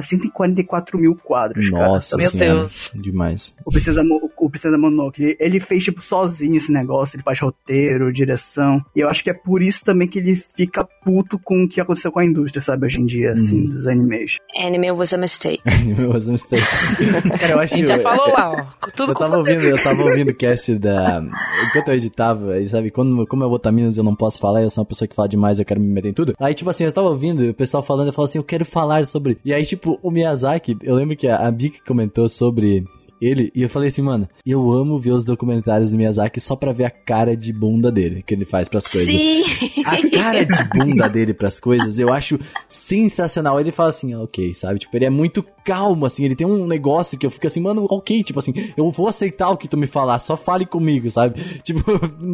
144 0.02 0.98
mil 0.98 1.14
quadros, 1.16 1.70
cara. 1.70 1.88
Nossa 1.88 2.16
Meu. 2.16 2.30
Deus. 2.30 2.90
Demais. 2.94 3.54
O 3.64 3.70
Princesa, 3.70 4.02
o 4.38 4.50
Princesa 4.50 4.76
Mononoke, 4.78 5.22
ele, 5.22 5.36
ele 5.40 5.60
fez, 5.60 5.84
tipo, 5.84 6.02
sozinho 6.02 6.56
esse 6.56 6.72
negócio, 6.72 7.16
ele 7.16 7.22
faz 7.22 7.40
roteiro, 7.40 8.12
direção, 8.12 8.80
e 8.94 9.00
eu 9.00 9.08
acho 9.08 9.22
que 9.22 9.30
é 9.30 9.34
por 9.34 9.62
isso 9.62 9.84
também 9.84 10.06
que 10.08 10.18
ele 10.18 10.34
fica 10.36 10.84
puto 11.04 11.38
com 11.38 11.64
o 11.64 11.68
que 11.68 11.80
aconteceu 11.80 12.10
com 12.12 12.18
a 12.18 12.24
indústria, 12.24 12.60
sabe, 12.60 12.86
hoje 12.86 13.00
em 13.00 13.06
dia, 13.06 13.32
assim, 13.32 13.62
Uhum. 13.62 13.70
dos 13.70 13.86
animes. 13.86 14.36
Anime 14.56 14.90
was 14.90 15.12
a 15.12 15.18
mistake. 15.18 15.62
Meu 15.84 16.16
Deus, 16.16 16.26
mistake. 16.26 16.62
Cara, 17.38 17.52
eu 17.52 17.58
A 17.58 17.62
acho 17.62 17.76
gente 17.76 17.86
já 17.88 18.00
falou 18.00 18.32
lá, 18.32 18.50
ó. 18.82 18.88
Tudo 18.96 19.12
Eu 19.12 19.16
tava 19.16 19.36
ouvindo, 19.38 19.62
eu 19.62 19.82
tava 19.82 20.02
ouvindo 20.02 20.30
o 20.30 20.36
cast 20.36 20.74
da. 20.78 21.22
Enquanto 21.68 21.88
eu 21.88 21.94
editava, 21.94 22.58
e 22.60 22.68
sabe, 22.68 22.90
quando, 22.90 23.26
como 23.26 23.44
eu 23.44 23.48
vou 23.48 23.60
Minas 23.72 23.96
eu 23.98 24.04
não 24.04 24.14
posso 24.14 24.38
falar, 24.38 24.62
eu 24.62 24.70
sou 24.70 24.82
uma 24.82 24.86
pessoa 24.88 25.06
que 25.08 25.14
fala 25.14 25.28
demais, 25.28 25.58
eu 25.58 25.64
quero 25.64 25.80
me 25.80 25.86
meter 25.88 26.08
em 26.08 26.12
tudo. 26.12 26.34
Aí, 26.38 26.54
tipo 26.54 26.70
assim, 26.70 26.84
eu 26.84 26.92
tava 26.92 27.08
ouvindo 27.08 27.50
o 27.50 27.54
pessoal 27.54 27.82
falando, 27.82 28.06
eu 28.08 28.12
falo 28.12 28.24
assim, 28.24 28.38
eu 28.38 28.44
quero 28.44 28.64
falar 28.64 29.04
sobre. 29.06 29.38
E 29.44 29.52
aí, 29.52 29.66
tipo, 29.66 29.75
o 30.02 30.10
Miyazaki, 30.10 30.76
eu 30.82 30.94
lembro 30.94 31.16
que 31.16 31.28
a, 31.28 31.46
a 31.46 31.50
comentou 31.84 32.28
sobre 32.28 32.84
ele, 33.20 33.50
e 33.54 33.62
eu 33.62 33.68
falei 33.68 33.88
assim, 33.88 34.02
mano, 34.02 34.28
eu 34.44 34.70
amo 34.72 34.98
ver 34.98 35.10
os 35.12 35.24
documentários 35.24 35.90
do 35.90 35.96
Miyazaki 35.96 36.40
só 36.40 36.54
pra 36.56 36.72
ver 36.72 36.84
a 36.84 36.90
cara 36.90 37.36
de 37.36 37.52
bunda 37.52 37.90
dele, 37.90 38.22
que 38.26 38.34
ele 38.34 38.44
faz 38.44 38.68
pras 38.68 38.86
coisas. 38.86 39.08
Sim! 39.12 39.42
A 39.84 40.10
cara 40.10 40.44
de 40.44 40.64
bunda 40.64 41.08
dele 41.08 41.32
pras 41.34 41.58
coisas, 41.60 41.98
eu 41.98 42.12
acho 42.12 42.38
sensacional. 42.68 43.60
Ele 43.60 43.72
fala 43.72 43.88
assim, 43.90 44.14
ok, 44.14 44.54
sabe? 44.54 44.78
Tipo, 44.78 44.96
ele 44.96 45.04
é 45.06 45.10
muito 45.10 45.44
calmo, 45.64 46.06
assim. 46.06 46.24
Ele 46.24 46.36
tem 46.36 46.46
um 46.46 46.66
negócio 46.66 47.18
que 47.18 47.26
eu 47.26 47.30
fico 47.30 47.46
assim, 47.46 47.60
mano, 47.60 47.86
ok, 47.90 48.22
tipo 48.22 48.38
assim, 48.38 48.52
eu 48.76 48.90
vou 48.90 49.08
aceitar 49.08 49.50
o 49.50 49.56
que 49.56 49.66
tu 49.68 49.76
me 49.76 49.86
falar, 49.86 50.18
só 50.18 50.36
fale 50.36 50.64
comigo, 50.66 51.10
sabe? 51.10 51.40
Tipo, 51.66 51.82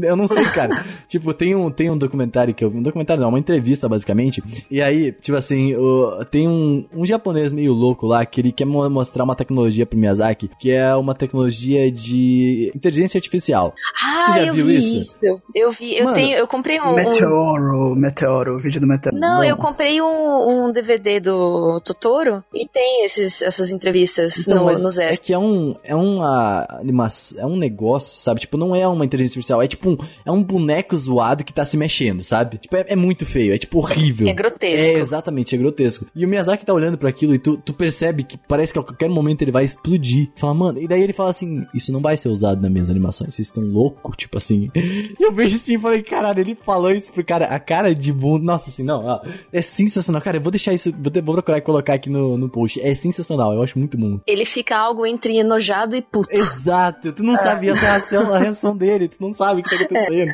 eu 0.05 0.17
não 0.17 0.27
sei, 0.27 0.45
cara. 0.47 0.85
tipo, 1.09 1.33
tem 1.33 1.55
um, 1.55 1.71
tem 1.71 1.91
um 1.91 1.97
documentário 1.97 2.53
que 2.55 2.63
eu 2.65 2.71
vi, 2.71 2.77
um 2.79 2.83
documentário 2.83 3.23
não, 3.23 3.29
uma 3.31 3.39
entrevista, 3.39 3.89
basicamente. 3.89 4.43
E 4.71 4.81
aí, 4.83 5.13
tipo 5.13 5.37
assim, 5.37 5.75
o- 5.75 6.23
tem 6.31 6.47
um, 6.49 6.85
um 6.95 7.07
japonês 7.07 7.51
meio 7.53 7.73
louco 7.73 8.07
lá 8.07 8.27
que 8.27 8.41
ele 8.41 8.53
quer 8.53 8.65
mo- 8.67 8.89
mostrar 8.91 9.25
uma 9.25 9.35
tecnologia 9.35 9.87
pro 9.87 9.99
Miyazaki, 9.99 10.51
que 10.59 10.71
é 10.73 10.95
uma 10.97 11.15
tecnologia 11.15 11.91
de 11.91 12.71
inteligência 12.75 13.19
artificial. 13.19 13.75
Ah, 14.05 14.33
já 14.35 14.47
eu 14.47 14.55
viu 14.55 14.67
vi 14.67 14.77
isso? 14.79 14.97
isso. 15.01 15.17
Eu 15.55 15.73
vi, 15.73 15.97
eu 15.97 16.05
Mano, 16.05 16.17
tenho, 16.17 16.37
eu 16.37 16.47
comprei 16.49 16.81
um. 16.81 16.91
um- 16.91 16.95
Meteoro, 16.95 17.95
Meteoro, 17.97 18.57
o 18.57 18.59
vídeo 18.61 18.81
do 18.81 18.87
Meteoro. 18.87 19.17
Não, 19.19 19.39
Bom. 19.39 19.45
eu 19.45 19.57
comprei 19.57 20.01
um, 20.01 20.67
um 20.69 20.73
DVD 20.73 21.21
do 21.21 21.81
Totoro 21.85 22.43
e 22.55 22.67
tem 22.67 23.05
esses, 23.05 23.43
essas 23.43 23.71
entrevistas 23.71 24.39
Então, 24.47 24.65
no, 24.67 24.79
no 24.79 24.89
é 24.89 24.91
Zé. 24.91 25.17
que 25.17 25.33
é 25.33 25.39
um 25.39 25.75
é 25.85 25.95
uma 25.95 26.67
animação, 26.71 27.41
é 27.41 27.47
um 27.47 27.57
negócio, 27.57 28.21
sabe? 28.21 28.41
Tipo, 28.41 28.57
não 28.57 28.75
é 28.75 28.87
uma 28.87 29.05
inteligência 29.05 29.33
artificial, 29.39 29.63
é 29.63 29.69
tipo 29.69 29.91
um, 29.91 29.97
é 30.25 30.31
um 30.31 30.43
boneco 30.43 30.97
zoado 30.97 31.45
que 31.45 31.53
tá 31.53 31.65
se 31.65 31.77
mexendo, 31.77 32.23
sabe? 32.25 32.59
Tipo, 32.59 32.77
é, 32.77 32.87
é 32.89 32.97
muito 32.97 33.25
feio, 33.27 33.55
é 33.55 33.59
tipo 33.59 33.79
horrível. 33.79 34.29
É 34.29 34.35
grotesco. 34.35 34.93
É, 34.97 34.99
exatamente, 34.99 35.55
é 35.55 35.59
grotesco. 35.59 36.07
E 36.15 36.25
o 36.25 36.29
Miyazaki 36.29 36.65
tá 36.65 36.73
olhando 36.73 36.99
pra 36.99 37.09
aquilo 37.09 37.35
e 37.35 37.39
tu, 37.39 37.57
tu 37.57 37.73
percebe 37.73 38.23
que 38.25 38.37
parece 38.37 38.73
que 38.73 38.79
a 38.79 38.83
qualquer 38.83 39.09
momento 39.09 39.43
ele 39.43 39.53
vai 39.53 39.65
explodir. 39.65 40.31
Fala, 40.37 40.55
mano, 40.63 40.81
e 40.81 40.89
daí 40.89 41.03
ele 41.03 41.13
fala 41.13 41.31
assim: 41.31 41.67
Isso 41.75 41.93
não 41.93 42.01
vai 42.01 42.17
ser 42.17 42.29
usado 42.29 42.61
nas 42.61 42.71
minhas 42.71 42.91
animações, 42.91 43.35
vocês 43.35 43.49
estão 43.49 43.63
loucos, 43.63 44.17
tipo 44.17 44.39
assim. 44.39 44.71
E 45.23 45.25
eu 45.25 45.33
vejo 45.33 45.57
assim 45.57 45.75
e 45.75 45.79
falei, 45.79 46.03
caralho, 46.03 46.41
ele 46.41 46.57
falou 46.65 46.91
isso 46.91 47.13
pro 47.13 47.25
cara, 47.25 47.47
a 47.47 47.61
cara 47.61 47.95
de 47.95 48.13
bunda, 48.13 48.45
nossa, 48.45 48.71
assim, 48.71 48.83
não, 48.83 49.05
ó, 49.05 49.21
é 49.53 49.63
sensacional. 49.63 50.23
Cara, 50.23 50.39
eu 50.39 50.41
vou 50.41 50.51
deixar 50.51 50.73
isso, 50.73 50.91
vou, 50.93 51.13
vou 51.23 51.35
procurar 51.35 51.59
e 51.59 51.61
colocar 51.61 51.95
aqui 51.95 52.11
no, 52.11 52.37
no 52.37 52.49
post. 52.49 52.81
É 52.81 52.95
sensacional, 52.95 53.53
eu 53.53 53.63
acho 53.63 53.79
muito 53.79 53.97
bom. 53.97 54.21
Ele 54.27 54.45
fica 54.45 54.77
algo 54.77 55.07
entre 55.07 55.37
enojado 55.39 55.95
e 55.95 56.03
puto. 56.03 56.29
Exato, 56.31 57.13
tu 57.13 57.23
não 57.23 57.37
sabia 57.37 57.73
essa 57.73 57.87
reação, 57.87 58.35
a 58.35 58.39
reação 58.39 58.77
dele, 58.77 59.09
tu 59.09 59.17
não 59.21 59.33
sabe 59.33 59.61
o 59.61 59.65
que 59.65 59.77
tá 59.77 59.85
acontecendo. 59.85 60.33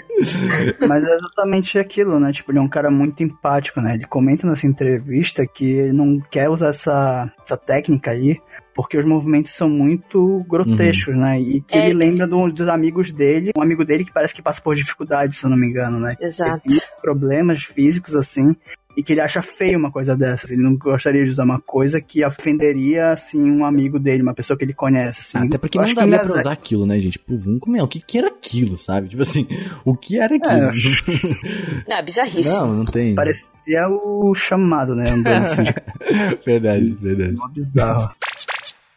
Mas 0.88 1.06
é 1.06 1.14
exatamente 1.14 1.78
aquilo, 1.78 2.18
né? 2.18 2.32
Tipo, 2.32 2.52
ele 2.52 2.58
é 2.58 2.62
um 2.62 2.68
cara 2.68 2.90
muito 2.90 3.22
empático, 3.22 3.80
né? 3.80 3.94
Ele 3.94 4.06
comenta 4.06 4.46
nessa 4.46 4.66
entrevista 4.66 5.46
que 5.46 5.64
ele 5.64 5.92
não 5.92 6.20
quer 6.20 6.48
usar 6.48 6.68
essa, 6.68 7.30
essa 7.44 7.56
técnica 7.56 8.10
aí 8.10 8.38
porque 8.78 8.96
os 8.96 9.04
movimentos 9.04 9.50
são 9.54 9.68
muito 9.68 10.46
grotescos, 10.48 11.16
né? 11.16 11.40
E 11.40 11.60
que 11.62 11.76
É. 11.76 11.84
ele 11.86 11.94
lembra 11.94 12.28
do- 12.28 12.52
dos 12.52 12.68
amigos 12.68 13.10
dele, 13.10 13.50
um 13.58 13.60
amigo 13.60 13.84
dele 13.84 14.04
que 14.04 14.12
parece 14.12 14.32
que 14.32 14.40
passa 14.40 14.60
por 14.60 14.76
dificuldades, 14.76 15.36
se 15.36 15.44
eu 15.44 15.50
não 15.50 15.56
me 15.56 15.66
engano, 15.66 15.98
né? 15.98 16.14
Exato. 16.20 16.62
Ele 16.64 16.78
tem 16.78 16.88
problemas 17.02 17.64
físicos, 17.64 18.14
assim, 18.14 18.54
e 18.96 19.02
que 19.02 19.12
ele 19.14 19.20
acha 19.20 19.42
feio 19.42 19.76
uma 19.80 19.90
coisa 19.90 20.16
dessas. 20.16 20.48
Ele 20.52 20.62
não 20.62 20.76
gostaria 20.76 21.24
de 21.24 21.30
usar 21.32 21.42
uma 21.42 21.60
coisa 21.60 22.00
que 22.00 22.24
ofenderia, 22.24 23.10
assim, 23.10 23.50
um 23.50 23.64
amigo 23.64 23.98
dele, 23.98 24.22
uma 24.22 24.32
pessoa 24.34 24.56
que 24.56 24.64
ele 24.64 24.72
conhece, 24.74 25.22
assim. 25.36 25.48
Até 25.48 25.58
porque 25.58 25.76
Eu 25.76 25.80
não 25.80 25.84
acho 25.84 25.94
que 25.94 26.00
daria 26.00 26.14
pra 26.14 26.24
Miyazaki- 26.24 26.40
usar 26.46 26.52
aquilo, 26.52 26.86
né, 26.86 27.00
gente? 27.00 27.18
Pô, 27.18 27.36
vamos 27.36 27.58
comer, 27.58 27.82
o 27.82 27.88
que 27.88 28.00
que 28.00 28.16
era 28.16 28.28
aquilo, 28.28 28.78
sabe? 28.78 29.08
Tipo 29.08 29.22
assim, 29.22 29.44
o 29.84 29.96
que 29.96 30.20
era 30.20 30.34
É, 30.34 30.36
aquilo? 30.36 30.70
Ah, 31.92 32.00
bizarríssimo. 32.02 32.54
não, 32.66 32.74
não 32.74 32.84
tem. 32.84 33.12
Parecia 33.16 33.88
o 33.88 34.32
chamado, 34.36 34.94
né? 34.94 35.10
Andando 35.10 35.44
assim, 35.44 35.64
de 35.64 35.74
verdade, 36.46 36.96
verdade. 37.00 37.34
uma 37.34 37.48
bizarra. 37.48 38.14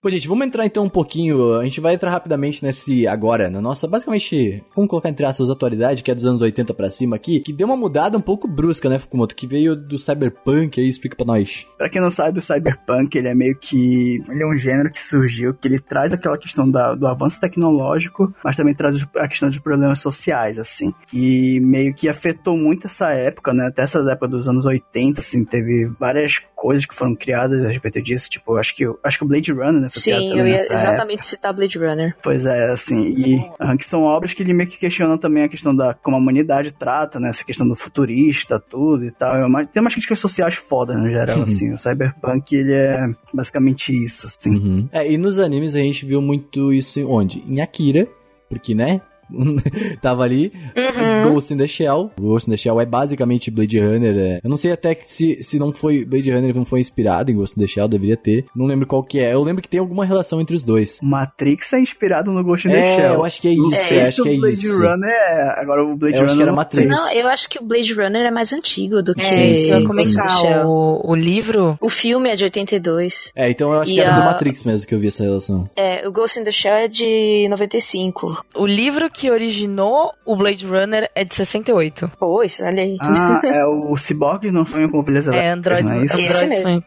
Pô, 0.01 0.09
gente, 0.09 0.27
vamos 0.27 0.47
entrar 0.47 0.65
então 0.65 0.83
um 0.83 0.89
pouquinho. 0.89 1.59
A 1.59 1.63
gente 1.63 1.79
vai 1.79 1.93
entrar 1.93 2.09
rapidamente 2.09 2.63
nesse 2.65 3.05
agora, 3.05 3.51
na 3.51 3.61
nossa, 3.61 3.87
basicamente, 3.87 4.63
vamos 4.75 4.89
colocar 4.89 5.09
entre 5.09 5.23
aspas 5.23 5.47
atualidade, 5.51 6.01
que 6.01 6.09
é 6.09 6.15
dos 6.15 6.25
anos 6.25 6.41
80 6.41 6.73
pra 6.73 6.89
cima 6.89 7.15
aqui, 7.15 7.39
que 7.39 7.53
deu 7.53 7.67
uma 7.67 7.77
mudada 7.77 8.17
um 8.17 8.21
pouco 8.21 8.47
brusca, 8.47 8.89
né, 8.89 8.97
Fukumoto? 8.97 9.35
Que 9.35 9.45
veio 9.45 9.75
do 9.75 9.99
cyberpunk 9.99 10.81
aí, 10.81 10.89
explica 10.89 11.15
pra 11.15 11.23
nós. 11.27 11.67
Pra 11.77 11.87
quem 11.87 12.01
não 12.01 12.09
sabe, 12.09 12.39
o 12.39 12.41
cyberpunk, 12.41 13.15
ele 13.15 13.27
é 13.27 13.35
meio 13.35 13.55
que... 13.59 14.19
Ele 14.27 14.41
é 14.41 14.47
um 14.47 14.57
gênero 14.57 14.89
que 14.89 14.99
surgiu, 14.99 15.53
que 15.53 15.67
ele 15.67 15.79
traz 15.79 16.11
aquela 16.13 16.35
questão 16.35 16.67
da- 16.67 16.95
do 16.95 17.05
avanço 17.05 17.39
tecnológico, 17.39 18.33
mas 18.43 18.55
também 18.55 18.73
traz 18.73 19.07
a 19.15 19.27
questão 19.27 19.51
de 19.51 19.61
problemas 19.61 19.99
sociais, 19.99 20.57
assim. 20.57 20.91
E 21.13 21.59
meio 21.61 21.93
que 21.93 22.09
afetou 22.09 22.57
muito 22.57 22.87
essa 22.87 23.11
época, 23.11 23.53
né? 23.53 23.67
Até 23.67 23.83
essa 23.83 23.99
época 24.11 24.29
dos 24.29 24.47
anos 24.47 24.65
80, 24.65 25.21
assim, 25.21 25.45
teve 25.45 25.85
várias 25.99 26.39
coisas 26.61 26.85
que 26.85 26.93
foram 26.93 27.15
criadas 27.15 27.65
a 27.65 27.69
respeito 27.69 27.99
disso. 28.03 28.29
Tipo, 28.29 28.55
acho 28.57 28.75
que, 28.75 28.85
acho 29.03 29.17
que 29.17 29.23
o 29.23 29.27
Blade 29.27 29.51
Runner, 29.51 29.81
né? 29.81 29.87
Sim, 29.89 30.11
eu 30.29 30.45
ia 30.45 30.53
nessa 30.53 30.73
época. 30.73 30.79
exatamente 30.89 31.25
citar 31.25 31.53
Blade 31.53 31.79
Runner. 31.79 32.15
Pois 32.21 32.45
é, 32.45 32.71
assim, 32.71 33.01
e 33.17 33.51
ah, 33.59 33.75
que 33.75 33.83
são 33.83 34.03
obras 34.03 34.31
que 34.33 34.43
ele 34.43 34.53
meio 34.53 34.69
que 34.69 34.77
questionam 34.77 35.17
também 35.17 35.43
a 35.43 35.49
questão 35.49 35.75
da 35.75 35.95
como 35.95 36.15
a 36.15 36.19
humanidade 36.19 36.71
trata, 36.71 37.19
né, 37.19 37.29
essa 37.29 37.43
questão 37.43 37.67
do 37.67 37.75
futurista, 37.75 38.59
tudo 38.59 39.05
e 39.05 39.11
tal. 39.11 39.35
É 39.35 39.43
uma- 39.45 39.65
tem 39.65 39.81
umas 39.81 39.93
críticas 39.93 40.19
sociais 40.19 40.53
fodas 40.53 40.95
no 40.95 41.09
geral, 41.09 41.41
assim. 41.41 41.73
O 41.73 41.77
cyberpunk, 41.79 42.55
ele 42.55 42.73
é 42.73 43.07
basicamente 43.33 43.91
isso, 43.91 44.27
assim. 44.27 44.55
Uhum. 44.55 44.89
É, 44.91 45.11
e 45.11 45.17
nos 45.17 45.39
animes 45.39 45.75
a 45.75 45.79
gente 45.79 46.05
viu 46.05 46.21
muito 46.21 46.71
isso 46.71 46.99
em 46.99 47.05
onde? 47.05 47.43
Em 47.47 47.59
Akira, 47.59 48.07
porque, 48.49 48.75
né? 48.75 49.01
Tava 50.01 50.23
ali. 50.23 50.51
Uhum. 50.75 51.33
Ghost 51.33 51.53
in 51.53 51.57
the 51.57 51.67
Shell. 51.67 52.11
Ghost 52.19 52.47
in 52.49 52.51
the 52.51 52.57
Shell 52.57 52.79
é 52.81 52.85
basicamente 52.85 53.49
Blade 53.51 53.79
Runner. 53.79 54.15
é. 54.17 54.39
Eu 54.43 54.49
não 54.49 54.57
sei 54.57 54.71
até 54.71 54.95
que 54.95 55.07
se, 55.09 55.41
se 55.43 55.57
não 55.59 55.71
foi 55.73 56.03
Blade 56.05 56.31
Runner 56.31 56.55
não 56.55 56.65
foi 56.65 56.79
inspirado 56.79 57.31
em 57.31 57.35
Ghost 57.35 57.57
in 57.57 57.61
the 57.61 57.67
Shell, 57.67 57.87
deveria 57.87 58.17
ter. 58.17 58.45
Não 58.55 58.65
lembro 58.65 58.85
qual 58.87 59.03
que 59.03 59.19
é. 59.19 59.33
Eu 59.33 59.43
lembro 59.43 59.61
que 59.61 59.69
tem 59.69 59.79
alguma 59.79 60.05
relação 60.05 60.41
entre 60.41 60.55
os 60.55 60.63
dois. 60.63 60.99
Matrix 61.01 61.73
é 61.73 61.79
inspirado 61.79 62.31
no 62.31 62.43
Ghost 62.43 62.67
in 62.67 62.71
the 62.71 62.77
É, 62.79 62.95
Shell. 62.97 63.13
eu 63.15 63.25
acho 63.25 63.41
que 63.41 63.47
é 63.47 63.51
isso, 63.51 63.71
sei 63.71 63.97
eu 64.01 64.07
acho 64.07 64.23
que 64.23 64.29
é 64.29 64.33
o 64.33 64.39
Blade 64.39 64.53
isso. 64.55 64.77
Runner 64.81 65.09
é... 65.09 65.59
Agora 65.61 65.83
o 65.83 65.95
Blade 65.95 66.17
Eu 66.17 66.23
acho 66.25 66.33
Runner 66.33 66.37
que 66.37 66.43
era 66.43 66.51
Matrix. 66.53 66.89
Não, 66.89 67.11
eu 67.13 67.27
acho 67.27 67.49
que 67.49 67.59
o 67.59 67.63
Blade 67.63 67.93
Runner 67.93 68.25
é 68.25 68.31
mais 68.31 68.53
antigo 68.53 69.01
do 69.01 69.13
que 69.13 69.25
É, 69.25 69.51
isso 69.51 69.73
eu 69.73 69.79
ia 69.81 69.87
Ghost 69.87 70.01
in 70.01 70.05
the 70.05 70.11
comentar. 70.21 70.39
Shell. 70.41 70.67
O, 70.67 71.11
o 71.11 71.15
livro. 71.15 71.77
O 71.81 71.89
filme 71.89 72.29
é 72.29 72.35
de 72.35 72.43
82. 72.43 73.31
É, 73.35 73.49
então 73.49 73.71
eu 73.73 73.81
acho 73.81 73.91
E 73.91 73.95
que 73.95 73.99
era 74.01 74.11
do 74.13 74.21
a- 74.21 74.25
Matrix 74.25 74.63
mesmo 74.63 74.87
que 74.87 74.95
eu 74.95 74.99
vi 74.99 75.07
essa 75.07 75.23
relação. 75.23 75.69
É, 75.75 76.07
o 76.07 76.11
Ghost 76.11 76.39
in 76.39 76.43
the 76.43 76.51
Shell 76.51 76.73
é 76.73 76.87
de 76.87 77.47
95. 77.49 78.43
O 78.55 78.65
livro 78.65 79.09
que 79.09 79.20
originou 79.29 80.13
o 80.25 80.35
Blade 80.35 80.65
Runner 80.65 81.09
é 81.13 81.23
de 81.23 81.35
68. 81.35 82.11
Pô, 82.19 82.43
isso, 82.43 82.63
olha 82.63 82.81
aí. 82.83 82.97
Ah, 83.01 83.41
é 83.45 83.65
o 83.65 83.95
Cyborg 83.97 84.51
não 84.51 84.65
sonham 84.65 84.89
com 84.89 84.99
ovelhas 84.99 85.27
É, 85.27 85.31
elétricas, 85.31 85.57
Android. 85.57 85.83
não 85.83 85.91
é 86.01 86.05
isso? 86.05 86.19
Esse 86.21 86.45
mesmo. 86.47 86.83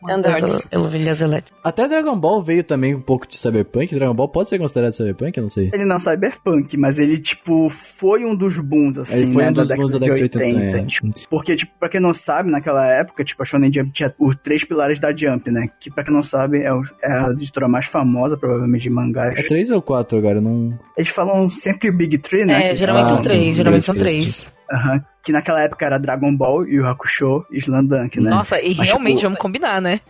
Ovelhas 0.74 1.20
elétricas. 1.20 1.58
Até 1.62 1.88
Dragon 1.88 2.18
Ball 2.18 2.42
veio 2.42 2.64
também 2.64 2.94
um 2.94 3.00
pouco 3.00 3.26
de 3.26 3.38
cyberpunk. 3.38 3.94
Dragon 3.94 4.14
Ball 4.14 4.28
pode 4.28 4.48
ser 4.48 4.58
considerado 4.58 4.92
cyberpunk? 4.92 5.36
Eu 5.36 5.42
não 5.42 5.50
sei. 5.50 5.70
Ele 5.72 5.84
não 5.84 5.96
é 5.96 6.00
cyberpunk, 6.00 6.76
mas 6.76 6.98
ele, 6.98 7.18
tipo, 7.18 7.68
foi 7.70 8.24
um 8.24 8.34
dos 8.34 8.58
booms, 8.58 8.98
assim, 8.98 9.22
Ele 9.22 9.32
foi 9.32 9.42
né, 9.44 9.50
um 9.50 9.52
dos 9.52 9.68
bons 9.68 9.92
da 9.92 9.98
década 9.98 10.16
de 10.16 10.22
80. 10.38 10.78
é. 10.78 10.84
tipo, 10.84 11.08
porque, 11.30 11.56
tipo, 11.56 11.72
pra 11.78 11.88
quem 11.88 12.00
não 12.00 12.14
sabe, 12.14 12.50
naquela 12.50 12.86
época, 12.86 13.24
tipo, 13.24 13.42
a 13.42 13.44
Shonen 13.46 13.72
Jump 13.72 13.92
tinha 13.92 14.14
os 14.18 14.36
três 14.36 14.64
pilares 14.64 15.00
da 15.00 15.14
Jump, 15.14 15.50
né? 15.50 15.68
Que, 15.80 15.90
pra 15.90 16.04
quem 16.04 16.14
não 16.14 16.22
sabe, 16.22 16.62
é, 16.62 16.72
o- 16.72 16.82
é 17.02 17.12
a 17.12 17.30
editora 17.30 17.68
mais 17.68 17.86
famosa, 17.86 18.36
provavelmente, 18.36 18.82
de 18.82 18.90
mangás. 18.90 19.38
É 19.38 19.42
três 19.48 19.70
ou 19.70 19.80
quatro 19.82 20.18
agora? 20.18 20.40
Não. 20.40 20.78
Eles 20.96 21.10
falam 21.10 21.48
sempre 21.48 21.90
Big 21.90 22.18
Three, 22.24 22.44
né? 22.44 22.68
É, 22.68 22.70
que 22.70 22.76
geralmente 22.76 23.08
são 23.08 23.22
sim, 23.22 23.28
três. 23.28 23.56
Geralmente 23.56 23.84
são 23.84 23.94
três. 23.94 24.46
Aham. 24.72 25.04
que 25.22 25.30
naquela 25.30 25.62
época 25.62 25.84
era 25.84 25.98
Dragon 25.98 26.34
Ball, 26.34 26.66
Yu 26.66 26.86
Hakusho 26.86 27.44
e 27.50 27.58
Slandunk, 27.58 28.18
né? 28.18 28.30
Nossa, 28.30 28.58
e 28.60 28.74
Mas, 28.74 28.88
realmente, 28.88 29.16
tipo, 29.16 29.28
vamos 29.28 29.38
combinar, 29.38 29.80
né? 29.80 30.00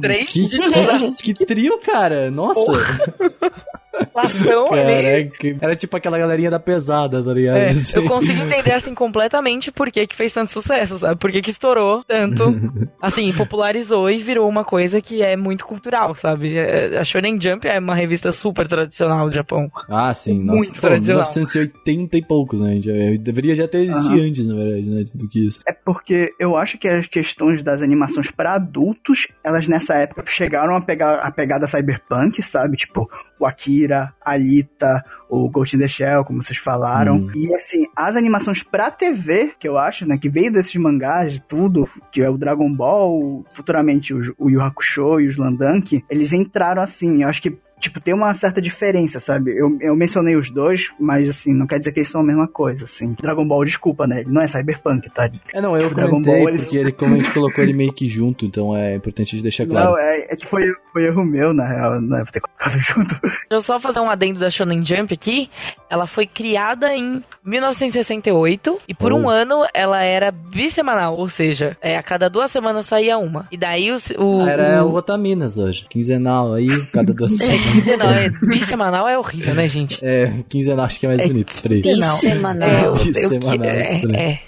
Três 0.00 0.30
que, 0.30 0.48
que, 0.48 1.34
que 1.34 1.46
trio, 1.46 1.78
cara. 1.80 2.30
Nossa. 2.30 2.72
inflação 4.02 4.72
ali. 4.72 5.28
Caraca, 5.30 5.58
era 5.64 5.76
tipo 5.76 5.96
aquela 5.96 6.18
galerinha 6.18 6.50
da 6.50 6.60
pesada, 6.60 7.22
tá 7.22 7.32
ligado? 7.32 7.56
É, 7.56 7.70
eu 7.94 8.04
consigo 8.06 8.42
entender, 8.42 8.72
assim, 8.72 8.94
completamente 8.94 9.70
por 9.72 9.90
que, 9.90 10.06
que 10.06 10.16
fez 10.16 10.32
tanto 10.32 10.52
sucesso, 10.52 10.98
sabe? 10.98 11.16
Por 11.18 11.30
que, 11.30 11.42
que 11.42 11.50
estourou 11.50 12.04
tanto, 12.04 12.44
assim, 13.00 13.32
popularizou 13.32 14.10
e 14.10 14.18
virou 14.18 14.48
uma 14.48 14.64
coisa 14.64 15.00
que 15.00 15.22
é 15.22 15.36
muito 15.36 15.64
cultural, 15.66 16.14
sabe? 16.14 16.56
É, 16.56 16.98
A 16.98 17.04
Shonen 17.04 17.38
Jump 17.40 17.66
é 17.66 17.78
uma 17.78 17.94
revista 17.94 18.32
super 18.32 18.66
tradicional 18.68 19.28
do 19.28 19.34
Japão. 19.34 19.70
Ah, 19.88 20.12
sim, 20.14 20.38
nossa, 20.42 20.56
Muito 20.58 20.74
pô, 20.74 20.80
tradicional. 20.80 21.22
1980 21.22 22.16
e 22.16 22.22
poucos, 22.22 22.60
né? 22.60 22.80
Já- 22.82 22.92
deveria 23.20 23.54
já 23.54 23.66
ter 23.68 23.78
existido 23.78 24.14
Aham. 24.16 24.26
antes, 24.26 24.46
na 24.46 24.54
verdade, 24.54 24.82
né? 24.88 25.04
Do 25.14 25.28
que 25.28 25.46
isso. 25.46 25.60
É 25.66 25.72
porque 25.72 26.32
eu 26.38 26.56
acho 26.56 26.78
que 26.78 26.88
as 26.88 27.06
questões 27.06 27.62
das 27.62 27.82
animações 27.82 28.30
pra 28.30 28.54
adultos, 28.54 29.28
elas 29.44 29.66
nessa 29.66 29.94
época 29.94 30.24
chegaram 30.26 30.74
a 30.74 30.80
pegar 30.80 31.14
a 31.20 31.30
pegada 31.30 31.66
cyberpunk, 31.66 32.42
sabe? 32.42 32.76
Tipo, 32.76 33.08
o 33.38 33.46
Akira, 33.46 34.12
a 34.24 34.32
Alita, 34.32 35.04
o 35.28 35.48
Ghost 35.48 35.76
in 35.76 35.78
the 35.78 35.88
Shell, 35.88 36.24
como 36.24 36.42
vocês 36.42 36.58
falaram. 36.58 37.16
Hum. 37.16 37.30
E 37.34 37.54
assim, 37.54 37.84
as 37.96 38.16
animações 38.16 38.62
pra 38.62 38.90
TV, 38.90 39.52
que 39.58 39.68
eu 39.68 39.76
acho, 39.78 40.06
né, 40.06 40.18
que 40.18 40.28
veio 40.28 40.52
desses 40.52 40.74
mangás 40.76 41.32
de 41.34 41.42
tudo, 41.42 41.88
que 42.10 42.22
é 42.22 42.30
o 42.30 42.38
Dragon 42.38 42.72
Ball, 42.72 43.44
futuramente 43.50 44.14
o, 44.14 44.34
o 44.38 44.50
Yu 44.50 44.60
Hakusho 44.60 45.20
e 45.20 45.26
o 45.26 45.30
Slandank, 45.30 46.04
eles 46.10 46.32
entraram 46.32 46.82
assim, 46.82 47.22
eu 47.22 47.28
acho 47.28 47.42
que 47.42 47.58
Tipo, 47.78 48.00
tem 48.00 48.14
uma 48.14 48.32
certa 48.32 48.58
diferença, 48.58 49.20
sabe? 49.20 49.54
Eu, 49.54 49.76
eu 49.82 49.94
mencionei 49.94 50.34
os 50.34 50.50
dois, 50.50 50.90
mas 50.98 51.28
assim, 51.28 51.52
não 51.52 51.66
quer 51.66 51.78
dizer 51.78 51.92
que 51.92 51.98
eles 52.00 52.08
são 52.08 52.22
a 52.22 52.24
mesma 52.24 52.48
coisa, 52.48 52.84
assim. 52.84 53.14
Dragon 53.20 53.46
Ball, 53.46 53.66
desculpa, 53.66 54.06
né? 54.06 54.20
Ele 54.22 54.32
não 54.32 54.40
é 54.40 54.46
cyberpunk, 54.48 55.10
tá? 55.10 55.30
É, 55.52 55.60
não, 55.60 55.76
eu 55.76 55.82
Tipo, 55.82 55.94
Dragon 55.94 56.22
Ball, 56.22 56.48
eles- 56.48 56.62
porque 56.62 56.76
ele, 56.78 56.90
como 56.92 57.14
a 57.14 57.18
gente 57.18 57.30
colocou 57.32 57.62
ele 57.62 57.74
meio 57.74 57.92
que 57.92 58.08
junto, 58.08 58.46
então 58.46 58.74
é 58.74 58.94
importante 58.96 59.42
deixar 59.42 59.66
claro. 59.66 59.90
Não, 59.90 59.98
é, 59.98 60.20
é 60.30 60.36
que 60.36 60.46
foi, 60.46 60.72
foi 60.96 61.04
erro 61.04 61.24
meu, 61.26 61.52
na 61.52 61.66
real, 61.66 62.00
não 62.00 62.16
é 62.16 62.22
vou 62.24 62.32
ter 62.32 62.40
colocado 62.40 62.78
junto. 62.80 63.20
Deixa 63.20 63.46
eu 63.50 63.60
só 63.60 63.78
fazer 63.78 64.00
um 64.00 64.08
adendo 64.08 64.40
da 64.40 64.48
Shonen 64.48 64.82
Jump 64.84 65.12
aqui. 65.12 65.50
Ela 65.90 66.06
foi 66.06 66.26
criada 66.26 66.94
em 66.94 67.22
1968 67.44 68.78
e 68.88 68.94
por 68.94 69.12
Oh. 69.12 69.16
um 69.16 69.28
ano 69.28 69.66
ela 69.74 70.02
era 70.02 70.30
bissemanal, 70.30 71.16
ou 71.16 71.28
seja, 71.28 71.76
é, 71.82 71.96
a 71.96 72.02
cada 72.02 72.28
duas 72.30 72.50
semanas 72.50 72.86
saía 72.86 73.18
uma. 73.18 73.46
E 73.52 73.56
daí 73.58 73.90
o. 73.92 73.96
o, 74.18 74.40
Ah, 74.42 74.50
Era 74.50 74.84
o 74.84 74.94
Otaminas 74.94 75.58
hoje. 75.58 75.86
Quinzenal 75.88 76.54
aí, 76.54 76.66
cada 76.92 77.12
duas 77.12 77.34
semanas. 77.34 77.98
Não, 78.02 78.10
é, 78.10 78.30
bissemanal 78.30 79.06
é 79.08 79.18
horrível, 79.18 79.54
né, 79.54 79.68
gente? 79.68 79.98
É, 80.04 80.42
quinzenal 80.48 80.86
acho 80.86 80.98
que 80.98 81.06
é 81.06 81.08
mais 81.10 81.20
É 81.20 81.26
bonito. 81.26 81.62
Peraí. 81.62 81.82
Bissemanal. 81.82 82.68
É, 82.68 82.80
eu- 82.86 82.96
eu- 82.96 83.04
Bissemanal, 83.04 83.64
é, 83.66 83.82
estranho. 83.82 84.16
é, 84.16 84.40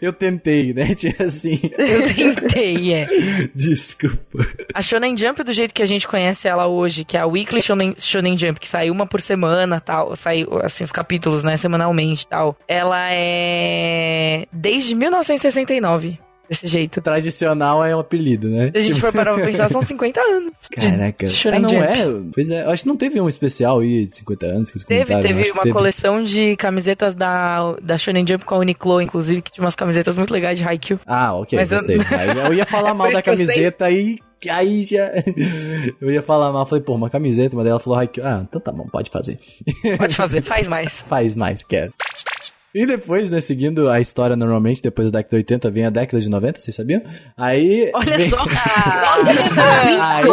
Eu 0.00 0.12
tentei, 0.12 0.72
né? 0.72 0.94
Tipo 0.96 1.22
assim. 1.22 1.58
eu 1.76 2.14
tentei, 2.14 2.94
é. 2.94 3.06
Desculpa. 3.54 4.46
A 4.72 4.82
Shonen 4.82 5.16
Jump, 5.16 5.42
do 5.42 5.52
jeito 5.52 5.74
que 5.74 5.82
a 5.82 5.86
gente 5.86 6.06
conhece 6.06 6.48
ela 6.48 6.66
hoje, 6.66 7.04
que 7.04 7.16
é 7.16 7.20
a 7.20 7.26
Weekly 7.26 7.62
Shonen, 7.62 7.94
Shonen 7.98 8.38
Jump, 8.38 8.60
que 8.60 8.68
sai 8.68 8.90
uma 8.90 9.06
por 9.06 9.20
semana, 9.20 9.80
tal, 9.80 10.14
sai, 10.16 10.46
assim, 10.62 10.84
os 10.84 10.92
capítulos, 10.92 11.42
né, 11.42 11.56
semanalmente, 11.56 12.26
tal. 12.26 12.56
Ela 12.68 13.08
é 13.10 14.46
desde 14.52 14.94
1969, 14.94 16.18
desse 16.48 16.66
jeito. 16.66 17.00
Tradicional 17.00 17.84
é 17.84 17.94
um 17.94 18.00
apelido, 18.00 18.48
né? 18.48 18.70
Se 18.70 18.76
a 18.76 18.80
gente 18.80 18.94
Tipo, 18.94 19.00
for 19.06 19.12
parar 19.12 19.34
pra 19.34 19.44
pensar, 19.44 19.70
são 19.70 19.82
50 19.82 20.20
anos. 20.20 20.52
Caraca. 20.70 21.26
Ah, 21.52 21.58
não 21.58 21.70
Jump. 21.70 21.82
é? 21.82 22.06
Pois 22.34 22.50
é, 22.50 22.64
acho 22.64 22.82
que 22.82 22.88
não 22.88 22.96
teve 22.96 23.20
um 23.20 23.28
especial 23.28 23.80
aí 23.80 24.04
de 24.06 24.14
50 24.16 24.46
anos 24.46 24.70
que 24.70 24.84
Teve, 24.86 25.20
teve 25.22 25.50
uma 25.50 25.62
coleção 25.72 26.22
de 26.22 26.56
camisetas 26.56 27.14
da, 27.14 27.72
da 27.82 27.96
Shonen 27.98 28.26
Jump 28.26 28.44
com 28.44 28.54
a 28.54 28.58
Uniqlo, 28.58 29.00
inclusive, 29.00 29.42
que 29.42 29.52
tinha 29.52 29.64
umas 29.64 29.74
camisetas 29.76 30.16
muito 30.16 30.32
legais 30.32 30.58
de 30.58 30.64
Haikyuu. 30.64 31.00
Ah, 31.06 31.34
ok, 31.34 31.58
Mas 31.58 31.70
eu- 31.70 31.78
gostei. 31.78 31.96
Aí 32.16 32.28
Eu 32.46 32.54
ia 32.54 32.66
falar 32.66 32.94
mal 32.94 33.10
da 33.12 33.18
eu 33.18 33.22
camiseta 33.22 33.86
aí. 33.86 34.18
Aí 34.50 34.84
já. 34.84 35.08
Eu 36.02 36.10
ia 36.10 36.20
falar 36.22 36.52
mal, 36.52 36.66
falei, 36.66 36.84
pô, 36.84 36.94
uma 36.94 37.08
camiseta, 37.08 37.56
mas 37.56 37.64
daí 37.64 37.70
ela 37.70 37.80
falou, 37.80 37.98
"Ai, 37.98 38.06
que- 38.08 38.20
ah, 38.20 38.44
então 38.46 38.60
tá 38.60 38.70
bom, 38.70 38.86
pode 38.92 39.08
fazer. 39.10 39.38
Pode 39.96 40.14
fazer, 40.14 40.42
faz 40.44 40.68
mais. 40.68 40.88
Faz 41.08 41.34
mais, 41.34 41.62
quero. 41.62 41.92
E 42.74 42.86
depois, 42.86 43.30
né, 43.30 43.40
seguindo 43.40 43.88
a 43.88 44.00
história 44.00 44.34
normalmente, 44.34 44.82
depois 44.82 45.08
da 45.10 45.18
década 45.20 45.30
de 45.30 45.36
80 45.36 45.70
vem 45.70 45.86
a 45.86 45.90
década 45.90 46.20
de 46.20 46.28
90, 46.28 46.60
vocês 46.60 46.74
sabiam? 46.74 47.00
Aí. 47.36 47.90
Olha 47.94 48.16
vem- 48.16 48.28
só! 48.30 48.36
Aí, 50.00 50.26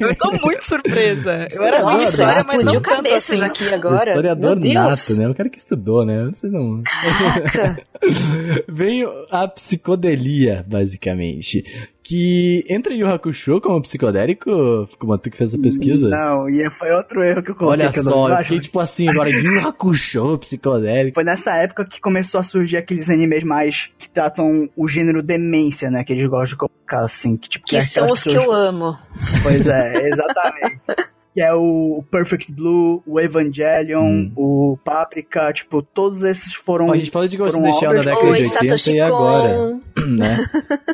Eu 0.00 0.14
tô 0.16 0.30
muito 0.30 0.64
surpresa. 0.66 1.46
Eu 1.52 1.62
era 1.62 1.82
muito 1.82 1.92
Nossa, 2.02 2.10
história, 2.24 2.44
mas 2.46 2.46
não 2.46 2.54
explodiu 2.74 2.80
cabeças 2.80 3.42
assim. 3.42 3.44
aqui 3.44 3.68
agora. 3.74 3.96
historiador 3.96 4.50
Meu 4.52 4.60
Deus. 4.60 4.74
nato, 4.74 5.20
né? 5.20 5.28
O 5.28 5.34
cara 5.34 5.48
que 5.50 5.58
estudou, 5.58 6.04
né? 6.06 6.24
Vocês 6.32 6.52
não. 6.52 6.82
Caraca. 6.84 7.76
Vem 8.68 9.06
a 9.30 9.46
psicodelia, 9.48 10.64
basicamente. 10.66 11.64
Que 12.04 12.66
entra 12.68 12.92
em 12.92 12.98
Yu 12.98 13.08
Hakusho 13.08 13.62
como 13.62 13.80
psicodélico? 13.80 14.86
Como 14.98 15.16
tu 15.16 15.30
que 15.30 15.38
fez 15.38 15.54
essa 15.54 15.62
pesquisa? 15.62 16.10
Não, 16.10 16.46
e 16.46 16.68
foi 16.70 16.92
outro 16.92 17.22
erro 17.22 17.42
que 17.42 17.50
eu 17.50 17.54
coloquei 17.54 17.82
Olha 17.82 17.92
que 17.92 17.98
eu 17.98 18.04
não 18.04 18.12
só, 18.12 18.28
eu 18.28 18.36
fiquei 18.42 18.60
tipo 18.60 18.78
assim, 18.78 19.08
agora 19.08 19.30
Yu 19.30 19.66
Hakusho, 19.66 20.36
psicodélico. 20.38 21.14
Foi 21.14 21.24
nessa 21.24 21.56
época 21.56 21.86
que 21.86 22.02
começou 22.02 22.40
a 22.40 22.44
surgir 22.44 22.76
aqueles 22.76 23.08
animes 23.08 23.42
mais 23.42 23.90
que 23.98 24.06
tratam 24.06 24.68
o 24.76 24.86
gênero 24.86 25.22
demência, 25.22 25.90
né? 25.90 26.04
Que 26.04 26.12
eles 26.12 26.28
gostam 26.28 26.44
de 26.44 26.56
colocar 26.56 27.00
assim. 27.00 27.38
Que, 27.38 27.48
tipo, 27.48 27.64
Que 27.64 27.78
é 27.78 27.80
são 27.80 28.10
os 28.10 28.22
que 28.22 28.34
eu 28.34 28.52
amo. 28.52 28.94
Pois 29.42 29.66
é, 29.66 30.06
exatamente. 30.06 30.80
que 31.34 31.42
é 31.42 31.52
o 31.52 32.04
Perfect 32.10 32.52
Blue, 32.52 33.02
o 33.04 33.20
Evangelion, 33.20 34.04
Hum. 34.04 34.32
o 34.36 34.78
Paprika, 34.84 35.52
tipo, 35.52 35.82
todos 35.82 36.22
esses 36.22 36.54
foram. 36.54 36.92
A 36.92 36.96
gente 36.96 37.10
falou 37.10 37.26
de 37.26 37.36
Ghost 37.36 37.58
in 37.58 37.62
the 37.62 37.72
Shell 37.72 37.92
na 37.92 38.02
década 38.02 38.26
Oi, 38.26 38.34
de 38.34 38.42
80 38.42 38.60
Satoshi 38.60 38.92
e 38.92 39.00
agora, 39.00 39.80
né? 39.98 40.36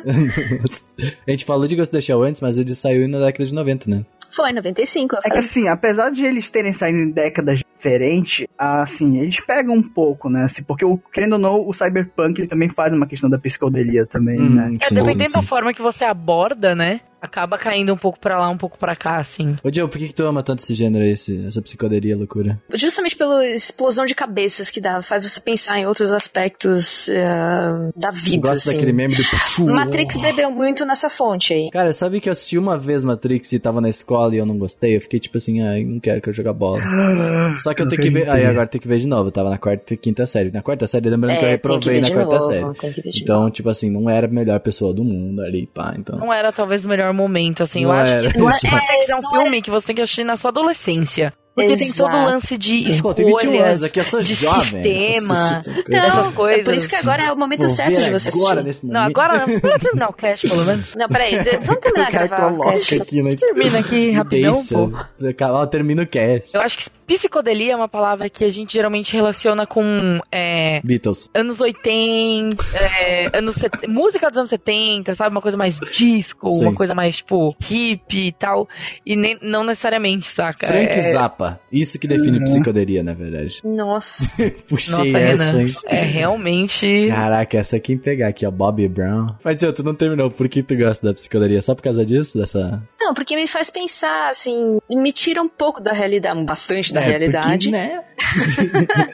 a 1.27 1.31
gente 1.31 1.45
falou 1.45 1.67
de 1.67 1.75
Ghost 1.75 1.93
in 1.93 1.97
the 1.97 2.01
Shell 2.01 2.23
antes, 2.23 2.41
mas 2.41 2.57
ele 2.57 2.73
saiu 2.73 3.07
na 3.07 3.19
década 3.19 3.45
de 3.45 3.53
90, 3.53 3.89
né? 3.89 4.03
Foi, 4.31 4.51
95. 4.53 5.15
Eu 5.15 5.21
É 5.25 5.29
que 5.29 5.37
assim, 5.37 5.67
apesar 5.67 6.09
de 6.09 6.23
eles 6.25 6.49
terem 6.49 6.71
saído 6.71 6.97
em 6.99 7.11
décadas 7.11 7.59
diferentes, 7.59 8.47
assim, 8.57 9.19
eles 9.19 9.39
pegam 9.41 9.75
um 9.75 9.83
pouco, 9.83 10.29
né? 10.29 10.43
Assim, 10.43 10.63
porque, 10.63 10.85
o, 10.85 10.97
querendo 10.97 11.33
ou 11.33 11.39
não, 11.39 11.67
o 11.67 11.73
Cyberpunk 11.73 12.39
ele 12.39 12.47
também 12.47 12.69
faz 12.69 12.93
uma 12.93 13.05
questão 13.05 13.29
da 13.29 13.37
psicodelia 13.37 14.05
também, 14.05 14.39
Hum, 14.39 14.55
né? 14.55 14.73
É, 14.81 14.93
dependendo 14.93 15.29
sim, 15.29 15.33
da 15.33 15.43
forma 15.43 15.73
que 15.73 15.81
você 15.81 16.05
aborda, 16.05 16.73
né? 16.73 17.01
Acaba 17.21 17.57
caindo 17.57 17.93
um 17.93 17.97
pouco 17.97 18.19
pra 18.19 18.39
lá, 18.39 18.49
um 18.49 18.57
pouco 18.57 18.77
pra 18.79 18.95
cá, 18.95 19.17
assim. 19.19 19.55
Ô, 19.63 19.69
Joe, 19.71 19.87
por 19.87 19.97
que, 19.97 20.07
que 20.07 20.13
tu 20.13 20.23
ama 20.23 20.41
tanto 20.41 20.59
esse 20.63 20.73
gênero 20.73 21.03
aí, 21.03 21.11
esse- 21.11 21.45
essa 21.45 21.61
psicodelia 21.61 22.17
loucura? 22.17 22.59
Justamente 22.73 23.15
pela 23.15 23.45
explosão 23.47 24.05
de 24.05 24.15
cabeças 24.15 24.71
que 24.71 24.81
dá, 24.81 25.01
faz 25.03 25.23
você 25.23 25.39
pensar 25.39 25.79
em 25.79 25.85
outros 25.85 26.11
aspectos 26.11 27.07
eh, 27.09 27.91
da 27.95 28.09
vida, 28.11 28.47
gosta 28.49 28.69
assim. 28.69 28.73
daquele 28.73 28.91
meme 28.93 29.15
do... 29.15 29.23
Pfu, 29.23 29.65
Matrix 29.71 30.17
bebeu 30.17 30.49
muito 30.51 30.85
nessa 30.85 31.09
fonte 31.09 31.53
aí. 31.53 31.69
Cara, 31.71 31.93
sabe 31.93 32.19
que 32.19 32.27
eu 32.27 32.31
assisti 32.31 32.57
uma 32.57 32.77
vez 32.77 33.03
Matrix 33.03 33.51
e 33.53 33.59
tava 33.59 33.79
na 33.81 33.89
escola 33.89 34.33
e 34.35 34.39
eu 34.39 34.45
não 34.45 34.57
gostei? 34.57 34.95
Eu 34.97 35.01
fiquei 35.01 35.19
tipo 35.19 35.37
assim, 35.37 35.61
ai, 35.61 35.83
não 35.83 35.99
quero 35.99 36.21
que 36.21 36.29
eu 36.29 36.33
jogar 36.33 36.53
bola. 36.53 36.81
Só 37.61 37.73
que 37.73 37.81
eu 37.81 37.89
tenho 37.89 38.01
que 38.01 38.09
ver. 38.09 38.29
Aí 38.29 38.45
agora 38.45 38.67
tem 38.67 38.81
que 38.81 38.87
ver 38.87 38.99
de 38.99 39.07
novo. 39.07 39.27
Eu 39.27 39.31
tava 39.31 39.49
na 39.49 39.57
quarta 39.57 39.93
e 39.93 39.97
quinta 39.97 40.25
série. 40.25 40.51
Na 40.51 40.61
quarta 40.61 40.87
série, 40.87 41.09
lembrando 41.09 41.37
que 41.37 41.45
eu 41.45 41.49
É, 41.49 41.57
que 41.57 41.67
reprovei 41.67 41.93
ver 41.95 42.01
na 42.01 42.07
de 42.07 42.13
quarta 42.13 42.35
novo, 42.39 42.47
série. 42.51 42.73
tem 42.79 42.91
que 42.93 43.01
ver 43.01 43.09
de 43.11 43.21
Então, 43.23 43.39
novo. 43.41 43.51
tipo 43.51 43.69
assim, 43.69 43.89
não 43.91 44.09
era 44.09 44.25
a 44.27 44.29
melhor 44.29 44.59
pessoa 44.59 44.93
do 44.93 45.03
mundo 45.03 45.41
ali, 45.41 45.67
pá. 45.67 45.93
Então. 45.97 46.17
Não 46.17 46.33
era 46.33 46.51
talvez 46.51 46.83
o 46.85 46.87
melhor 46.89 47.10
momento, 47.13 47.63
assim. 47.63 47.83
Não 47.83 47.89
eu 47.93 47.99
acho 47.99 48.11
era. 48.11 48.31
que 48.31 48.37
Não 48.37 48.49
é- 48.49 48.53
Matrix 48.53 49.09
é 49.09 49.15
um 49.15 49.21
não 49.21 49.29
filme 49.31 49.61
que 49.61 49.69
você 49.69 49.87
tem 49.87 49.95
que 49.95 50.01
assistir 50.01 50.23
na 50.23 50.35
sua 50.35 50.49
adolescência. 50.49 51.33
Porque 51.53 51.75
tem 51.75 51.91
todo 51.91 52.05
o 52.07 52.15
Exato. 52.15 52.31
lance 52.31 52.57
de 52.57 53.01
Pô, 53.01 53.13
tem 53.13 53.25
21 53.25 53.49
anos 53.49 53.59
escolhas, 53.59 53.83
aqui, 53.83 53.99
eu 53.99 54.03
sou 54.05 54.21
de 54.21 54.33
jovem. 54.35 55.11
sistema. 55.11 55.63
Não, 55.67 55.99
Não, 55.99 56.05
essas 56.07 56.33
coisas. 56.33 56.61
é 56.61 56.63
por 56.63 56.73
isso 56.73 56.87
que 56.87 56.95
agora 56.95 57.23
é 57.25 57.31
o 57.33 57.37
momento 57.37 57.59
Vou 57.59 57.67
certo 57.67 57.99
de 58.01 58.09
você 58.09 58.29
agora, 58.29 58.61
assistir. 58.61 58.63
nesse 58.63 58.87
Não, 58.87 59.01
momento. 59.01 59.19
agora 59.19 59.37
não. 59.45 59.59
Vamos 59.59 59.79
terminar 59.81 60.09
o 60.09 60.13
cast, 60.13 60.47
pelo 60.47 60.63
menos. 60.63 60.95
Não, 60.95 61.09
peraí, 61.09 61.35
vamos 61.65 61.81
terminar 61.81 62.03
O 62.03 62.05
de 62.05 62.11
cara 62.13 62.27
gravar 62.27 62.53
o 62.53 62.57
coloca 62.57 62.77
aqui, 63.03 63.21
né? 63.21 63.35
Termina 63.35 63.79
aqui 63.79 64.11
rapidão, 64.11 64.53
deixa. 64.53 64.75
pô. 64.75 65.67
Termina 65.67 66.03
o 66.03 66.07
cast. 66.07 66.55
Eu 66.55 66.61
acho 66.61 66.77
que 66.77 66.85
psicodelia 67.17 67.73
é 67.73 67.75
uma 67.75 67.87
palavra 67.87 68.29
que 68.29 68.43
a 68.43 68.49
gente 68.49 68.73
geralmente 68.73 69.13
relaciona 69.13 69.65
com 69.65 70.19
é, 70.31 70.81
Beatles. 70.83 71.29
anos 71.33 71.59
80, 71.59 72.55
é, 72.75 73.37
anos 73.37 73.55
set... 73.55 73.87
música 73.87 74.29
dos 74.29 74.37
anos 74.37 74.49
70, 74.49 75.15
sabe? 75.15 75.31
Uma 75.35 75.41
coisa 75.41 75.57
mais 75.57 75.79
disco, 75.79 76.49
Sim. 76.49 76.65
uma 76.65 76.75
coisa 76.75 76.93
mais, 76.95 77.17
tipo, 77.17 77.55
hippie 77.59 78.27
e 78.27 78.31
tal. 78.31 78.67
E 79.05 79.15
nem, 79.15 79.37
não 79.41 79.63
necessariamente, 79.63 80.27
saca? 80.27 80.67
Frank 80.67 80.93
é... 80.93 81.11
Zappa. 81.11 81.59
Isso 81.71 81.99
que 81.99 82.07
define 82.07 82.37
Uhum. 82.37 82.43
psicodelia, 82.45 83.03
na 83.03 83.13
verdade. 83.13 83.61
Nossa. 83.63 84.49
Puxei 84.67 85.11
Nossa, 85.11 85.25
essa, 85.25 85.43
Renan. 85.43 85.61
hein? 85.61 85.67
É 85.85 86.01
realmente. 86.01 87.07
Caraca, 87.09 87.57
essa 87.57 87.79
quem 87.79 87.97
pegar 87.97 88.27
aqui, 88.27 88.45
ó, 88.45 88.51
Bobby 88.51 88.87
Brown. 88.87 89.35
Mas, 89.43 89.61
eu, 89.61 89.73
tu 89.73 89.83
não 89.83 89.93
terminou. 89.93 90.31
Por 90.31 90.47
que 90.47 90.63
tu 90.63 90.75
gosta 90.75 91.07
da 91.07 91.13
psicodelia? 91.13 91.61
Só 91.61 91.75
por 91.75 91.81
causa 91.83 92.05
disso? 92.05 92.37
Dessa... 92.37 92.81
Não, 92.99 93.13
porque 93.13 93.35
me 93.35 93.47
faz 93.47 93.69
pensar, 93.69 94.29
assim, 94.29 94.79
me 94.89 95.11
tira 95.11 95.41
um 95.41 95.49
pouco 95.49 95.81
da 95.81 95.91
realidade, 95.91 96.43
bastante 96.43 96.93
da 96.93 97.00
É, 97.01 97.07
realidade. 97.09 97.69
Porque, 97.69 97.71
né? 97.71 98.03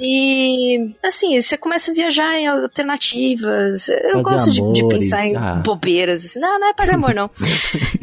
E, 0.00 0.94
assim, 1.02 1.40
você 1.40 1.56
começa 1.56 1.90
a 1.90 1.94
viajar 1.94 2.38
em 2.38 2.46
alternativas. 2.46 3.88
Eu 3.88 4.22
Fazer 4.22 4.30
gosto 4.30 4.50
de, 4.52 4.72
de 4.72 4.88
pensar 4.88 5.26
em 5.26 5.34
ah. 5.34 5.54
bobeiras. 5.56 6.24
Assim. 6.24 6.38
Não, 6.38 6.60
não 6.60 6.68
é 6.68 6.74
fazer 6.74 6.94
amor, 6.94 7.14
não. 7.14 7.30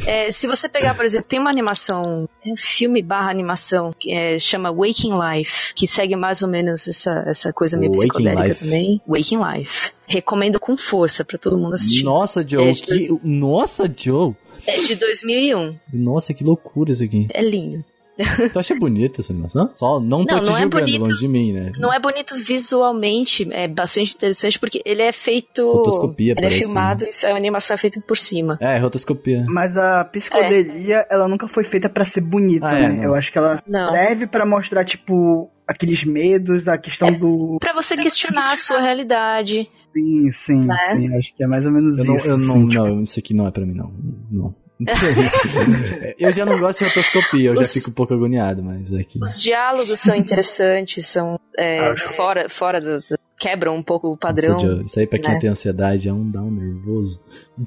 É, 0.06 0.30
se 0.32 0.48
você 0.48 0.68
pegar, 0.68 0.96
por 0.96 1.06
exemplo, 1.06 1.28
tem 1.30 1.40
uma 1.40 1.50
animação, 1.50 2.28
é 2.46 2.52
um 2.52 2.58
filme 2.58 3.02
barra 3.02 3.32
animação, 3.32 3.94
que 3.98 4.12
é, 4.12 4.38
chama 4.38 4.70
Waking 4.70 5.14
Life, 5.18 5.74
que 5.74 5.88
segue 5.88 6.16
mais 6.18 6.42
ou 6.42 6.50
menos 6.50 6.86
essa, 6.90 7.24
essa 7.26 7.54
coisa 7.54 7.78
meio 7.78 7.92
Waking 7.94 8.08
psicodélica 8.08 8.48
Life. 8.48 8.64
também. 8.66 9.02
Waking 9.08 9.40
Life. 9.42 9.92
Recomendo 10.06 10.60
com 10.60 10.76
força 10.76 11.24
pra 11.24 11.38
todo 11.38 11.58
mundo 11.58 11.76
assistir. 11.76 12.04
Nossa, 12.04 12.46
Joe. 12.46 12.72
É, 12.72 12.74
que... 12.74 13.18
Nossa, 13.24 13.90
Joe. 13.90 14.36
É 14.68 14.82
de 14.82 14.96
2001. 14.96 15.76
Nossa, 15.94 16.34
que 16.34 16.44
loucura 16.44 16.92
isso 16.92 17.04
aqui. 17.04 17.28
É 17.34 17.42
lindo. 17.42 17.84
Tu 18.54 18.60
acha 18.60 18.76
bonita 18.76 19.22
essa 19.22 19.34
animação? 19.34 19.72
Só 19.76 20.00
não 20.00 20.26
tô 20.26 20.36
Não, 20.36 20.44
te 20.44 20.48
não 20.50 20.56
é 20.58 20.62
julgando, 20.62 20.86
bonito. 20.86 21.00
longe 21.02 21.20
de 21.20 21.28
mim, 21.28 21.52
né? 21.54 21.72
Não 21.80 21.92
é 21.94 22.00
bonito 22.00 22.36
visualmente, 22.36 23.48
é 23.52 23.68
bastante 23.68 24.14
interessante 24.16 24.60
porque 24.60 24.82
ele 24.86 25.02
é 25.02 25.12
feito. 25.12 25.66
Rotoscopia, 25.72 26.32
ele 26.32 26.40
é 26.40 26.42
parece, 26.50 26.60
filmado 26.60 27.06
e 27.06 27.26
a 27.26 27.36
animação 27.36 27.74
é 27.74 27.78
feita 27.78 28.00
por 28.02 28.18
cima. 28.18 28.58
É, 28.62 28.78
rotoscopia. 28.78 29.46
Mas 29.48 29.78
a 29.78 30.06
psicodelia, 30.06 31.06
ela 31.10 31.28
nunca 31.28 31.48
foi 31.48 31.64
feita 31.64 31.90
pra 31.90 32.06
ser 32.06 32.22
bonita, 32.22 32.68
Ah, 32.68 32.78
é, 32.80 32.90
né? 32.90 32.90
não. 32.98 33.04
Eu 33.04 33.16
acho 33.16 33.32
que 33.32 33.38
ela 33.38 33.62
Não. 33.68 33.92
serve 33.94 34.28
pra 34.28 34.46
mostrar, 34.46 34.84
tipo, 34.86 35.50
aqueles 35.68 36.04
medos, 36.04 36.68
a 36.68 36.78
questão 36.78 37.12
do. 37.18 37.58
Pra 37.60 37.74
você 37.74 37.96
questionar 37.98 38.52
a 38.54 38.56
sua 38.56 38.80
realidade. 38.80 39.68
Sim, 39.94 40.32
sim, 40.32 40.66
Né? 40.66 40.78
sim. 40.94 41.16
Acho 41.16 41.36
que 41.36 41.44
é 41.44 41.48
mais 41.48 41.66
ou 41.66 41.72
menos 41.72 41.98
Eu 41.98 42.06
não, 42.06 42.16
isso. 42.16 42.28
eu 42.28 42.38
não, 42.38 42.46
assim, 42.56 42.70
tipo, 42.70 42.84
não, 42.84 43.02
isso 43.02 43.20
aqui 43.20 43.34
não 43.34 43.48
é 43.48 43.52
pra 43.52 43.66
mim, 43.66 43.74
não. 43.74 43.92
Não. 44.32 44.56
eu 46.20 46.32
já 46.32 46.46
não 46.46 46.60
gosto 46.60 46.80
de 46.80 46.86
rotoscopia, 46.86 47.50
eu 47.50 47.54
Os- 47.54 47.68
já 47.68 47.74
fico 47.74 47.92
um 47.92 47.94
pouco 47.94 48.14
agoniado, 48.14 48.62
mas 48.64 48.92
aqui. 48.94 49.20
Os 49.22 49.40
diálogos 49.42 50.00
são 50.00 50.16
interessantes, 50.16 51.06
são 51.06 51.40
é, 51.58 51.96
fora, 51.96 52.50
fora 52.50 52.80
do, 52.82 53.00
do- 53.00 53.20
quebram 53.38 53.76
um 53.76 53.84
pouco 53.84 54.10
o 54.12 54.18
padrão. 54.18 54.54
Nossa, 54.54 54.66
Joe, 54.68 54.86
isso 54.86 55.00
aí 55.00 55.08
pra 55.08 55.20
quem 55.20 55.34
né? 55.34 55.40
tem 55.40 55.50
ansiedade 55.50 56.08
é 56.08 56.14
um 56.14 56.30
down 56.30 56.50
nervoso. 56.52 57.22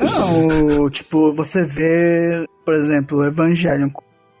Não, 0.00 0.82
o- 0.82 0.90
tipo, 0.90 1.32
você 1.34 1.64
vê, 1.64 2.44
por 2.64 2.74
exemplo, 2.74 3.18
o 3.18 3.24
Evangelion, 3.24 3.90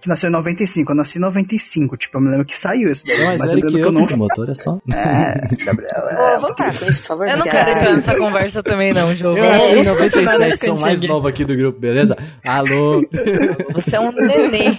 que 0.04 0.08
nasceu 0.08 0.28
em 0.28 0.32
95. 0.32 0.92
Eu 0.92 0.96
nasci 0.96 1.18
em 1.18 1.20
95, 1.22 1.96
tipo, 1.96 2.16
eu 2.16 2.20
me 2.20 2.28
lembro 2.30 2.44
que 2.44 2.56
saiu 2.56 2.92
isso 2.92 3.04
daí. 3.06 3.18
Não, 3.18 3.24
mas 3.26 3.40
mas 3.40 3.52
eu 3.52 3.56
que 3.58 3.64
lembro 3.64 3.78
eu, 3.80 4.06
que 4.06 4.12
eu 4.12 4.16
não. 4.16 4.16
motor 4.18 4.48
é 4.50 4.54
só. 4.54 4.78
É, 4.94 5.64
Gabriel, 5.64 6.08
é, 6.08 6.38
vamos 6.38 6.56
parar 6.56 6.78
com 6.78 6.84
isso, 6.86 7.00
por 7.02 7.08
favor. 7.08 7.28
Eu 7.28 7.36
não 7.38 7.44
quero 7.44 7.70
entrar 7.70 7.96
nessa 7.96 8.16
conversa 8.18 8.62
também, 8.62 8.92
não, 8.92 9.14
João. 9.14 9.36
Eu 9.36 9.44
É. 9.44 9.48
nasci 9.58 9.74
em 9.74 9.82
Nada 9.84 10.02
97, 10.02 10.66
sou 10.66 10.74
de 10.76 10.82
mais 10.82 11.00
novo 11.00 11.26
aqui 11.28 11.44
do 11.44 11.56
grupo, 11.56 11.78
beleza? 11.80 12.16
Alô? 12.46 13.02
Você 13.72 13.96
é 13.96 14.00
um 14.00 14.12
nenê. 14.12 14.78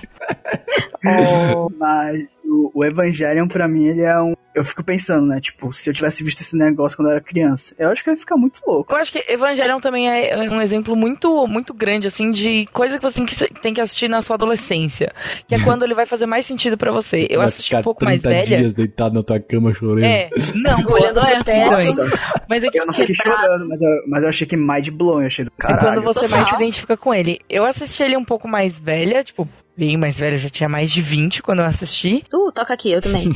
Ô, 1.55 1.69
Mas 1.77 2.25
o, 2.55 2.71
o 2.73 2.83
Evangelion, 2.85 3.47
pra 3.47 3.67
mim, 3.67 3.85
ele 3.87 4.01
é 4.01 4.19
um. 4.19 4.33
Eu 4.55 4.63
fico 4.63 4.85
pensando, 4.85 5.27
né? 5.27 5.41
Tipo, 5.41 5.73
se 5.73 5.89
eu 5.89 5.93
tivesse 5.93 6.23
visto 6.23 6.39
esse 6.39 6.55
negócio 6.57 6.95
quando 6.95 7.07
eu 7.09 7.11
era 7.15 7.21
criança, 7.21 7.75
eu 7.77 7.89
acho 7.89 8.01
que 8.01 8.09
eu 8.09 8.13
ia 8.13 8.17
ficar 8.17 8.37
muito 8.37 8.61
louco. 8.65 8.93
Eu 8.93 8.97
acho 8.97 9.11
que 9.11 9.21
Evangelion 9.27 9.81
também 9.81 10.09
é 10.09 10.49
um 10.49 10.61
exemplo 10.61 10.95
muito, 10.95 11.45
muito 11.45 11.73
grande, 11.73 12.07
assim, 12.07 12.31
de 12.31 12.65
coisa 12.71 12.97
que 12.97 13.03
você 13.03 13.17
tem 13.17 13.25
que, 13.25 13.53
tem 13.61 13.73
que 13.73 13.81
assistir 13.81 14.07
na 14.09 14.21
sua 14.21 14.35
adolescência. 14.37 15.11
Que 15.49 15.55
é 15.55 15.59
quando 15.65 15.83
ele 15.83 15.93
vai 15.93 16.05
fazer 16.05 16.25
mais 16.25 16.45
sentido 16.45 16.77
pra 16.77 16.89
você. 16.93 17.27
Eu 17.29 17.39
Vai 17.39 17.47
assisti 17.47 17.65
ficar 17.67 17.79
um 17.81 17.83
pouco 17.83 18.05
mais 18.05 18.21
30 18.21 18.29
velha. 18.33 18.57
dias 18.59 18.73
deitado 18.73 19.13
na 19.15 19.23
tua 19.23 19.41
cama 19.41 19.73
chorando. 19.73 20.05
É, 20.05 20.29
não, 20.55 20.77
Olhando 20.89 21.19
é 21.19 21.35
pro 21.35 21.43
teto. 21.43 22.17
Mas 22.49 22.63
é 22.63 22.69
que 22.69 22.79
Eu 22.79 22.85
não 22.85 22.93
fiquei 22.93 23.13
Quebrado. 23.13 23.41
chorando, 23.41 23.67
mas 23.67 23.81
eu, 23.81 23.89
mas 24.07 24.23
eu 24.23 24.29
achei 24.29 24.47
que 24.47 24.55
mind 24.55 24.89
blowing, 24.91 25.21
eu 25.23 25.27
achei 25.27 25.43
do 25.43 25.51
é 25.59 25.61
caralho. 25.61 26.01
quando 26.01 26.13
você 26.13 26.27
mais 26.29 26.47
se 26.47 26.55
identifica 26.55 26.95
com 26.95 27.13
ele. 27.13 27.39
Eu 27.49 27.65
assisti 27.65 28.03
ele 28.03 28.15
um 28.15 28.23
pouco 28.23 28.47
mais 28.47 28.79
velha, 28.79 29.21
tipo, 29.21 29.49
bem 29.77 29.97
mais 29.97 30.17
velha, 30.17 30.35
eu 30.35 30.39
já 30.39 30.49
tinha 30.49 30.69
mais 30.69 30.91
de 30.91 31.01
20 31.01 31.41
quando 31.41 31.59
eu 31.59 31.65
assisti. 31.65 32.23
uh, 32.33 32.51
toca 32.51 32.73
aqui, 32.73 32.91
eu 32.91 33.01
também. 33.01 33.25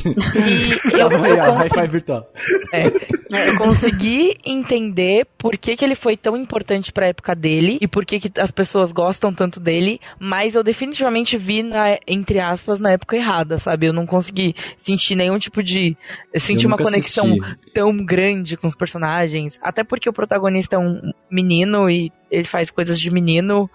E 0.90 0.98
eu, 0.98 1.10
eu 1.10 1.70
five 1.74 1.88
virtual. 1.88 2.30
É, 2.72 2.86
eu 2.86 3.58
consegui 3.58 4.36
entender 4.44 5.26
por 5.38 5.56
que, 5.56 5.76
que 5.76 5.84
ele 5.84 5.94
foi 5.94 6.16
tão 6.16 6.36
importante 6.36 6.92
pra 6.92 7.08
época 7.08 7.34
dele 7.34 7.78
e 7.80 7.86
por 7.86 8.04
que, 8.04 8.18
que 8.18 8.40
as 8.40 8.50
pessoas 8.50 8.92
gostam 8.92 9.32
tanto 9.32 9.60
dele, 9.60 10.00
mas 10.18 10.54
eu 10.54 10.62
definitivamente 10.62 11.36
vi, 11.36 11.62
na, 11.62 11.98
entre 12.06 12.40
aspas, 12.40 12.80
na 12.80 12.92
época 12.92 13.16
errada, 13.16 13.58
sabe? 13.58 13.86
Eu 13.86 13.92
não 13.92 14.06
consegui 14.06 14.54
sentir 14.78 15.14
nenhum 15.14 15.38
tipo 15.38 15.62
de. 15.62 15.96
Eu 16.32 16.40
senti 16.40 16.64
Eu 16.64 16.68
uma 16.70 16.76
conexão 16.76 17.26
assisti. 17.26 17.72
tão 17.72 17.96
grande 17.96 18.56
com 18.56 18.66
os 18.66 18.74
personagens, 18.74 19.58
até 19.62 19.84
porque 19.84 20.08
o 20.08 20.12
protagonista 20.12 20.76
é 20.76 20.78
um 20.78 21.00
menino 21.30 21.88
e 21.88 22.10
ele 22.30 22.44
faz 22.44 22.70
coisas 22.70 22.98
de 22.98 23.10
menino. 23.10 23.70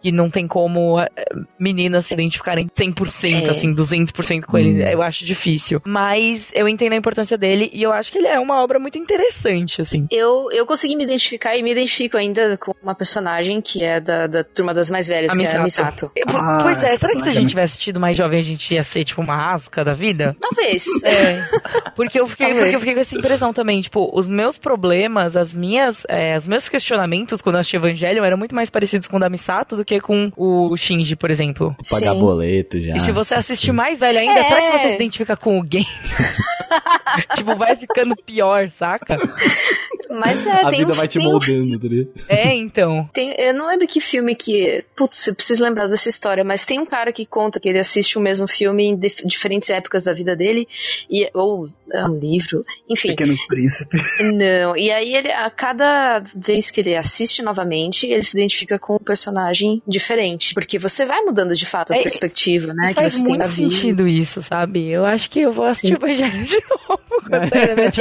Que 0.00 0.10
não 0.10 0.30
tem 0.30 0.46
como 0.46 0.98
eh, 1.00 1.10
meninas 1.58 2.06
se 2.06 2.14
identificarem 2.14 2.68
100%, 2.68 3.46
É. 3.46 3.50
assim, 3.50 3.74
200% 3.74 4.44
com 4.46 4.56
ele. 4.58 4.82
Hum. 4.82 4.88
Eu 4.88 5.02
acho 5.02 5.24
difícil. 5.24 5.80
Mas 5.84 6.48
eu 6.54 6.68
entendo 6.68 6.92
a 6.94 6.96
importância 6.96 7.36
dele 7.36 7.70
e 7.72 7.82
eu 7.82 7.92
acho 7.92 8.10
que 8.10 8.18
ele 8.18 8.26
é 8.28 8.38
uma 8.38 8.62
obra 8.62 8.78
muito 8.78 8.96
interessante, 8.98 9.82
assim. 9.82 10.06
Eu, 10.10 10.50
eu 10.52 10.64
consegui 10.66 10.96
me 10.96 11.04
identificar 11.04 11.56
e 11.56 11.62
me 11.62 11.70
identifico 11.72 12.16
ainda 12.16 12.56
com 12.56 12.72
uma 12.82 12.94
personagem 12.94 13.60
que 13.60 13.82
é 13.84 14.00
da, 14.00 14.26
da 14.26 14.42
turma 14.44 14.72
das 14.72 14.90
mais 14.90 15.06
velhas, 15.06 15.36
que 15.36 15.44
é 15.46 15.56
a 15.56 15.62
Misato. 15.62 16.10
Eu- 16.16 16.24
Ah, 16.28 16.60
pois 16.62 16.82
é, 16.82 16.88
será 16.96 17.12
que 17.12 17.20
se 17.22 17.28
a 17.28 17.30
é 17.30 17.34
gente 17.34 17.48
tivesse 17.50 17.78
tido 17.78 18.00
mais 18.00 18.16
jovem 18.16 18.40
a 18.40 18.42
gente 18.42 18.74
ia 18.74 18.82
ser, 18.82 19.04
tipo, 19.04 19.20
uma 19.20 19.52
Asuka 19.52 19.84
da 19.84 19.92
vida? 19.94 20.34
Talvez. 20.40 20.84
É. 21.04 21.90
Porque 21.96 22.20
eu 22.20 22.28
fiquei, 22.28 22.46
Talvez. 22.46 22.64
porque 22.66 22.76
eu 22.76 22.80
fiquei 22.80 22.94
com 22.94 23.00
essa 23.00 23.14
impressão 23.16 23.52
também, 23.52 23.80
tipo, 23.80 24.10
os 24.16 24.26
meus 24.26 24.56
problemas, 24.58 25.36
as 25.36 25.52
minhas, 25.52 26.04
é, 26.08 26.36
os 26.36 26.46
meus 26.46 26.68
questionamentos 26.68 27.42
quando 27.42 27.56
eu 27.56 27.60
assisti 27.60 27.76
Evangelion 27.76 28.24
eram 28.24 28.38
muito 28.38 28.54
mais 28.54 28.70
parecidos 28.70 29.08
com 29.08 29.16
o 29.16 29.20
da 29.20 29.28
Misato 29.28 29.76
do 29.76 29.84
que 29.84 29.89
com 29.98 30.30
o 30.36 30.76
Shinji, 30.76 31.16
por 31.16 31.30
exemplo. 31.30 31.74
Pagar 31.90 32.12
Sim. 32.12 32.20
boleto 32.20 32.78
já. 32.78 32.94
e 32.94 33.00
se 33.00 33.10
você 33.10 33.34
assistir 33.34 33.72
mais 33.72 33.98
velho 33.98 34.18
ainda, 34.18 34.38
É. 34.40 34.44
será 34.44 34.60
que 34.72 34.78
você 34.78 34.88
se 34.90 34.94
identifica 34.96 35.36
com 35.36 35.58
o 35.58 35.62
game? 35.62 35.86
tipo, 37.34 37.56
vai 37.56 37.74
ficando 37.74 38.14
pior, 38.14 38.70
saca? 38.70 39.16
Mas 40.10 40.44
é, 40.46 40.50
A 40.62 40.70
tem 40.70 40.80
vida 40.80 40.92
um, 40.92 40.96
vai 40.96 41.06
te 41.08 41.18
tem 41.18 41.26
moldando, 41.28 41.78
tá 41.78 41.86
ligado? 41.88 42.10
É, 42.28 42.54
então. 42.54 43.08
Tem, 43.12 43.34
eu 43.38 43.54
não 43.54 43.68
lembro 43.68 43.86
que 43.86 44.00
filme 44.00 44.34
que. 44.34 44.84
Putz, 44.96 45.26
eu 45.28 45.34
preciso 45.34 45.62
lembrar 45.62 45.86
dessa 45.86 46.08
história, 46.08 46.42
mas 46.44 46.64
tem 46.66 46.78
um 46.80 46.86
cara 46.86 47.12
que 47.12 47.24
conta 47.24 47.60
que 47.60 47.68
ele 47.68 47.78
assiste 47.78 48.18
o 48.18 48.20
mesmo 48.20 48.48
filme 48.48 48.84
em 48.84 48.96
dif- 48.96 49.24
diferentes 49.26 49.70
épocas 49.70 50.04
da 50.04 50.12
vida 50.12 50.34
dele, 50.34 50.66
e, 51.10 51.30
ou 51.32 51.68
é 51.92 52.04
um 52.06 52.18
livro, 52.18 52.64
enfim. 52.88 53.08
Pequeno 53.10 53.34
príncipe. 53.48 53.96
Não, 54.34 54.76
e 54.76 54.90
aí 54.90 55.14
ele, 55.14 55.30
a 55.30 55.48
cada 55.50 56.20
vez 56.34 56.70
que 56.70 56.80
ele 56.80 56.96
assiste 56.96 57.42
novamente, 57.42 58.06
ele 58.06 58.22
se 58.22 58.36
identifica 58.36 58.78
com 58.78 58.94
um 58.96 58.98
personagem 58.98 59.82
diferente. 59.86 60.54
Porque 60.54 60.78
você 60.78 61.04
vai 61.04 61.20
mudando 61.22 61.52
de 61.52 61.66
fato 61.66 61.92
a 61.92 61.96
É, 61.96 62.02
perspectiva, 62.02 62.72
né? 62.74 62.88
Que 62.94 63.00
Faz 63.00 63.12
você 63.14 63.18
tem 63.24 63.28
muito 63.28 63.40
da 63.42 63.46
vida. 63.46 63.70
sentido 63.70 64.08
isso, 64.08 64.42
sabe? 64.42 64.88
Eu 64.88 65.04
acho 65.04 65.28
que 65.30 65.40
eu 65.40 65.52
vou 65.52 65.64
assistir 65.66 65.94
o 65.94 65.96
Evangelho 65.96 66.44
de 66.44 66.58
novo. 66.88 67.28
da 67.28 67.38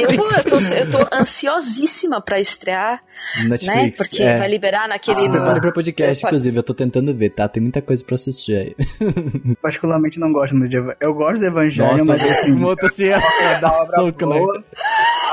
Eu, 0.01 0.16
vou, 0.16 0.32
eu, 0.32 0.43
tô, 0.43 0.57
eu 0.60 0.91
tô 0.91 1.16
ansiosíssima 1.16 1.99
pra 2.24 2.39
estrear, 2.39 3.02
né? 3.43 3.50
Netflix. 3.50 3.97
Porque 3.97 4.24
é. 4.24 4.38
vai 4.38 4.50
liberar 4.50 4.88
naquele. 4.88 5.18
Se 5.20 5.28
no- 5.28 5.34
prepare 5.34 5.60
pra 5.62 5.72
podcast, 5.72 6.24
Eu- 6.24 6.28
inclusive, 6.28 6.58
eu 6.58 6.64
tô 6.64 6.74
tentando 6.74 7.14
ver, 7.16 7.32
tá? 7.32 7.47
Tem 7.47 7.62
muita 7.62 7.82
coisa 7.82 8.04
pra 8.04 8.16
assistir 8.16 8.56
aí. 8.56 8.76
Particularmente 9.62 10.20
não 10.20 10.32
gosto 10.32 10.56
muito 10.56 10.70
de 10.70 10.78
Evangelho. 10.78 10.97
Eu 11.02 11.14
gosto 11.14 11.39
do 11.39 11.45
Evangelho, 11.45 11.91
Nossa, 11.91 12.06
mas 12.06 12.24
assim. 12.24 12.64
o 12.64 12.66
outro 12.68 12.86
assim, 12.88 13.10
uma 13.60 13.72
obra 13.72 13.95
soco, 13.95 14.26
né? 14.26 14.39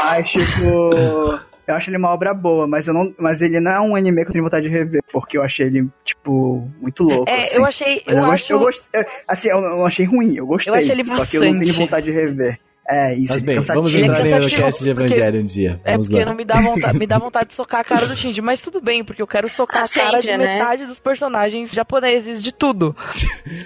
Mas, 0.04 0.30
tipo. 0.30 1.40
Eu 1.68 1.74
acho 1.74 1.90
ele 1.90 1.96
uma 1.96 2.10
obra 2.14 2.32
boa, 2.32 2.68
mas, 2.68 2.86
eu 2.86 2.94
não, 2.94 3.12
mas 3.18 3.40
ele 3.42 3.58
não 3.58 3.72
é 3.72 3.80
um 3.80 3.96
anime 3.96 4.22
que 4.22 4.28
eu 4.28 4.32
tenho 4.34 4.44
vontade 4.44 4.68
de 4.68 4.72
rever, 4.72 5.02
porque 5.12 5.36
eu 5.36 5.42
achei 5.42 5.66
ele, 5.66 5.88
tipo, 6.04 6.70
muito 6.80 7.02
louco. 7.02 7.28
É, 7.28 7.38
assim. 7.38 7.56
eu 7.58 7.64
achei. 7.64 8.02
Mas 8.06 8.14
Eu, 8.16 8.22
eu, 8.22 8.30
acho, 8.30 8.58
gost- 8.58 8.84
eu 8.92 9.00
gostei. 9.00 9.22
Assim, 9.26 9.48
eu 9.48 9.60
não 9.60 9.84
achei 9.84 10.06
ruim, 10.06 10.36
eu 10.36 10.46
gostei. 10.46 10.72
Eu 10.72 10.76
achei 10.78 10.92
ele 10.92 11.02
só 11.02 11.26
que 11.26 11.36
eu 11.36 11.42
não 11.42 11.58
tenho 11.58 11.74
vontade 11.74 12.06
de 12.06 12.12
rever. 12.12 12.60
É, 12.88 13.14
isso. 13.14 13.32
Mas 13.34 13.42
é 13.42 13.46
bem, 13.46 13.60
vamos 13.60 13.92
Ele 13.94 14.02
é 14.02 14.06
entrar 14.06 14.40
no 14.40 14.48
cast 14.50 14.84
de 14.84 14.90
Evangelho 14.90 15.40
um 15.40 15.44
dia. 15.44 15.80
É 15.84 15.92
Vamos 15.92 16.06
porque 16.08 16.20
lá. 16.24 16.30
não 16.30 16.36
me 16.36 16.44
dá 16.44 16.60
vontade, 16.60 16.98
me 16.98 17.06
dá 17.06 17.18
vontade 17.18 17.48
de 17.48 17.54
socar 17.56 17.80
a 17.80 17.84
cara 17.84 18.06
do 18.06 18.14
Shinji, 18.14 18.40
mas 18.40 18.60
tudo 18.60 18.80
bem, 18.80 19.02
porque 19.02 19.20
eu 19.20 19.26
quero 19.26 19.48
socar 19.48 19.82
Ah, 19.82 19.86
a 19.86 19.88
cara 20.06 20.20
de 20.20 20.26
sempre, 20.26 20.46
né? 20.46 20.54
metade 20.58 20.86
dos 20.86 21.00
personagens 21.00 21.72
japoneses, 21.72 22.42
de 22.42 22.52
tudo. 22.52 22.94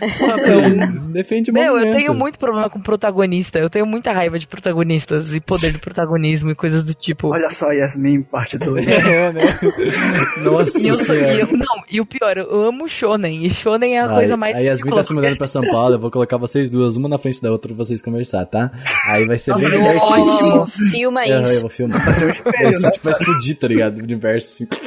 Então, 0.02 1.10
defende 1.12 1.50
o 1.50 1.54
Meu, 1.54 1.78
eu 1.78 1.92
tenho 1.94 2.14
muito 2.14 2.38
problema 2.38 2.68
com 2.70 2.80
protagonista, 2.80 3.58
eu 3.58 3.68
tenho 3.70 3.86
muita 3.86 4.12
raiva 4.12 4.38
de 4.38 4.46
protagonistas 4.46 5.34
e 5.34 5.40
poder 5.40 5.72
de 5.72 5.78
protagonismo 5.78 6.50
e 6.50 6.54
coisas 6.54 6.84
do 6.84 6.94
tipo. 6.94 7.28
Olha 7.28 7.50
só, 7.50 7.70
Yasmin, 7.72 8.22
parte 8.22 8.58
2. 8.58 8.86
É, 9.10 9.32
né? 9.32 9.42
Nossa 10.42 10.78
E 10.78 10.88
eu, 10.88 10.94
sou- 10.96 11.14
e 11.14 11.40
eu- 11.40 11.46
não, 11.52 11.79
e 11.90 12.00
o 12.00 12.06
pior, 12.06 12.36
eu 12.38 12.62
amo 12.62 12.88
Shonen, 12.88 13.44
e 13.44 13.50
Shonen 13.50 13.96
é 13.96 14.00
a 14.00 14.08
coisa 14.08 14.36
mais. 14.36 14.56
Aí 14.56 14.66
Yasmin 14.66 14.90
tá 14.92 15.02
se 15.02 15.12
mudando 15.12 15.36
pra 15.36 15.46
São 15.46 15.62
Paulo, 15.70 15.94
eu 15.94 15.98
vou 15.98 16.10
colocar 16.10 16.36
vocês 16.36 16.70
duas, 16.70 16.96
uma 16.96 17.08
na 17.08 17.18
frente 17.18 17.40
da 17.42 17.50
outra, 17.50 17.74
pra 17.74 17.84
vocês 17.84 18.00
conversar, 18.00 18.44
tá? 18.46 18.70
Aí 19.08 19.26
vai 19.26 19.38
ser 19.38 19.54
bem 19.56 19.68
divertido. 19.68 20.00
ótimo. 20.00 20.66
Filma 20.90 21.26
eu 21.26 21.40
isso. 21.42 21.60
vou 21.62 21.70
filmar. 21.70 22.04
Vai 22.04 22.14
ser 22.14 22.24
um 22.24 22.28
Vai 22.28 22.52
espelho, 22.52 22.74
ser, 22.74 22.82
né? 22.82 22.90
tipo, 22.90 23.04
vai 23.04 23.12
explodir, 23.12 23.58
tá 23.58 23.68
ligado? 23.68 23.98
O 23.98 24.02
universo, 24.02 24.48
assim. 24.48 24.68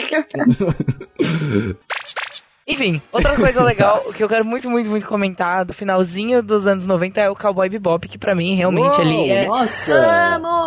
Enfim, 2.68 3.02
outra 3.12 3.36
coisa 3.36 3.62
legal 3.66 4.00
que 4.16 4.24
eu 4.24 4.30
quero 4.30 4.46
muito, 4.46 4.70
muito, 4.70 4.90
muito 4.90 5.06
comentar 5.06 5.66
do 5.66 5.74
finalzinho 5.74 6.42
dos 6.42 6.66
anos 6.66 6.86
90 6.88 7.20
é 7.22 7.30
o 7.30 7.36
Cowboy 7.36 7.70
Bebop, 7.70 8.08
que 8.08 8.18
pra 8.18 8.34
mim 8.34 8.56
realmente 8.56 9.00
ali 9.02 9.30
é, 9.30 9.46
Nossa! 9.46 9.94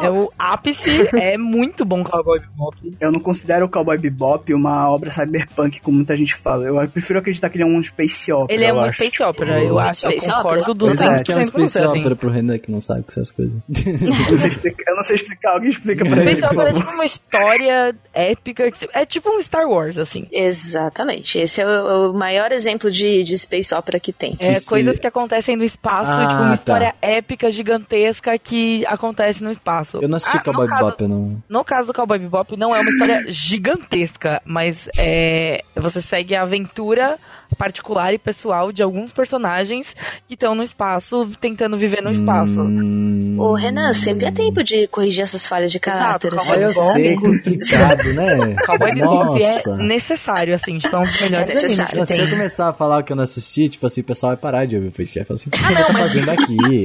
É 0.03 0.11
o 0.11 0.31
ápice, 0.39 1.09
é 1.17 1.39
muito 1.39 1.85
bom 1.85 2.05
Cowboy 2.05 2.41
Bebop. 2.41 2.77
Eu 3.01 3.11
não 3.13 3.21
considero 3.21 3.67
o 3.67 3.69
Cowboy 3.69 3.99
Bebop 3.99 4.53
uma 4.53 4.91
obra 4.91 5.11
cyberpunk, 5.11 5.81
como 5.81 5.97
muita 5.97 6.15
gente 6.17 6.35
fala. 6.35 6.67
Eu 6.67 6.89
prefiro 6.89 7.19
acreditar 7.19 7.49
que 7.49 7.57
ele 7.57 7.65
é 7.65 7.67
um 7.67 7.83
space 7.83 8.33
opera. 8.33 8.55
Ele 8.55 8.65
é 8.65 8.71
eu 8.71 8.77
um 8.77 8.81
acho. 8.81 8.95
space 8.95 9.23
opera, 9.23 9.63
eu 9.65 9.79
acho, 9.79 10.07
eu 10.07 10.11
Space 10.21 10.31
concordo 10.31 10.73
opera. 10.73 10.77
200% 10.77 10.93
Exato, 10.93 11.25
que 11.25 11.33
é 11.33 11.37
um 11.37 11.45
space 11.45 11.69
você, 11.71 11.79
assim. 11.83 12.01
opera 12.01 12.17
pro 12.17 12.31
Renan 12.31 12.59
que 12.59 12.71
não 12.71 12.81
sabe 12.81 13.05
que 13.05 13.13
são 13.13 13.23
as 13.23 13.31
coisas. 13.31 13.55
Eu 13.69 14.09
não 14.31 14.37
sei 14.39 14.51
explicar, 14.51 14.91
eu 14.91 14.97
não 14.97 15.05
sei 15.05 15.17
explicar, 15.17 15.53
alguém 15.53 15.71
explica 15.71 16.05
pra 16.05 16.21
ele, 16.23 16.37
Space 16.37 16.55
Opera 16.55 16.71
é 16.71 16.75
tipo 16.75 16.91
uma 16.91 17.05
história 17.05 17.97
épica, 18.13 18.71
é 18.93 19.07
tipo 19.07 19.31
um 19.31 19.41
Star 19.43 19.69
Wars, 19.69 19.99
assim. 19.99 20.27
Exatamente. 20.31 21.39
Esse 21.39 21.61
é 21.61 21.67
o, 21.67 21.86
o 21.87 22.13
maior 22.13 22.53
exemplo 22.53 22.91
de, 22.91 23.23
de 23.25 23.39
space 23.39 23.75
opera 23.75 23.99
que 24.01 24.13
tem. 24.13 24.37
É, 24.39 24.57
se- 24.57 24.69
coisas 24.69 24.99
que 24.99 25.07
acontecem 25.07 25.57
no 25.57 25.65
espaço, 25.65 26.11
Ah, 26.11 26.27
tipo 26.27 26.33
uma 26.43 26.49
tá. 26.49 26.55
história 26.55 26.95
épica, 27.01 27.51
gigantesca 27.51 28.39
que 28.39 28.85
acontece 28.87 29.43
no 29.43 29.51
espaço. 29.51 29.99
Eu 30.03 30.09
não 30.09 30.17
assisti 30.17 30.37
Ah, 30.37 30.41
no 30.41 30.45
Cowboy 30.45 30.69
caso- 30.69 30.85
Bebop, 30.85 31.07
não... 31.09 31.43
No 31.49 31.65
caso 31.65 31.87
do 31.89 31.95
Cowboy 31.95 32.19
Bebop, 32.19 32.57
não 32.57 32.75
é 32.75 32.81
uma 32.81 32.91
história 32.91 33.25
gigantesca, 33.31 34.41
mas 34.45 34.89
é, 34.97 35.63
você 35.75 36.01
segue 36.01 36.35
a 36.35 36.43
aventura 36.43 37.19
particular 37.57 38.13
e 38.13 38.19
pessoal 38.19 38.73
de 38.73 38.83
alguns 38.83 39.13
personagens 39.13 39.95
que 40.27 40.35
estão 40.35 40.55
no 40.55 40.63
espaço, 40.63 41.29
tentando 41.41 41.77
viver 41.77 42.03
no 42.03 42.11
espaço. 42.13 42.61
Hum... 42.61 43.37
Ô, 43.39 43.53
Renan, 43.55 43.93
sempre 43.93 44.27
é 44.27 44.33
tempo 44.33 44.65
de 44.65 44.87
corrigir 44.89 45.23
essas 45.23 45.47
falhas 45.47 45.71
de 45.71 45.79
caráter. 45.79 46.33
Exato, 46.33 46.53
assim. 46.53 46.63
Eu 46.63 46.73
Cowboy 46.75 46.93
sei, 46.95 47.09
Bebop. 47.17 47.27
complicado, 47.43 48.13
né? 48.15 48.57
Cowboy 48.65 48.95
Bebop 48.95 49.43
é 49.43 49.53
Nossa. 49.55 49.77
necessário, 49.77 50.55
assim, 50.55 50.79
tipo, 50.79 50.97
é 50.97 50.99
um 50.99 51.03
dos 51.03 51.21
melhores 51.21 51.51
É 51.51 51.55
necessário. 51.55 52.07
Se 52.07 52.15
que 52.15 52.21
eu 52.23 52.31
começar 52.31 52.69
a 52.69 52.73
falar 52.73 52.99
o 52.99 53.05
que 53.05 53.13
eu 53.13 53.17
não 53.17 53.25
assisti, 53.25 53.69
tipo 53.69 53.87
assim, 53.87 54.01
o 54.01 54.05
pessoal 54.05 54.31
vai 54.31 54.37
parar 54.39 54.65
de 54.65 54.77
ouvir 54.77 54.89
o 54.89 54.93
podcast. 54.93 55.33
Assim, 55.33 55.49
o 55.49 55.53
que 55.53 55.59
Ah, 55.63 55.81
eu 55.81 55.87
tô 55.87 55.93
fazendo 55.93 56.31
aqui? 56.31 56.83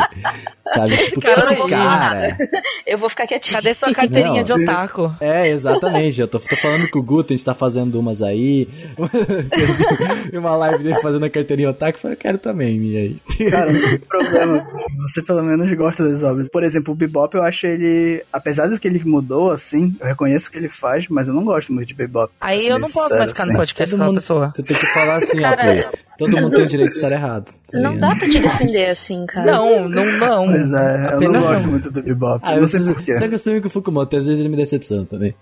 Sabe? 0.74 0.98
Tipo, 0.98 1.20
o 1.20 1.22
que 1.22 1.28
é 1.30 1.36
Cara, 1.36 1.40
eu 1.40 1.44
esse 1.46 1.52
não 1.54 1.58
vou 1.60 1.70
falar 1.70 2.00
cara? 2.10 2.38
Eu 2.86 2.98
vou 2.98 3.10
ficar 3.10 3.28
quietinha. 3.28 3.54
Cadê 3.54 3.74
sua 3.74 3.94
carteirinha 3.94 4.34
Não. 4.34 4.44
de 4.44 4.54
otaku? 4.54 5.12
É, 5.22 5.48
exatamente. 5.48 6.20
Eu 6.20 6.28
tô, 6.28 6.38
tô 6.40 6.56
falando 6.58 6.90
com 6.90 7.00
o 7.00 7.04
Guto, 7.04 7.34
a 7.34 7.36
gente 7.38 7.46
tá 7.46 7.54
fazendo 7.54 7.98
umas 8.00 8.22
aí. 8.22 8.68
E 10.34 10.38
uma 10.52 10.58
live 10.58 10.84
dele 10.84 11.00
fazendo 11.02 11.26
a 11.26 11.30
carteirinha 11.30 11.70
otaku, 11.70 11.98
eu 11.98 12.02
falei, 12.02 12.16
eu 12.16 12.20
quero 12.20 12.38
também, 12.38 12.78
e 12.84 12.98
aí. 12.98 13.50
Cara, 13.50 13.72
não 13.74 13.80
tem 13.82 13.98
problema. 14.00 14.68
Você 15.02 15.22
pelo 15.24 15.44
menos 15.44 15.74
gosta 15.74 16.08
das 16.08 16.22
obras. 16.24 16.50
Por 16.50 16.64
exemplo, 16.64 16.94
o 16.94 16.96
Bebop 16.96 17.36
eu 17.36 17.44
acho 17.44 17.66
ele. 17.68 18.24
Apesar 18.32 18.68
do 18.68 18.80
que 18.80 18.88
ele 18.88 19.02
mudou, 19.06 19.52
assim, 19.52 19.96
eu 20.00 20.08
reconheço 20.08 20.50
o 20.50 20.52
que 20.52 20.58
ele 20.58 20.70
faz, 20.70 21.08
mas 21.10 21.28
eu 21.28 21.34
não 21.34 21.44
gosto 21.44 21.74
muito 21.74 21.88
de 21.88 21.94
Bebop. 21.94 22.32
Aí 22.40 22.68
eu 22.68 22.78
não 22.80 22.90
posso 22.90 23.10
mais 23.18 23.30
ficar 23.32 23.46
no 23.46 23.52
assim. 23.52 23.58
podcast 23.60 23.92
Todo 23.92 24.00
com 24.00 24.06
mundo- 24.08 24.20
pessoa. 24.22 24.52
Tu 24.56 24.64
tem 24.64 24.78
que 24.78 24.86
falar 24.88 25.16
assim, 25.16 25.40
ó, 25.40 25.42
Cara, 25.42 25.62
Play. 25.62 25.86
Todo 26.18 26.38
mundo 26.38 26.56
tem 26.56 26.66
o 26.66 26.68
direito 26.68 26.90
de 26.90 26.96
estar 26.96 27.12
errado. 27.12 27.52
tá 27.72 27.80
Não 27.80 27.98
dá 27.98 28.16
pra 28.16 28.30
te 28.30 28.40
defender 28.40 28.90
assim, 28.90 29.26
cara. 29.26 29.52
Não, 29.52 29.90
não, 29.90 30.06
não. 30.20 30.44
Pois 30.46 30.74
é, 30.74 31.10
eu 31.14 31.32
não 31.32 31.42
gosto 31.42 31.68
muito 31.68 31.92
do 31.92 32.04
Bebop. 32.04 32.42
Ah, 32.44 32.52
não 32.52 32.62
eu 32.62 32.68
sei 32.68 32.80
sei 32.82 32.94
porquê. 32.94 33.18
Você 33.18 33.26
acostuma 33.26 33.62
com 33.62 33.68
o 33.68 33.72
Fukumoto, 33.72 34.16
às 34.18 34.28
vezes 34.28 34.40
ele 34.40 34.50
me 34.50 34.58
decepciona 34.58 35.06
também. 35.06 35.34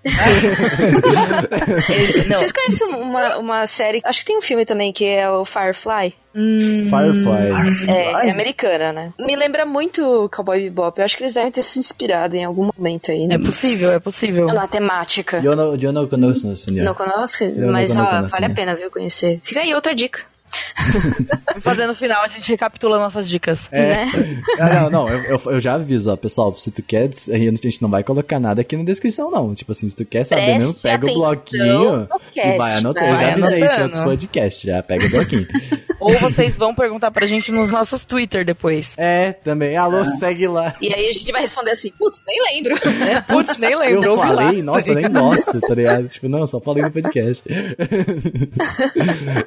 Não. 2.28 2.36
Vocês 2.36 2.52
conhecem 2.52 2.88
uma, 2.88 3.38
uma 3.38 3.68
série, 3.68 4.02
acho 4.04 4.20
que 4.22 4.26
tem 4.26 4.38
um 4.38 4.42
filme 4.42 4.66
também 4.66 4.94
que 4.94 5.06
é 5.06 5.30
o 5.30 5.44
Firefly? 5.46 6.14
Hum, 6.36 6.88
Firefly. 6.90 7.92
É, 7.92 8.28
é 8.28 8.32
americana, 8.32 8.94
né? 8.94 9.14
Me 9.20 9.36
lembra 9.36 9.66
muito 9.66 10.30
Cowboy 10.34 10.62
Bebop. 10.62 11.00
Eu 11.00 11.06
acho 11.06 11.18
que 11.18 11.24
eles 11.24 11.34
devem 11.34 11.52
ter 11.52 11.64
se 11.64 11.80
inspirado 11.80 12.36
em 12.36 12.46
algum 12.46 12.70
momento 12.78 13.12
aí. 13.12 13.28
É 13.30 13.38
possível, 13.38 13.92
é 13.92 14.00
possível. 14.00 14.46
Na 14.46 14.68
temática. 14.68 15.42
Eu 15.44 15.56
não, 15.56 15.76
eu 15.76 15.92
não 15.92 16.08
conheço 16.08 16.56
senhor. 16.56 16.86
Não 16.86 16.94
conosco, 16.94 17.46
não 17.46 17.72
mas 17.72 17.96
não 17.96 18.04
ó, 18.04 18.22
vale 18.28 18.48
né? 18.48 18.52
a 18.52 18.56
pena, 18.56 18.76
viu, 18.76 18.92
conhecer. 18.92 19.40
Fica 19.44 19.62
aí 19.62 19.74
outra 19.74 19.96
dica. 19.96 20.22
Vamos 21.50 21.64
fazer 21.64 21.88
no 21.88 21.96
final, 21.96 22.24
a 22.24 22.28
gente 22.28 22.50
recapitula 22.50 22.98
nossas 22.98 23.28
dicas. 23.30 23.68
É. 23.72 24.06
Né? 24.06 24.10
Ah, 24.60 24.74
não, 24.82 24.90
não, 24.90 25.10
eu, 25.10 25.24
eu, 25.24 25.52
eu 25.54 25.60
já 25.60 25.76
aviso, 25.76 26.12
ó, 26.12 26.16
pessoal, 26.18 26.54
se 26.58 26.70
tu 26.72 26.82
quer, 26.84 27.10
a 27.32 27.38
gente 27.38 27.82
não 27.82 27.90
vai 27.90 28.04
colocar 28.04 28.40
nada 28.40 28.60
aqui 28.62 28.76
na 28.76 28.84
descrição, 28.84 29.32
não. 29.32 29.54
Tipo 29.54 29.72
assim, 29.72 29.88
se 29.88 29.96
tu 29.96 30.04
quer 30.06 30.26
saber 30.26 30.42
Preste 30.42 30.60
mesmo, 30.60 30.74
pega 30.76 31.10
o 31.10 31.14
bloquinho 31.14 31.92
no 31.92 32.04
e 32.04 32.34
cast, 32.34 32.58
vai 32.58 32.74
anotar. 32.76 33.04
né? 33.04 33.12
Eu 33.12 33.18
já 33.18 33.32
avisei 33.32 33.66
isso 33.66 33.80
em 33.80 33.84
outros 33.84 34.00
podcasts, 34.02 34.62
já 34.62 34.84
pega 34.84 35.06
o 35.06 35.10
bloquinho. 35.10 35.48
Ou 36.00 36.14
vocês 36.18 36.56
vão 36.56 36.74
perguntar 36.74 37.12
pra 37.12 37.26
gente 37.26 37.52
nos 37.52 37.70
nossos 37.70 38.06
Twitter 38.06 38.46
depois. 38.46 38.94
é, 38.98 39.34
também, 39.34 39.76
alô, 39.78 40.06
segue 40.06 40.48
lá. 40.48 40.74
E 40.82 40.94
aí 40.94 41.10
a 41.10 41.14
gente 41.14 41.32
vai 41.32 41.42
responder 41.42 41.72
assim, 41.72 41.92
putz, 41.98 42.22
nem 42.26 42.38
lembro. 42.54 42.76
É, 43.06 43.22
Putz, 43.22 43.58
nem 43.58 43.78
lembro. 43.78 44.04
Eu 44.04 44.16
falei, 44.16 44.62
nossa, 44.62 44.94
nem 44.94 45.10
gosto, 45.12 45.60
tá 45.60 45.76
ligado? 45.76 46.08
Tipo, 46.08 46.28
não, 46.30 46.48
só 46.48 46.60
falei 46.60 46.84
no 46.84 46.92
podcast. 46.92 47.44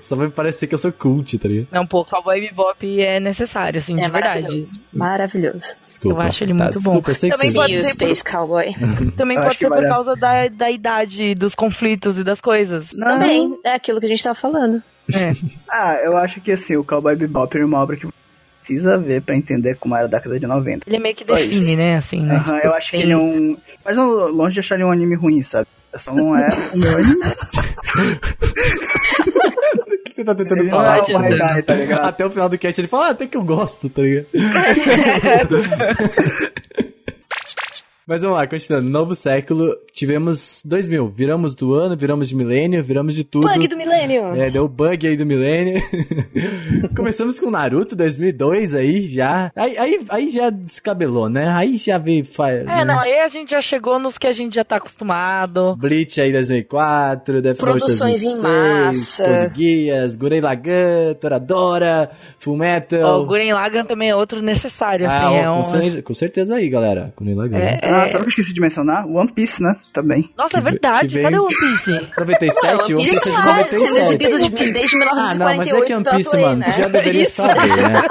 só 0.01 0.17
vai 0.17 0.29
parecer 0.29 0.67
que 0.67 0.75
eu 0.75 0.79
sou 0.79 0.92
cult, 0.93 1.39
tá 1.39 1.49
ligado? 1.49 1.69
Não, 1.73 1.87
pô, 1.87 2.05
Cowboy 2.05 2.41
Bebop 2.41 3.01
é 3.01 3.19
necessário, 3.21 3.79
assim, 3.79 3.97
de 3.97 4.03
É 4.05 4.09
verdade. 4.09 4.47
maravilhoso. 4.93 5.77
Desculpa. 5.87 6.17
Eu 6.17 6.21
acho 6.29 6.45
ele 6.45 6.53
Tá, 6.57 6.65
muito 6.65 6.75
bom. 6.75 6.79
desculpa, 6.81 7.11
eu 7.11 7.15
sei 7.15 7.31
que 7.31 7.37
Também 7.37 7.51
sim. 7.51 7.59
pode 7.59 7.73
Sim, 7.77 7.83
ser 7.83 7.89
por- 7.97 8.15
Space 8.15 8.25
Cowboy. 8.25 8.75
Também 9.17 9.37
pode 9.39 9.59
que 9.59 9.65
ser 9.65 9.69
por 9.71 9.83
causa 9.83 10.15
da, 10.17 10.49
da 10.49 10.71
idade, 10.71 11.35
dos 11.35 11.55
conflitos 11.55 12.19
e 12.19 12.25
das 12.25 12.41
coisas. 12.41 12.89
Não. 12.93 13.09
Também, 13.19 13.59
é 13.65 13.75
aquilo 13.75 13.99
que 14.01 14.07
a 14.07 14.09
gente 14.09 14.23
tava 14.23 14.35
falando. 14.35 14.83
É. 15.13 15.33
Ah, 15.69 15.95
eu 16.05 16.17
acho 16.19 16.41
que 16.41 16.53
assim, 16.53 16.77
o 16.77 16.85
Cowboy 16.85 17.17
Bebop 17.17 17.57
é 17.57 17.65
uma 17.65 17.79
obra 17.81 17.97
que 17.97 18.05
você 18.05 18.13
precisa 18.61 18.99
ver 18.99 19.23
pra 19.23 19.35
entender 19.35 19.75
como 19.77 19.97
era 19.97 20.05
a 20.05 20.09
década 20.09 20.39
de 20.39 20.47
90. 20.47 20.87
Ele 20.89 20.97
é 20.97 20.99
meio 21.01 21.15
que 21.15 21.25
Só 21.25 21.35
define, 21.35 21.53
isso. 21.59 21.77
né, 21.77 21.97
assim, 21.97 22.21
né? 22.21 22.37
Aham, 22.37 22.59
eu 22.63 22.75
acho 22.75 22.91
que 22.91 22.97
ele 22.99 23.13
é 23.13 23.17
um. 23.17 23.57
Mas 23.85 23.97
eu, 23.97 24.31
longe 24.33 24.55
de 24.55 24.61
achar 24.61 24.75
ele 24.75 24.85
um 24.85 24.91
anime 24.93 25.15
ruim, 25.17 25.43
sabe? 25.43 25.67
Só 25.97 26.15
não 26.15 26.37
é 26.37 26.49
o 26.75 26.77
meu 26.79 26.95
anime. 26.97 27.21
Que 30.15 30.17
você 30.17 30.25
tá 30.25 30.35
tentando 30.35 30.59
Ele 30.61 30.71
não 30.71 30.77
falar? 30.77 30.99
é 30.99 31.01
Vai 31.01 31.17
adiantando. 31.33 31.55
Guy, 31.55 31.63
tá 31.63 31.75
ligado? 31.75 32.05
Até 32.05 32.27
o 32.27 32.31
final 32.31 32.49
do 32.49 32.59
cast 32.59 32.81
ele 32.81 32.89
fala, 32.89 33.07
ah, 33.07 33.11
até 33.11 33.27
que 33.27 33.37
eu 33.37 33.43
gosto, 33.43 33.89
tá 33.89 34.03
ligado? 34.03 34.27
Mas 38.13 38.21
vamos 38.21 38.37
lá, 38.37 38.47
continuando. 38.47 38.91
Novo 38.91 39.15
século, 39.15 39.75
tivemos 39.91 40.63
2000. 40.67 41.09
Viramos 41.09 41.55
do 41.55 41.73
ano, 41.73 41.97
viramos 41.97 42.29
de 42.29 42.37
milênio, 42.37 42.85
viramos 42.85 43.15
de 43.15 43.25
tudo. 43.25 43.49
Bug 43.49 43.67
do 43.67 43.75
milênio. 43.75 44.35
É, 44.37 44.51
deu 44.51 44.69
bug 44.69 45.09
aí 45.09 45.17
do 45.17 45.25
milênio. 45.25 45.81
Começamos 46.95 47.41
com 47.41 47.51
Naruto 47.51 47.97
2002 47.97 48.75
aí, 48.75 49.09
já. 49.09 49.51
Aí, 49.57 49.79
aí, 49.79 50.01
aí 50.11 50.31
já 50.31 50.51
descabelou, 50.51 51.31
né? 51.31 51.49
Aí 51.49 51.79
já 51.79 51.97
veio... 51.97 52.27
É, 52.69 52.85
não, 52.85 53.01
aí 53.01 53.19
a 53.19 53.29
gente 53.29 53.53
já 53.53 53.63
chegou 53.63 53.99
nos 53.99 54.19
que 54.19 54.27
a 54.27 54.33
gente 54.33 54.57
já 54.57 54.65
tá 54.65 54.77
acostumado. 54.77 55.75
Bleach 55.77 56.21
aí 56.21 56.33
2004, 56.33 57.41
Death 57.41 57.57
Produções 57.57 58.23
em 58.23 58.27
2006, 58.27 58.43
massa. 58.43 59.25
Code 59.49 60.17
Gurren 60.19 60.41
Lagann, 60.43 61.15
Toradora, 61.19 62.11
Full 62.39 62.59
Metal... 62.59 63.23
O 63.23 63.25
Guren 63.25 63.55
Lagann 63.55 63.87
também 63.87 64.11
é 64.11 64.15
outro 64.15 64.43
necessário, 64.43 65.07
Ah, 65.09 65.17
assim, 65.17 65.37
é 65.37 65.91
com, 65.91 65.99
um... 65.99 66.03
com 66.03 66.15
certeza 66.15 66.57
aí, 66.57 66.69
galera. 66.69 67.11
Gurren 67.17 67.37
Lagann. 67.37 67.59
É, 67.59 68.02
Ah, 68.03 68.09
sabe 68.09 68.19
o 68.19 68.27
que 68.27 68.27
eu 68.27 68.31
esqueci 68.31 68.53
de 68.55 68.61
mencionar? 68.61 69.07
One 69.07 69.31
Piece, 69.33 69.63
né? 69.63 69.75
Também. 69.93 70.31
Nossa, 70.37 70.59
é 70.59 70.61
verdade, 70.61 71.15
vem- 71.15 71.23
cadê 71.25 71.39
o 71.39 71.45
One 71.45 71.55
Piece? 71.55 72.09
97, 72.19 72.25
One 72.25 72.25
Piece 72.55 72.65
é 72.65 72.77
de 72.87 72.97
Isso 73.07 73.17
é 73.17 73.21
sendo 73.21 73.45
97. 73.45 74.01
exibido 74.01 74.39
de- 74.39 74.73
desde 74.73 74.97
Ah, 75.03 75.35
não, 75.35 75.57
mas 75.57 75.69
é 75.69 75.73
1948 75.75 75.87
que 75.87 75.95
One 75.95 76.05
Piece, 76.17 76.37
mano, 76.37 76.57
né? 76.59 76.67
tu 76.67 76.73
já 76.81 76.89
deveria 76.89 77.23
Isso. 77.23 77.35
saber, 77.35 77.77
né? 77.77 78.03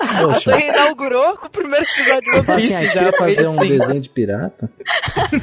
A 0.00 0.18
Poxa. 0.24 0.50
Play 0.52 0.68
inaugurou 0.68 1.36
com 1.36 1.46
o 1.46 1.50
primeiro 1.50 1.84
episódio 1.84 2.30
do 2.32 2.36
One 2.38 2.46
Piece. 2.46 2.64
assim, 2.64 2.74
ah, 2.74 2.78
a 2.78 2.84
gente 2.84 2.94
já 2.94 3.12
fazer 3.12 3.46
um 3.48 3.60
assim. 3.60 3.78
desenho 3.78 4.00
de 4.00 4.08
pirata. 4.08 4.70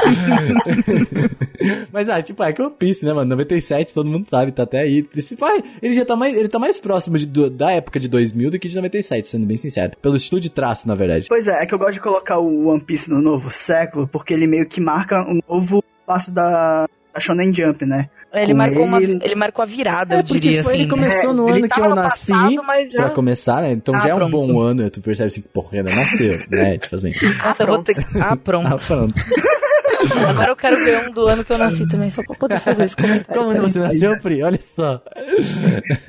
Mas, 1.92 2.10
ah, 2.10 2.22
tipo, 2.22 2.44
é 2.44 2.54
que 2.54 2.62
One 2.62 2.74
Piece, 2.78 3.06
né, 3.06 3.14
mano? 3.14 3.30
97, 3.30 3.94
todo 3.94 4.10
mundo 4.10 4.28
sabe, 4.30 4.52
tá 4.52 4.64
até 4.64 4.80
aí. 4.80 5.08
Esse 5.16 5.36
pai, 5.36 5.64
ele 5.82 5.94
já 5.94 6.06
tá 6.06 6.16
mais, 6.16 6.36
ele 6.36 6.48
tá 6.48 6.60
mais 6.60 6.78
próximo 6.78 7.18
de- 7.18 7.26
do- 7.26 7.50
da 7.50 7.72
época 7.72 8.00
de 8.00 8.08
2000 8.08 8.52
do 8.52 8.60
que 8.60 8.68
de 8.68 8.76
97, 8.76 9.28
sendo 9.28 9.46
bem 9.46 9.58
sincero. 9.58 9.94
Pelo 10.02 10.16
estilo 10.16 10.40
de 10.42 10.50
traço, 10.50 10.88
na 10.88 10.96
verdade. 10.96 11.28
Pois 11.30 11.48
é, 11.48 11.64
é 11.64 11.66
que 11.66 11.74
eu 11.74 11.80
gosto 11.80 11.94
de 11.94 12.00
colocar 12.02 12.40
o 12.40 12.68
One 12.68 12.82
Piece 12.82 13.10
no 13.10 13.22
novo 13.22 13.50
século, 13.66 14.08
porque 14.08 14.34
ele 14.34 14.48
meio 14.48 14.66
que 14.68 14.80
marca 14.80 15.22
um 15.28 15.40
novo 15.50 15.84
passo 16.06 16.32
da, 16.32 16.88
da 17.14 17.20
Shonen 17.20 17.54
Jump, 17.54 17.86
né? 17.86 18.10
Ele 18.34 18.52
Com 18.52 18.58
marcou, 18.58 18.84
uma, 18.84 18.98
ele- 19.02 19.20
ele 19.24 19.36
marcou 19.36 19.64
a 19.64 19.66
virada, 19.66 20.16
É, 20.16 20.20
eu 20.20 20.24
porque 20.26 20.40
diria 20.40 20.62
foi, 20.62 20.74
assim. 20.74 20.82
ele 20.82 20.90
começou 20.90 21.34
no 21.34 21.48
Ele 21.48 21.60
ano 21.60 21.70
que 21.70 21.80
eu 21.80 21.96
nasci, 21.96 22.32
passado, 22.34 22.64
mas 22.66 22.92
já- 22.92 22.98
pra 22.98 23.10
começar, 23.12 23.62
né? 23.62 23.72
Então 23.72 23.96
Ah, 23.96 24.00
já 24.00 24.10
é 24.10 24.14
um 24.14 24.18
pronto. 24.18 24.32
bom 24.32 24.60
ano, 24.60 24.90
tu 24.90 25.00
percebe 25.00 25.28
assim, 25.28 25.42
porra, 25.42 25.78
ainda 25.78 25.90
nasceu, 25.96 26.34
né? 26.50 26.78
Tipo 26.78 26.96
assim. 26.98 27.14
Nossa, 27.44 27.64
eu 27.64 27.68
vou 27.68 27.84
ter... 27.84 27.96
Ah, 28.22 28.36
pronto. 28.36 28.68
Ah, 28.74 28.78
pronto. 28.78 29.14
Agora 30.30 30.52
eu 30.52 30.56
quero 30.56 30.78
ver 30.84 31.08
um 31.08 31.12
do 31.12 31.28
ano 31.28 31.44
que 31.44 31.52
eu 31.52 31.58
nasci 31.58 31.88
também, 31.88 32.10
só 32.10 32.24
pra 32.24 32.36
poder 32.36 32.60
fazer 32.60 32.86
esse 32.86 32.96
comentário. 32.96 33.42
Como 33.42 33.54
você 33.54 33.80
nasceu, 33.80 34.20
Pri? 34.22 34.44
Olha 34.44 34.60
só. 34.62 35.02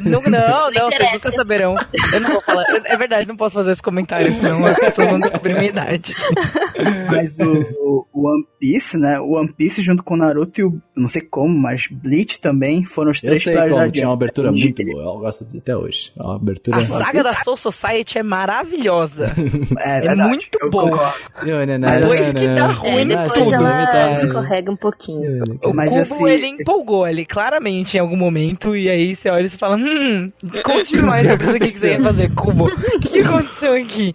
Não, 0.00 0.20
não, 0.22 0.70
não, 0.70 0.90
vocês 0.90 1.12
nunca 1.12 1.30
saberão. 1.30 1.74
Eu 2.12 2.20
não 2.20 2.30
vou 2.30 2.40
falar. 2.40 2.64
É 2.84 2.96
verdade, 2.96 3.28
não 3.28 3.36
posso 3.36 3.54
fazer 3.54 3.72
esse 3.72 3.82
comentário, 3.82 4.34
senão 4.34 4.64
as 4.66 4.78
pessoas 4.78 5.10
vão 5.10 5.20
descobrir 5.20 5.54
minha 5.54 5.68
idade. 5.68 6.14
Mas 7.10 7.36
o, 7.38 8.06
o 8.12 8.28
One 8.28 8.44
Piece, 8.58 8.98
né? 8.98 9.18
O 9.20 9.32
One 9.32 9.52
Piece 9.52 9.82
junto 9.82 10.02
com 10.02 10.14
o 10.14 10.16
Naruto 10.16 10.60
e 10.60 10.64
o. 10.64 10.80
Não 10.96 11.06
sei 11.08 11.20
como, 11.22 11.56
mas 11.58 11.88
Bleach 11.90 12.40
também 12.40 12.82
foram 12.84 13.10
os 13.10 13.18
Eu 13.22 13.26
três 13.28 13.42
sei 13.42 13.52
pilares 13.52 13.72
como, 13.74 13.84
da 13.86 13.90
tinha 13.92 14.06
uma 14.08 14.14
abertura 14.14 14.50
muito 14.50 14.82
boa, 14.84 15.02
eu 15.04 15.18
gosto 15.18 15.44
de- 15.44 15.58
até 15.58 15.76
hoje. 15.76 16.10
É 16.18 16.22
Uma 16.22 16.36
abertura... 16.36 16.78
A 16.78 16.84
saga 16.84 17.22
da 17.22 17.32
Soul 17.32 17.56
Society 17.56 18.18
é 18.18 18.22
maravilhosa. 18.22 19.30
É, 19.78 20.06
É 20.06 20.14
muito 20.14 20.58
eu 20.60 20.70
boa. 20.70 21.12
Depois 22.00 22.24
que 22.24 22.54
dá 22.54 22.66
ruim, 22.68 22.88
É, 22.88 23.04
depois 23.04 23.32
tudo, 23.34 23.54
ela 23.56 24.12
escorrega 24.12 24.72
um 24.72 24.76
pouquinho. 24.76 25.44
O 25.62 25.74
Mas, 25.74 25.90
Cubo, 25.90 26.00
assim, 26.00 26.28
ele 26.28 26.46
empolgou 26.46 27.04
ali, 27.04 27.26
claramente, 27.26 27.96
em 27.96 28.00
algum 28.00 28.16
momento, 28.16 28.74
e 28.74 28.88
aí 28.88 29.14
você 29.14 29.28
olha 29.28 29.46
e 29.46 29.50
você 29.50 29.58
fala, 29.58 29.76
hum, 29.76 30.32
conte-me 30.64 31.02
mais 31.02 31.28
sobre 31.28 31.44
isso 31.46 31.56
aqui 31.56 31.66
que 31.72 31.78
você 31.78 31.90
ia 31.92 32.00
fazer, 32.02 32.34
Cubo. 32.34 32.64
O 32.66 33.00
que 33.00 33.08
que 33.10 33.18
aconteceu 33.20 33.74
aqui? 33.74 34.14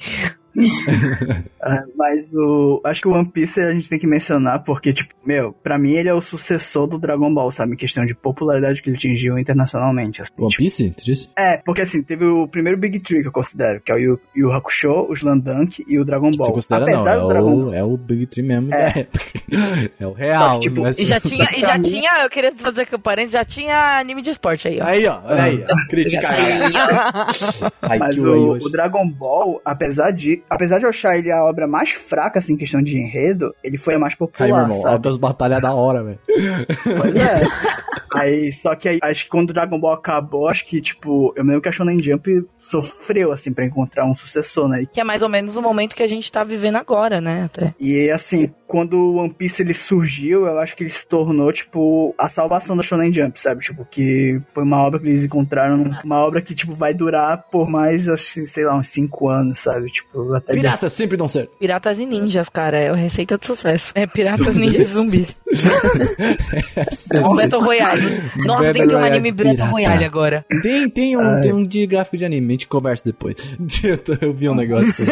Ah, 1.64 1.84
Mas 1.96 2.34
o. 2.34 2.82
Acho 2.84 3.02
que 3.02 3.08
o 3.08 3.12
One 3.14 3.30
Piece 3.30 3.62
a 3.62 3.72
gente 3.72 3.88
tem 3.88 4.00
que 4.00 4.08
mencionar, 4.08 4.64
porque, 4.64 4.92
tipo, 4.92 5.14
meu, 5.24 5.54
pra 5.54 5.78
mim 5.78 5.92
ele 5.92 6.10
é 6.10 6.14
o 6.14 6.22
sucessor 6.22 6.88
do 6.88 6.98
Dragon 6.98 7.32
Ball, 7.32 7.52
sabe? 7.52 7.74
Em 7.74 7.78
questão 7.78 8.04
de 8.04 8.16
popularidade 8.16 8.82
que 8.82 8.90
ele 8.90 8.98
atingiu 8.98 9.38
internacionalmente. 9.38 10.22
Assim, 10.24 10.32
One 10.40 10.50
tipo. 10.50 10.64
Piece, 10.64 10.90
tu 10.92 11.06
disse? 11.06 11.30
É, 11.38 11.58
porque 11.58 11.82
assim, 11.82 12.02
teve 12.02 12.26
o 12.26 12.48
primeiro 12.48 12.80
Big 12.80 13.00
Tree 13.00 13.22
que 13.22 13.28
eu 13.28 13.32
considero, 13.32 13.80
que 13.80 13.92
é 13.92 13.96
o 13.96 13.98
Yu, 14.00 14.20
Yu 14.36 14.52
Hakusho, 14.52 15.06
o 15.08 15.14
Slandunk 15.14 15.84
e 15.88 16.00
o 16.00 16.04
Dragon 16.06 16.32
Ball. 16.32 16.48
Tu 16.48 16.54
considera 16.54 16.84
Apesar 16.84 17.18
não, 17.18 17.26
do 17.26 17.30
é 17.30 17.34
Dragon 17.34 17.56
o, 17.56 17.74
é 17.76 17.84
o 17.84 17.96
Big 17.98 18.26
Tree 18.26 18.44
mesmo 18.44 18.74
É. 18.74 18.92
da 18.94 19.00
época. 19.00 19.26
É 20.00 20.08
o 20.08 20.14
real, 20.14 20.60
Tipo, 20.60 20.82
não 20.82 20.88
é 20.88 20.92
E 20.98 21.06
já 21.06 21.20
tinha, 21.20 21.50
e 21.56 21.62
já 21.62 21.78
tinha, 21.78 22.24
eu 22.24 22.30
queria 22.30 22.52
fazer 22.56 22.84
aqui 22.84 22.96
o 22.96 23.00
parêncis, 23.00 23.34
já 23.34 23.44
tinha 23.44 24.00
anime 24.00 24.22
de 24.24 24.32
esporte 24.32 24.68
aí, 24.68 24.80
ó. 24.82 24.86
Aí, 24.86 25.06
ó, 25.06 25.20
olha 25.26 25.44
aí, 25.44 25.64
ó. 25.70 25.88
Criticar. 25.90 26.34
Mas 28.00 28.18
o, 28.18 28.54
o. 28.54 28.72
Dragon 28.72 29.08
Ball, 29.08 29.62
apesar 29.64 30.12
de 30.12 30.41
apesar 30.50 30.80
de 30.80 30.86
eu 30.86 30.90
achar 30.90 31.18
ele 31.18 31.32
a 31.32 31.44
obra 31.44 31.68
mais 31.68 31.92
fraca, 31.92 32.40
assim, 32.40 32.54
em 32.54 32.58
questão 32.58 32.82
de 32.82 32.98
enredo, 32.98 33.54
ele 33.64 33.78
foi 33.78 33.96
a 33.96 34.00
mais 34.00 34.14
Aí, 34.14 34.18
meu 34.20 34.28
popular, 34.28 34.62
irmão, 34.64 34.82
sabe? 34.82 34.94
altas 34.94 35.18
batalhas 35.18 35.62
da 35.62 35.74
hora, 35.74 36.04
velho. 36.04 36.20
Pois 36.28 37.16
é. 37.16 37.42
aí, 38.14 38.52
só 38.52 38.76
que 38.76 38.90
aí, 38.90 39.00
acho 39.02 39.24
que 39.26 39.30
quando 39.30 39.50
o 39.52 39.54
Dragon 39.54 39.80
Ball 39.80 39.94
acabou, 39.94 40.48
acho 40.48 40.66
que, 40.66 40.82
tipo, 40.82 41.34
eu 41.36 41.44
me 41.44 41.50
lembro 41.50 41.62
que 41.62 41.70
a 41.70 41.72
Shonen 41.72 42.02
Jump 42.02 42.46
sofreu, 42.58 43.32
assim, 43.32 43.54
pra 43.54 43.66
encontrar 43.66 44.06
um 44.06 44.16
sucessor, 44.16 44.68
né? 44.68 44.86
Que 44.92 45.02
é 45.02 45.04
mais 45.04 45.22
ou 45.22 45.30
menos 45.30 45.56
o 45.56 45.62
momento 45.62 45.96
que 45.96 46.04
a 46.04 46.08
gente 46.08 46.32
tá 46.32 46.44
vivendo 46.44 46.78
agora, 46.78 47.22
né? 47.22 47.44
Até. 47.46 47.74
E, 47.80 48.10
assim, 48.10 48.52
quando 48.68 48.94
o 48.94 49.16
One 49.18 49.34
Piece 49.34 49.62
ele 49.62 49.74
surgiu, 49.74 50.46
eu 50.46 50.58
acho 50.60 50.76
que 50.76 50.84
ele 50.84 50.90
se 50.90 51.08
tornou, 51.08 51.52
tipo, 51.52 52.14
a 52.18 52.30
salvação 52.30 52.76
da 52.76 52.84
Shonen 52.84 53.14
Jump, 53.14 53.40
sabe? 53.40 53.62
Tipo, 53.62 53.86
que 53.86 54.38
foi 54.54 54.64
uma 54.64 54.82
obra 54.82 55.00
que 55.00 55.08
eles 55.08 55.24
encontraram, 55.24 55.92
uma 56.04 56.20
obra 56.26 56.42
que, 56.42 56.56
tipo, 56.56 56.74
vai 56.74 56.94
durar 56.94 57.46
por 57.52 57.70
mais, 57.70 58.08
assim, 58.08 58.46
sei 58.46 58.66
lá, 58.66 58.76
uns 58.76 58.88
cinco 58.88 59.30
anos, 59.30 59.60
sabe? 59.60 59.88
Tipo, 59.88 60.31
até... 60.36 60.54
Piratas 60.54 60.94
sempre 60.94 61.18
dão 61.18 61.28
certo. 61.28 61.52
Piratas 61.60 62.00
e 62.00 62.06
ninjas, 62.06 62.50
cara, 62.50 62.78
é 62.78 62.90
a 62.90 62.96
receita 62.96 63.38
de 63.38 63.46
sucesso. 63.46 63.92
É 63.96 64.06
piratas, 64.08 64.54
ninjas 64.56 64.90
e 64.90 64.94
zumbis. 64.94 65.28
Battle 67.36 67.62
Royale. 67.62 68.02
Nossa, 68.38 68.74
tem 68.74 68.84
que 68.84 68.88
ter 68.90 68.96
um 68.96 69.04
anime 69.04 69.32
Battle 69.32 69.52
pirata. 69.54 69.72
Royale 69.72 70.06
agora. 70.06 70.46
Tem, 70.62 70.90
tem, 70.90 71.18
um, 71.18 71.42
tem 71.42 71.54
um 71.54 71.64
de 71.64 71.86
gráfico 71.86 72.18
de 72.18 72.26
anime, 72.26 72.48
a 72.48 72.52
gente 72.52 72.68
conversa 72.68 73.04
depois. 73.06 73.36
Eu, 73.84 73.98
tô- 73.98 74.16
eu 74.22 74.34
vi 74.34 74.48
um 74.48 74.56
negócio. 74.56 75.06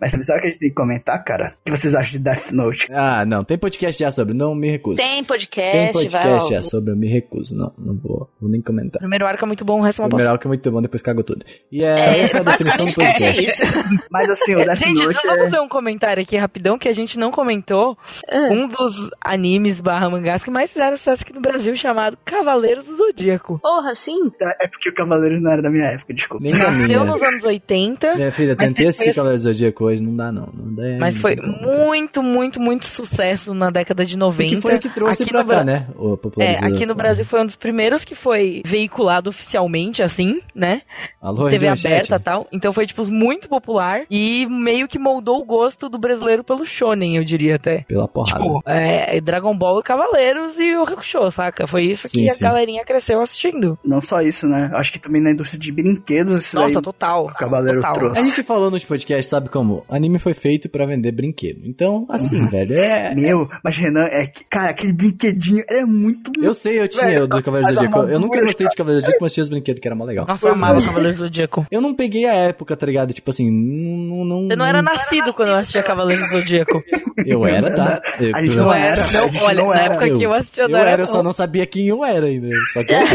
Mas 0.00 0.12
sabe 0.12 0.38
o 0.38 0.42
que 0.42 0.48
a 0.48 0.50
gente 0.50 0.58
tem 0.58 0.68
que 0.68 0.74
comentar, 0.74 1.22
cara? 1.24 1.54
O 1.60 1.64
que 1.64 1.70
vocês 1.76 1.94
acham 1.94 2.12
de 2.12 2.18
Death 2.18 2.50
Note? 2.52 2.88
Ah, 2.92 3.24
não, 3.24 3.42
tem 3.42 3.56
podcast 3.56 3.98
já 4.02 4.10
sobre, 4.12 4.34
não 4.34 4.54
me 4.54 4.70
recuso. 4.70 4.96
Tem 4.96 5.24
podcast, 5.24 5.72
Tem 5.72 5.92
podcast 5.92 6.50
já 6.50 6.62
sobre, 6.62 6.92
eu 6.92 6.96
me 6.96 7.08
recuso. 7.08 7.56
Não, 7.56 7.72
não 7.78 7.96
vou, 7.96 8.28
vou 8.40 8.50
nem 8.50 8.60
comentar. 8.60 8.98
primeiro 9.00 9.26
arco 9.26 9.44
é 9.44 9.46
muito 9.46 9.64
bom, 9.64 9.80
o 9.80 9.82
resto 9.82 10.02
é 10.02 10.04
uma 10.04 10.08
primeiro 10.10 10.30
arco 10.32 10.46
é 10.46 10.48
muito 10.48 10.70
bom, 10.70 10.82
depois 10.82 11.02
cago 11.02 11.22
tudo. 11.22 11.44
E 11.70 11.82
é, 11.84 11.88
É, 12.18 12.20
essa 12.22 12.38
é 12.38 12.40
a 12.40 12.44
definição 12.44 12.86
do 12.86 12.92
basicamente 12.94 13.24
é 13.24 13.32
podcast. 13.32 13.44
isso. 13.44 14.08
Mas, 14.10 14.30
assim, 14.30 14.51
o 14.56 14.64
Death 14.64 14.78
Gente, 14.78 14.94
Note 15.02 15.06
deixa 15.08 15.26
eu 15.26 15.30
só 15.30 15.36
é... 15.36 15.44
fazer 15.44 15.60
um 15.60 15.68
comentário 15.68 16.22
aqui 16.22 16.36
rapidão 16.36 16.78
que 16.78 16.88
a 16.88 16.92
gente 16.92 17.18
não 17.18 17.30
comentou. 17.30 17.96
Ah. 18.30 18.48
Um 18.50 18.66
dos 18.68 19.08
animes 19.20 19.80
barra 19.80 20.08
mangás 20.10 20.42
que 20.44 20.50
mais 20.50 20.70
fizeram 20.72 20.96
sucesso 20.96 21.22
aqui 21.22 21.32
no 21.32 21.40
Brasil, 21.40 21.74
chamado 21.76 22.16
Cavaleiros 22.24 22.86
do 22.86 22.96
Zodíaco. 22.96 23.58
Porra, 23.60 23.94
sim. 23.94 24.30
É 24.60 24.66
porque 24.68 24.88
o 24.88 24.94
Cavaleiro 24.94 25.40
não 25.40 25.50
era 25.50 25.62
da 25.62 25.70
minha 25.70 25.86
época, 25.86 26.12
desculpa. 26.14 26.42
Nem 26.42 26.52
Nasceu 26.52 26.86
minha. 26.86 27.04
nos 27.04 27.22
anos 27.22 27.44
80, 27.44 28.14
Minha 28.16 28.32
filha, 28.32 28.56
tentei 28.56 28.84
foi 28.84 28.90
assistir 28.90 29.10
assim- 29.10 29.14
Cavaleiros 29.16 29.42
do 29.42 29.52
Zodíaco 29.52 29.84
hoje, 29.84 30.02
não 30.02 30.16
dá 30.16 30.32
não. 30.32 30.48
não 30.52 30.74
dá, 30.74 30.82
mas 30.98 31.14
não 31.14 31.22
foi 31.22 31.36
muito, 31.36 32.22
muito, 32.22 32.60
muito 32.60 32.86
sucesso 32.86 33.54
na 33.54 33.70
década 33.70 34.04
de 34.04 34.16
90. 34.16 34.54
Que 34.54 34.60
foi 34.60 34.76
o 34.76 34.80
que 34.80 34.88
trouxe 34.88 35.22
Aqui 35.22 35.30
pra 35.32 35.40
cá, 35.40 35.46
Bra- 35.46 35.64
né? 35.64 35.86
O 35.96 36.18
É, 36.38 36.52
aqui 36.64 36.86
no 36.86 36.94
Brasil 36.94 37.24
foi 37.24 37.40
um 37.40 37.46
dos 37.46 37.56
primeiros 37.56 38.04
que 38.04 38.14
foi 38.14 38.62
veiculado 38.64 39.30
oficialmente, 39.30 40.02
assim, 40.02 40.40
né? 40.54 40.82
Alô, 41.20 41.48
TV 41.48 41.68
aberta 41.68 42.16
e 42.16 42.18
tal. 42.18 42.46
Então 42.52 42.72
foi, 42.72 42.86
tipo, 42.86 43.04
muito 43.06 43.48
popular 43.48 44.02
e 44.10 44.41
meio 44.46 44.88
que 44.88 44.98
moldou 44.98 45.40
o 45.40 45.44
gosto 45.44 45.88
do 45.88 45.98
brasileiro 45.98 46.44
pelo 46.44 46.64
shonen, 46.64 47.16
eu 47.16 47.24
diria 47.24 47.56
até. 47.56 47.82
Pela 47.88 48.08
porrada. 48.08 48.42
Tipo, 48.42 48.62
é, 48.66 49.20
Dragon 49.20 49.56
Ball 49.56 49.80
e 49.80 49.82
Cavaleiros 49.82 50.58
e 50.58 50.76
o 50.76 50.82
Hakusho, 50.82 51.30
saca? 51.30 51.66
Foi 51.66 51.84
isso 51.84 52.08
Sim, 52.08 52.22
que 52.22 52.28
a 52.28 52.34
sim. 52.34 52.44
galerinha 52.44 52.84
cresceu 52.84 53.20
assistindo. 53.20 53.78
Não 53.84 54.00
só 54.00 54.20
isso, 54.20 54.46
né? 54.46 54.70
Acho 54.74 54.92
que 54.92 54.98
também 54.98 55.22
na 55.22 55.30
indústria 55.30 55.58
de 55.58 55.72
brinquedos, 55.72 56.42
isso 56.42 56.56
Nossa, 56.56 56.78
aí 56.78 56.82
total. 56.82 57.26
o 57.26 57.34
Cavaleiro 57.34 57.80
total. 57.80 57.94
trouxe. 57.94 58.20
A 58.20 58.22
gente 58.22 58.42
falou 58.42 58.70
nos 58.70 58.84
podcasts, 58.84 59.28
sabe 59.28 59.48
como? 59.48 59.84
Anime 59.88 60.18
foi 60.18 60.34
feito 60.34 60.68
pra 60.68 60.86
vender 60.86 61.12
brinquedo. 61.12 61.60
Então, 61.64 62.06
assim, 62.08 62.46
velho, 62.48 62.74
é... 62.74 63.14
Meu, 63.14 63.48
mas 63.62 63.76
Renan, 63.76 64.06
é 64.06 64.26
que, 64.26 64.44
cara, 64.44 64.70
aquele 64.70 64.92
brinquedinho 64.92 65.64
era 65.68 65.86
muito. 65.86 66.32
Eu 66.42 66.54
sei, 66.54 66.80
eu 66.80 66.88
tinha 66.88 67.06
Velho, 67.06 67.24
o 67.24 67.26
do 67.26 67.42
Cavaleiros 67.42 67.74
do 67.74 67.74
Zodíaco. 67.74 67.98
Eu 68.08 68.20
nunca 68.20 68.40
gostei 68.40 68.66
de 68.68 68.76
Cavaleiros 68.76 69.02
do 69.02 69.06
Zodíaco, 69.06 69.24
mas 69.24 69.32
tinha 69.32 69.42
os 69.42 69.48
brinquedos 69.48 69.80
que 69.80 69.88
era 69.88 69.94
mó 69.94 70.04
legal. 70.04 70.26
Nossa, 70.26 70.46
eu 70.46 70.52
amava 70.52 70.82
Cavaleiros 70.82 71.16
do 71.16 71.24
Zodíaco. 71.24 71.66
Eu 71.70 71.80
não 71.80 71.94
peguei 71.94 72.26
a 72.26 72.34
época, 72.34 72.76
tá 72.76 72.86
ligado? 72.86 73.12
Tipo 73.12 73.30
assim, 73.30 73.50
não... 73.50 74.24
não 74.40 74.46
Você 74.48 74.56
não 74.56 74.64
era 74.64 74.82
nascido 74.82 75.32
quando 75.34 75.50
eu 75.50 75.56
assistia 75.56 75.82
Cavaleiros 75.82 76.24
do 76.30 76.38
Zodíaco. 76.38 76.82
Eu 77.26 77.46
era, 77.46 77.70
tá? 77.74 78.00
Eu, 78.20 78.34
A 78.36 78.42
gente 78.42 78.56
eu- 78.56 78.62
não 78.64 78.70
Não 78.70 78.74
era, 78.74 79.02
era. 79.02 79.12
Não, 79.12 79.32
gente 79.32 79.42
olha, 79.44 79.62
não 79.62 79.68
na 79.68 79.80
era. 79.80 79.94
época 79.94 80.10
que 80.16 80.22
eu 80.24 80.32
assistia, 80.34 80.62
eu 80.64 80.68
não 80.68 80.78
era, 80.78 80.90
era. 80.90 81.02
eu 81.02 81.06
só 81.06 81.22
não 81.22 81.32
sabia 81.32 81.66
quem 81.66 81.88
eu 81.88 82.04
era 82.04 82.26
ainda. 82.26 82.48
Só 82.72 82.82
que 82.82 82.92
eu 82.92 82.98
era. 82.98 83.06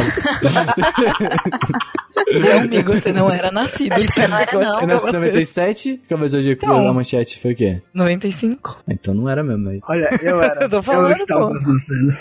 Não, 2.40 2.60
amigo, 2.62 2.94
você 2.94 3.12
não 3.12 3.30
era 3.32 3.52
nascido. 3.52 3.94
Acho 3.94 4.08
que 4.08 4.14
você 4.14 4.28
não 4.28 4.38
era, 4.38 4.52
Eu 4.54 4.60
não. 4.62 4.82
Eu 4.82 4.88
nasci 4.88 5.08
em 5.08 5.12
você. 5.12 5.12
97, 5.18 6.02
Cavaleiros 6.10 6.32
do 6.32 6.38
Zodíaco, 6.42 6.66
Não. 6.66 6.88
a 6.88 6.94
manchete 6.94 7.40
foi 7.40 7.54
o 7.54 7.56
quê? 7.56 7.82
95. 7.94 8.84
Então 8.88 9.14
não 9.14 9.30
era 9.30 9.44
mesmo, 9.44 9.66
mas... 9.66 9.80
Olha, 9.88 10.10
eu 10.22 10.42
era. 10.42 10.62
Eu 10.68 10.70
tô 10.70 10.82
falando, 10.84 11.16
estava 11.16 11.48
pô. 11.48 11.54
nascendo. 11.54 12.18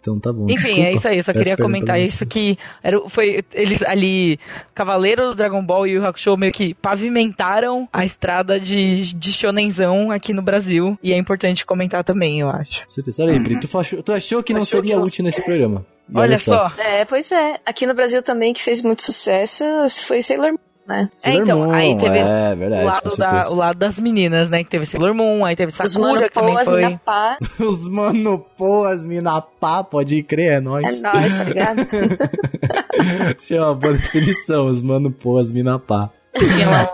Então 0.00 0.18
tá 0.18 0.32
bom. 0.32 0.44
Enfim, 0.44 0.68
desculpa. 0.68 0.88
é 0.88 0.92
isso 0.92 1.08
aí. 1.08 1.16
Eu 1.18 1.22
só 1.22 1.32
Peço 1.32 1.44
queria 1.44 1.56
comentar 1.56 2.00
isso 2.00 2.26
que 2.26 2.58
era, 2.82 2.98
foi 3.08 3.44
eles 3.52 3.82
ali 3.82 4.38
Cavaleiros, 4.74 5.36
Dragon 5.36 5.62
Ball 5.62 5.86
e 5.86 5.98
o 5.98 6.06
Hakusho 6.06 6.36
meio 6.36 6.52
que 6.52 6.74
pavimentaram 6.74 7.88
a 7.92 8.04
estrada 8.04 8.58
de, 8.58 9.14
de 9.14 9.32
shonenzão 9.32 10.10
aqui 10.10 10.32
no 10.32 10.42
Brasil 10.42 10.98
e 11.02 11.12
é 11.12 11.16
importante 11.16 11.66
comentar 11.66 12.02
também, 12.02 12.40
eu 12.40 12.48
acho. 12.48 12.82
Certeza. 12.88 13.22
Olha 13.22 13.32
aí, 13.32 13.40
Pri, 13.40 13.60
tu, 13.60 13.78
achou, 13.78 14.02
tu 14.02 14.12
achou 14.12 14.42
que 14.42 14.54
não 14.54 14.64
seria 14.64 14.98
útil 14.98 15.24
nesse 15.24 15.42
programa. 15.42 15.84
E 16.08 16.18
Olha, 16.18 16.38
só. 16.38 16.72
É, 16.78 17.04
pois 17.04 17.30
é. 17.30 17.60
Aqui 17.64 17.86
no 17.86 17.94
Brasil 17.94 18.22
também, 18.22 18.52
que 18.52 18.62
fez 18.62 18.82
muito 18.82 19.02
sucesso, 19.02 19.64
foi 20.06 20.20
Sailor 20.20 20.52
Moon, 20.52 20.58
né? 20.90 21.08
É, 21.24 21.34
então, 21.34 21.60
Moon, 21.60 21.72
aí 21.72 21.96
teve 21.96 22.18
É, 22.18 22.52
o, 22.52 22.56
verdade, 22.56 23.00
com 23.02 23.08
lado 23.08 23.16
da, 23.16 23.48
o 23.50 23.54
lado 23.54 23.78
das 23.78 23.98
meninas, 23.98 24.50
né? 24.50 24.64
Que 24.64 24.70
teve 24.70 24.84
Sailor 24.84 25.14
Moon, 25.14 25.44
aí 25.44 25.54
teve 25.56 25.70
Os 25.72 25.76
Sakura, 25.92 26.12
mano 26.12 26.22
que 26.28 26.34
também 26.34 26.52
pô, 26.54 26.58
as 26.60 26.66
foi. 26.66 26.84
mina 26.84 27.00
pá. 27.04 27.38
Os 27.60 27.88
mano, 27.88 28.44
pô, 28.58 28.84
as 28.84 29.04
mina 29.04 29.40
pá, 29.40 29.82
pode 29.84 30.22
crer, 30.24 30.52
é 30.52 30.56
É 30.56 30.60
nóis. 30.60 31.00
nóis, 31.02 31.38
tá 31.38 31.44
ligado? 31.44 31.78
Isso 33.38 33.54
é 33.54 33.60
uma 33.60 33.74
boa 33.74 33.92
definição, 33.94 34.66
os 34.66 34.82
mano, 34.82 35.10
pô, 35.10 35.38
as 35.38 35.50
mina 35.50 35.78
pá. 35.78 36.10
Tinha 36.38 36.70
lá 36.70 36.88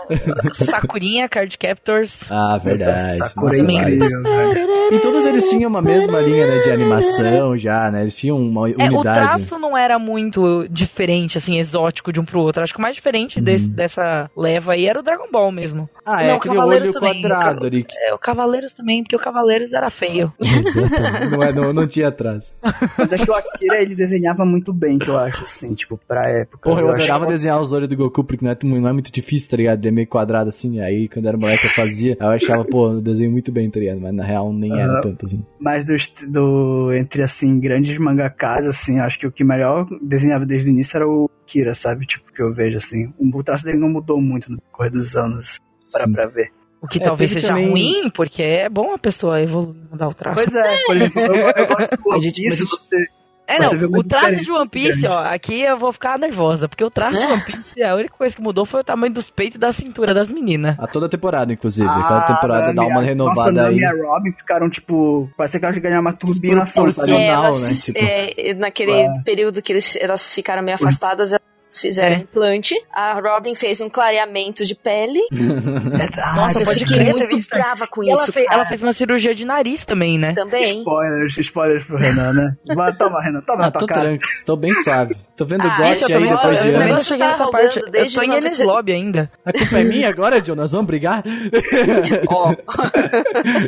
Sakurinha, 0.53 1.29
Card 1.29 1.57
Captors. 1.57 2.21
Ah, 2.29 2.57
verdade. 2.57 3.17
Sakura 3.17 3.57
Nossa, 3.57 4.29
é. 4.29 4.95
E 4.95 4.99
todos 4.99 5.25
eles 5.25 5.47
tinham 5.49 5.69
uma 5.69 5.81
mesma 5.81 6.19
linha, 6.19 6.47
né, 6.47 6.59
de 6.59 6.71
animação 6.71 7.57
já, 7.57 7.91
né? 7.91 8.01
Eles 8.01 8.15
tinham 8.15 8.37
uma 8.37 8.69
É, 8.69 8.73
o 8.89 8.95
unidade. 8.95 9.19
traço 9.21 9.59
não 9.59 9.77
era 9.77 9.99
muito 9.99 10.67
diferente, 10.69 11.37
assim, 11.37 11.57
exótico 11.59 12.11
de 12.11 12.19
um 12.19 12.25
pro 12.25 12.39
outro. 12.39 12.63
Acho 12.63 12.73
que 12.73 12.79
o 12.79 12.81
mais 12.81 12.95
diferente 12.95 13.39
desse- 13.39 13.67
dessa 13.67 14.29
leva 14.35 14.73
aí 14.73 14.85
era 14.87 14.99
o 14.99 15.03
Dragon 15.03 15.27
Ball 15.31 15.51
mesmo. 15.51 15.89
ah, 16.05 16.23
é 16.23 16.29
Não, 16.29 16.37
aquele 16.37 16.55
Cavaleiros 16.55 16.87
olho 16.87 16.93
também, 16.93 17.21
quadrado 17.21 17.65
ali. 17.67 17.83
que- 17.83 17.97
É, 17.99 18.13
o 18.13 18.17
Cavaleiros 18.17 18.73
também, 18.73 19.03
porque 19.03 19.15
o 19.15 19.19
Cavaleiros 19.19 19.71
era 19.73 19.89
feio. 19.89 20.33
Exatamente. 20.39 21.29
não, 21.31 21.43
é, 21.43 21.51
não, 21.53 21.73
não 21.73 21.87
tinha 21.87 22.11
traço. 22.11 22.53
Mas 22.97 23.13
acho 23.13 23.25
que 23.25 23.31
o 23.31 23.35
Akira 23.35 23.81
ele 23.81 23.95
desenhava 23.95 24.45
muito 24.45 24.71
bem, 24.73 24.97
que 24.97 25.09
eu 25.09 25.17
acho, 25.17 25.43
assim, 25.43 25.73
tipo, 25.73 25.99
pra 26.07 26.27
época. 26.29 26.69
Porra, 26.69 26.81
eu 26.81 26.87
acho 26.91 27.05
adorava 27.05 27.25
que- 27.25 27.31
desenhar 27.33 27.59
os 27.61 27.71
olhos 27.71 27.87
do 27.87 27.95
Goku, 27.95 28.23
porque 28.23 28.43
não 28.45 28.51
é, 28.51 28.57
não 28.63 28.87
é 28.89 28.93
muito 28.93 29.11
difícil, 29.11 29.26
tá 29.49 29.57
ligado? 29.57 29.79
Ele 29.79 29.87
é 29.89 29.91
meio 29.91 30.07
quadrado 30.07 30.49
assim, 30.49 30.79
aí 30.79 31.07
quando 31.09 31.25
eu 31.25 31.29
era 31.29 31.37
moleque 31.37 31.65
eu 31.65 31.69
fazia, 31.71 32.17
aí 32.19 32.27
eu 32.27 32.31
achava, 32.31 32.63
pô, 32.65 32.93
eu 32.93 33.01
desenho 33.01 33.31
muito 33.31 33.51
bem, 33.51 33.69
tá 33.69 33.79
ligado? 33.79 33.99
Mas 33.99 34.13
na 34.13 34.23
real 34.25 34.53
nem 34.53 34.71
era 34.79 35.01
tanto 35.01 35.25
assim. 35.25 35.43
Mas 35.59 35.83
dos- 35.85 36.13
do, 36.29 36.91
entre, 36.93 37.21
assim, 37.21 37.59
grandes 37.59 37.97
mangakas, 37.97 38.65
assim, 38.67 38.99
acho 38.99 39.19
que 39.19 39.27
o 39.27 39.31
que 39.31 39.43
melhor 39.43 39.85
desenhava 40.01 40.45
desde 40.45 40.69
o 40.69 40.73
início 40.73 40.95
era 40.97 41.07
o 41.07 41.29
Kira, 41.45 41.73
sabe? 41.73 42.05
Tipo, 42.05 42.31
que 42.31 42.41
eu 42.41 42.53
vejo, 42.53 42.77
assim. 42.77 43.13
O 43.19 43.43
traço 43.43 43.63
dele 43.65 43.77
não 43.79 43.89
mudou 43.89 44.19
muito 44.21 44.51
no 44.51 44.57
decorrer 44.57 44.91
dos 44.91 45.15
anos, 45.15 45.59
para 45.91 46.05
Sim. 46.05 46.11
pra 46.13 46.27
ver. 46.27 46.51
O 46.79 46.87
que 46.87 46.99
É, 46.99 47.01
talvez 47.01 47.31
seja 47.31 47.47
também- 47.47 47.69
ruim, 47.71 48.11
porque 48.13 48.43
é 48.43 48.69
bom 48.69 48.93
a 48.93 48.99
pessoa 48.99 49.41
evoluir, 49.41 49.75
mudar 49.89 50.09
o 50.09 50.13
traço. 50.13 50.35
Pois 50.43 50.53
é, 50.55 50.75
por 50.85 50.95
exemplo, 50.95 51.21
eu, 51.21 51.35
eu 51.49 51.67
gosto 51.67 51.97
do 51.97 52.01
A 52.11 52.13
One 52.15 52.21
gente- 52.21 52.49
você... 52.49 53.07
É, 53.47 53.59
não, 53.59 53.69
o 53.99 54.03
traço 54.03 54.25
diferente 54.25 54.43
de 54.45 54.51
One 54.51 54.69
Piece, 54.69 55.07
ó, 55.07 55.19
aqui 55.19 55.61
eu 55.61 55.77
vou 55.77 55.93
ficar 55.93 56.19
nervosa, 56.19 56.67
porque 56.67 56.83
o 56.83 56.91
traço 56.91 57.15
de 57.15 57.23
One 57.23 57.41
Piece, 57.45 57.81
a 57.81 57.95
única 57.95 58.13
coisa 58.17 58.35
que 58.35 58.41
mudou 58.41 58.65
foi 58.65 58.81
o 58.81 58.83
tamanho 58.83 59.13
dos 59.13 59.29
peitos 59.29 59.55
e 59.55 59.59
da 59.59 59.71
cintura 59.71 60.13
das 60.13 60.29
meninas. 60.29 60.77
A 60.77 60.85
toda 60.85 61.07
temporada, 61.07 61.53
inclusive. 61.53 61.87
Cada 61.87 62.17
Ah, 62.19 62.21
temporada 62.23 62.73
dá 62.73 62.83
uma 62.85 63.01
renovada 63.01 63.51
nossa, 63.53 63.69
aí. 63.69 63.77
Nami 63.77 63.79
e 63.79 63.85
a 63.85 63.91
Robin 64.07 64.33
ficaram, 64.33 64.69
tipo, 64.69 65.29
parece 65.37 65.57
que 65.59 65.65
elas 65.65 65.77
ganharam 65.77 66.01
uma 66.01 66.13
turbinação. 66.13 66.87
É, 67.07 67.27
elas, 67.27 67.61
né, 67.61 67.69
tipo. 67.81 67.97
é, 67.99 68.53
naquele 68.53 68.91
É. 68.91 69.09
período 69.23 69.61
que 69.61 69.71
eles, 69.71 69.95
elas 69.95 70.33
ficaram 70.33 70.61
meio 70.61 70.75
afastadas, 70.75 71.31
elas 71.31 71.41
fizeram 71.69 72.15
É. 72.15 72.19
implante. 72.19 72.75
A 72.93 73.19
Robin 73.19 73.53
fez 73.55 73.81
um 73.81 73.89
clareamento 73.89 74.65
de 74.65 74.73
pele. 74.75 75.19
Nossa, 76.35 76.63
eu 76.63 76.67
fiquei 76.67 77.11
muito 77.11 77.37
isso. 77.37 77.49
brava 77.49 77.87
com 77.87 78.03
E 78.03 78.09
ela, 78.09 78.21
isso, 78.21 78.31
fez, 78.33 78.45
ela 78.49 78.65
fez 78.65 78.81
uma 78.81 78.91
cirurgia 78.93 79.33
de 79.35 79.45
nariz 79.45 79.85
também, 79.85 80.17
né? 80.17 80.33
Também. 80.33 80.61
Spoilers, 80.79 81.37
spoilers 81.37 81.85
pro 81.85 81.97
Renan, 81.97 82.33
né? 82.33 82.55
Vai, 82.75 82.93
Toma, 82.97 83.21
Renan, 83.21 83.41
toma 83.41 83.59
Ah, 83.63 83.65
na 83.65 83.71
tua 83.71 83.81
tô 83.81 83.87
cara. 83.87 84.01
tranquilo, 84.01 84.45
tô 84.45 84.55
bem 84.55 84.73
suave. 84.83 85.15
Tô 85.35 85.45
vendo 85.45 85.61
Ah, 85.67 85.77
GOT 85.77 85.97
isso 85.97 86.05
aí 86.15 86.23
eu 86.23 86.29
depois 86.29 86.61
de 86.61 86.67
eu 86.69 86.73
eu 86.73 86.81
anos. 86.81 86.97
Você 86.97 87.03
cheguei 87.05 87.19
tá 87.19 87.27
nessa 87.37 87.49
parte. 87.49 87.79
Eu 87.79 87.91
tô 87.91 88.21
em 88.21 88.27
90. 88.27 88.37
Enes 88.37 88.59
Lobby 88.59 88.91
ainda. 88.93 89.31
A 89.45 89.53
culpa 89.53 89.77
é 89.79 89.83
minha 89.83 90.09
agora, 90.09 90.41
John? 90.41 90.55
Nós 90.55 90.71
vamos 90.71 90.87
brigar? 90.87 91.23
Ó, 92.29 92.53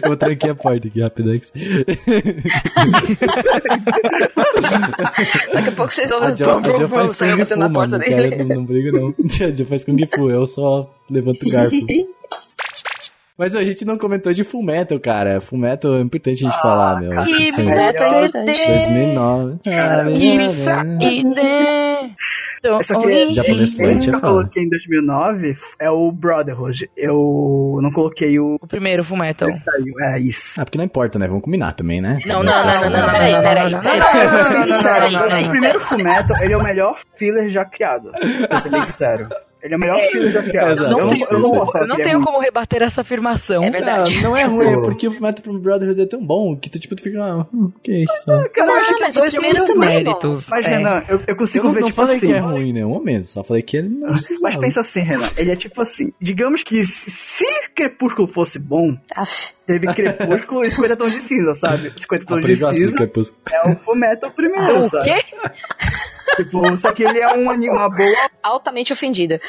Eu 0.03 0.15
tranquei 0.17 0.49
a 0.51 0.55
porta 0.55 0.87
aqui, 0.87 1.01
rapidex. 1.01 1.51
daqui 5.53 5.69
a 5.69 5.71
pouco 5.73 5.91
vocês 5.93 6.11
ouvem 6.11 6.29
A 6.29 6.31
o 6.33 6.35
Jo, 6.37 6.43
pum, 6.45 6.51
a 6.51 6.61
pum, 6.61 6.71
Jo 6.77 6.89
pum, 6.89 6.95
faz 6.95 7.17
Kung 7.19 7.45
Fu, 7.45 7.59
mano. 7.59 7.88
Não, 7.97 7.99
quero, 7.99 8.37
não, 8.45 8.55
não 8.55 8.65
briga, 8.65 8.91
não. 8.91 9.13
Jo 9.55 9.65
faz 9.65 9.83
Kung 9.83 9.97
Fu, 10.13 10.29
eu 10.29 10.45
só 10.47 10.89
levanto 11.09 11.45
o 11.45 11.51
garfo. 11.51 11.75
Mas 13.37 13.55
a 13.55 13.63
gente 13.63 13.85
não 13.85 13.97
comentou 13.97 14.33
de 14.33 14.43
Full 14.43 14.61
Metal, 14.61 14.99
cara. 14.99 15.39
Full 15.39 15.57
Metal 15.57 15.95
é 15.95 16.01
importante 16.01 16.43
a 16.43 16.49
gente 16.49 16.61
falar, 16.61 16.99
meu. 16.99 17.11
Que. 17.23 17.51
Fullmetal 17.53 18.13
é 18.13 18.25
importante. 18.25 18.67
2009. 18.67 19.59
Que 19.63 20.49
saída. 20.61 21.88
Só 22.83 22.99
que 22.99 23.05
Oi. 23.07 23.33
Japonês 23.33 23.69
esse 23.69 23.77
fluente 23.77 24.01
que 24.01 24.09
é 24.09 24.15
eu 24.15 24.21
coloquei 24.21 24.63
em 24.63 24.69
2009 24.69 25.53
é 25.79 25.89
o 25.89 26.11
Brotherhood. 26.11 26.89
Eu 26.95 27.79
não 27.81 27.91
coloquei 27.91 28.39
o 28.39 28.55
O 28.61 28.67
primeiro 28.67 29.03
Fullmetal. 29.03 29.49
que. 29.49 30.03
É 30.03 30.19
isso. 30.19 30.59
Ah, 30.61 30.65
porque 30.65 30.77
não 30.77 30.85
importa, 30.85 31.17
né? 31.19 31.27
Vamos 31.27 31.43
combinar 31.43 31.73
também, 31.73 32.01
né? 32.01 32.19
Não, 32.25 32.43
não, 32.43 32.65
não, 32.65 32.89
não, 32.89 33.11
Peraí, 33.11 33.41
peraí, 33.41 33.73
É, 33.73 34.29
vou 34.29 34.39
ser 34.39 34.49
bem 34.49 34.61
sincero, 34.63 35.45
o 35.45 35.49
primeiro 35.49 35.79
Fullmetal, 35.79 36.37
ele 36.41 36.53
é 36.53 36.57
o 36.57 36.63
melhor 36.63 36.99
filler 37.15 37.49
já 37.49 37.65
criado. 37.65 38.11
Vou 38.49 38.59
ser 38.59 38.69
bem 38.69 38.81
sincero. 38.83 39.27
Ele 39.61 39.73
é 39.73 39.77
o 39.77 39.79
melhor 39.79 39.99
criado. 40.43 40.71
Exato, 40.71 40.91
eu, 40.91 40.97
não, 40.97 41.13
isso, 41.13 41.25
eu 41.29 41.39
não 41.39 41.49
Eu 41.81 41.87
não 41.87 41.95
é 41.95 42.03
tenho 42.03 42.15
ruim. 42.17 42.25
como 42.25 42.39
rebater 42.39 42.81
essa 42.81 43.01
afirmação. 43.01 43.61
É 43.63 43.69
verdade. 43.69 44.15
Não, 44.15 44.21
não 44.31 44.37
é 44.37 44.43
ruim, 44.47 44.67
é 44.67 44.77
porque 44.77 45.07
o 45.07 45.11
pro 45.41 45.59
Brotherhood 45.59 46.01
é 46.01 46.05
tão 46.05 46.23
bom 46.25 46.55
que 46.55 46.69
tu, 46.69 46.79
tipo, 46.79 46.95
tu 46.95 47.03
fica, 47.03 47.21
ah, 47.21 47.45
ok, 47.65 48.05
só. 48.23 48.47
Cara, 48.49 48.71
eu 48.71 48.77
acho 48.77 48.91
Não, 48.91 48.97
que 48.97 49.03
mas 49.03 49.15
dois 49.15 49.33
o 49.33 49.37
primeiro 49.37 49.57
são 49.57 49.67
também 49.67 49.89
é 49.89 50.03
méritos. 50.03 50.47
Mas, 50.49 50.65
É. 50.65 50.69
Renan, 50.69 51.03
eu, 51.09 51.17
eu 51.17 51.23
Eu 51.27 51.35
consigo 51.35 51.65
não, 51.65 51.73
ver, 51.73 51.79
não 51.81 51.87
tipo 51.87 52.01
falei 52.01 52.17
assim. 52.17 52.27
que 52.27 52.33
é 52.33 52.39
ruim 52.39 52.69
em 52.69 52.73
nenhum 52.73 52.89
momento, 52.89 53.27
só 53.27 53.43
falei 53.43 53.61
que 53.61 53.75
ele 53.77 53.89
não 53.89 54.13
precisava. 54.13 54.39
Mas 54.43 54.55
pensa 54.55 54.79
assim, 54.81 55.01
Renan, 55.01 55.27
ele 55.37 55.51
é 55.51 55.55
tipo 55.55 55.81
assim, 55.81 56.11
digamos 56.21 56.63
que 56.63 56.83
se, 56.85 57.09
se 57.11 57.45
Crepúsculo 57.75 58.27
fosse 58.27 58.59
bom, 58.59 58.97
Aff. 59.15 59.51
teve 59.67 59.93
Crepúsculo 59.93 60.63
e 60.63 60.71
50 60.71 60.95
tons 60.95 61.11
de 61.11 61.19
cinza, 61.19 61.53
sabe? 61.55 61.91
50 61.97 62.23
Ah, 62.23 62.27
tons 62.27 62.45
de 62.45 62.51
eu 62.63 62.69
cinza 62.69 63.11
é 63.51 63.67
o 63.69 63.75
Fullmetal 63.77 64.31
primeiro, 64.31 64.79
O 64.79 64.89
sabe? 64.89 65.03
quê? 65.13 65.23
Tipo, 66.35 66.77
só 66.77 66.91
que 66.91 67.03
ele 67.03 67.19
é 67.19 67.33
um, 67.35 67.43
uma 67.51 67.89
boa 67.89 68.29
Altamente 68.41 68.93
ofendida. 68.93 69.39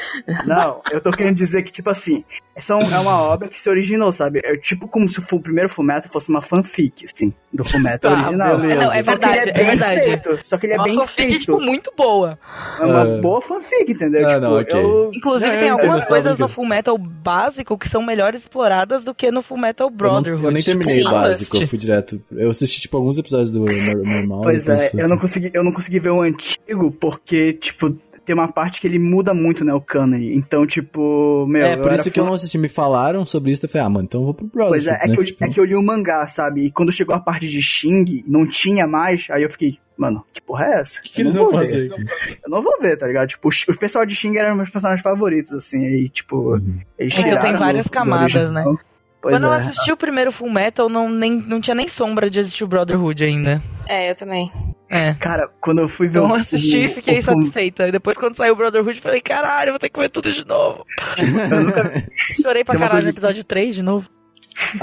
Não, 0.45 0.81
eu 0.91 1.01
tô 1.01 1.11
querendo 1.11 1.35
dizer 1.35 1.63
que, 1.63 1.71
tipo 1.71 1.89
assim, 1.89 2.23
essa 2.55 2.73
é 2.73 2.75
uma 2.75 3.21
obra 3.21 3.47
que 3.47 3.59
se 3.59 3.69
originou, 3.69 4.11
sabe? 4.11 4.41
É 4.43 4.57
tipo 4.57 4.87
como 4.87 5.07
se 5.07 5.19
o 5.19 5.39
primeiro 5.41 5.69
Fullmetal 5.69 6.11
fosse 6.11 6.29
uma 6.29 6.41
fanfic, 6.41 7.05
assim, 7.05 7.33
do 7.53 7.63
Fullmetal 7.63 8.11
Tá, 8.11 8.21
original. 8.23 8.57
beleza. 8.59 8.81
Não, 8.83 8.91
é 8.93 9.03
Só 9.03 9.17
que 9.17 9.25
ele 9.25 9.31
verdade, 9.33 9.49
é 9.49 9.53
bem 9.53 9.65
verdade. 9.65 10.01
feito. 10.03 10.39
Só 10.43 10.57
que 10.57 10.65
ele 10.65 10.73
é 10.73 10.75
Uma 10.77 10.83
bem 10.83 10.95
fanfic, 10.95 11.15
feito. 11.15 11.39
tipo, 11.39 11.59
muito 11.61 11.91
boa. 11.95 12.37
É 12.79 12.83
uma 12.85 13.01
É. 13.07 13.21
boa 13.21 13.41
fanfic, 13.41 13.91
entendeu? 13.91 14.25
Ah, 14.25 14.29
tipo, 14.29 14.41
não, 14.41 14.59
ok. 14.59 14.79
eu... 14.83 15.11
Inclusive, 15.13 15.51
Não, 15.51 15.59
tem 15.59 15.67
eu 15.69 15.73
algumas 15.75 16.07
coisas 16.07 16.37
no 16.37 16.49
Fullmetal 16.49 16.97
básico 16.97 17.77
que 17.77 17.87
são 17.87 18.01
melhores 18.03 18.41
exploradas 18.41 19.03
do 19.03 19.15
que 19.15 19.31
no 19.31 19.41
Fullmetal 19.41 19.87
Eu, 19.87 19.91
não- 19.91 19.97
Brotherhood. 19.97 20.43
eu 20.43 20.51
nem 20.51 20.61
terminei 20.63 20.95
Sim. 20.95 21.07
o 21.07 21.11
básico, 21.11 21.57
eu 21.57 21.67
fui 21.67 21.77
direto. 21.77 22.21
Eu 22.31 22.49
assisti, 22.49 22.81
tipo, 22.81 22.97
alguns 22.97 23.17
episódios 23.17 23.51
do 23.51 23.59
nor- 23.59 24.03
normal. 24.05 24.41
Pois 24.41 24.65
depois 24.65 24.93
é, 24.93 25.01
eu 25.01 25.07
não 25.07 25.17
consegui, 25.17 25.51
eu 25.53 25.63
não 25.63 25.71
consegui 25.71 25.99
ver 25.99 26.09
o 26.09 26.21
antigo 26.21 26.61
porque, 26.91 27.53
tipo, 27.53 27.91
tem 28.23 28.35
uma 28.35 28.47
parte 28.51 28.79
que 28.79 28.87
ele 28.87 28.99
muda 28.99 29.33
muito, 29.33 29.65
né, 29.65 29.73
o 29.73 29.81
cânone. 29.81 30.35
Então, 30.35 30.65
tipo, 30.67 31.45
meu, 31.47 31.65
É, 31.65 31.75
por 31.77 31.91
isso 31.91 32.11
que 32.11 32.19
eu 32.19 32.23
fã- 32.23 32.29
não 32.29 32.35
assisti. 32.35 32.57
Me 32.57 32.69
falaram 32.69 33.25
sobre 33.25 33.51
isso, 33.51 33.65
eu 33.65 33.69
falei, 33.69 33.85
ah, 33.87 33.89
mano, 33.89 34.05
então 34.05 34.21
eu 34.21 34.25
vou 34.25 34.33
pro 34.33 34.45
Brotherhood. 34.45 34.85
Pois 34.85 34.87
é, 34.87 35.03
é, 35.03 35.07
né? 35.07 35.13
que 35.15 35.19
eu, 35.21 35.25
Tipo, 35.25 35.43
é 35.45 35.49
que 35.49 35.59
eu 35.59 35.65
li 35.65 35.75
o 35.75 35.81
mangá, 35.81 36.25
sabe? 36.27 36.65
E 36.65 36.71
quando 36.71 36.91
chegou 36.91 37.15
a 37.15 37.19
parte 37.19 37.47
de 37.47 37.61
Xing, 37.61 38.23
não 38.27 38.47
tinha 38.47 38.85
mais, 38.85 39.27
aí 39.31 39.41
eu 39.43 39.49
fiquei, 39.49 39.79
mano, 39.97 40.23
que 40.31 40.41
porra 40.41 40.65
é 40.67 40.79
essa? 40.81 40.99
O 40.99 41.03
que, 41.03 41.13
que 41.13 41.21
Eu 41.21 41.23
eles 41.25 41.35
não 41.35 41.43
vão 41.45 41.51
vou 41.51 41.61
fazer 41.61 41.89
ver. 41.89 41.95
Eu 42.43 42.49
não 42.49 42.61
vou 42.61 42.79
ver, 42.79 42.95
tá 42.97 43.07
ligado? 43.07 43.27
Tipo, 43.29 43.49
os, 43.49 43.65
os 43.67 43.75
pessoal 43.77 44.05
de 44.05 44.15
Xing 44.15 44.37
eram 44.37 44.55
meus 44.55 44.69
personagens 44.69 45.01
favoritos, 45.01 45.51
assim, 45.53 45.83
e 45.83 46.07
tipo, 46.07 46.57
eles 46.97 47.17
É, 47.17 47.23
tiraram. 47.23 47.41
tem 47.41 47.55
várias 47.55 47.87
camadas, 47.87 48.35
original. 48.35 48.79
Pois 49.19 49.35
Quando 49.35 49.43
eu 49.45 49.53
é. 49.53 49.57
assisti 49.57 49.91
o 49.91 49.97
primeiro 49.97 50.31
Fullmetal, 50.31 50.89
não, 50.89 51.07
nem, 51.07 51.31
não 51.39 51.61
tinha 51.61 51.75
nem 51.75 51.87
sombra 51.87 52.27
de 52.27 52.39
assistir 52.39 52.63
o 52.63 52.67
Brotherhood 52.67 53.23
ainda. 53.23 53.61
É, 53.87 54.09
eu 54.09 54.15
também. 54.15 54.51
É. 54.93 55.13
Cara, 55.13 55.49
quando 55.61 55.79
eu 55.79 55.87
fui 55.87 56.07
ver 56.09 56.19
Então 56.19 56.29
o. 56.31 56.35
eu 56.35 56.41
assisti 56.41 56.85
e 56.85 56.89
fiquei 56.89 57.19
o- 57.19 57.21
satisfeita. 57.21 57.87
E 57.87 57.91
depois, 57.93 58.17
quando 58.17 58.35
saiu 58.35 58.53
o 58.53 58.55
Brotherhood, 58.57 58.97
eu 58.97 59.01
falei, 59.01 59.21
caralho, 59.21 59.69
eu 59.69 59.73
vou 59.73 59.79
ter 59.79 59.89
que 59.89 59.97
ver 59.99 60.09
tudo 60.09 60.31
de 60.31 60.45
novo. 60.45 60.85
Eu 61.17 61.61
nunca, 61.63 62.05
Chorei 62.41 62.63
pra 62.65 62.77
caralho 62.77 63.03
no 63.03 63.09
episódio 63.09 63.43
3 63.43 63.73
de 63.75 63.81
novo. 63.81 64.07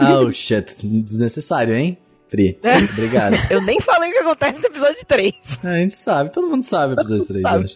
Oh, 0.01 0.33
shit. 0.33 0.77
Desnecessário, 0.87 1.75
hein? 1.77 1.99
Free. 2.31 2.59
É. 2.63 2.77
Obrigado. 2.79 3.37
Eu 3.51 3.61
nem 3.63 3.81
falei 3.81 4.11
o 4.11 4.13
que 4.15 4.19
acontece 4.21 4.59
no 4.61 4.67
episódio 4.67 4.99
3. 5.07 5.35
A 5.65 5.75
gente 5.75 5.95
sabe, 5.95 6.33
todo 6.33 6.49
mundo 6.49 6.63
sabe 6.65 6.95
o 6.95 6.97
episódio 7.01 7.27
3, 7.27 7.43
eu 7.45 7.51
acho. 7.51 7.75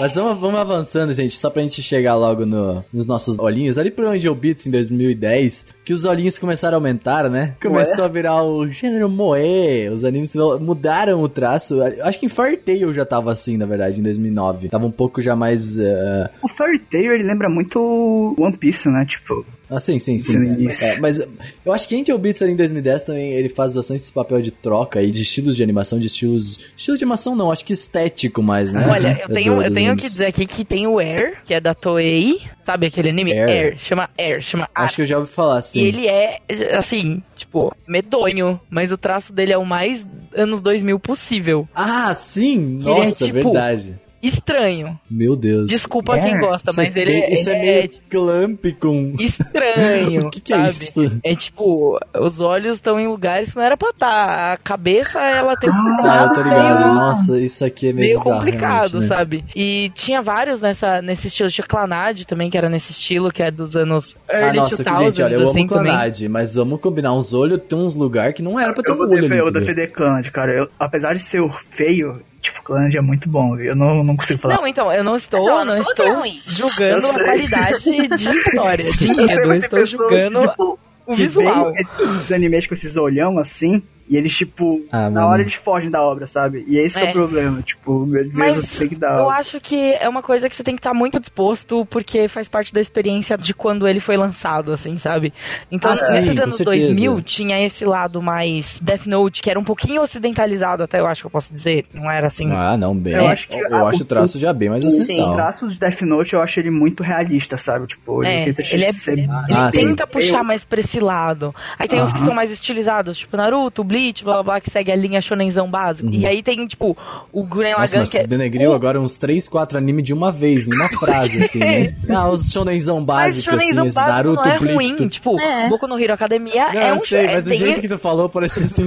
Mas 0.00 0.14
vamos, 0.14 0.38
vamos 0.38 0.60
avançando, 0.60 1.12
gente, 1.12 1.36
só 1.36 1.50
pra 1.50 1.60
gente 1.62 1.82
chegar 1.82 2.14
logo 2.14 2.46
no- 2.46 2.84
nos 2.92 3.04
nossos 3.06 3.36
olhinhos. 3.38 3.78
Ali 3.78 3.90
pro 3.90 4.08
Angel 4.08 4.32
Beats 4.34 4.64
em 4.66 4.70
2010, 4.70 5.66
que 5.84 5.92
os 5.92 6.04
olhinhos 6.04 6.38
começaram 6.38 6.76
a 6.76 6.78
aumentar, 6.78 7.28
né? 7.28 7.56
Começou 7.60 8.04
a 8.04 8.08
virar 8.08 8.42
o 8.44 8.68
gênero 8.70 9.08
moe. 9.08 9.88
Os 9.92 10.04
animes 10.04 10.34
mudaram 10.60 11.20
o 11.20 11.28
traço. 11.28 11.80
Acho 12.02 12.20
que 12.20 12.26
em 12.26 12.28
Fairy 12.28 12.56
Tail 12.58 12.92
já 12.94 13.04
tava 13.04 13.32
assim, 13.32 13.56
na 13.56 13.66
verdade, 13.66 13.98
em 13.98 14.02
2009. 14.04 14.68
Tava 14.68 14.86
um 14.86 14.90
pouco 14.92 15.20
já 15.20 15.34
mais... 15.34 15.76
eh, 15.78 16.30
O 16.42 16.48
Fairy 16.48 16.78
Tail, 16.78 17.12
ele 17.12 17.24
lembra 17.24 17.48
muito 17.48 18.36
One 18.38 18.56
Piece, 18.56 18.88
né? 18.88 19.04
Tipo, 19.04 19.44
Ah, 19.70 19.78
sim, 19.78 19.98
sim, 19.98 20.18
sim. 20.18 20.32
Sim, 20.32 20.66
isso. 20.68 20.82
É, 20.84 20.98
mas 20.98 21.20
eu 21.64 21.72
acho 21.72 21.86
que 21.86 21.94
Angel 22.00 22.16
Beats 22.18 22.40
ali 22.40 22.52
em 22.52 22.56
2010 22.56 23.02
também 23.02 23.32
ele 23.32 23.48
faz 23.50 23.74
bastante 23.74 24.00
esse 24.00 24.12
papel 24.12 24.40
de 24.40 24.50
troca 24.50 24.98
aí 25.00 25.10
de 25.10 25.20
estilos 25.22 25.56
de 25.56 25.62
animação, 25.62 25.98
de 25.98 26.06
estilos. 26.06 26.58
Estilo 26.76 26.96
de 26.96 27.04
animação 27.04 27.36
não, 27.36 27.52
acho 27.52 27.64
que 27.64 27.72
estético 27.74 28.42
mais, 28.42 28.72
né? 28.72 28.86
Olha, 28.88 29.18
eu 29.20 29.28
Do- 29.28 29.34
tenho, 29.34 29.62
eu 29.62 29.72
tenho 29.74 29.94
que 29.96 30.02
dizer 30.06 30.26
aqui 30.26 30.46
que 30.46 30.64
tem 30.64 30.86
o 30.86 30.98
Air, 30.98 31.42
que 31.44 31.52
é 31.52 31.60
da 31.60 31.74
Toei. 31.74 32.40
Sabe 32.64 32.86
aquele 32.86 33.10
anime? 33.10 33.32
Air. 33.32 33.48
Air. 33.48 33.78
Chama 33.78 34.08
Air, 34.18 34.42
chama 34.42 34.68
Acho 34.74 34.96
que 34.96 35.02
eu 35.02 35.06
já 35.06 35.18
ouvi 35.18 35.30
falar, 35.30 35.58
E 35.60 35.62
sim. 35.62 35.80
ele 35.82 36.06
é, 36.06 36.38
assim, 36.76 37.22
tipo, 37.36 37.74
medonho, 37.86 38.60
mas 38.70 38.90
o 38.92 38.96
traço 38.98 39.32
dele 39.32 39.52
é 39.52 39.58
o 39.58 39.64
mais 39.66 40.06
anos 40.34 40.60
2000 40.60 40.98
possível. 40.98 41.68
Ah, 41.74 42.14
sim! 42.14 42.78
É, 42.82 42.84
Nossa, 42.84 43.24
tipo, 43.26 43.32
verdade. 43.52 43.96
Estranho. 44.22 44.98
Meu 45.10 45.36
Deus. 45.36 45.70
Desculpa 45.70 46.16
É. 46.16 46.20
quem 46.22 46.38
gosta, 46.38 46.70
Isso 46.70 46.80
mas 46.80 46.96
é 46.96 47.00
ele, 47.00 47.26
Isso 47.32 47.50
ele 47.50 47.58
é 47.58 47.62
meio 47.62 47.90
clamp 48.10 48.64
com. 48.80 49.14
estranho. 49.18 50.26
O 50.28 50.30
que, 50.30 50.40
que 50.40 50.52
é 50.52 50.68
isso? 50.68 51.20
É 51.24 51.34
tipo, 51.34 51.98
os 52.18 52.40
olhos 52.40 52.76
estão 52.76 52.98
em 52.98 53.06
lugares 53.06 53.50
que 53.50 53.56
não 53.56 53.62
era 53.62 53.76
pra 53.76 53.90
estar. 53.90 54.52
A 54.52 54.56
cabeça, 54.56 55.20
ela 55.20 55.54
tem 55.56 55.70
um 55.70 55.72
Ah, 55.72 55.78
eu 55.78 55.96
formato 55.96 56.34
tô 56.34 56.42
ligado. 56.42 56.80
meio- 56.84 56.94
Nossa, 56.94 57.38
isso 57.40 57.64
aqui 57.64 57.88
é 57.88 57.92
meio, 57.92 58.06
meio 58.08 58.18
bizarro, 58.18 58.36
complicado, 58.38 59.00
né? 59.00 59.06
sabe? 59.06 59.44
E 59.54 59.90
tinha 59.94 60.20
vários 60.22 60.60
nessa, 60.60 61.00
nesse 61.02 61.28
estilo. 61.28 61.48
Tinha 61.50 61.66
Clanad 61.66 62.24
também, 62.24 62.50
que 62.50 62.58
era 62.58 62.68
nesse 62.68 62.92
estilo, 62.92 63.30
que 63.30 63.42
é 63.42 63.50
dos 63.50 63.76
anos 63.76 64.16
early 64.28 64.58
Ah, 64.58 64.62
nossa, 64.62 64.84
que, 64.84 64.90
2000s, 64.90 65.04
gente, 65.04 65.22
olha, 65.22 65.34
eu 65.34 65.50
assim, 65.50 65.60
amo. 65.60 65.68
Clanad, 65.68 66.20
mas 66.28 66.54
vamos 66.56 66.80
combinar 66.80 67.12
uns 67.12 67.32
olhos, 67.32 67.58
tem 67.68 67.78
uns 67.78 67.94
lugares 67.94 68.34
que 68.34 68.42
não 68.42 68.58
era 68.58 68.72
pra 68.72 68.82
ter 68.82 68.90
eu 68.90 68.96
um 68.96 69.00
olho 69.00 69.08
defender, 69.10 69.38
eu 69.38 69.42
vou 69.44 69.52
defender 69.52 69.86
Clanad, 69.92 70.28
cara. 70.30 70.52
Eu, 70.52 70.68
apesar 70.78 71.12
de 71.14 71.20
ser 71.20 71.42
feio, 71.70 72.20
tipo, 72.52 72.76
é 72.76 73.00
muito 73.00 73.28
bom? 73.28 73.56
Eu 73.58 73.76
não, 73.76 74.02
não 74.04 74.16
consigo 74.16 74.40
falar. 74.40 74.56
Não, 74.56 74.66
então, 74.66 74.92
eu 74.92 75.04
não 75.04 75.16
estou, 75.16 75.40
ó, 75.48 75.64
não 75.64 75.80
estou 75.80 76.06
julgando 76.46 77.06
Eu 77.06 77.10
a 77.10 77.24
qualidade 77.24 78.08
de 78.08 78.28
história, 78.36 78.84
de 78.84 79.08
Eu 79.08 79.14
sei, 79.14 79.24
enredo. 79.24 79.42
Eu 79.42 79.50
tem 79.50 79.58
estou 79.58 79.80
pessoas 79.80 79.88
julgando 79.88 80.38
que, 80.40 80.48
tipo, 80.48 80.78
o 81.06 81.12
que 81.12 81.22
visual. 81.22 81.72
veem 81.72 81.86
esses 82.00 82.32
animes 82.32 82.66
com 82.66 82.74
esses 82.74 82.96
olhão 82.96 83.38
assim, 83.38 83.82
e 84.08 84.16
eles, 84.16 84.36
tipo, 84.36 84.82
Ah, 84.90 85.08
na 85.10 85.26
hora 85.26 85.42
eles 85.42 85.54
fogem 85.54 85.90
da 85.90 86.02
obra, 86.02 86.26
sabe? 86.26 86.64
E 86.68 86.78
é 86.78 86.84
esse 86.86 86.98
que 86.98 87.04
é 87.04 87.08
É. 87.08 87.10
o 87.10 87.12
problema. 87.12 87.62
Tipo, 87.62 88.06
Mas 88.32 88.56
você 88.56 88.78
tem 88.80 88.88
que 88.88 88.96
dar. 88.96 89.18
Eu 89.18 89.30
acho 89.30 89.60
que 89.60 89.92
é 89.94 90.08
uma 90.08 90.22
coisa 90.22 90.48
que 90.48 90.56
você 90.56 90.62
tem 90.62 90.74
que 90.74 90.80
estar 90.80 90.94
muito 90.94 91.18
disposto, 91.20 91.86
porque 91.86 92.28
faz 92.28 92.48
parte 92.48 92.72
da 92.72 92.80
experiência 92.80 93.36
de 93.36 93.52
quando 93.54 93.86
ele 93.88 94.00
foi 94.00 94.16
lançado, 94.16 94.72
assim, 94.72 94.96
sabe? 94.98 95.32
Então, 95.70 95.92
Ah, 95.92 95.96
sim, 95.96 96.12
nesses 96.14 96.36
com 96.36 96.42
anos 96.42 96.56
certeza. 96.56 96.86
2000, 96.86 97.22
tinha 97.22 97.64
esse 97.64 97.84
lado 97.84 98.22
mais 98.22 98.78
Death 98.80 99.06
Note, 99.06 99.42
que 99.42 99.50
era 99.50 99.58
um 99.58 99.64
pouquinho 99.64 100.02
ocidentalizado, 100.02 100.82
até 100.82 101.00
eu 101.00 101.06
acho 101.06 101.22
que 101.22 101.26
eu 101.26 101.30
posso 101.30 101.52
dizer. 101.52 101.86
Não 101.92 102.10
era 102.10 102.26
assim. 102.28 102.50
Ah, 102.52 102.76
não, 102.76 102.96
bem. 102.96 103.14
Eu 103.14 103.26
acho 103.26 103.48
que 103.48 103.56
eu 103.58 103.86
a- 103.86 103.88
acho 103.90 104.02
o 104.02 104.06
traço 104.06 104.38
já 104.38 104.52
bem 104.52 104.68
mais 104.70 104.82
Sim. 104.84 104.88
O 104.90 104.92
ocidental. 104.92 105.34
traço 105.34 105.68
de 105.68 105.78
Death 105.78 106.02
Note 106.02 106.34
eu 106.34 106.42
acho 106.42 106.60
ele 106.60 106.70
muito 106.70 107.02
realista, 107.02 107.56
sabe? 107.56 107.86
Tipo, 107.86 108.22
ele 108.24 108.32
É, 108.32 108.44
tenta 108.44 108.62
ele 108.74 108.84
é- 108.84 108.92
ser. 108.92 109.18
Ele 109.18 109.28
Ah, 109.50 109.70
sim. 109.72 109.88
tenta 109.88 110.06
puxar 110.06 110.38
Eu- 110.38 110.44
mais 110.44 110.64
pra 110.64 110.80
esse 110.80 111.00
lado. 111.00 111.54
Aí 111.78 111.88
tem 111.88 112.00
uns 112.02 112.12
que 112.12 112.18
são 112.20 112.34
mais 112.34 112.50
estilizados, 112.50 113.18
tipo 113.18 113.36
Naruto, 113.36 113.82
Bleach, 113.84 113.97
blá 114.24 114.34
blá 114.34 114.42
blá, 114.42 114.60
que 114.60 114.70
segue 114.70 114.90
a 114.92 114.96
linha 114.96 115.20
shonenzão 115.20 115.70
básico. 115.70 116.08
E 116.12 116.26
aí 116.26 116.42
tem, 116.42 116.66
tipo, 116.66 116.96
o 117.32 117.40
Uhum. 117.40 117.48
Lagann, 117.56 117.74
mas 118.00 118.10
que 118.10 118.18
é... 118.18 118.26
denegriu 118.26 118.70
o- 118.70 118.74
agora 118.74 119.00
uns 119.00 119.16
3, 119.18 119.46
4 119.48 119.76
animes 119.78 120.04
de 120.04 120.12
uma 120.12 120.30
vez, 120.32 120.66
em 120.68 120.74
uma 120.74 120.88
frase, 120.98 121.38
assim, 121.40 121.58
né? 121.58 121.88
Ah, 122.10 122.28
os 122.30 122.50
shonenzão 122.50 122.96
Mas 122.98 123.06
básico, 123.06 123.50
assim, 123.50 123.58
shonenzão 123.60 123.86
esse 123.86 123.94
básico 123.94 124.12
Naruto, 124.12 124.42
não 124.48 124.52
é 124.54 124.58
Bleach, 124.58 124.74
ruim. 124.74 124.96
tu... 124.96 125.08
Tipo, 125.08 125.40
É. 125.40 125.68
Boku 125.68 125.86
no 125.86 125.98
Hero 125.98 126.12
Academia 126.14 126.72
Não, 126.72 126.80
é 126.80 126.90
eu 126.90 126.94
um 126.96 127.00
sei, 127.00 127.26
é, 127.26 127.34
mas 127.34 127.46
o 127.46 127.50
tem- 127.50 127.58
jeito 127.58 127.80
que 127.80 127.88
tu 127.88 127.98
falou 127.98 128.28
parece 128.28 128.60
assim... 128.64 128.86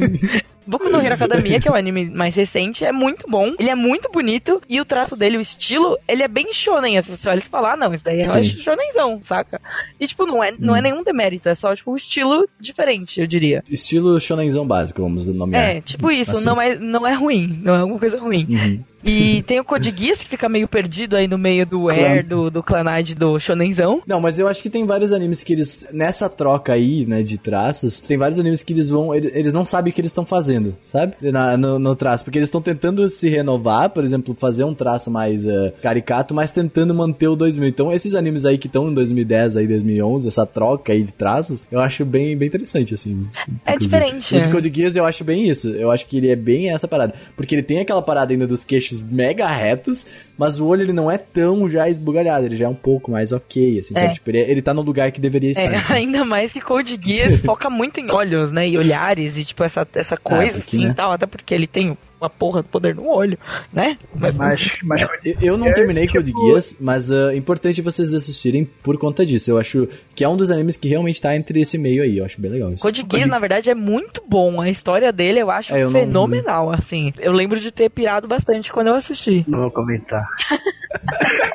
Boku 0.66 0.90
no 0.90 1.02
Hero 1.02 1.16
Academia, 1.16 1.60
que 1.60 1.68
é 1.68 1.72
o 1.72 1.76
anime 1.76 2.10
mais 2.10 2.36
recente, 2.36 2.86
é 2.86 2.92
muito 2.92 3.26
bom. 3.30 3.54
Ele 3.60 3.70
é 3.70 3.76
muito 3.76 4.10
bonito. 4.12 4.62
E 4.70 4.80
o 4.80 4.86
traço 4.86 5.16
dele, 5.16 5.38
o 5.38 5.42
estilo, 5.42 5.98
ele 6.08 6.24
é 6.24 6.28
bem 6.28 6.54
shonen. 6.54 6.98
Assim, 6.98 7.16
você 7.16 7.28
olha 7.30 7.40
e 7.40 7.42
fala, 7.42 7.74
ah, 7.74 7.76
não, 7.78 7.94
isso 7.94 8.04
daí 8.04 8.24
Sim. 8.26 8.40
acho 8.40 8.60
shonenzão, 8.60 9.20
saca? 9.24 9.60
E, 10.00 10.06
tipo, 10.08 10.26
não 10.26 10.44
é, 10.44 10.52
não 10.58 10.76
é 10.76 10.80
Hum. 10.80 10.84
nenhum 10.84 11.04
demérito. 11.04 11.50
É 11.50 11.56
só, 11.56 11.76
tipo, 11.76 11.92
um 11.92 11.96
estilo 11.96 12.48
diferente, 12.60 13.20
eu 13.20 13.28
diria. 13.28 13.64
Estilo 13.70 14.20
shonenzão 14.20 14.66
básico, 14.68 15.02
vamos 15.02 15.28
nomear. 15.28 15.64
É, 15.78 15.82
tipo 15.82 16.12
isso. 16.12 16.32
Assim. 16.32 16.46
Não, 16.46 16.62
é, 16.62 16.78
não 16.78 17.08
é 17.08 17.14
ruim. 17.14 17.60
Não 17.64 17.76
é 17.76 17.80
alguma 17.80 18.00
coisa 18.00 18.20
ruim. 18.20 18.46
Uhum. 18.50 18.84
E 19.04 19.44
tem 19.44 19.60
o 19.60 19.64
Code 19.64 19.92
Geass, 19.96 20.20
que 20.20 20.28
fica 20.30 20.48
meio 20.48 20.68
perdido 20.68 21.16
aí 21.16 21.28
no 21.28 21.38
meio 21.38 21.66
do 21.66 21.90
Air, 21.90 22.26
do, 22.26 22.50
do 22.50 22.62
Clanide, 22.64 23.16
do 23.16 23.40
shonenzão. 23.40 24.02
Não, 24.06 24.20
mas 24.20 24.38
eu 24.40 24.48
acho 24.48 24.62
que 24.62 24.70
tem 24.70 24.86
vários 24.86 25.12
animes 25.12 25.44
que 25.44 25.54
eles, 25.54 25.88
nessa 25.92 26.30
troca 26.30 26.74
aí, 26.74 27.06
né, 27.06 27.24
de 27.24 27.38
traços, 27.38 28.00
tem 28.00 28.18
vários 28.18 28.38
animes 28.40 28.62
que 28.64 28.74
eles 28.74 28.90
vão, 28.90 29.14
eles, 29.14 29.36
eles 29.36 29.54
não 29.54 29.66
sabem 29.66 29.92
o 29.92 29.94
que 29.94 30.02
eles 30.02 30.12
estão 30.12 30.26
fazendo, 30.26 30.76
sabe? 30.92 31.16
Na- 31.22 31.58
no, 31.58 31.80
no 31.80 31.96
traço, 31.96 32.24
porque 32.24 32.38
eles 32.38 32.48
estão 32.48 32.62
tentando 32.62 33.08
se 33.10 33.28
renovar, 33.30 33.90
por 33.90 34.04
exemplo, 34.04 34.36
fazer 34.38 34.64
um 34.64 34.74
traço 34.74 35.10
mais 35.10 35.46
eh, 35.46 35.74
caricato, 35.82 36.34
mas 36.34 36.52
tentando 36.52 36.94
manter 36.94 37.28
o 37.28 37.36
2000. 37.36 37.68
Então, 37.70 37.92
esses 37.92 38.14
animes 38.16 38.46
aí 38.46 38.58
que 38.58 38.68
estão 38.68 38.90
em 38.90 38.94
2010 38.94 39.58
aí, 39.58 39.68
2011, 39.68 40.28
essa 40.28 40.46
troca 40.46 40.94
aí 40.94 41.04
de 41.04 41.12
traços, 41.12 41.64
eu 41.72 41.80
acho 41.80 42.06
bem, 42.06 42.36
bem 42.38 42.48
interessante, 42.48 42.94
assim. 42.94 43.28
É 43.66 43.74
inclusive. 43.74 43.80
diferente, 43.86 44.36
O 44.36 44.42
de 44.42 44.48
né? 44.48 44.52
Code 44.54 44.72
Geass 44.74 44.96
eu 44.96 45.06
acho 45.06 45.24
bem 45.24 45.50
isso, 45.50 45.70
eu 45.70 45.90
acho 45.92 46.06
que 46.06 46.18
ele 46.18 46.30
é 46.30 46.36
bem 46.36 46.70
essa 46.70 46.88
parada, 46.88 47.14
porque 47.36 47.56
ele 47.56 47.64
tem 47.64 47.80
aquela 47.80 48.02
parada 48.02 48.32
ainda 48.34 48.46
dos 48.48 48.64
queixos 48.66 48.91
mega 49.04 49.48
retos, 49.48 50.08
mas 50.38 50.60
o 50.60 50.66
olho 50.68 50.82
ele 50.82 50.94
não 50.94 51.10
é 51.10 51.18
tão 51.18 51.70
já 51.70 51.88
esbugalhado, 51.88 52.46
ele 52.46 52.56
já 52.58 52.66
é 52.66 52.70
um 52.70 52.76
pouco 52.76 53.12
mais 53.12 53.32
ok, 53.32 53.80
assim, 53.80 53.94
É. 53.96 54.02
sabe? 54.02 54.14
Tipo, 54.16 54.30
ele, 54.32 54.40
ele 54.40 54.62
tá 54.62 54.74
no 54.74 54.82
lugar 54.82 55.12
que 55.12 55.22
deveria 55.22 55.52
estar. 55.52 55.64
É, 55.64 55.84
ainda 55.94 56.26
mais 56.26 56.52
que 56.52 56.60
Code 56.60 57.00
Geass 57.02 57.40
foca 57.46 57.70
muito 57.70 58.00
em 58.00 58.12
olhos, 58.12 58.52
né? 58.52 58.68
E 58.68 58.78
olhares 58.78 59.38
e, 59.38 59.46
tipo, 59.46 59.64
essa, 59.64 59.88
essa 59.94 60.18
coisa 60.18 60.60
porque, 60.60 60.78
assim 60.78 60.86
né? 60.86 60.92
e 60.92 60.94
tal. 60.94 61.12
Até 61.12 61.26
porque 61.26 61.54
ele 61.54 61.68
tem 61.68 61.98
uma 62.22 62.30
porra 62.30 62.62
do 62.62 62.68
poder 62.70 62.96
no 62.96 63.08
olho, 63.08 63.38
né? 63.74 63.98
Mas, 64.16 64.34
Mas, 64.36 64.78
mas 64.84 65.02
Eu- 65.42 65.58
não 65.58 65.68
É, 65.68 65.74
terminei 65.74 66.06
tipo- 66.08 66.20
Code 66.20 66.32
Geass, 66.32 66.78
mas 66.80 67.12
ah, 67.12 67.34
é 67.34 67.36
importante 67.36 67.82
vocês 67.82 68.14
assistirem 68.14 68.64
por 68.84 68.98
conta 68.98 69.26
disso. 69.26 69.50
Eu 69.52 69.58
acho 69.58 69.88
que 70.16 70.24
é 70.24 70.30
um 70.30 70.38
dos 70.38 70.52
animes 70.52 70.76
que 70.78 70.88
realmente 70.88 71.22
tá 71.22 71.36
entre 71.36 71.60
esse 71.62 71.78
meio 71.78 72.04
aí. 72.04 72.18
Eu 72.20 72.26
acho 72.26 72.40
bem 72.40 72.52
legal 72.52 72.70
isso. 72.72 72.82
Code 72.82 73.06
Geass, 73.12 73.28
na 73.28 73.40
verdade, 73.40 73.70
é 73.70 73.76
muito 73.76 74.22
bom. 74.28 74.62
A 74.62 74.70
história 74.70 75.12
dele 75.12 75.40
eu 75.42 75.50
acho 75.50 75.74
É, 75.74 75.82
eu 75.84 75.90
não- 75.90 76.00
fenomenal, 76.00 76.72
assim. 76.72 77.14
Eu 77.20 77.32
lembro 77.32 77.60
de 77.60 77.72
ter 77.72 77.90
pirado 77.90 78.28
bastante 78.28 78.72
quando 78.72 78.88
eu 78.88 78.96
assisti. 78.96 79.44
não 79.48 79.60
vou 79.62 79.72
comentar. 79.72 80.24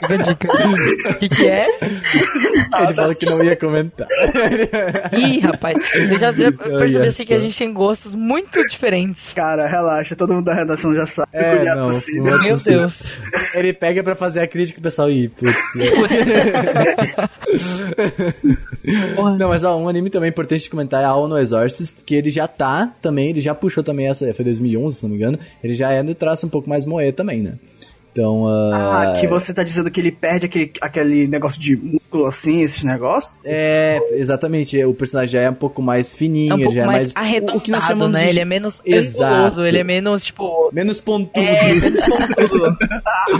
Fica 0.00 0.14
a 0.14 0.16
dica. 0.16 0.48
O 1.10 1.14
que, 1.18 1.28
que 1.28 1.46
é? 1.46 1.66
Ele 2.82 2.94
falou 2.94 3.14
que 3.14 3.26
não 3.26 3.42
ia 3.44 3.56
comentar. 3.56 4.06
Ih, 5.12 5.40
rapaz. 5.40 5.76
Eu 5.94 6.18
já, 6.18 6.32
já 6.32 6.52
percebi 6.52 7.06
assim 7.06 7.24
que 7.24 7.34
a 7.34 7.38
gente 7.38 7.56
tem 7.56 7.72
gostos 7.72 8.14
muito 8.14 8.66
diferentes. 8.68 9.32
Cara, 9.34 9.66
relaxa, 9.66 10.16
todo 10.16 10.34
mundo 10.34 10.46
da 10.46 10.54
redação 10.56 10.94
já 10.94 11.06
sabe. 11.06 11.28
É, 11.32 11.56
é 11.56 11.74
não, 11.74 11.88
possível. 11.88 12.24
não 12.24 12.34
é 12.34 12.48
Meu. 12.48 12.56
Deus. 12.56 13.02
Ele 13.54 13.72
pega 13.72 14.02
pra 14.02 14.14
fazer 14.14 14.40
a 14.40 14.46
crítica 14.46 14.80
do 14.80 14.82
pessoal 14.82 15.10
e, 15.10 15.28
putz. 15.28 15.56
Não, 19.38 19.48
mas 19.48 19.64
ó, 19.64 19.76
um 19.76 19.88
anime 19.88 20.10
também 20.10 20.30
importante 20.30 20.62
de 20.62 20.70
comentar 20.70 21.02
é 21.02 21.06
All 21.06 21.28
No 21.28 21.38
Exorcist, 21.38 22.04
que 22.04 22.14
ele 22.14 22.30
já 22.30 22.46
tá 22.46 22.92
também, 23.00 23.30
ele 23.30 23.40
já 23.40 23.54
puxou 23.54 23.82
também 23.82 24.08
essa, 24.08 24.32
foi 24.34 24.44
2011, 24.44 24.96
se 24.96 25.02
não 25.02 25.10
me 25.10 25.16
engano, 25.16 25.38
ele 25.62 25.74
já 25.74 25.90
é 25.90 26.02
do 26.02 26.14
traço 26.14 26.46
um 26.46 26.48
pouco 26.48 26.68
mais 26.68 26.84
moe 26.84 27.12
também, 27.12 27.42
né? 27.42 27.54
Então, 28.16 28.48
ah, 28.48 29.02
Ah, 29.14 29.20
que 29.20 29.26
você 29.26 29.52
tá 29.52 29.62
dizendo 29.62 29.90
que 29.90 30.00
ele 30.00 30.10
perde 30.10 30.46
aquele, 30.46 30.72
aquele 30.80 31.26
negócio 31.28 31.60
de 31.60 31.76
músculo 31.76 32.24
assim, 32.24 32.62
esses 32.62 32.82
negócios? 32.82 33.38
é, 33.44 34.00
exatamente, 34.12 34.82
o 34.84 34.94
personagem 34.94 35.32
já 35.32 35.40
é 35.40 35.50
um 35.50 35.54
pouco 35.54 35.82
mais 35.82 36.16
fininho, 36.16 36.52
É 36.52 36.54
um 36.54 36.56
ele 36.58 36.64
pouco 36.64 36.74
já 36.76 36.82
é 36.82 36.86
mais, 36.86 37.12
mais 37.12 37.16
arredondado, 37.16 37.58
o 37.58 37.60
que 37.60 37.70
nós 37.70 37.84
chamamos 37.84 38.12
né? 38.18 38.24
de 38.24 38.30
Ele 38.30 38.40
é 38.40 38.44
menos 38.46 38.74
Exato. 38.86 39.60
ele 39.66 39.78
é 39.78 39.84
menos, 39.84 40.24
tipo... 40.24 40.70
menos 40.72 40.98
pontudo. 41.00 41.44
É, 41.46 41.74
menos 41.74 42.00
pontudo. 42.06 42.76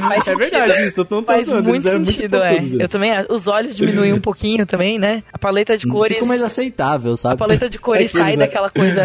Faz 0.01 0.27
É 0.27 0.37
verdade 0.37 0.87
isso, 0.89 1.01
eu 1.01 1.05
tô 1.05 1.23
Faz 1.23 1.47
pensando, 1.47 1.65
muito 1.69 1.83
sentido, 1.83 2.37
é. 2.37 2.51
pontudos, 2.51 2.73
Eu 2.75 2.79
eles. 2.81 2.91
também. 2.93 3.13
Os 3.31 3.47
olhos 3.47 3.75
diminuem 3.77 4.13
um 4.13 4.21
pouquinho 4.21 4.67
também, 4.67 4.99
né? 4.99 5.23
A 5.33 5.39
paleta 5.39 5.77
de 5.79 5.87
cores... 5.87 6.13
Ficou 6.13 6.29
mais 6.29 6.43
aceitável, 6.43 7.13
A 7.13 7.17
sabe? 7.17 7.39
paleta 7.39 7.69
de 7.69 7.79
cores 7.79 8.11
Aqueles, 8.15 8.27
sai 8.27 8.37
daquela 8.37 8.69
coisa 8.71 9.03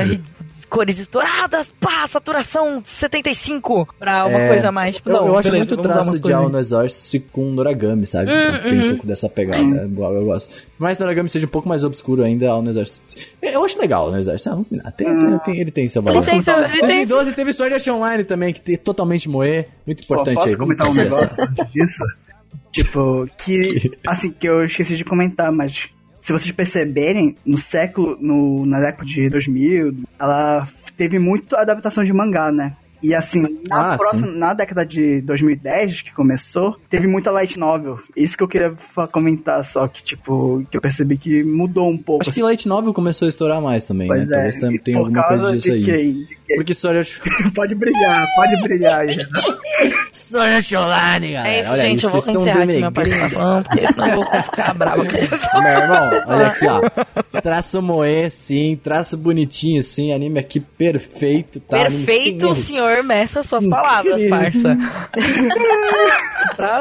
cores 0.72 0.98
estouradas, 0.98 1.68
pá, 1.80 2.08
saturação 2.08 2.82
75 2.86 3.94
pra 4.00 4.26
uma 4.26 4.40
É, 4.40 4.48
coisa 4.48 4.72
mais, 4.72 4.96
tipo, 4.96 5.10
eu, 5.10 5.14
não, 5.14 5.28
eu 5.28 5.38
acho 5.38 5.52
beleza, 5.52 5.68
muito 5.76 5.82
traço 5.82 6.18
de 6.20 6.32
Ao 6.34 6.48
no 6.50 6.58
Exorcist 6.58 7.26
com 7.32 7.52
Noragami, 7.52 8.08
sabe? 8.08 8.32
Hum, 8.32 8.70
Tem 8.70 8.80
um 8.80 8.82
uhum. 8.84 8.90
pouco 8.92 9.06
dessa 9.08 9.28
pegada. 9.28 9.62
Eu, 9.62 10.04
eu 10.16 10.26
gosto. 10.26 10.50
Por 10.78 10.84
mais 10.84 10.98
que 10.98 11.04
Noragami 11.04 11.28
seja 11.30 11.46
um 11.46 11.50
pouco 11.50 11.68
mais 11.68 11.84
obscuro 11.84 12.24
ainda, 12.24 12.50
Ao 12.50 12.62
no 12.62 12.70
Exorcist. 12.70 13.28
Eu 13.42 13.64
acho 13.66 13.78
legal 13.78 14.08
o 14.08 14.12
no 14.12 14.18
Exorcist. 14.18 14.48
Ah. 14.86 14.92
Tem, 14.92 15.20
tem, 15.20 15.38
tem- 15.40 15.60
ele 15.60 15.72
tem 15.72 15.90
seu 15.90 16.02
valor. 16.02 16.18
Ele 16.18 16.26
tem 16.26 16.42
seu- 16.42 16.58
ele 16.58 16.70
tem- 16.70 16.80
2012 17.06 17.34
teve 17.34 17.54
Sword 17.54 17.74
Art 17.76 17.88
Online 17.90 18.24
também, 18.24 18.54
que 18.54 18.62
tem 18.62 18.78
totalmente 18.78 19.28
moe. 19.30 19.66
Muito 19.86 20.08
Pô, 20.08 20.14
importante 20.14 20.36
posso 20.36 20.48
aí. 20.48 20.56
Comentar 20.58 20.90
um 20.90 20.94
negócio 20.94 21.38
disso? 21.74 22.02
Tipo, 22.72 23.28
que. 23.44 23.92
Assim, 24.08 24.32
que 24.32 24.48
eu 24.48 24.64
esqueci 24.66 24.96
de 24.96 25.04
comentar, 25.04 25.52
mas. 25.52 25.90
Se 26.22 26.32
vocês 26.32 26.52
perceberem, 26.52 27.36
no 27.46 27.58
século. 27.58 28.18
No, 28.22 28.66
na 28.66 28.80
década 28.80 29.06
de 29.06 29.30
2000, 29.30 29.96
ela 30.20 30.68
teve 30.96 31.18
muito 31.18 31.56
adaptação 31.56 32.04
de 32.04 32.14
mangá, 32.14 32.52
né? 32.52 32.76
E 33.04 33.14
assim, 33.16 33.42
na, 33.68 33.94
Ah, 33.94 33.98
próxima, 33.98 34.32
na 34.32 34.54
década 34.54 34.86
de 34.86 35.22
2010, 35.22 36.02
que 36.02 36.14
começou, 36.14 36.78
teve 36.90 37.08
muita 37.08 37.32
light 37.32 37.58
novel. 37.58 37.98
Isso 38.16 38.38
que 38.38 38.44
eu 38.44 38.48
queria 38.48 38.74
comentar, 39.12 39.64
só 39.66 39.88
que, 39.88 40.04
tipo, 40.04 40.64
que 40.70 40.78
eu 40.78 40.82
percebi 40.82 41.18
que 41.18 41.44
mudou 41.44 41.90
um 41.90 41.98
pouco. 41.98 42.24
Acho 42.28 42.32
que 42.36 42.42
Light 42.44 42.68
Novel 42.68 42.94
começou 42.94 43.26
a 43.26 43.30
estourar 43.30 43.62
mais 43.62 43.84
também, 43.84 44.08
Pois 44.08 44.28
né? 44.28 44.34
é, 44.34 44.36
Talvez 44.38 44.58
tenha, 44.58 44.80
tenha 44.80 44.98
alguma 44.98 45.24
coisa 45.24 45.52
disso 45.54 45.68
de 45.68 45.74
aí. 45.74 45.84
quem? 45.84 46.42
Porque 46.56 46.74
Art... 46.88 47.10
Pode 47.56 47.76
brilhar, 47.76 48.28
pode 48.36 48.62
brilhar 48.62 49.00
Art 50.36 50.72
Online, 50.74 51.32
galera. 51.34 51.50
É 51.50 51.62
isso, 51.62 51.72
Olha 51.72 51.82
gente, 51.82 52.06
aí, 52.06 52.06
eu 52.06 52.12
vou 52.12 52.22
vocês 52.22 52.28
estão 52.28 52.42
encerrar 52.42 52.64
aqui 52.64 52.74
minha 52.74 52.92
participação, 52.92 53.64
porque 53.64 53.88
senão 53.88 54.08
eu 54.08 54.16
vou 54.16 54.26
ficar 54.44 54.74
brava 54.74 55.06
com. 55.06 55.12
Meu 55.62 55.72
irmão, 55.72 56.10
olha 56.28 56.48
aqui, 56.48 56.66
ó. 56.68 57.42
Traço 57.42 57.82
moe, 57.82 58.30
sim. 58.30 58.80
Traço 58.82 59.18
bonitinho, 59.18 59.82
sim. 59.82 60.12
Anime 60.14 60.40
aqui 60.40 60.60
perfeito, 60.60 61.60
tá? 61.62 61.78
Perfeito, 61.78 62.46
erros. 62.46 62.58
Senhor 62.92 63.04
meça 63.04 63.44
suas 63.44 63.66
palavras, 63.68 64.22
Incrível. 64.22 64.38
parça. 64.40 64.78
pra 66.56 66.80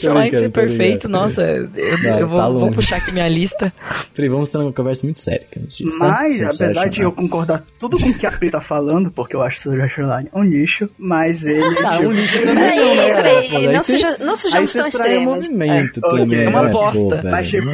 Tô 0.00 0.10
Online 0.10 0.30
ser 0.30 0.50
perfeito, 0.50 1.08
nossa, 1.08 1.42
eu, 1.42 1.68
Não, 2.02 2.18
eu 2.18 2.28
vou, 2.28 2.38
tá 2.38 2.48
vou 2.48 2.70
puxar 2.70 2.96
aqui 2.96 3.12
minha 3.12 3.28
lista. 3.28 3.72
Peraí, 4.14 4.28
vamos 4.28 4.50
ter 4.50 4.58
uma 4.58 4.72
conversa 4.72 5.04
muito 5.06 5.18
séria. 5.18 5.46
tá? 5.50 5.60
Mas, 5.98 6.40
apesar 6.42 6.88
de 6.88 7.02
Art 7.02 7.02
eu 7.02 7.12
concordar 7.12 7.64
tudo 7.78 7.98
com 7.98 8.08
o 8.08 8.14
que 8.18 8.26
a 8.26 8.30
Pri 8.32 8.50
tá 8.50 8.60
falando, 8.60 9.10
porque 9.10 9.36
eu 9.36 9.42
acho 9.42 9.70
o 9.70 9.82
Art 9.82 9.98
Online 9.98 10.28
um 10.34 10.42
lixo, 10.42 10.88
mas 10.98 11.44
ele. 11.44 11.62
Ah, 11.84 11.96
tipo, 11.96 12.08
um 12.08 12.12
lixo 12.12 12.42
também 12.42 12.76
não, 12.76 12.94
né, 12.94 13.14
peraí, 13.14 13.72
não 13.72 13.80
seja- 13.80 14.16
não 14.20 14.36
sejamos 14.36 14.70
aí 14.76 14.80
tão 14.82 14.88
extremos. 14.88 15.48
movimento 15.48 15.98
É, 15.98 16.10
também, 16.10 16.26
né? 16.26 16.44
É 16.44 16.48
uma 16.48 16.62
Pô, 16.70 16.92
bosta. 16.92 17.30
Mas, 17.30 17.50
tipo, 17.50 17.66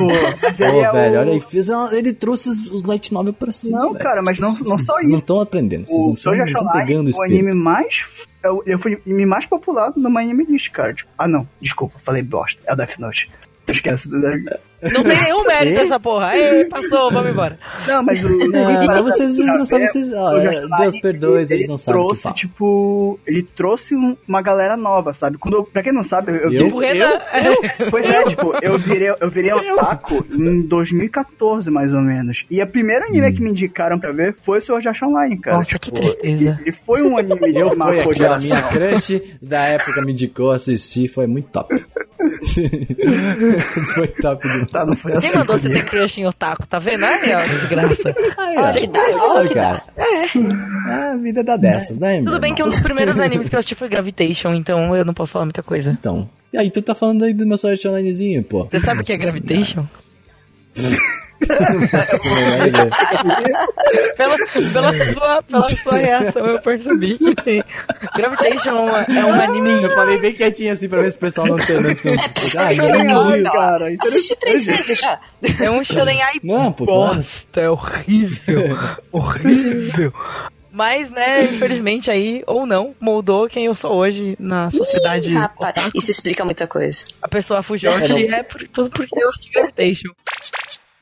mas 0.42 0.58
Pô, 0.58 0.64
ele 0.64 0.78
é 0.78 0.92
velho, 0.92 1.14
o... 1.16 1.20
olha 1.20 1.32
aí, 1.32 1.40
ele 1.92 2.12
trouxe 2.12 2.48
os, 2.48 2.66
os 2.70 2.82
light 2.84 3.12
novel 3.12 3.32
pra 3.32 3.52
cima. 3.52 3.78
Não, 3.78 3.92
velho. 3.92 4.04
cara, 4.04 4.22
mas 4.24 4.38
não, 4.38 4.50
não 4.50 4.78
só 4.78 4.94
Vocês 4.94 5.08
não 5.08 5.16
isso. 5.16 5.18
estão 5.18 5.40
aprendendo, 5.40 5.86
vocês 5.86 5.98
não 6.04 6.10
O 6.10 6.14
estão 6.14 6.32
pegando 6.72 7.10
Online, 7.10 7.12
o 7.12 7.18
o 7.18 7.22
anime 7.22 7.54
mais. 7.54 7.77
É 8.42 8.50
o, 8.50 8.62
é 8.66 8.76
o 8.76 9.26
mais 9.26 9.46
popular 9.46 9.92
no 9.96 10.10
My 10.10 10.22
Anime 10.22 10.46
ah, 11.16 11.28
não, 11.28 11.48
desculpa, 11.60 11.98
falei 11.98 12.22
bosta. 12.22 12.60
É 12.64 12.72
o 12.72 12.76
Death 12.76 12.98
Note. 12.98 13.30
Esquece. 13.66 14.08
Não 14.82 15.02
tem 15.02 15.20
nenhum 15.22 15.44
mérito 15.44 15.80
essa 15.80 15.98
porra. 15.98 16.30
Ei, 16.36 16.64
passou, 16.66 17.10
vamos 17.10 17.30
embora. 17.30 17.58
Não, 17.86 18.02
mas 18.02 18.22
o. 18.22 18.28
Não, 18.28 18.82
o- 18.82 18.86
mas 18.86 19.02
vocês 19.02 19.34
vocês 19.36 19.46
não 19.46 19.64
sabem, 19.64 19.86
vocês, 19.88 20.08
Deus 20.08 21.00
perdoe, 21.00 21.42
ele- 21.42 21.54
eles 21.54 21.68
não 21.68 21.76
sabem 21.76 22.00
o 22.00 22.04
que 22.08 22.20
trouxe, 22.20 22.34
tipo, 22.34 23.18
ele 23.26 23.42
trouxe 23.42 23.96
um- 23.96 24.16
uma 24.28 24.40
galera 24.40 24.76
nova, 24.76 25.12
sabe? 25.12 25.36
Quando, 25.38 25.54
eu- 25.54 25.64
pra 25.64 25.82
quem 25.82 25.92
não 25.92 26.04
sabe, 26.04 26.30
eu, 26.32 26.36
eu, 26.36 26.52
Eu? 26.52 26.64
vi- 26.66 26.72
O 26.72 26.78
Renan. 26.78 27.20
Pois 27.90 28.08
é, 28.08 28.24
tipo, 28.24 28.54
eu 28.62 28.78
virei, 28.78 29.08
eu 29.20 29.30
virei 29.30 29.52
otaku 29.52 30.24
em 30.30 30.62
2014, 30.62 31.70
mais 31.70 31.92
ou 31.92 32.00
menos. 32.00 32.46
E 32.50 32.60
a 32.60 32.66
primeira 32.66 33.06
anime 33.06 33.32
que 33.32 33.42
me 33.42 33.50
indicaram 33.50 33.98
pra 33.98 34.12
ver 34.12 34.34
foi 34.34 34.58
o 34.58 34.62
Sword 34.62 34.86
Art 34.88 35.02
Online, 35.02 35.38
cara. 35.40 35.56
Nossa, 35.58 35.70
tipo, 35.78 35.96
que 35.96 36.00
tristeza. 36.02 36.58
Ele 36.62 36.72
foi 36.72 37.02
um 37.02 37.16
anime 37.18 37.52
Eu 37.54 37.70
que 37.70 37.76
fui 37.76 37.98
aquela 37.98 38.14
geração. 38.14 38.48
minha 38.58 38.62
crush 38.68 39.22
da 39.42 39.64
época, 39.64 40.02
me 40.04 40.12
indicou, 40.12 40.52
assisti, 40.52 41.08
foi 41.08 41.26
muito 41.26 41.48
top. 41.48 41.74
foi 43.94 44.08
top 44.08 44.48
demais. 44.48 44.67
Tá, 44.70 44.84
não 44.84 44.96
foi 44.96 45.12
Quem 45.12 45.18
assim. 45.18 45.38
mandou 45.38 45.58
você 45.58 45.68
ter 45.68 45.84
crush 45.86 46.18
em 46.18 46.26
otaku? 46.26 46.66
Tá 46.66 46.78
vendo? 46.78 47.04
Aí, 47.04 47.32
ó, 47.34 47.38
desgraça. 47.38 48.14
Aí, 48.36 48.80
que 48.80 48.86
dá, 48.86 49.00
ó, 49.16 49.46
que 49.46 49.54
cara. 49.54 49.82
É. 49.96 51.12
A 51.12 51.16
vida 51.16 51.42
dá 51.42 51.56
dessas, 51.56 51.98
né, 51.98 52.18
Tudo 52.22 52.38
bem 52.38 52.54
que 52.54 52.62
um 52.62 52.66
irmão? 52.66 52.78
dos 52.78 52.84
primeiros 52.84 53.18
animes 53.18 53.48
que 53.48 53.54
eu 53.54 53.58
assisti 53.58 53.74
foi 53.74 53.88
Gravitation, 53.88 54.54
então 54.54 54.94
eu 54.94 55.04
não 55.04 55.14
posso 55.14 55.32
falar 55.32 55.44
muita 55.44 55.62
coisa. 55.62 55.90
Então. 55.90 56.28
E 56.52 56.56
aí, 56.58 56.70
tu 56.70 56.80
tá 56.82 56.94
falando 56.94 57.24
aí 57.24 57.34
do 57.34 57.46
meu 57.46 57.58
Sword 57.58 57.86
Onlinezinho, 57.88 58.42
pô. 58.42 58.64
Você 58.64 58.80
sabe 58.80 59.02
o 59.02 59.04
que 59.04 59.12
é 59.12 59.16
Gravitation? 59.16 59.86
não. 62.72 62.88
Pela, 64.16 64.36
pela, 64.72 65.12
sua, 65.12 65.42
pela 65.42 65.68
sua 65.68 65.98
reação, 65.98 66.46
eu 66.46 66.60
percebi 66.60 67.18
que 67.18 67.34
tem. 67.36 67.64
Gravitation 68.16 68.70
é, 68.70 68.72
uma- 68.80 69.02
é 69.04 69.24
um 69.24 69.40
anime. 69.40 69.82
Eu 69.82 69.94
falei 69.94 70.18
bem 70.20 70.32
quietinho 70.32 70.72
assim 70.72 70.88
pra 70.88 71.00
ver 71.02 71.10
se 71.10 71.16
o 71.16 71.20
pessoal 71.20 71.46
não 71.46 71.56
tem. 71.56 71.76
Não, 71.76 71.90
não, 71.90 71.98
ah, 72.58 72.68
Legal, 72.70 73.24
ninguém 73.24 73.42
riu. 73.42 73.52
cara. 73.52 73.86
Assisti 74.00 74.36
três 74.36 74.64
vezes 74.64 74.98
já. 74.98 75.18
É 75.60 75.70
um 75.70 75.84
shonen 75.84 76.20
ai 76.22 76.34
Não, 76.42 76.72
pô, 76.72 76.84
bosta, 76.86 77.60
é 77.60 77.70
horrível. 77.70 78.76
horrível. 79.12 80.12
Mas, 80.70 81.10
né, 81.10 81.44
infelizmente 81.46 82.08
aí, 82.10 82.42
ou 82.46 82.64
não, 82.66 82.94
moldou 83.00 83.48
quem 83.48 83.64
eu 83.66 83.74
sou 83.74 83.92
hoje 83.94 84.36
na 84.38 84.70
sociedade. 84.70 85.30
Ih, 85.30 85.34
rapaz, 85.34 85.90
isso 85.94 86.10
explica 86.10 86.44
muita 86.44 86.68
coisa. 86.68 87.04
A 87.22 87.26
pessoa 87.26 87.62
Fujoshi 87.62 88.26
é 88.32 88.42
por, 88.44 88.62
tudo 88.68 88.90
porque 88.90 89.20
eu 89.20 89.28
assisti 89.30 89.50
Gravitation. 89.50 90.10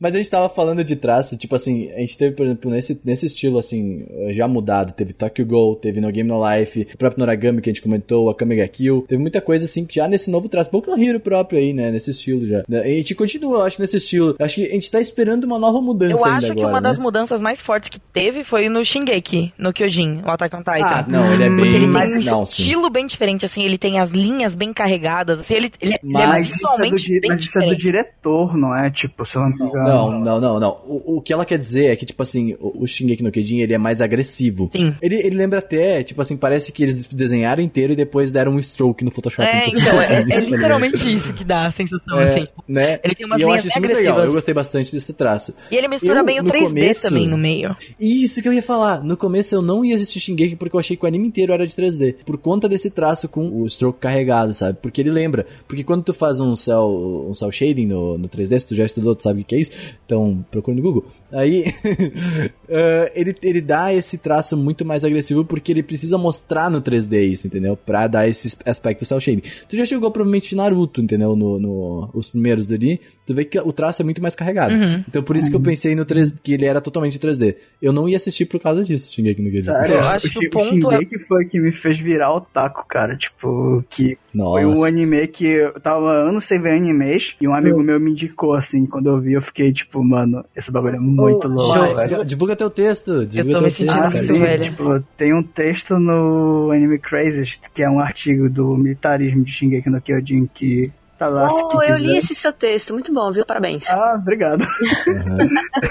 Mas 0.01 0.15
a 0.15 0.19
gente 0.19 0.31
tava 0.31 0.49
falando 0.49 0.85
de 0.85 0.95
traço, 0.97 1.37
tipo 1.37 1.55
assim, 1.55 1.91
a 1.93 2.01
gente 2.01 2.17
teve, 2.19 2.35
por 2.35 2.45
exemplo, 2.45 2.71
nesse, 2.71 3.01
nesse 3.05 3.27
estilo, 3.27 3.59
assim, 3.59 4.07
já 4.31 4.47
mudado, 4.47 4.93
teve 4.93 5.13
Tokyo 5.13 5.47
Go, 5.47 5.77
teve 5.77 6.01
No 6.01 6.11
Game 6.13 6.29
No 6.29 6.41
Life, 6.51 6.87
o 6.95 6.99
próprio 6.99 7.21
Noragami 7.21 7.61
que 7.61 7.71
a 7.71 7.73
gente 7.73 7.83
comentou, 7.83 8.29
a 8.29 8.35
Kamega 8.35 8.67
Kill, 8.69 9.05
teve 9.09 9.21
muita 9.21 9.41
coisa, 9.41 9.65
assim, 9.65 9.85
que 9.87 9.95
já 9.97 10.07
nesse 10.09 10.31
novo 10.31 10.49
traço, 10.49 10.71
pouco 10.71 10.91
no 10.95 11.03
Hero 11.03 11.19
próprio 11.21 11.59
aí, 11.59 11.73
né, 11.73 11.91
nesse 11.91 12.11
estilo 12.11 12.47
já. 12.47 12.63
E 12.69 12.77
a 12.77 12.83
gente 12.85 13.15
continua, 13.15 13.59
eu 13.59 13.63
acho, 13.63 13.81
nesse 13.81 13.97
estilo. 13.97 14.37
Acho 14.39 14.57
que 14.57 14.67
a 14.67 14.73
gente 14.75 14.91
tá 14.91 15.01
esperando 15.01 15.45
uma 15.45 15.59
nova 15.59 15.81
mudança 15.81 16.13
Eu 16.15 16.25
ainda 16.25 16.39
acho 16.39 16.47
que 16.49 16.53
agora, 16.61 16.69
uma 16.69 16.81
das 16.83 16.99
né? 16.99 17.03
mudanças 17.03 17.41
mais 17.41 17.61
fortes 17.61 17.89
que 17.89 17.99
teve 17.99 18.45
foi 18.45 18.69
no 18.69 18.85
Shingeki, 18.85 19.53
no 19.59 19.73
Kyojin, 19.73 20.23
o 20.27 20.31
Attack 20.31 20.55
on 20.57 20.59
Titan. 20.59 20.73
Ah, 20.87 21.07
não, 21.09 21.33
ele 21.33 21.45
é 21.45 21.49
bem... 21.49 21.57
Porque 21.59 21.75
ele 21.75 21.87
Mas- 21.87 22.11
tem 22.13 22.21
um 22.21 22.25
não, 22.25 22.47
sim. 22.47 22.63
estilo 22.63 22.91
bem 22.91 23.07
diferente, 23.07 23.45
assim, 23.47 23.63
ele 23.65 23.79
tem 23.79 23.99
as 23.99 24.11
linhas 24.11 24.55
bem 24.55 24.73
carregadas, 24.73 25.41
assim, 25.41 25.55
ele, 25.55 25.73
ele, 25.81 25.95
é- 25.95 25.99
ele 26.03 26.13
é 26.13 26.13
Mas 26.13 26.29
Mas 26.29 26.55
isso 26.57 26.67
é, 26.67 26.77
do, 26.77 26.83
bem 26.83 26.91
mas 26.91 27.01
isso 27.41 27.59
é 27.59 27.61
do 27.63 27.77
diferente. 27.77 27.77
diretor, 27.81 28.57
não 28.57 28.77
é? 28.77 28.91
Tipo, 28.91 29.25
se 29.25 29.37
eu 29.37 29.43
não 29.43 29.49
me 29.51 29.55
engano. 29.65 29.86
Não, 29.89 30.21
não, 30.21 30.41
não, 30.41 30.61
não. 30.61 30.81
O, 30.87 31.17
o 31.17 31.21
que 31.21 31.33
ela 31.33 31.45
quer 31.45 31.59
dizer 31.59 31.87
é 31.87 31.97
que, 31.97 32.05
tipo 32.07 32.23
assim, 32.23 32.55
o, 32.61 32.83
o 32.83 32.87
Shingeki 32.87 33.23
no 33.23 33.31
Kyojin, 33.31 33.59
ele 33.61 33.73
é 33.75 33.79
mais 33.79 34.01
agressivo. 34.01 34.69
Sim. 34.73 34.95
Ele, 35.01 35.17
ele 35.17 35.37
lembra 35.37 35.59
até, 35.59 36.03
tipo 36.03 36.21
assim, 36.23 36.37
parece 36.37 36.73
que 36.73 36.83
eles 36.83 37.07
desenharam 37.07 37.63
inteiro 37.63 37.93
e 37.93 37.97
depois 37.97 38.31
deram 38.33 38.53
um 38.53 38.59
stroke 38.61 39.05
no 39.05 39.11
Photoshop. 39.11 39.47
É, 39.49 39.65
Então, 39.69 39.81
então, 39.81 40.01
é, 40.03 40.07
tá 40.07 40.15
é 40.15 40.23
ligado? 40.23 40.45
literalmente 40.51 41.15
isso 41.15 41.33
que 41.33 41.45
dá 41.45 41.67
a 41.67 41.71
sensação, 41.71 42.19
É, 42.21 42.29
assim. 42.31 42.47
né? 42.69 43.01
Ele 43.05 43.15
tem 43.15 43.27
umas 43.27 43.39
e 43.39 43.43
eu 43.43 43.51
acho 43.51 43.67
isso 43.69 43.79
muito 43.79 43.87
legal. 43.95 44.01
agressivas. 44.15 44.25
Eu 44.27 44.33
gostei 44.33 44.55
bastante 44.55 44.93
desse 44.93 45.13
traço. 45.13 45.55
E 45.71 45.77
ele 45.77 45.89
mistura 45.89 46.21
Eu, 46.21 46.25
bem 46.25 46.41
o 46.41 46.43
no 46.43 46.51
3D 46.51 46.65
começo- 46.67 47.03
também 47.03 47.29
no 47.29 47.39
meio. 47.39 47.77
Isso 48.01 48.43
que 48.43 48.49
eu 48.49 48.53
ia 48.53 48.63
falar. 48.63 49.03
No 49.05 49.17
começo 49.17 49.55
eu 49.55 49.63
não 49.63 49.85
ia 49.85 49.97
assistir 49.97 50.21
Shingeki 50.21 50.57
porque 50.57 50.75
eu 50.77 50.81
achei 50.81 50.97
que 50.97 51.05
o 51.05 51.09
anime 51.09 51.27
inteiro 51.29 51.53
era 51.53 51.67
de 51.67 51.75
3D. 51.75 52.17
Por 52.25 52.39
conta 52.39 52.69
desse 52.69 52.91
traço 52.91 53.29
com 53.29 53.63
o 53.63 53.67
stroke 53.69 53.99
carregado, 54.01 54.53
sabe? 54.55 54.79
Porque 54.81 55.01
ele 55.01 55.11
lembra. 55.11 55.47
Porque 55.69 55.85
quando 55.85 56.03
tu 56.05 56.15
faz 56.15 56.41
um 56.41 56.55
cel, 56.57 57.27
um 57.29 57.35
cel 57.35 57.51
shading 57.51 57.87
no, 57.87 58.19
no 58.19 58.29
3D, 58.29 58.59
se 58.59 58.67
tu 58.67 58.75
já 58.75 58.85
estudou, 58.85 59.15
tu 59.15 59.23
sabe 59.23 59.43
o 59.43 59.45
que 59.45 59.55
é 59.55 59.61
isso. 59.61 59.71
Então 60.05 60.45
procura 60.51 60.77
no 60.77 60.83
Google. 60.83 61.07
Aí 61.33 61.65
eh, 62.69 63.13
ele, 63.15 63.35
ele 63.43 63.61
dá 63.61 63.93
esse 63.93 64.19
traço 64.19 64.57
muito 64.57 64.85
mais 64.85 65.05
agressivo 65.05 65.45
porque 65.45 65.73
ele 65.73 65.83
precisa 65.83 66.17
mostrar 66.19 66.71
no 66.71 66.81
3D 66.81 67.25
isso, 67.33 67.47
entendeu? 67.47 67.77
Pra 67.77 68.07
dar 68.07 68.29
esse 68.29 68.57
aspecto 68.65 69.05
cel 69.05 69.21
shading. 69.21 69.43
Tu 69.69 69.77
já 69.77 69.85
jogou 69.85 70.11
provavelmente 70.11 70.55
Naruto, 70.55 71.01
entendeu? 71.01 71.35
No, 71.37 71.59
no- 71.59 72.11
os 72.15 72.29
primeiros 72.29 72.67
dali. 72.67 73.01
Tu 73.27 73.35
vê 73.35 73.45
que 73.45 73.59
o 73.59 73.73
traço 73.73 74.03
é 74.03 74.05
muito 74.05 74.23
mais 74.23 74.37
carregado. 74.37 74.73
Uhum. 74.75 75.05
Então 75.09 75.23
por 75.23 75.37
isso 75.37 75.51
que 75.51 75.57
eu 75.57 75.61
pensei 75.61 75.95
no 75.97 76.05
3 76.05 76.33
que 76.43 76.53
ele 76.55 76.65
era 76.65 76.81
totalmente 76.81 77.19
3D. 77.19 77.57
Eu 77.83 77.93
não 77.93 78.09
ia 78.09 78.17
assistir 78.17 78.47
por 78.47 78.61
causa 78.61 78.85
disso, 78.85 79.13
Shingeki 79.13 79.43
no 79.43 79.51
Kyojin. 79.51 79.71
Sério, 79.71 79.95
Eu 79.95 80.09
acho 80.09 80.31
que 80.31 80.47
o 80.47 80.51
ponto 80.51 80.69
é- 80.93 80.99
Shingeki 80.99 81.19
foi 81.27 81.45
que 81.47 81.59
me 81.59 81.73
fez 81.73 81.99
virar 81.99 82.33
otaku, 82.35 82.87
cara. 82.89 83.17
Tipo, 83.17 83.85
que 83.91 84.17
Nossa. 84.37 84.61
foi 84.63 84.67
um 84.67 84.85
anime 84.85 85.27
que 85.29 85.47
eu 85.47 85.81
tava 85.81 86.11
anos 86.11 86.45
sem 86.45 86.61
ver 86.61 86.73
animes 86.77 87.35
e 87.41 87.49
um 87.49 87.55
amigo 87.55 87.83
meu 87.83 87.99
me 87.99 88.11
indicou, 88.11 88.53
assim, 88.53 88.85
quando 88.85 89.09
eu 89.09 89.21
vi, 89.21 89.33
eu 89.33 89.41
fiquei 89.43 89.73
tipo, 89.73 90.05
mano, 90.05 90.45
esse 90.55 90.71
bagulho 90.71 90.97
é 90.97 91.01
muito 91.01 91.47
Ô, 91.47 91.51
louco, 91.51 91.73
vai, 91.95 92.07
velho. 92.09 92.25
divulga- 92.25 92.57
teu 92.57 92.69
texto. 92.71 93.27
Divulga 93.27 93.59
tô 93.59 93.71
teu 93.71 93.87
me 93.87 93.91
Ah, 93.93 94.11
texto, 94.11 94.13
cara. 94.27 94.35
sim, 94.35 94.41
velho. 94.41 94.63
tipo, 94.63 95.01
tem 95.17 95.33
um 95.35 95.43
texto 95.43 95.99
no 95.99 96.71
Anime 96.71 96.99
Crazy, 96.99 97.59
que 97.73 97.83
é 97.83 97.89
um 97.91 97.99
artigo 97.99 98.51
do 98.51 98.77
militarismo 98.77 99.43
de 99.45 99.51
Shingeki 99.51 99.89
no 99.91 100.01
Kyojin 100.01 100.49
que 100.53 100.93
tá 101.19 101.29
lá, 101.29 101.49
Oh, 101.51 101.81
eu 101.83 101.95
quiser. 101.97 102.01
li 102.01 102.17
esse 102.17 102.35
seu 102.35 102.53
texto, 102.53 102.93
muito 102.93 103.13
bom, 103.13 103.33
viu? 103.33 103.45
Parabéns. 103.47 103.89
Ah, 103.89 104.15
obrigado. 104.21 104.63
Aham. 104.63 105.39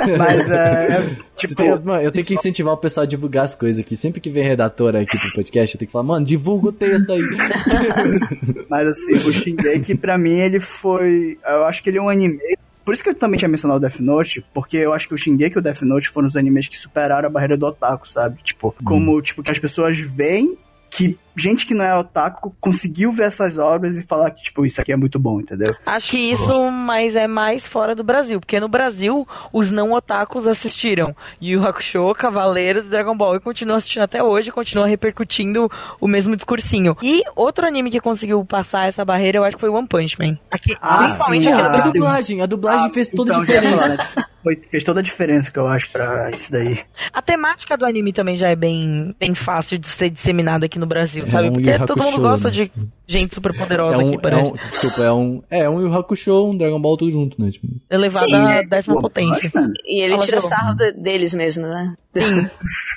Mas 0.18 0.50
é, 0.50 1.16
tipo, 1.36 1.56
tem- 1.56 1.70
mano, 1.80 2.02
eu 2.02 2.12
tenho 2.12 2.26
que 2.26 2.34
incentivar 2.34 2.74
o 2.74 2.78
pessoal 2.78 3.04
a 3.04 3.08
divulgar 3.08 3.46
as 3.46 3.56
coisas 3.56 3.84
aqui. 3.84 3.96
Sempre 3.96 4.22
que 4.22 4.30
vem 4.30 4.44
redator 4.44 4.96
aqui 4.96 5.18
pro 5.18 5.32
podcast, 5.36 5.76
eu 5.76 5.80
tenho 5.80 5.88
que 5.88 5.92
falar, 5.94 6.04
mano, 6.06 6.26
divulga 6.26 6.70
o 6.70 6.72
texto 6.72 7.12
aí. 7.12 7.22
Mas 8.70 8.88
assim, 8.88 9.16
o 9.16 9.20
Shingeki 9.34 9.96
pra 9.96 10.18
mim 10.18 10.38
ele 10.40 10.60
foi, 10.60 11.38
eu 11.46 11.66
acho 11.66 11.82
que 11.84 11.90
ele 11.90 11.98
é 11.98 12.02
um 12.02 12.10
anime. 12.10 12.40
Por 12.84 12.94
isso 12.94 13.04
que 13.04 13.10
eu 13.10 13.16
também 13.16 13.38
tinha 13.38 13.50
mencionado 13.50 13.78
o 13.80 13.82
Death 13.82 14.00
Note, 14.00 14.46
porque 14.54 14.78
eu 14.78 14.94
acho 14.94 15.08
que 15.08 15.14
o 15.16 15.18
Shingeki 15.18 15.56
e 15.56 15.60
o 15.60 15.62
Death 15.62 15.82
Note 15.82 16.08
foram 16.10 16.28
os 16.28 16.36
animes 16.36 16.68
que 16.68 16.78
superaram 16.78 17.28
a 17.28 17.32
barreira 17.32 17.58
do 17.58 17.66
otaku, 17.66 18.08
sabe? 18.08 18.38
Tipo, 18.44 18.76
como 18.84 19.20
tipo 19.24 19.42
que 19.42 19.50
as 19.50 19.58
pessoas 19.58 19.98
veem 20.00 20.56
que 20.90 21.18
gente 21.36 21.66
que 21.66 21.74
não 21.74 21.84
é 21.86 21.96
otaku 21.98 22.56
conseguiu 22.60 23.12
ver 23.12 23.24
essas 23.24 23.58
obras 23.58 23.96
e 23.96 24.02
falar 24.02 24.32
que 24.32 24.44
tipo 24.44 24.66
isso 24.66 24.80
aqui 24.82 24.92
é 24.92 24.96
muito 24.96 25.20
bom, 25.20 25.40
entendeu? 25.40 25.76
Acho 25.86 26.12
que 26.12 26.18
isso 26.18 26.72
mas 26.72 27.16
é 27.16 27.28
mais 27.28 27.68
fora 27.68 27.96
do 27.96 28.04
Brasil, 28.04 28.40
porque 28.40 28.60
no 28.60 28.68
Brasil 28.68 29.28
os 29.52 29.72
não 29.72 29.92
otakus 29.94 30.48
assistiram 30.48 31.16
Yu 31.42 31.66
Hakusho, 31.66 32.14
Cavaleiros, 32.14 32.88
Dragon 32.88 33.16
Ball 33.16 33.36
e 33.36 33.40
continuam 33.40 33.78
assistindo 33.78 34.04
até 34.04 34.24
hoje, 34.24 34.52
continua 34.52 34.88
repercutindo 34.88 35.70
o 36.00 36.08
mesmo 36.08 36.36
discursinho. 36.36 36.96
E 37.02 37.22
outro 37.36 37.66
anime 37.66 37.92
que 37.92 38.00
conseguiu 38.00 38.44
passar 38.46 38.88
essa 38.88 39.04
barreira, 39.04 39.38
eu 39.40 39.44
acho 39.44 39.56
que 39.58 39.62
foi 39.62 39.70
One 39.70 39.88
Punch 39.88 40.18
Man. 40.20 40.38
Aqui, 40.52 40.76
Ah, 40.82 41.00
principalmente 41.00 41.44
sim, 41.44 41.52
ah, 41.52 41.66
a 41.66 41.70
da... 41.70 41.80
dublagem, 41.80 42.42
a 42.42 42.46
dublagem 42.46 42.90
fez 42.92 43.10
toda 43.10 43.36
a 43.36 43.42
Então, 43.44 43.54
ia 43.54 43.62
diferença. 43.62 44.26
Foi, 44.44 44.56
fez 44.70 44.84
toda 44.84 45.00
a 45.00 45.04
diferença 45.04 45.52
que 45.52 45.58
eu 45.58 45.66
acho 45.68 45.90
pra 45.92 46.30
isso 46.30 46.52
daí. 46.52 46.80
A 47.12 47.20
temática 47.22 47.76
do 47.76 47.84
anime 47.84 48.14
também 48.14 48.36
já 48.38 48.48
é 48.50 48.56
bem, 48.56 49.16
bem 49.20 49.34
fácil 49.34 49.80
de 49.80 49.88
ser 49.88 50.12
disseminada 50.12 50.68
aqui 50.68 50.78
no 50.78 50.86
Brasil, 50.86 51.25
É 51.28 51.32
sabe? 51.32 51.50
um 51.50 51.54
Porque 51.54 51.70
Yu 51.70 51.86
todo 51.86 52.04
mundo 52.04 52.22
gosta 52.22 52.46
né? 52.50 52.52
de 52.52 52.72
gente 53.08 53.34
super 53.36 53.54
É 53.54 53.58
poderosa 53.58 53.98
um, 53.98 54.08
aqui, 54.08 54.16
é 54.18 54.20
parece. 54.22 54.44
um, 54.52 54.54
desculpa, 54.56 55.02
é 55.04 55.12
um, 55.12 55.44
é 55.50 55.70
um 55.70 55.82
Yu 55.82 55.94
Hakusho, 55.94 56.46
um 56.50 56.58
Dragon 56.58 56.80
Ball 56.82 56.98
tudo 56.98 57.12
junto, 57.12 57.42
né? 57.42 57.52
Tipo, 57.52 57.68
Elevada 57.90 58.26
Sim, 58.26 58.36
à 58.36 58.52
é. 58.56 58.66
décima 58.66 59.02
potência. 59.02 59.52
E 59.86 60.02
ele 60.02 60.14
Fala, 60.14 60.26
tira 60.26 60.40
João. 60.40 60.50
sarro 60.50 60.76
de- 60.76 60.92
deles 60.94 61.34
mesmo, 61.34 61.68
né? 61.68 61.96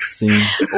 sim. 0.01 0.29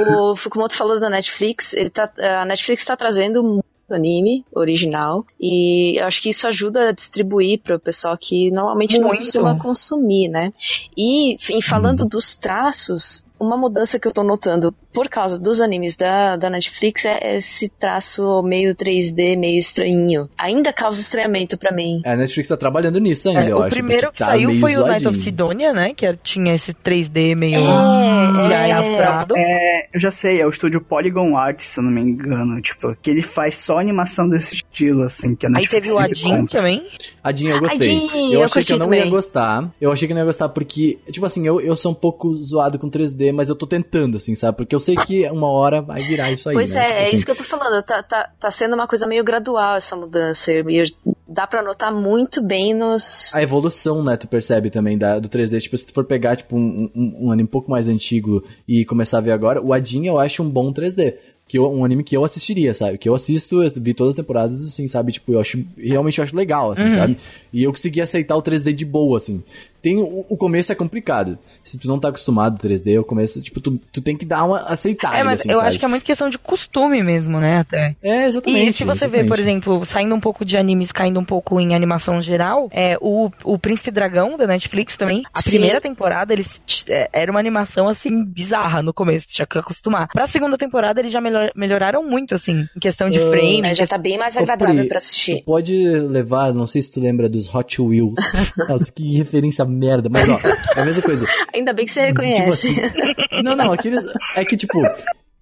O 0.07 0.35
Fukumoto 0.37 0.75
falou 0.75 0.99
da 0.99 1.11
Netflix, 1.11 1.75
ele 1.75 1.91
tá, 1.91 2.11
a 2.41 2.45
Netflix 2.45 2.85
tá 2.85 2.97
trazendo 2.97 3.43
muito 3.43 3.65
anime 3.91 4.45
original 4.55 5.25
e 5.41 6.01
eu 6.01 6.07
acho 6.07 6.23
que 6.23 6.29
isso 6.29 6.47
ajuda 6.47 6.91
a 6.91 6.93
distribuir 6.93 7.59
para 7.61 7.75
o 7.75 7.81
pessoal 7.81 8.17
que 8.17 8.49
normalmente 8.53 8.97
não 8.99 9.09
Muito. 9.09 9.23
costuma 9.25 9.59
consumir, 9.59 10.29
né? 10.29 10.53
E, 10.97 11.35
e 11.59 11.61
falando 11.61 12.05
dos 12.07 12.37
traços, 12.37 13.25
uma 13.39 13.57
mudança 13.57 13.99
que 13.99 14.07
eu 14.07 14.13
tô 14.13 14.23
notando 14.23 14.73
por 14.93 15.09
causa 15.09 15.39
dos 15.39 15.61
animes 15.61 15.97
da, 15.97 16.37
da 16.37 16.51
Netflix 16.51 17.05
é 17.05 17.37
esse 17.37 17.69
traço 17.69 18.43
meio 18.43 18.75
3D, 18.75 19.37
meio 19.39 19.59
estranho. 19.59 20.29
Ainda 20.37 20.73
causa 20.73 21.01
estranhamento 21.01 21.57
pra 21.59 21.73
mim. 21.75 22.01
A 22.05 22.17
Netflix 22.17 22.49
tá 22.49 22.57
trabalhando 22.57 22.99
nisso 22.99 23.29
ainda, 23.29 23.43
É, 23.45 23.53
eu 23.53 23.59
o 23.59 23.63
acho. 23.63 23.71
primeiro 23.71 24.03
porque 24.09 24.13
que 24.19 24.19
tá 24.25 24.31
saiu 24.31 24.49
foi 24.61 24.77
o 24.77 24.81
Night 24.87 25.03
zoadinho. 25.03 25.11
of 25.11 25.19
Sidonia, 25.21 25.73
né? 25.73 25.95
Que 25.95 26.13
tinha 26.23 26.55
esse 26.55 26.73
3D 26.75 27.37
meio 27.37 27.57
É, 27.57 28.49
já 28.49 28.67
é. 28.67 29.27
É, 29.37 29.89
eu 29.95 30.01
já 30.01 30.11
sei, 30.11 30.41
é 30.41 30.47
o 30.47 30.51
estúdio 30.51 30.81
Polygon 30.81 31.37
Arts, 31.37 31.65
se 31.67 31.81
eu 31.81 31.85
não 31.85 31.91
me 31.91 32.01
engano, 32.01 32.61
tipo, 32.61 32.95
que 33.01 33.11
ele 33.11 33.23
faz 33.23 33.55
só 33.57 33.79
animação 33.79 34.29
desse 34.29 34.55
estilo, 34.57 35.03
assim, 35.03 35.35
que 35.35 35.47
a 35.47 35.49
Aí 35.49 35.55
Netflix 35.55 35.71
teve 35.89 35.91
o 35.91 36.01
sempre 36.01 36.13
Adin 36.21 36.37
compra. 36.41 36.59
também. 36.59 36.87
Adinho, 37.23 37.51
eu 37.53 37.61
gostei. 37.61 37.79
Adin, 37.97 38.33
eu 38.33 38.41
eu 38.41 38.43
achei 38.45 38.65
que 38.65 38.73
eu 38.73 38.79
não 38.79 38.93
ia 38.93 38.99
também. 39.01 39.11
gostar. 39.11 39.71
Eu 39.81 39.93
achei 39.93 40.07
que 40.09 40.13
eu 40.13 40.15
não 40.17 40.23
ia 40.23 40.27
gostar 40.27 40.49
porque, 40.49 40.99
tipo 41.11 41.25
assim, 41.27 41.47
eu, 41.47 41.61
eu 41.61 41.77
sou 41.77 41.93
um 41.93 41.95
pouco 41.95 42.35
zoado 42.43 42.79
com 42.79 42.91
3D, 42.91 43.33
mas 43.33 43.49
eu 43.49 43.55
tô 43.55 43.67
tentando, 43.67 44.17
assim, 44.17 44.35
sabe? 44.35 44.57
Porque 44.57 44.75
eu 44.75 44.80
sei 44.81 44.97
que 44.97 45.29
uma 45.31 45.49
hora 45.49 45.81
vai 45.81 45.99
virar 46.03 46.33
isso 46.33 46.49
aí. 46.49 46.55
Pois 46.55 46.75
né? 46.75 46.81
é, 46.81 46.85
Tipo 46.87 46.95
é 46.99 47.03
assim, 47.05 47.15
isso 47.17 47.25
que 47.25 47.31
eu 47.31 47.37
tô 47.37 47.45
falando. 47.45 47.83
Tá, 47.85 48.03
tá, 48.03 48.31
tá 48.41 48.51
sendo 48.51 48.75
uma 48.75 48.87
coisa 48.89 49.07
meio 49.07 49.23
gradual 49.23 49.77
essa 49.77 49.95
mudança. 49.95 50.53
E 50.53 50.59
eu- 50.79 51.15
dá 51.29 51.47
pra 51.47 51.63
notar 51.63 51.93
muito 51.95 52.43
bem 52.43 52.75
nos. 52.75 53.33
A 53.35 53.43
evolução, 53.43 54.03
né, 54.03 54.17
tu 54.17 54.27
percebe 54.27 54.69
também 54.71 54.99
da, 54.99 55.19
do 55.21 55.29
3D. 55.29 55.61
Tipo, 55.61 55.77
se 55.77 55.87
tu 55.87 55.93
for 55.95 56.05
pegar, 56.05 56.35
tipo, 56.37 56.57
um, 56.57 56.91
um, 56.95 57.17
um 57.27 57.33
anime 57.33 57.47
um 57.47 57.51
pouco 57.53 57.71
mais 57.71 57.89
antigo 57.89 58.43
e 58.67 58.85
começar 58.85 59.19
a 59.19 59.21
ver 59.21 59.33
agora, 59.33 59.63
o 59.63 59.73
Adin 59.73 60.07
eu 60.07 60.19
acho 60.19 60.43
um 60.43 60.51
bom 60.51 60.73
3D. 60.73 61.15
Que 61.47 61.59
eu- 61.59 61.69
um 61.69 61.85
anime 61.85 62.05
que 62.05 62.17
eu 62.17 62.25
assistiria, 62.25 62.73
sabe? 62.73 62.97
Que 62.97 63.09
eu 63.09 63.15
assisto, 63.15 63.61
eu 63.61 63.69
vi 63.75 63.93
todas 63.93 64.11
as 64.13 64.17
temporadas, 64.17 64.63
assim, 64.63 64.87
sabe? 64.87 65.11
Tipo, 65.11 65.33
eu 65.33 65.41
acho, 65.41 65.61
realmente 65.77 66.19
eu 66.19 66.23
acho 66.25 66.37
legal, 66.37 66.71
assim, 66.71 66.89
sabe? 66.91 67.17
E 67.53 67.65
eu 67.65 67.73
consegui 67.73 68.01
aceitar 68.01 68.37
o 68.37 68.43
3D 68.43 68.73
de 68.73 68.85
boa, 68.85 69.17
assim. 69.19 69.43
Tem, 69.83 69.97
o, 69.97 70.25
o 70.29 70.37
começo 70.37 70.71
é 70.73 70.75
complicado. 70.75 71.39
Se 71.65 71.79
tu 71.79 71.89
não 71.89 71.99
tá 71.99 72.09
acostumado 72.09 72.53
ao 72.55 72.59
3D, 72.71 73.01
o 73.01 73.05
começo, 73.05 73.41
tipo, 73.43 73.61
tu, 73.61 73.79
tu 73.93 74.01
tem 74.01 74.17
que 74.17 74.25
dar 74.27 74.45
uma 74.45 74.61
aceitada, 74.61 75.17
É, 75.17 75.25
mas 75.25 75.41
assim, 75.41 75.51
eu 75.51 75.57
sabe? 75.57 75.69
acho 75.69 75.79
que 75.79 75.85
é 75.85 75.89
muito 75.89 76.05
questão 76.05 76.29
de 76.29 76.39
costume 76.39 77.03
mesmo, 77.03 77.39
né? 77.41 77.59
Até. 77.61 77.97
É, 78.03 78.27
exatamente. 78.27 78.69
E 78.71 78.73
se 78.73 78.85
você 78.85 79.07
vê, 79.07 79.19
por 79.25 79.39
exatamente. 79.39 79.41
exemplo, 79.43 79.85
saindo 79.85 80.15
um 80.15 80.21
pouco 80.21 80.45
de 80.45 80.57
animes, 80.57 80.93
caindo 80.93 81.19
um 81.21 81.25
pouco 81.25 81.59
em 81.61 81.75
animação 81.75 82.21
geral, 82.21 82.69
é 82.73 82.97
o, 83.01 83.31
o 83.45 83.59
Príncipe 83.59 83.91
Dragão 83.91 84.37
da 84.37 84.47
Netflix 84.47 84.97
também. 84.97 85.23
A 85.35 85.41
Sim. 85.41 85.51
primeira 85.51 85.81
temporada, 85.81 86.33
eles 86.33 86.61
t- 86.67 86.93
é, 86.93 87.09
era 87.13 87.31
uma 87.31 87.41
animação 87.41 87.89
assim 87.89 88.25
bizarra 88.25 88.83
no 88.83 88.93
começo, 88.93 89.27
tinha 89.29 89.47
que 89.47 89.59
acostumar. 89.59 90.09
Pra 90.13 90.27
segunda 90.27 90.57
temporada, 90.59 91.01
eles 91.01 91.13
já 91.13 91.21
melhor- 91.21 91.51
melhoraram 91.57 92.03
muito, 92.09 92.35
assim, 92.35 92.67
em 92.77 92.81
questão 92.81 93.09
de 93.11 93.19
Ah, 93.19 93.29
frame. 93.31 93.63
né, 93.63 93.75
já 93.75 93.87
tá 93.87 93.97
bem 93.99 94.19
mais 94.19 94.37
agradável 94.37 94.75
Pri, 94.77 94.89
pra 94.89 94.99
assistir. 94.99 95.39
Tu 95.41 95.45
pode 95.45 95.73
levar, 96.01 96.53
não 96.53 96.67
sei 96.67 96.83
se 96.83 96.93
tu 96.93 97.01
lembra 97.01 97.29
dos 97.29 97.53
Hot 97.55 97.81
Wheels. 97.81 98.15
Nossa, 98.69 98.91
que 98.93 99.17
referência 99.17 99.65
merda. 99.71 100.09
Mas 100.11 100.29
ó, 100.29 100.39
é 100.77 100.81
a 100.83 100.85
mesma 100.85 101.03
coisa. 101.03 101.27
Ainda 101.55 101.73
bem 101.73 101.87
que 101.87 101.93
você 101.93 102.07
Tipo 102.09 102.21
reconhece. 102.23 102.69
assim. 102.81 103.43
Não, 103.43 103.57
não, 103.57 103.73
aqueles. 103.73 104.05
É 104.37 104.45
que, 104.45 104.57
tipo. 104.57 104.83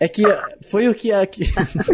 É 0.01 0.07
que 0.07 0.23
foi 0.71 0.89
o 0.89 0.95
que. 0.95 1.11
Aqui... 1.13 1.43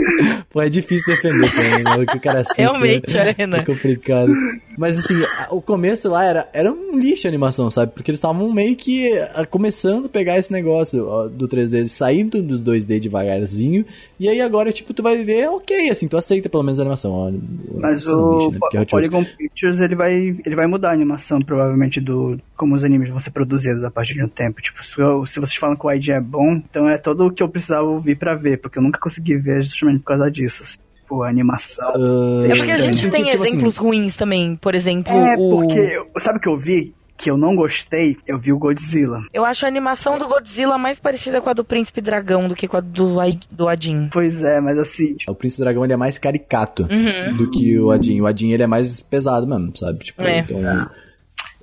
Pô, 0.51 0.60
é 0.60 0.68
difícil 0.68 1.06
defender 1.06 1.51
também, 1.51 1.85
né? 1.85 2.02
O 2.02 2.06
que 2.06 2.16
o 2.18 2.20
cara 2.20 2.40
assiste. 2.40 2.59
Realmente, 2.60 3.14
né? 3.14 3.20
Arena. 3.20 3.56
É 3.59 3.64
complicado. 3.64 4.31
Mas 4.76 4.98
assim, 4.98 5.22
a- 5.39 5.48
o 5.55 5.62
começo 5.62 6.09
lá 6.10 6.24
era, 6.24 6.48
era 6.52 6.70
um 6.72 6.98
lixo 6.98 7.26
a 7.26 7.31
animação, 7.31 7.70
sabe? 7.70 7.93
Porque 7.94 8.10
eles 8.10 8.18
estavam 8.18 8.52
meio 8.52 8.76
que 8.76 9.10
ah, 9.35 9.47
começando 9.47 10.06
a 10.06 10.09
pegar 10.09 10.36
esse 10.36 10.52
negócio 10.52 11.28
do 11.31 11.48
3D, 11.48 11.86
saindo 11.89 12.43
dos 12.43 12.60
2D 12.62 12.98
devagarzinho. 13.01 13.85
E 14.20 14.28
aí 14.28 14.40
agora, 14.40 14.70
tipo, 14.72 14.93
tu 14.93 15.02
vai 15.02 15.22
ver, 15.24 15.48
ok, 15.48 15.89
assim, 15.90 16.06
tu 16.09 16.16
aceita 16.16 16.48
pelo 16.48 16.62
menos 16.62 16.78
a 16.81 16.82
animação. 16.82 17.10
Ó, 17.12 17.32
Mas 17.81 18.06
é 18.06 18.12
o 18.12 18.35
lixo, 18.39 18.51
né? 18.51 18.59
Porque 18.60 18.78
é. 18.78 18.85
Polygon 18.85 19.24
Pictures, 19.24 19.81
ele 19.81 19.94
vai, 19.94 20.14
ele 20.44 20.55
vai 20.56 20.66
mudar 20.66 20.90
a 20.90 20.93
animação, 20.93 21.40
provavelmente, 21.40 22.01
do 22.01 22.39
como 22.56 22.74
os 22.76 22.85
animes 22.85 23.09
vão 23.10 23.18
ser 23.18 23.31
produzidos 23.31 23.82
a 23.82 23.90
partir 23.90 24.14
de 24.14 24.24
um 24.24 24.28
tempo. 24.28 24.60
Tipo, 24.60 24.85
se, 24.85 25.01
eu- 25.01 25.24
se 25.26 25.40
vocês 25.40 25.56
falam 25.56 25.74
que 25.76 25.86
o 25.86 25.90
ID 25.93 26.10
é 26.10 26.20
bom, 26.20 26.52
então 26.52 26.89
é 26.89 26.98
todo 26.98 27.26
o 27.26 27.32
que 27.32 27.43
eu 27.43 27.48
precisava 27.48 27.94
ouvir 27.95 28.16
pra 28.16 28.35
ver, 28.35 28.59
porque 28.59 28.79
eu 28.79 28.83
nunca 28.83 28.99
consegui 29.01 29.37
ver 29.37 29.62
justamente 29.62 30.01
por 30.01 30.07
causa 30.09 30.31
disso. 30.31 30.62
assim. 30.62 30.79
Tipo, 31.01 31.23
a 31.23 31.29
animação. 31.29 31.87
Ah, 31.95 32.47
É 32.47 32.57
porque 32.57 32.73
a 32.73 32.79
gente 32.79 32.99
Tipo 33.01 33.12
tem 33.15 33.29
assim, 33.29 33.39
exemplos 33.43 33.77
ruins 33.77 34.16
também, 34.16 34.57
por 34.57 34.75
exemplo, 34.75 35.12
É, 35.12 35.35
o... 35.39 35.51
porque, 35.51 35.79
eu- 35.79 36.09
sabe 36.19 36.39
o 36.39 36.41
que 36.41 36.49
eu 36.49 36.57
vi? 36.57 36.95
Que 37.16 37.31
eu 37.31 37.37
não 37.37 37.55
gostei, 37.55 38.16
eu 38.27 38.39
vi 38.39 38.53
o 38.53 38.59
Godzilla. 38.59 39.23
Eu 39.33 39.45
acho 39.45 39.65
a 39.65 39.69
animação 39.69 40.19
do 40.19 40.27
Godzilla 40.27 40.77
mais 40.77 40.99
parecida 40.99 41.41
com 41.41 41.49
a 41.49 41.53
do 41.53 41.65
Príncipe 41.65 42.01
Dragão 42.01 42.49
do 42.49 42.55
que 42.57 42.66
com 42.66 42.77
a 42.77 42.81
do, 42.81 43.09
do 43.51 43.69
Adin. 43.69 44.09
Pois 44.12 44.43
é, 44.43 44.61
mas 44.61 44.77
assim, 44.79 45.15
tipo, 45.15 45.31
O 45.31 45.35
Príncipe 45.35 45.62
Dragão 45.62 45.85
ele 45.85 45.93
é 45.93 45.97
mais 45.97 46.19
caricato 46.19 46.89
Uhum. 46.91 47.37
do 47.37 47.51
que 47.51 47.79
o 47.79 47.91
Adin. 47.91 48.21
O 48.21 48.27
Adin 48.27 48.51
ele 48.51 48.62
é 48.65 48.66
mais 48.66 49.01
pesado 49.01 49.47
mesmo, 49.47 49.77
sabe? 49.77 50.01
Tipo, 50.01 50.23
É. 50.25 50.39
então. 50.41 50.59
Eu, 50.59 50.87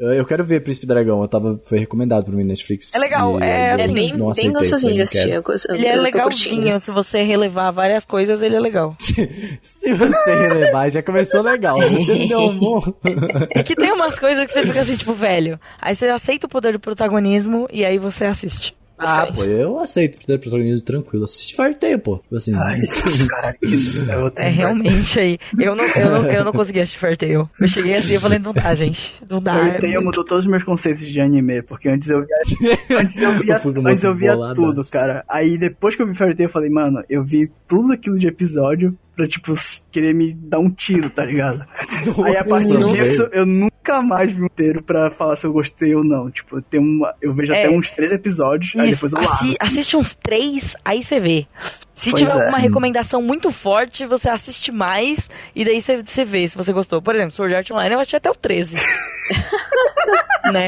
eu 0.01 0.25
quero 0.25 0.43
ver 0.43 0.61
Príncipe 0.61 0.87
Dragão, 0.87 1.21
eu 1.21 1.27
tava, 1.27 1.59
foi 1.63 1.79
recomendado 1.79 2.25
pra 2.25 2.33
mim 2.33 2.43
na 2.43 2.49
Netflix. 2.49 2.93
É 2.95 2.99
legal, 2.99 3.39
e 3.39 3.43
é 3.43 3.73
assim, 3.73 3.83
É 3.83 3.87
bem, 3.93 4.17
não 4.17 4.31
bem 4.31 4.51
gostosinho 4.51 4.95
de 4.95 5.01
assistir. 5.01 5.29
Eu, 5.29 5.43
Ele 5.69 5.87
é 5.87 5.95
legalzinho, 5.95 6.79
se 6.79 6.91
você 6.91 7.21
relevar 7.21 7.71
várias 7.71 8.03
coisas, 8.03 8.41
ele 8.41 8.55
é 8.55 8.59
legal. 8.59 8.95
Se 9.61 9.93
você 9.93 10.35
relevar, 10.35 10.89
já 10.89 11.03
começou 11.03 11.41
legal. 11.41 11.79
Você 11.79 12.13
me 12.13 12.27
deu 12.27 12.39
um 12.39 12.57
bom. 12.57 12.81
É 13.53 13.63
que 13.63 13.75
tem 13.75 13.91
umas 13.91 14.17
coisas 14.17 14.45
que 14.45 14.53
você 14.53 14.63
fica 14.67 14.81
assim, 14.81 14.95
tipo, 14.95 15.13
velho. 15.13 15.59
Aí 15.79 15.95
você 15.95 16.07
aceita 16.07 16.47
o 16.47 16.49
poder 16.49 16.73
do 16.73 16.79
protagonismo 16.79 17.67
e 17.71 17.83
aí 17.85 17.97
você 17.97 18.25
assiste. 18.25 18.75
Ah, 19.03 19.27
pô, 19.33 19.43
eu 19.43 19.79
aceito 19.79 20.15
o 20.15 20.39
protagonismo 20.39 20.85
tranquilo. 20.85 21.23
Assiste 21.23 21.55
Tail, 21.79 21.99
pô. 21.99 22.17
Tipo 22.17 22.35
assim. 22.35 22.55
Ai, 22.55 22.81
caralho, 23.29 23.57
eu 23.61 24.31
É 24.35 24.49
realmente 24.49 25.19
aí. 25.19 25.39
Eu 25.57 25.75
não, 25.75 25.85
eu 25.85 26.09
não, 26.09 26.25
eu 26.31 26.45
não 26.45 26.51
consegui 26.51 26.79
assistir 26.81 27.17
Tail. 27.17 27.49
Eu 27.59 27.67
cheguei 27.67 27.95
assim 27.95 28.15
e 28.15 28.19
falei, 28.19 28.39
não 28.39 28.53
dá, 28.53 28.73
gente. 28.75 29.13
Não 29.29 29.41
dá. 29.41 29.53
Fairy 29.53 29.85
é 29.85 29.89
muito- 29.95 30.05
mudou 30.05 30.25
todos 30.25 30.45
os 30.45 30.49
meus 30.51 30.63
conceitos 30.63 31.05
de 31.05 31.19
anime, 31.19 31.61
porque 31.61 31.89
antes 31.89 32.09
eu 32.09 32.21
via, 32.25 32.77
antes 32.99 33.17
eu 33.17 33.31
via, 33.39 33.61
Eu 33.63 33.87
antes 33.87 34.03
eu 34.03 34.15
via 34.15 34.37
tudo, 34.53 34.81
cara. 34.89 35.23
Aí 35.27 35.57
depois 35.57 35.95
que 35.95 36.01
eu 36.01 36.07
vi 36.07 36.13
Fairy 36.13 36.35
Tail, 36.35 36.47
eu 36.47 36.51
falei, 36.51 36.69
mano, 36.69 37.03
eu 37.09 37.23
vi 37.23 37.49
tudo 37.67 37.93
aquilo 37.93 38.19
de 38.19 38.27
episódio 38.27 38.97
pra, 39.15 39.27
tipo, 39.27 39.53
querer 39.91 40.13
me 40.13 40.33
dar 40.33 40.59
um 40.59 40.69
tiro, 40.69 41.09
tá 41.09 41.25
ligado? 41.25 41.65
Aí 42.25 42.37
a 42.37 42.43
partir 42.43 42.77
disso, 42.85 43.27
eu 43.31 43.45
nunca 43.45 43.70
mais 44.03 44.31
vi 44.31 44.41
um 44.43 44.45
inteiro 44.45 44.81
pra 44.83 45.09
falar 45.09 45.35
se 45.35 45.45
eu 45.47 45.53
gostei 45.53 45.95
ou 45.95 46.03
não. 46.03 46.29
Tipo, 46.29 46.57
eu, 46.57 46.61
tenho 46.61 46.83
uma, 46.83 47.13
eu 47.21 47.33
vejo 47.33 47.53
É. 47.53 47.59
até 47.59 47.69
uns 47.69 47.89
três 47.91 48.11
episódios, 48.11 48.75
aí 48.75 48.89
Isso, 48.89 48.97
depois 48.97 49.13
eu 49.13 49.19
largo. 49.19 49.33
assi- 49.33 49.57
assiste 49.59 49.97
uns 49.97 50.13
três, 50.15 50.75
aí 50.85 51.03
você 51.03 51.19
vê. 51.19 51.47
Se 51.95 52.09
Pois 52.11 52.21
tiver 52.23 52.31
é. 52.35 52.39
alguma 52.41 52.57
recomendação 52.59 53.21
muito 53.21 53.51
forte, 53.51 54.05
você 54.07 54.27
assiste 54.29 54.71
mais 54.71 55.29
e 55.55 55.63
daí 55.63 55.81
você, 55.81 56.01
você 56.01 56.25
vê 56.25 56.47
se 56.47 56.55
você 56.57 56.71
gostou. 56.73 57.01
Por 57.01 57.13
exemplo, 57.15 57.31
Sword 57.31 57.53
Art 57.55 57.69
Online 57.71 57.93
eu 57.95 57.99
achei 57.99 58.17
até 58.17 58.29
o 58.29 58.35
13. 58.35 58.73
né? 60.51 60.67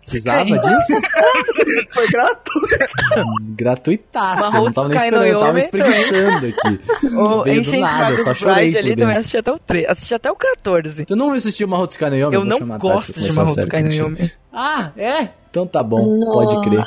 Precisava 0.00 0.44
disso? 0.44 1.00
Foi 1.92 2.08
gratuito. 2.08 2.68
Gratuitaço. 3.52 4.48
Uma 4.48 4.58
Eu 4.58 4.64
não 4.64 4.72
tava 4.72 4.88
nem 4.88 4.96
esperando, 4.96 5.24
eu 5.26 5.38
tava 5.38 5.58
espreguiçando 5.58 6.46
aqui. 6.46 6.80
O 7.20 7.42
Veio 7.42 7.62
do 7.62 7.76
nada, 7.78 8.12
eu 8.12 8.18
só 8.18 8.32
chorei 8.34 8.76
ali 8.76 8.96
por 8.96 9.10
assisti 9.10 9.36
até 9.36 9.52
o 9.52 9.58
13. 9.58 9.86
Assisti 9.86 10.14
até 10.14 10.30
o 10.30 10.36
14. 10.36 11.04
Tu 11.04 11.16
não 11.16 11.32
assistiu 11.32 11.68
Mahotsukai 11.68 12.10
no 12.10 12.16
Yomi? 12.16 12.34
Eu 12.34 12.44
não 12.44 12.78
gosto 12.78 13.12
de 13.12 13.32
Mahotsukai 13.32 13.82
no. 13.82 13.92
Yomi. 13.92 14.32
Ah, 14.52 14.90
é? 14.96 15.28
Então 15.50 15.66
tá 15.66 15.82
bom, 15.82 16.20
pode 16.32 16.60
crer. 16.62 16.84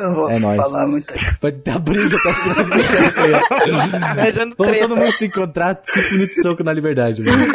Eu 0.00 0.14
vou 0.14 0.30
É 0.30 0.38
nóis. 0.38 0.56
falar 0.56 0.86
muitas 0.86 1.20
Pode 1.38 1.58
dar 1.58 1.78
briga 1.78 2.16
até 2.16 2.28
o 2.30 2.32
final 2.34 2.64
do 2.64 2.70
podcast 2.70 3.20
aí. 3.20 4.14
Beijando 4.24 4.54
Vamos 4.56 4.76
todo 4.78 4.96
mundo 4.96 5.12
se 5.12 5.26
encontrar, 5.26 5.80
cinco 5.84 6.12
minutos 6.14 6.34
de 6.36 6.42
soco 6.42 6.64
na 6.64 6.72
liberdade, 6.72 7.22
mano. 7.22 7.44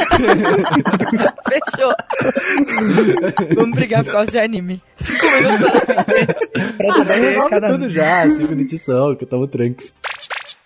Fechou. 1.50 1.94
Vamos 3.56 3.76
brigar 3.76 4.04
por 4.04 4.14
causa 4.14 4.32
de 4.32 4.38
anime. 4.40 4.82
Cinco 5.04 5.26
minutos. 5.26 5.82
Ah, 6.92 7.04
daí 7.04 7.20
resolve 7.22 7.62
tudo 7.62 7.90
já, 7.90 8.30
cinco 8.30 8.50
minutos 8.52 8.70
de 8.70 8.78
soco, 8.78 9.26
tamo 9.26 9.48
tranks. 9.48 9.96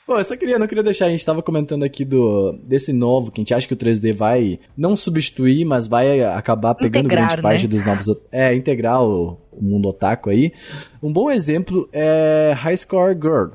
Pô, 0.10 0.18
eu 0.18 0.23
só 0.23 0.36
queria, 0.36 0.57
não 0.57 0.65
queria 0.65 0.84
deixar, 0.84 1.06
a 1.06 1.10
gente 1.10 1.23
tava 1.23 1.44
comentando 1.44 1.84
aqui 1.84 2.03
do 2.03 2.53
desse 2.68 2.91
novo, 2.91 3.30
que 3.30 3.40
a 3.40 3.44
gente 3.44 3.53
acha 3.53 3.68
que 3.68 3.76
o 3.76 3.77
3D 3.77 4.11
vai 4.11 4.60
não 4.76 4.98
substituir, 4.98 5.64
mas 5.65 5.86
vai 5.86 6.23
acabar 6.23 6.73
pegando 6.73 7.06
Integrar, 7.06 7.27
grande 7.27 7.41
parte 7.44 7.68
né? 7.68 7.69
dos 7.69 7.86
novos. 7.86 8.07
É, 8.31 8.56
integrar 8.56 9.03
o, 9.03 9.38
o 9.52 9.64
mundo 9.64 9.88
otaku 9.88 10.31
aí. 10.31 10.52
Um 11.03 11.14
bom 11.14 11.30
exemplo 11.30 11.88
é 11.94 12.53
High 12.57 12.77
Score 12.77 13.14
Girl. 13.14 13.49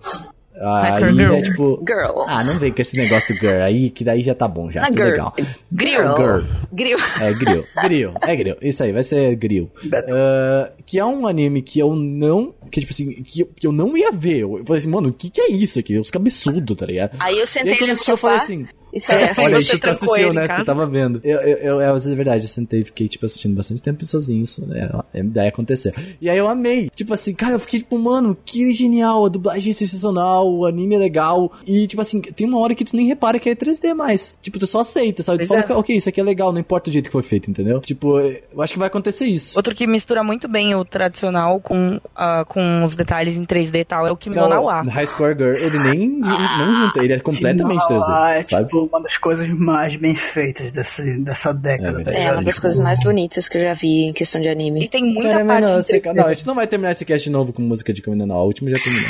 Aí 0.61 1.03
é 1.21 1.43
tipo. 1.43 1.83
Girl. 1.87 2.23
Ah, 2.29 2.45
não 2.45 2.59
vem 2.59 2.71
com 2.73 2.81
esse 2.81 2.97
negócio 2.97 3.35
do 3.35 3.41
girl 3.41 3.63
aí, 3.63 3.91
que 3.91 4.05
daí 4.05 4.23
já 4.23 4.35
tá 4.35 4.47
bom, 4.47 4.71
já. 4.71 4.81
Na 4.83 4.89
tá 4.89 4.95
girl. 4.95 5.11
legal. 5.11 5.35
Grill. 5.73 6.17
Girl. 6.17 6.41
Grill. 6.73 6.99
É, 7.21 7.33
grill. 7.35 7.65
Grill. 7.83 8.13
É 8.23 8.37
grill. 8.37 8.57
Isso 8.63 8.83
aí, 8.85 8.93
vai 8.93 9.03
ser 9.03 9.35
grill. 9.37 9.71
Ah, 10.09 10.71
que 10.87 10.99
é 10.99 11.05
um 11.05 11.27
anime 11.27 11.61
que 11.63 11.79
eu 11.79 11.95
não. 11.95 12.55
Que, 12.71 12.81
tipo 12.81 12.93
assim, 12.93 13.23
que, 13.23 13.41
eu- 13.41 13.49
que 13.57 13.67
eu 13.67 13.73
não 13.73 13.97
ia 13.97 14.13
ver. 14.13 14.41
Eu 14.43 14.63
falei 14.65 14.79
assim, 14.79 14.89
mano, 14.91 15.09
o 15.09 15.13
que 15.13 15.29
que 15.31 15.41
é 15.41 15.51
isso 15.51 15.79
aqui? 15.79 15.99
Os 15.99 16.11
cabeçudos, 16.11 16.77
tá 16.77 16.87
ligado? 16.87 17.17
Aí 17.19 17.35
eu 17.35 17.39
E 17.39 17.41
aí 17.41 17.47
sentei 17.47 17.77
eu 17.81 17.87
no 17.87 17.93
assisti, 17.93 18.11
eu 18.11 18.17
falei 18.17 18.39
sofá 18.39 18.45
assim. 18.53 18.67
E 18.95 19.01
falei 19.01 19.25
assim, 19.25 19.43
Olha 19.43 19.55
você 19.57 19.73
tu 19.73 19.79
trancou 19.81 20.09
assistiu, 20.13 20.33
né? 20.33 20.47
casa? 20.47 20.63
Tu 20.63 20.67
tava 20.67 20.87
vendo. 20.87 21.21
Eu, 21.25 21.41
eu, 21.41 21.57
eu, 21.59 21.81
é, 21.81 21.87
às 21.87 21.93
vezes 22.05 22.13
é 22.13 22.15
verdade, 22.15 22.45
eu 22.45 22.49
sentei 22.49 22.81
e 22.81 22.85
fiquei, 22.85 23.09
tipo, 23.09 23.27
assistindo 23.27 23.55
bastante 23.55 23.83
tempo 23.83 24.05
sozinho, 24.07 24.43
isso, 24.43 24.67
né? 24.67 24.89
É, 25.13 25.23
Daí 25.23 25.49
aconteceu. 25.49 25.93
E 26.21 26.31
aí 26.31 26.39
eu 26.39 26.49
amei. 26.49 26.89
Tipo 26.95 27.13
assim, 27.15 27.35
cara, 27.35 27.55
eu 27.55 27.59
fiquei 27.59 27.81
tipo, 27.81 27.99
mano, 27.99 28.37
que 28.45 28.73
genial, 28.73 29.27
a 29.27 29.29
dublagem 29.29 29.71
é 29.71 29.75
sensacional, 29.75 30.49
o 30.53 30.65
anime 30.67 30.95
é 30.95 30.99
legal. 30.99 31.53
E, 31.67 31.87
tipo 31.87 32.01
assim, 32.01 32.21
tem 32.21 32.47
uma 32.47 32.59
hora 32.59 32.75
que 32.75 32.85
tu 32.85 32.95
nem 32.97 33.07
repara 33.07 33.39
que 33.39 33.51
é 33.51 33.55
3D 33.55 33.95
mais. 33.95 34.39
Tipo, 34.41 34.59
tu 34.59 34.67
só 34.67 34.81
aceita, 34.81 35.23
sabe? 35.23 35.39
Tu 35.45 35.49
Pois 35.49 35.61
fala, 35.63 35.75
é. 35.75 35.81
ok, 35.81 35.97
isso 35.97 36.09
aqui 36.09 36.21
é 36.21 36.25
legal, 36.25 36.53
não 36.53 36.61
importa 36.61 36.89
o 36.91 36.93
jeito 36.93 37.07
que 37.07 37.13
foi 37.13 37.23
feito, 37.23 37.51
entendeu? 37.51 37.81
Tipo, 37.81 38.19
eu 38.21 38.63
acho 38.63 38.73
que 38.73 38.79
vai 38.79 38.89
acontecer 38.89 39.27
isso. 39.27 39.57
Outro 39.59 39.75
que 39.75 39.87
mistura 39.87 40.23
muito 40.23 40.47
bem 40.49 40.75
o 40.75 40.85
tradicional 40.85 41.61
com, 41.61 42.01
ah, 42.15 42.45
com 42.49 42.85
os 42.85 42.95
detalhes 42.95 43.37
em 43.37 43.45
3D 43.45 43.81
e 43.81 43.85
tal 43.85 44.07
é 44.07 44.13
o 44.13 44.17
Kimi 44.17 44.37
no 44.37 44.43
Não, 44.43 44.49
Nawa. 44.51 44.83
High 44.83 45.07
Score 45.07 45.35
Girl, 45.37 45.55
ele 45.57 45.79
nem 45.79 46.09
não 46.09 46.83
junta, 46.83 47.03
ele 47.03 47.13
é 47.13 47.21
completamente 47.21 47.83
3D, 47.87 48.05
Ah, 48.07 48.31
é 48.35 48.43
sabe? 48.45 48.65
tipo 48.65 48.84
uma 48.91 49.03
das 49.03 49.17
coisas 49.17 49.49
mais 49.49 49.97
bem 49.97 50.15
feitas 50.15 50.71
desse, 50.73 51.23
dessa 51.23 51.53
década. 51.53 52.01
É 52.01 52.05
tá 52.05 52.13
É 52.13 52.33
uma 52.33 52.43
das 52.43 52.59
coisas 52.59 52.79
mais 52.79 52.99
bonitas 53.01 53.49
que 53.49 53.59
eu 53.59 53.63
já 53.63 53.75
vi 53.75 54.07
em 54.07 54.13
questão 54.13 54.41
de 54.41 54.47
E 54.49 54.51
anime. 54.51 54.89
tem 54.89 55.05
muita 55.05 55.31
Cara, 55.33 55.45
mas 55.45 55.61
parte 55.61 55.65
não, 55.73 55.83
você- 55.83 56.01
3D. 56.01 56.15
não, 56.15 56.27
a 56.27 56.35
gente 56.35 56.47
não 56.47 56.55
vai 56.55 56.67
terminar 56.67 56.91
esse 56.93 57.05
cast 57.05 57.31
novo 57.31 57.53
com 57.53 57.63
música 57.63 57.93
de 57.93 58.03
Kimi 58.03 58.17
no 58.17 58.27
Na, 58.27 58.37
o 58.37 58.45
último 58.47 58.71
já 58.71 58.77
terminou. 58.77 59.09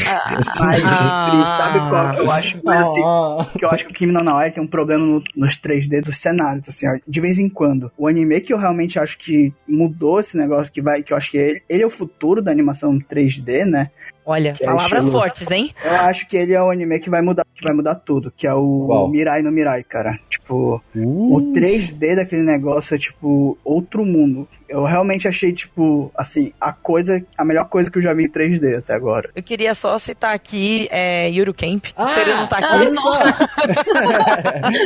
Mas, 0.61 0.83
Ah. 0.85 1.57
sabe 1.59 1.79
qual 1.91 2.11
que 2.15 2.21
eu 2.21 2.31
acho? 2.31 2.61
Mas, 2.65 2.81
assim, 2.89 3.03
Ah. 3.05 3.47
que 3.59 3.65
eu 3.65 3.71
acho 3.71 3.85
que 3.87 3.91
o 3.91 3.95
Kimi 3.95 4.13
no 4.13 4.23
Na 4.23 4.35
wa, 4.37 4.45
ele 4.45 4.53
tem 4.55 4.63
um 4.63 4.67
problema 4.67 5.05
no- 5.05 5.23
nos 5.37 5.57
3D 5.57 6.01
dos 6.01 6.17
cenários, 6.19 6.69
assim, 6.69 6.87
ó, 6.89 6.99
de 7.07 7.21
vez 7.21 7.39
em 7.39 7.49
quando. 7.49 7.91
O 7.97 8.07
anime 8.07 8.41
que 8.41 8.53
eu 8.53 8.59
realmente 8.59 8.99
acho 8.99 9.19
que 9.19 9.53
mudou 9.69 10.21
esse 10.21 10.37
negócio, 10.37 10.73
que 10.73 10.83
vai, 10.83 11.03
que 11.03 11.13
eu 11.13 11.17
acho 11.17 11.31
que 11.31 11.39
ele, 11.39 11.63
ele 11.69 11.83
é 11.83 11.87
o 11.87 11.91
futuro 11.91 12.41
da 12.43 12.51
animação 12.51 12.99
3D, 12.99 13.65
né? 13.65 13.91
Olha, 14.27 14.53
Que 14.55 14.63
é 14.63 14.67
palavras 14.67 15.05
estilo- 15.05 15.13
fortes, 15.21 15.51
hein? 15.51 15.75
Eu 15.85 15.93
acho 15.97 16.27
que 16.29 16.37
ele 16.37 16.55
é 16.55 16.63
o 16.63 16.71
anime 16.71 16.99
que 16.99 17.11
vai 17.11 17.21
mudar, 17.21 17.45
que 17.55 17.63
vai 17.63 17.73
mudar 17.75 17.95
tudo, 17.97 18.33
que 18.35 18.47
é 18.47 18.55
o 18.55 18.85
Qual? 18.87 19.09
Mirai 19.11 19.43
no 19.43 19.53
Mirai, 19.53 19.83
cara. 19.85 20.19
Tipo, 20.29 20.83
Uh. 20.95 21.37
o 21.37 21.53
3D 21.53 22.17
daquele 22.17 22.43
negócio 22.43 22.95
é 22.95 22.99
tipo 22.99 23.57
outro 23.65 24.05
mundo. 24.05 24.49
Eu 24.69 24.85
realmente 24.85 25.29
achei 25.29 25.53
tipo, 25.53 26.11
assim, 26.17 26.53
a 26.61 26.73
coisa, 26.73 27.23
a 27.37 27.45
melhor 27.45 27.67
coisa 27.69 27.91
que 27.91 27.99
eu 27.99 28.03
já 28.03 28.13
vi 28.15 28.25
em 28.25 28.29
3D 28.29 28.79
até 28.79 28.95
agora. 28.95 29.31
Eu 29.37 29.43
queria 29.43 29.75
só 29.75 29.97
citar 29.99 30.35
aqui 30.35 30.89
é, 30.91 31.29
Yuru 31.31 31.53
Camp. 31.55 31.85
Ah, 31.97 32.09
Se 32.09 32.21
ele 32.21 32.35
não 32.35 32.47
tá 32.47 32.59
ah, 32.63 32.77
aqui, 32.77 32.91
não. 32.95 33.13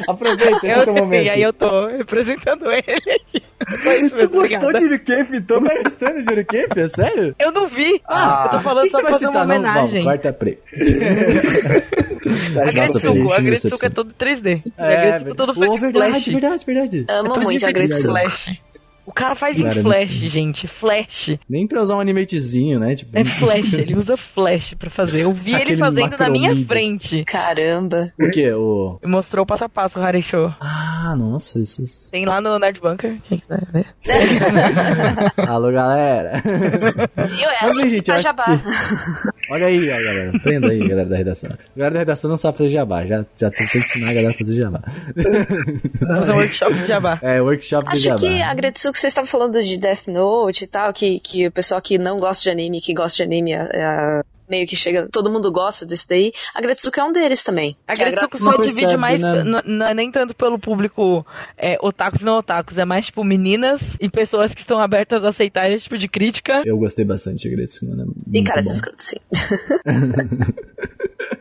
Aproveita, 0.15 0.57
esse 0.67 0.71
é 0.71 0.79
o 0.81 0.85
teu 0.85 0.97
eu, 0.97 1.03
momento. 1.03 1.25
e 1.25 1.31
aí 1.31 1.43
eu 1.43 1.53
tô 1.53 1.87
representando 1.87 2.67
ele. 2.71 3.43
Isso 3.69 4.17
Tu 4.17 4.29
gostou 4.31 4.73
de 4.73 4.83
Yurikef, 4.85 5.37
então? 5.37 5.61
Tu 5.61 5.67
tá 5.69 5.83
gostando 5.83 6.19
de 6.19 6.25
Jurikep? 6.25 6.81
É 6.81 6.89
sério? 6.89 7.35
Eu 7.39 7.53
não 7.53 7.67
vi. 7.69 8.01
Ah, 8.09 8.45
eu 8.47 8.51
tô 8.59 8.61
falando 8.61 8.85
que, 8.85 8.91
que 8.91 8.97
só 8.97 9.03
pra 9.03 9.11
vai 9.11 9.13
fazer 9.13 9.27
uma 9.27 9.33
citar? 9.43 9.47
Não, 9.47 9.57
homenagem. 9.57 10.05
vamos, 10.05 10.05
corta 10.05 10.33
pra 10.33 10.49
A 12.63 12.71
Gretsuko, 12.73 13.33
a 13.33 13.41
Gretsuko 13.41 13.45
é 13.47 13.51
decepção. 13.51 13.91
todo 13.91 14.13
3D. 14.15 14.63
É, 14.77 14.97
a 14.97 15.01
Gretsuko 15.19 15.35
todo 15.35 15.55
verdade. 15.55 15.81
verdade, 15.81 16.11
flash. 16.13 16.27
verdade, 16.29 16.67
verdade. 16.67 17.05
É 17.09 17.13
Amo 17.19 17.33
tudo 17.33 17.45
muito 17.45 17.67
a 17.67 17.73
Gretsuko. 17.73 18.09
Flash. 18.13 18.51
O 19.07 19.13
cara 19.13 19.35
faz 19.35 19.57
Cara, 19.57 19.75
em 19.75 19.79
é 19.79 19.83
flash, 19.83 20.09
gente. 20.11 20.69
Flash. 20.69 21.39
Nem 21.49 21.67
pra 21.67 21.83
usar 21.83 21.97
um 21.97 22.01
animatezinho, 22.01 22.79
né? 22.79 22.95
Tipo, 22.95 23.19
É 23.19 23.25
flash. 23.41 23.73
ele 23.73 23.97
usa 23.97 24.19
flash 24.19 24.75
pra 24.75 24.91
fazer. 24.91 25.23
Eu 25.23 25.33
vi 25.33 25.55
ele 25.55 25.77
fazendo 25.79 26.15
na 26.19 26.29
minha 26.29 26.55
frente. 26.67 27.25
Caramba. 27.25 28.13
o 28.21 28.29
quê? 28.31 28.53
O... 28.53 28.99
Mostrou 29.07 29.45
o 29.45 29.47
passo 29.47 29.65
a 29.65 29.69
passo 29.69 29.99
o 29.99 30.03
Harisho. 30.03 30.55
Ah, 30.61 30.88
nossa, 31.17 31.59
isso... 31.59 32.11
Tem 32.11 32.25
lá 32.25 32.41
no 32.41 32.59
Nerd 32.59 32.81
Bunker. 32.81 33.21
Quem 33.23 33.39
quiser 33.39 33.65
ver. 33.73 33.87
Alô, 35.49 35.71
galera. 35.73 36.43
Viu? 36.43 37.49
É 37.49 37.65
assim 37.65 37.89
gente, 37.89 38.03
que 38.03 38.11
eu 38.11 38.15
faz 38.15 38.27
acho 38.27 38.37
jabá. 38.37 38.45
que... 38.45 39.53
Olha 39.53 39.67
aí, 39.67 39.91
ó, 39.91 39.97
galera. 39.97 40.37
Aprenda 40.37 40.69
aí, 40.69 40.79
galera 40.89 41.09
da 41.09 41.17
redação. 41.17 41.51
A 41.51 41.79
galera 41.79 41.95
da 41.95 41.99
redação 42.01 42.31
não 42.31 42.37
sabe 42.37 42.59
fazer 42.59 42.71
jabá. 42.71 43.07
Já, 43.07 43.25
já 43.37 43.51
tem 43.51 43.67
que 43.67 43.79
ensinar 43.79 44.11
a 44.11 44.15
galera 44.15 44.31
a 44.35 44.39
fazer 44.39 44.55
jabá. 44.55 44.81
Fazer 46.07 46.33
um 46.33 46.37
workshop 46.37 46.75
de 46.75 46.87
jabá. 46.87 47.19
É, 47.23 47.41
workshop 47.41 47.87
de 47.87 47.93
Acho 47.93 48.03
jabá. 48.03 48.19
que 48.19 48.43
a 48.43 48.55
Gretsuko, 48.55 48.99
vocês 48.99 49.11
estavam 49.11 49.29
falando 49.29 49.63
de 49.63 49.77
Death 49.77 50.09
Note 50.09 50.65
e 50.65 50.67
tal, 50.67 50.93
que, 50.93 51.21
que 51.21 51.47
o 51.47 51.53
pessoal 51.53 51.81
que 51.81 51.99
não 51.99 52.19
gosta 52.19 52.43
de 52.43 52.51
anime, 52.51 52.81
que 52.81 52.95
gosta 52.95 53.17
de 53.17 53.23
anime, 53.23 53.53
é, 53.53 53.69
é, 53.73 54.23
meio 54.49 54.67
que 54.67 54.77
chega, 54.77 55.09
todo 55.11 55.31
mundo 55.31 55.51
gosta 55.51 55.85
desse 55.87 56.09
daí. 56.09 56.33
A 56.55 56.61
Gretsuko 56.61 57.01
é 57.01 57.05
um 57.05 57.13
deles 57.13 57.43
também. 57.45 57.77
A 57.87 57.93
é 57.93 57.97
Gretsuko 57.97 58.39
só 58.39 58.57
percebe, 58.57 58.75
divide 58.75 58.97
mais, 58.97 59.21
né? 59.21 59.45
não 59.65 59.87
é 59.87 59.95
nem 59.95 60.11
tanto 60.11 60.35
pelo 60.35 60.59
público 60.59 61.27
é, 61.57 61.77
otakus 61.81 62.21
e 62.21 62.25
não 62.25 62.39
otakus, 62.39 62.79
é 62.79 62.85
mais 62.85 63.07
tipo 63.07 63.25
meninas 63.25 63.81
e 64.01 64.09
pessoas 64.09 64.55
que 64.55 64.61
estão 64.61 64.79
abertas 64.79 65.25
a 65.25 65.29
aceitar 65.29 65.71
esse 65.71 65.85
tipo 65.85 65.99
de 65.99 66.09
crítica. 66.09 66.63
Eu 66.65 66.79
gostei 66.79 67.05
bastante 67.05 67.49
de 67.49 67.55
Gretsuko, 67.55 67.87
mano. 67.87 68.15
é 68.33 68.39
E 68.39 68.45
cara, 68.45 68.63
bom. 68.63 68.71
essas 68.71 68.81
coisas, 68.81 69.03
sim. 69.03 69.17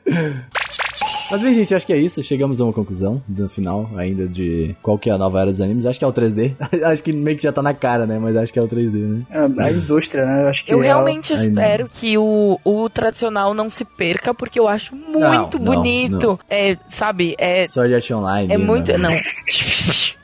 Mas 1.30 1.42
bem, 1.42 1.54
gente, 1.54 1.76
acho 1.76 1.86
que 1.86 1.92
é 1.94 1.98
isso. 1.98 2.24
Chegamos 2.24 2.62
a 2.62 2.64
uma 2.64 2.74
conclusão 2.74 3.22
no 3.28 3.50
final 3.50 3.90
ainda 3.98 4.28
de 4.28 4.76
qual 4.82 4.98
que 4.98 5.10
é 5.10 5.14
a 5.14 5.18
nova 5.18 5.42
era 5.42 5.50
dos 5.52 5.60
animes. 5.60 5.86
Acho 5.86 6.00
que 6.00 6.06
é 6.06 6.08
o 6.08 6.14
3D. 6.14 6.56
acho 6.86 7.04
que 7.04 7.12
meio 7.12 7.36
que 7.36 7.44
já 7.44 7.52
tá 7.52 7.62
na 7.62 7.74
cara, 7.74 8.06
né? 8.06 8.18
Mas 8.18 8.36
acho 8.38 8.54
que 8.54 8.60
é 8.60 8.62
o 8.62 8.68
3D, 8.68 8.94
né? 8.94 9.22
A, 9.30 9.64
a 9.66 9.72
indústria, 9.72 10.26
né? 10.26 10.44
Eu 10.44 10.48
acho 10.48 10.64
que 10.66 10.74
Eu 10.74 10.82
é- 10.82 10.86
realmente 10.86 11.34
não. 11.36 11.42
espero 11.44 11.90
que 11.90 12.18
o, 12.18 12.60
o 12.64 12.90
tradicional 12.90 13.54
não 13.54 13.70
se 13.70 13.84
perca, 13.84 14.34
porque 14.34 14.60
eu 14.60 14.68
acho 14.68 14.96
muito 14.96 15.60
não, 15.60 15.76
bonito. 15.76 16.28
não. 16.28 16.40
É, 16.50 16.78
sabe, 16.90 17.36
é, 17.38 17.68
Sword 17.68 17.94
Art 17.94 18.12
Online. 18.12 18.54
é 18.54 18.58
né, 18.58 18.64
muito. 18.64 18.92
mano? 18.94 19.04
Não. 19.04 19.10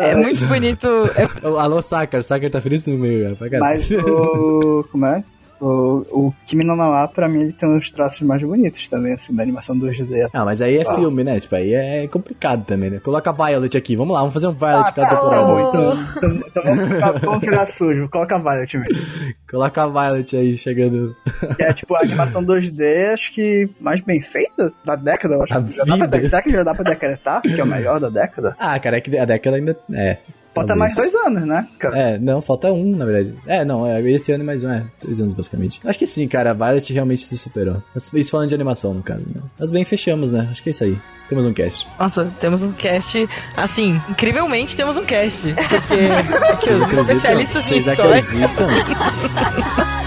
É 0.00 0.14
muito 0.14 0.46
bonito. 0.46 0.86
É- 1.16 1.46
Alô, 1.60 1.82
Sakar. 1.82 2.22
Sakar 2.22 2.50
tá 2.50 2.60
feliz 2.60 2.84
no 2.86 2.96
meio, 2.96 3.36
cara. 3.36 3.58
Mas 3.60 3.90
o. 3.90 4.84
Como 4.90 5.06
é? 5.06 5.22
O, 5.60 6.04
o 6.28 6.34
Kimi 6.46 6.64
no 6.64 6.76
Nawa, 6.76 7.08
pra 7.08 7.28
mim, 7.28 7.42
ele 7.42 7.52
tem 7.52 7.68
uns 7.68 7.90
traços 7.90 8.22
mais 8.22 8.42
bonitos 8.42 8.86
também, 8.88 9.14
assim, 9.14 9.34
da 9.34 9.42
animação 9.42 9.76
2D. 9.78 10.28
Ah, 10.32 10.44
mas 10.44 10.62
aí 10.62 10.76
é 10.78 10.84
Ah. 10.88 10.94
filme, 10.94 11.24
né? 11.24 11.40
Tipo, 11.40 11.56
aí 11.56 11.74
é 11.74 12.06
complicado 12.08 12.64
também, 12.64 12.90
né? 12.90 13.00
Coloca 13.00 13.30
a 13.30 13.32
Violet 13.32 13.76
aqui. 13.76 13.96
Vamos 13.96 14.14
lá, 14.14 14.20
vamos 14.20 14.34
fazer 14.34 14.46
um 14.46 14.52
Violet 14.52 14.88
Ah, 14.88 14.92
cada 14.92 15.08
tá, 15.08 15.16
temporada. 15.16 15.44
bom, 15.46 15.68
então, 15.68 15.92
então, 16.16 16.48
então 16.48 16.62
vamos, 16.64 16.88
ficar, 16.88 17.12
vamos 17.12 17.44
ficar 17.44 17.66
sujo. 17.66 18.08
Coloca 18.08 18.36
a 18.36 18.38
Violet 18.38 18.78
mesmo. 18.78 18.96
Coloca 19.50 19.82
a 19.82 19.86
Violet 19.88 20.36
aí, 20.36 20.56
chegando. 20.58 21.16
Que 21.56 21.62
é 21.64 21.72
tipo 21.72 21.94
a 21.94 22.00
animação 22.00 22.44
2D, 22.44 23.12
acho 23.12 23.32
que 23.32 23.68
mais 23.80 24.00
bem 24.00 24.20
feita 24.20 24.72
da 24.84 24.94
década, 24.94 25.34
eu 25.34 25.42
acho. 25.42 25.54
Da 25.54 25.60
Já 25.66 25.84
dá 25.84 25.96
pra, 25.96 26.06
vida. 26.18 26.24
será 26.28 26.42
que 26.42 26.50
já 26.50 26.62
dá 26.62 26.74
pra 26.74 26.84
decretar 26.84 27.42
que 27.42 27.60
é 27.60 27.64
o 27.64 27.66
melhor 27.66 27.98
da 27.98 28.08
década? 28.10 28.54
Ah, 28.58 28.78
cara, 28.78 28.98
é 28.98 29.00
que 29.00 29.16
a 29.18 29.24
década 29.24 29.56
ainda. 29.56 29.76
É. 29.92 30.18
Falta 30.58 30.74
talvez. 30.74 30.96
mais 30.96 31.10
dois 31.10 31.26
anos, 31.26 31.48
né? 31.48 31.68
cara? 31.78 31.98
É, 31.98 32.18
não, 32.18 32.40
falta 32.40 32.72
um, 32.72 32.96
na 32.96 33.04
verdade. 33.04 33.34
É, 33.46 33.64
não, 33.64 33.86
é 33.86 34.00
esse 34.10 34.32
ano 34.32 34.42
e 34.42 34.46
mais 34.46 34.62
um, 34.62 34.70
é. 34.70 34.84
Dois 35.02 35.20
anos, 35.20 35.32
basicamente. 35.32 35.80
Acho 35.84 35.98
que 35.98 36.06
sim, 36.06 36.26
cara, 36.28 36.50
a 36.50 36.54
Violet 36.54 36.92
realmente 36.92 37.26
se 37.26 37.36
superou. 37.36 37.82
Mas 37.94 38.12
Isso 38.12 38.30
falando 38.30 38.48
de 38.48 38.54
animação, 38.54 38.94
no 38.94 39.02
caso, 39.02 39.20
né? 39.20 39.42
Mas 39.58 39.70
bem, 39.70 39.84
fechamos, 39.84 40.32
né? 40.32 40.48
Acho 40.50 40.62
que 40.62 40.70
é 40.70 40.72
isso 40.72 40.84
aí. 40.84 40.98
Temos 41.28 41.44
um 41.44 41.52
cast. 41.52 41.86
Nossa, 41.98 42.32
temos 42.40 42.62
um 42.62 42.72
cast. 42.72 43.28
Assim, 43.56 44.00
incrivelmente 44.08 44.76
temos 44.76 44.96
um 44.96 45.04
cast. 45.04 45.42
Porque, 45.42 46.56
Vocês 46.56 46.80
acreditam? 46.80 47.62
Vocês 47.62 47.88
acreditam? 47.88 48.68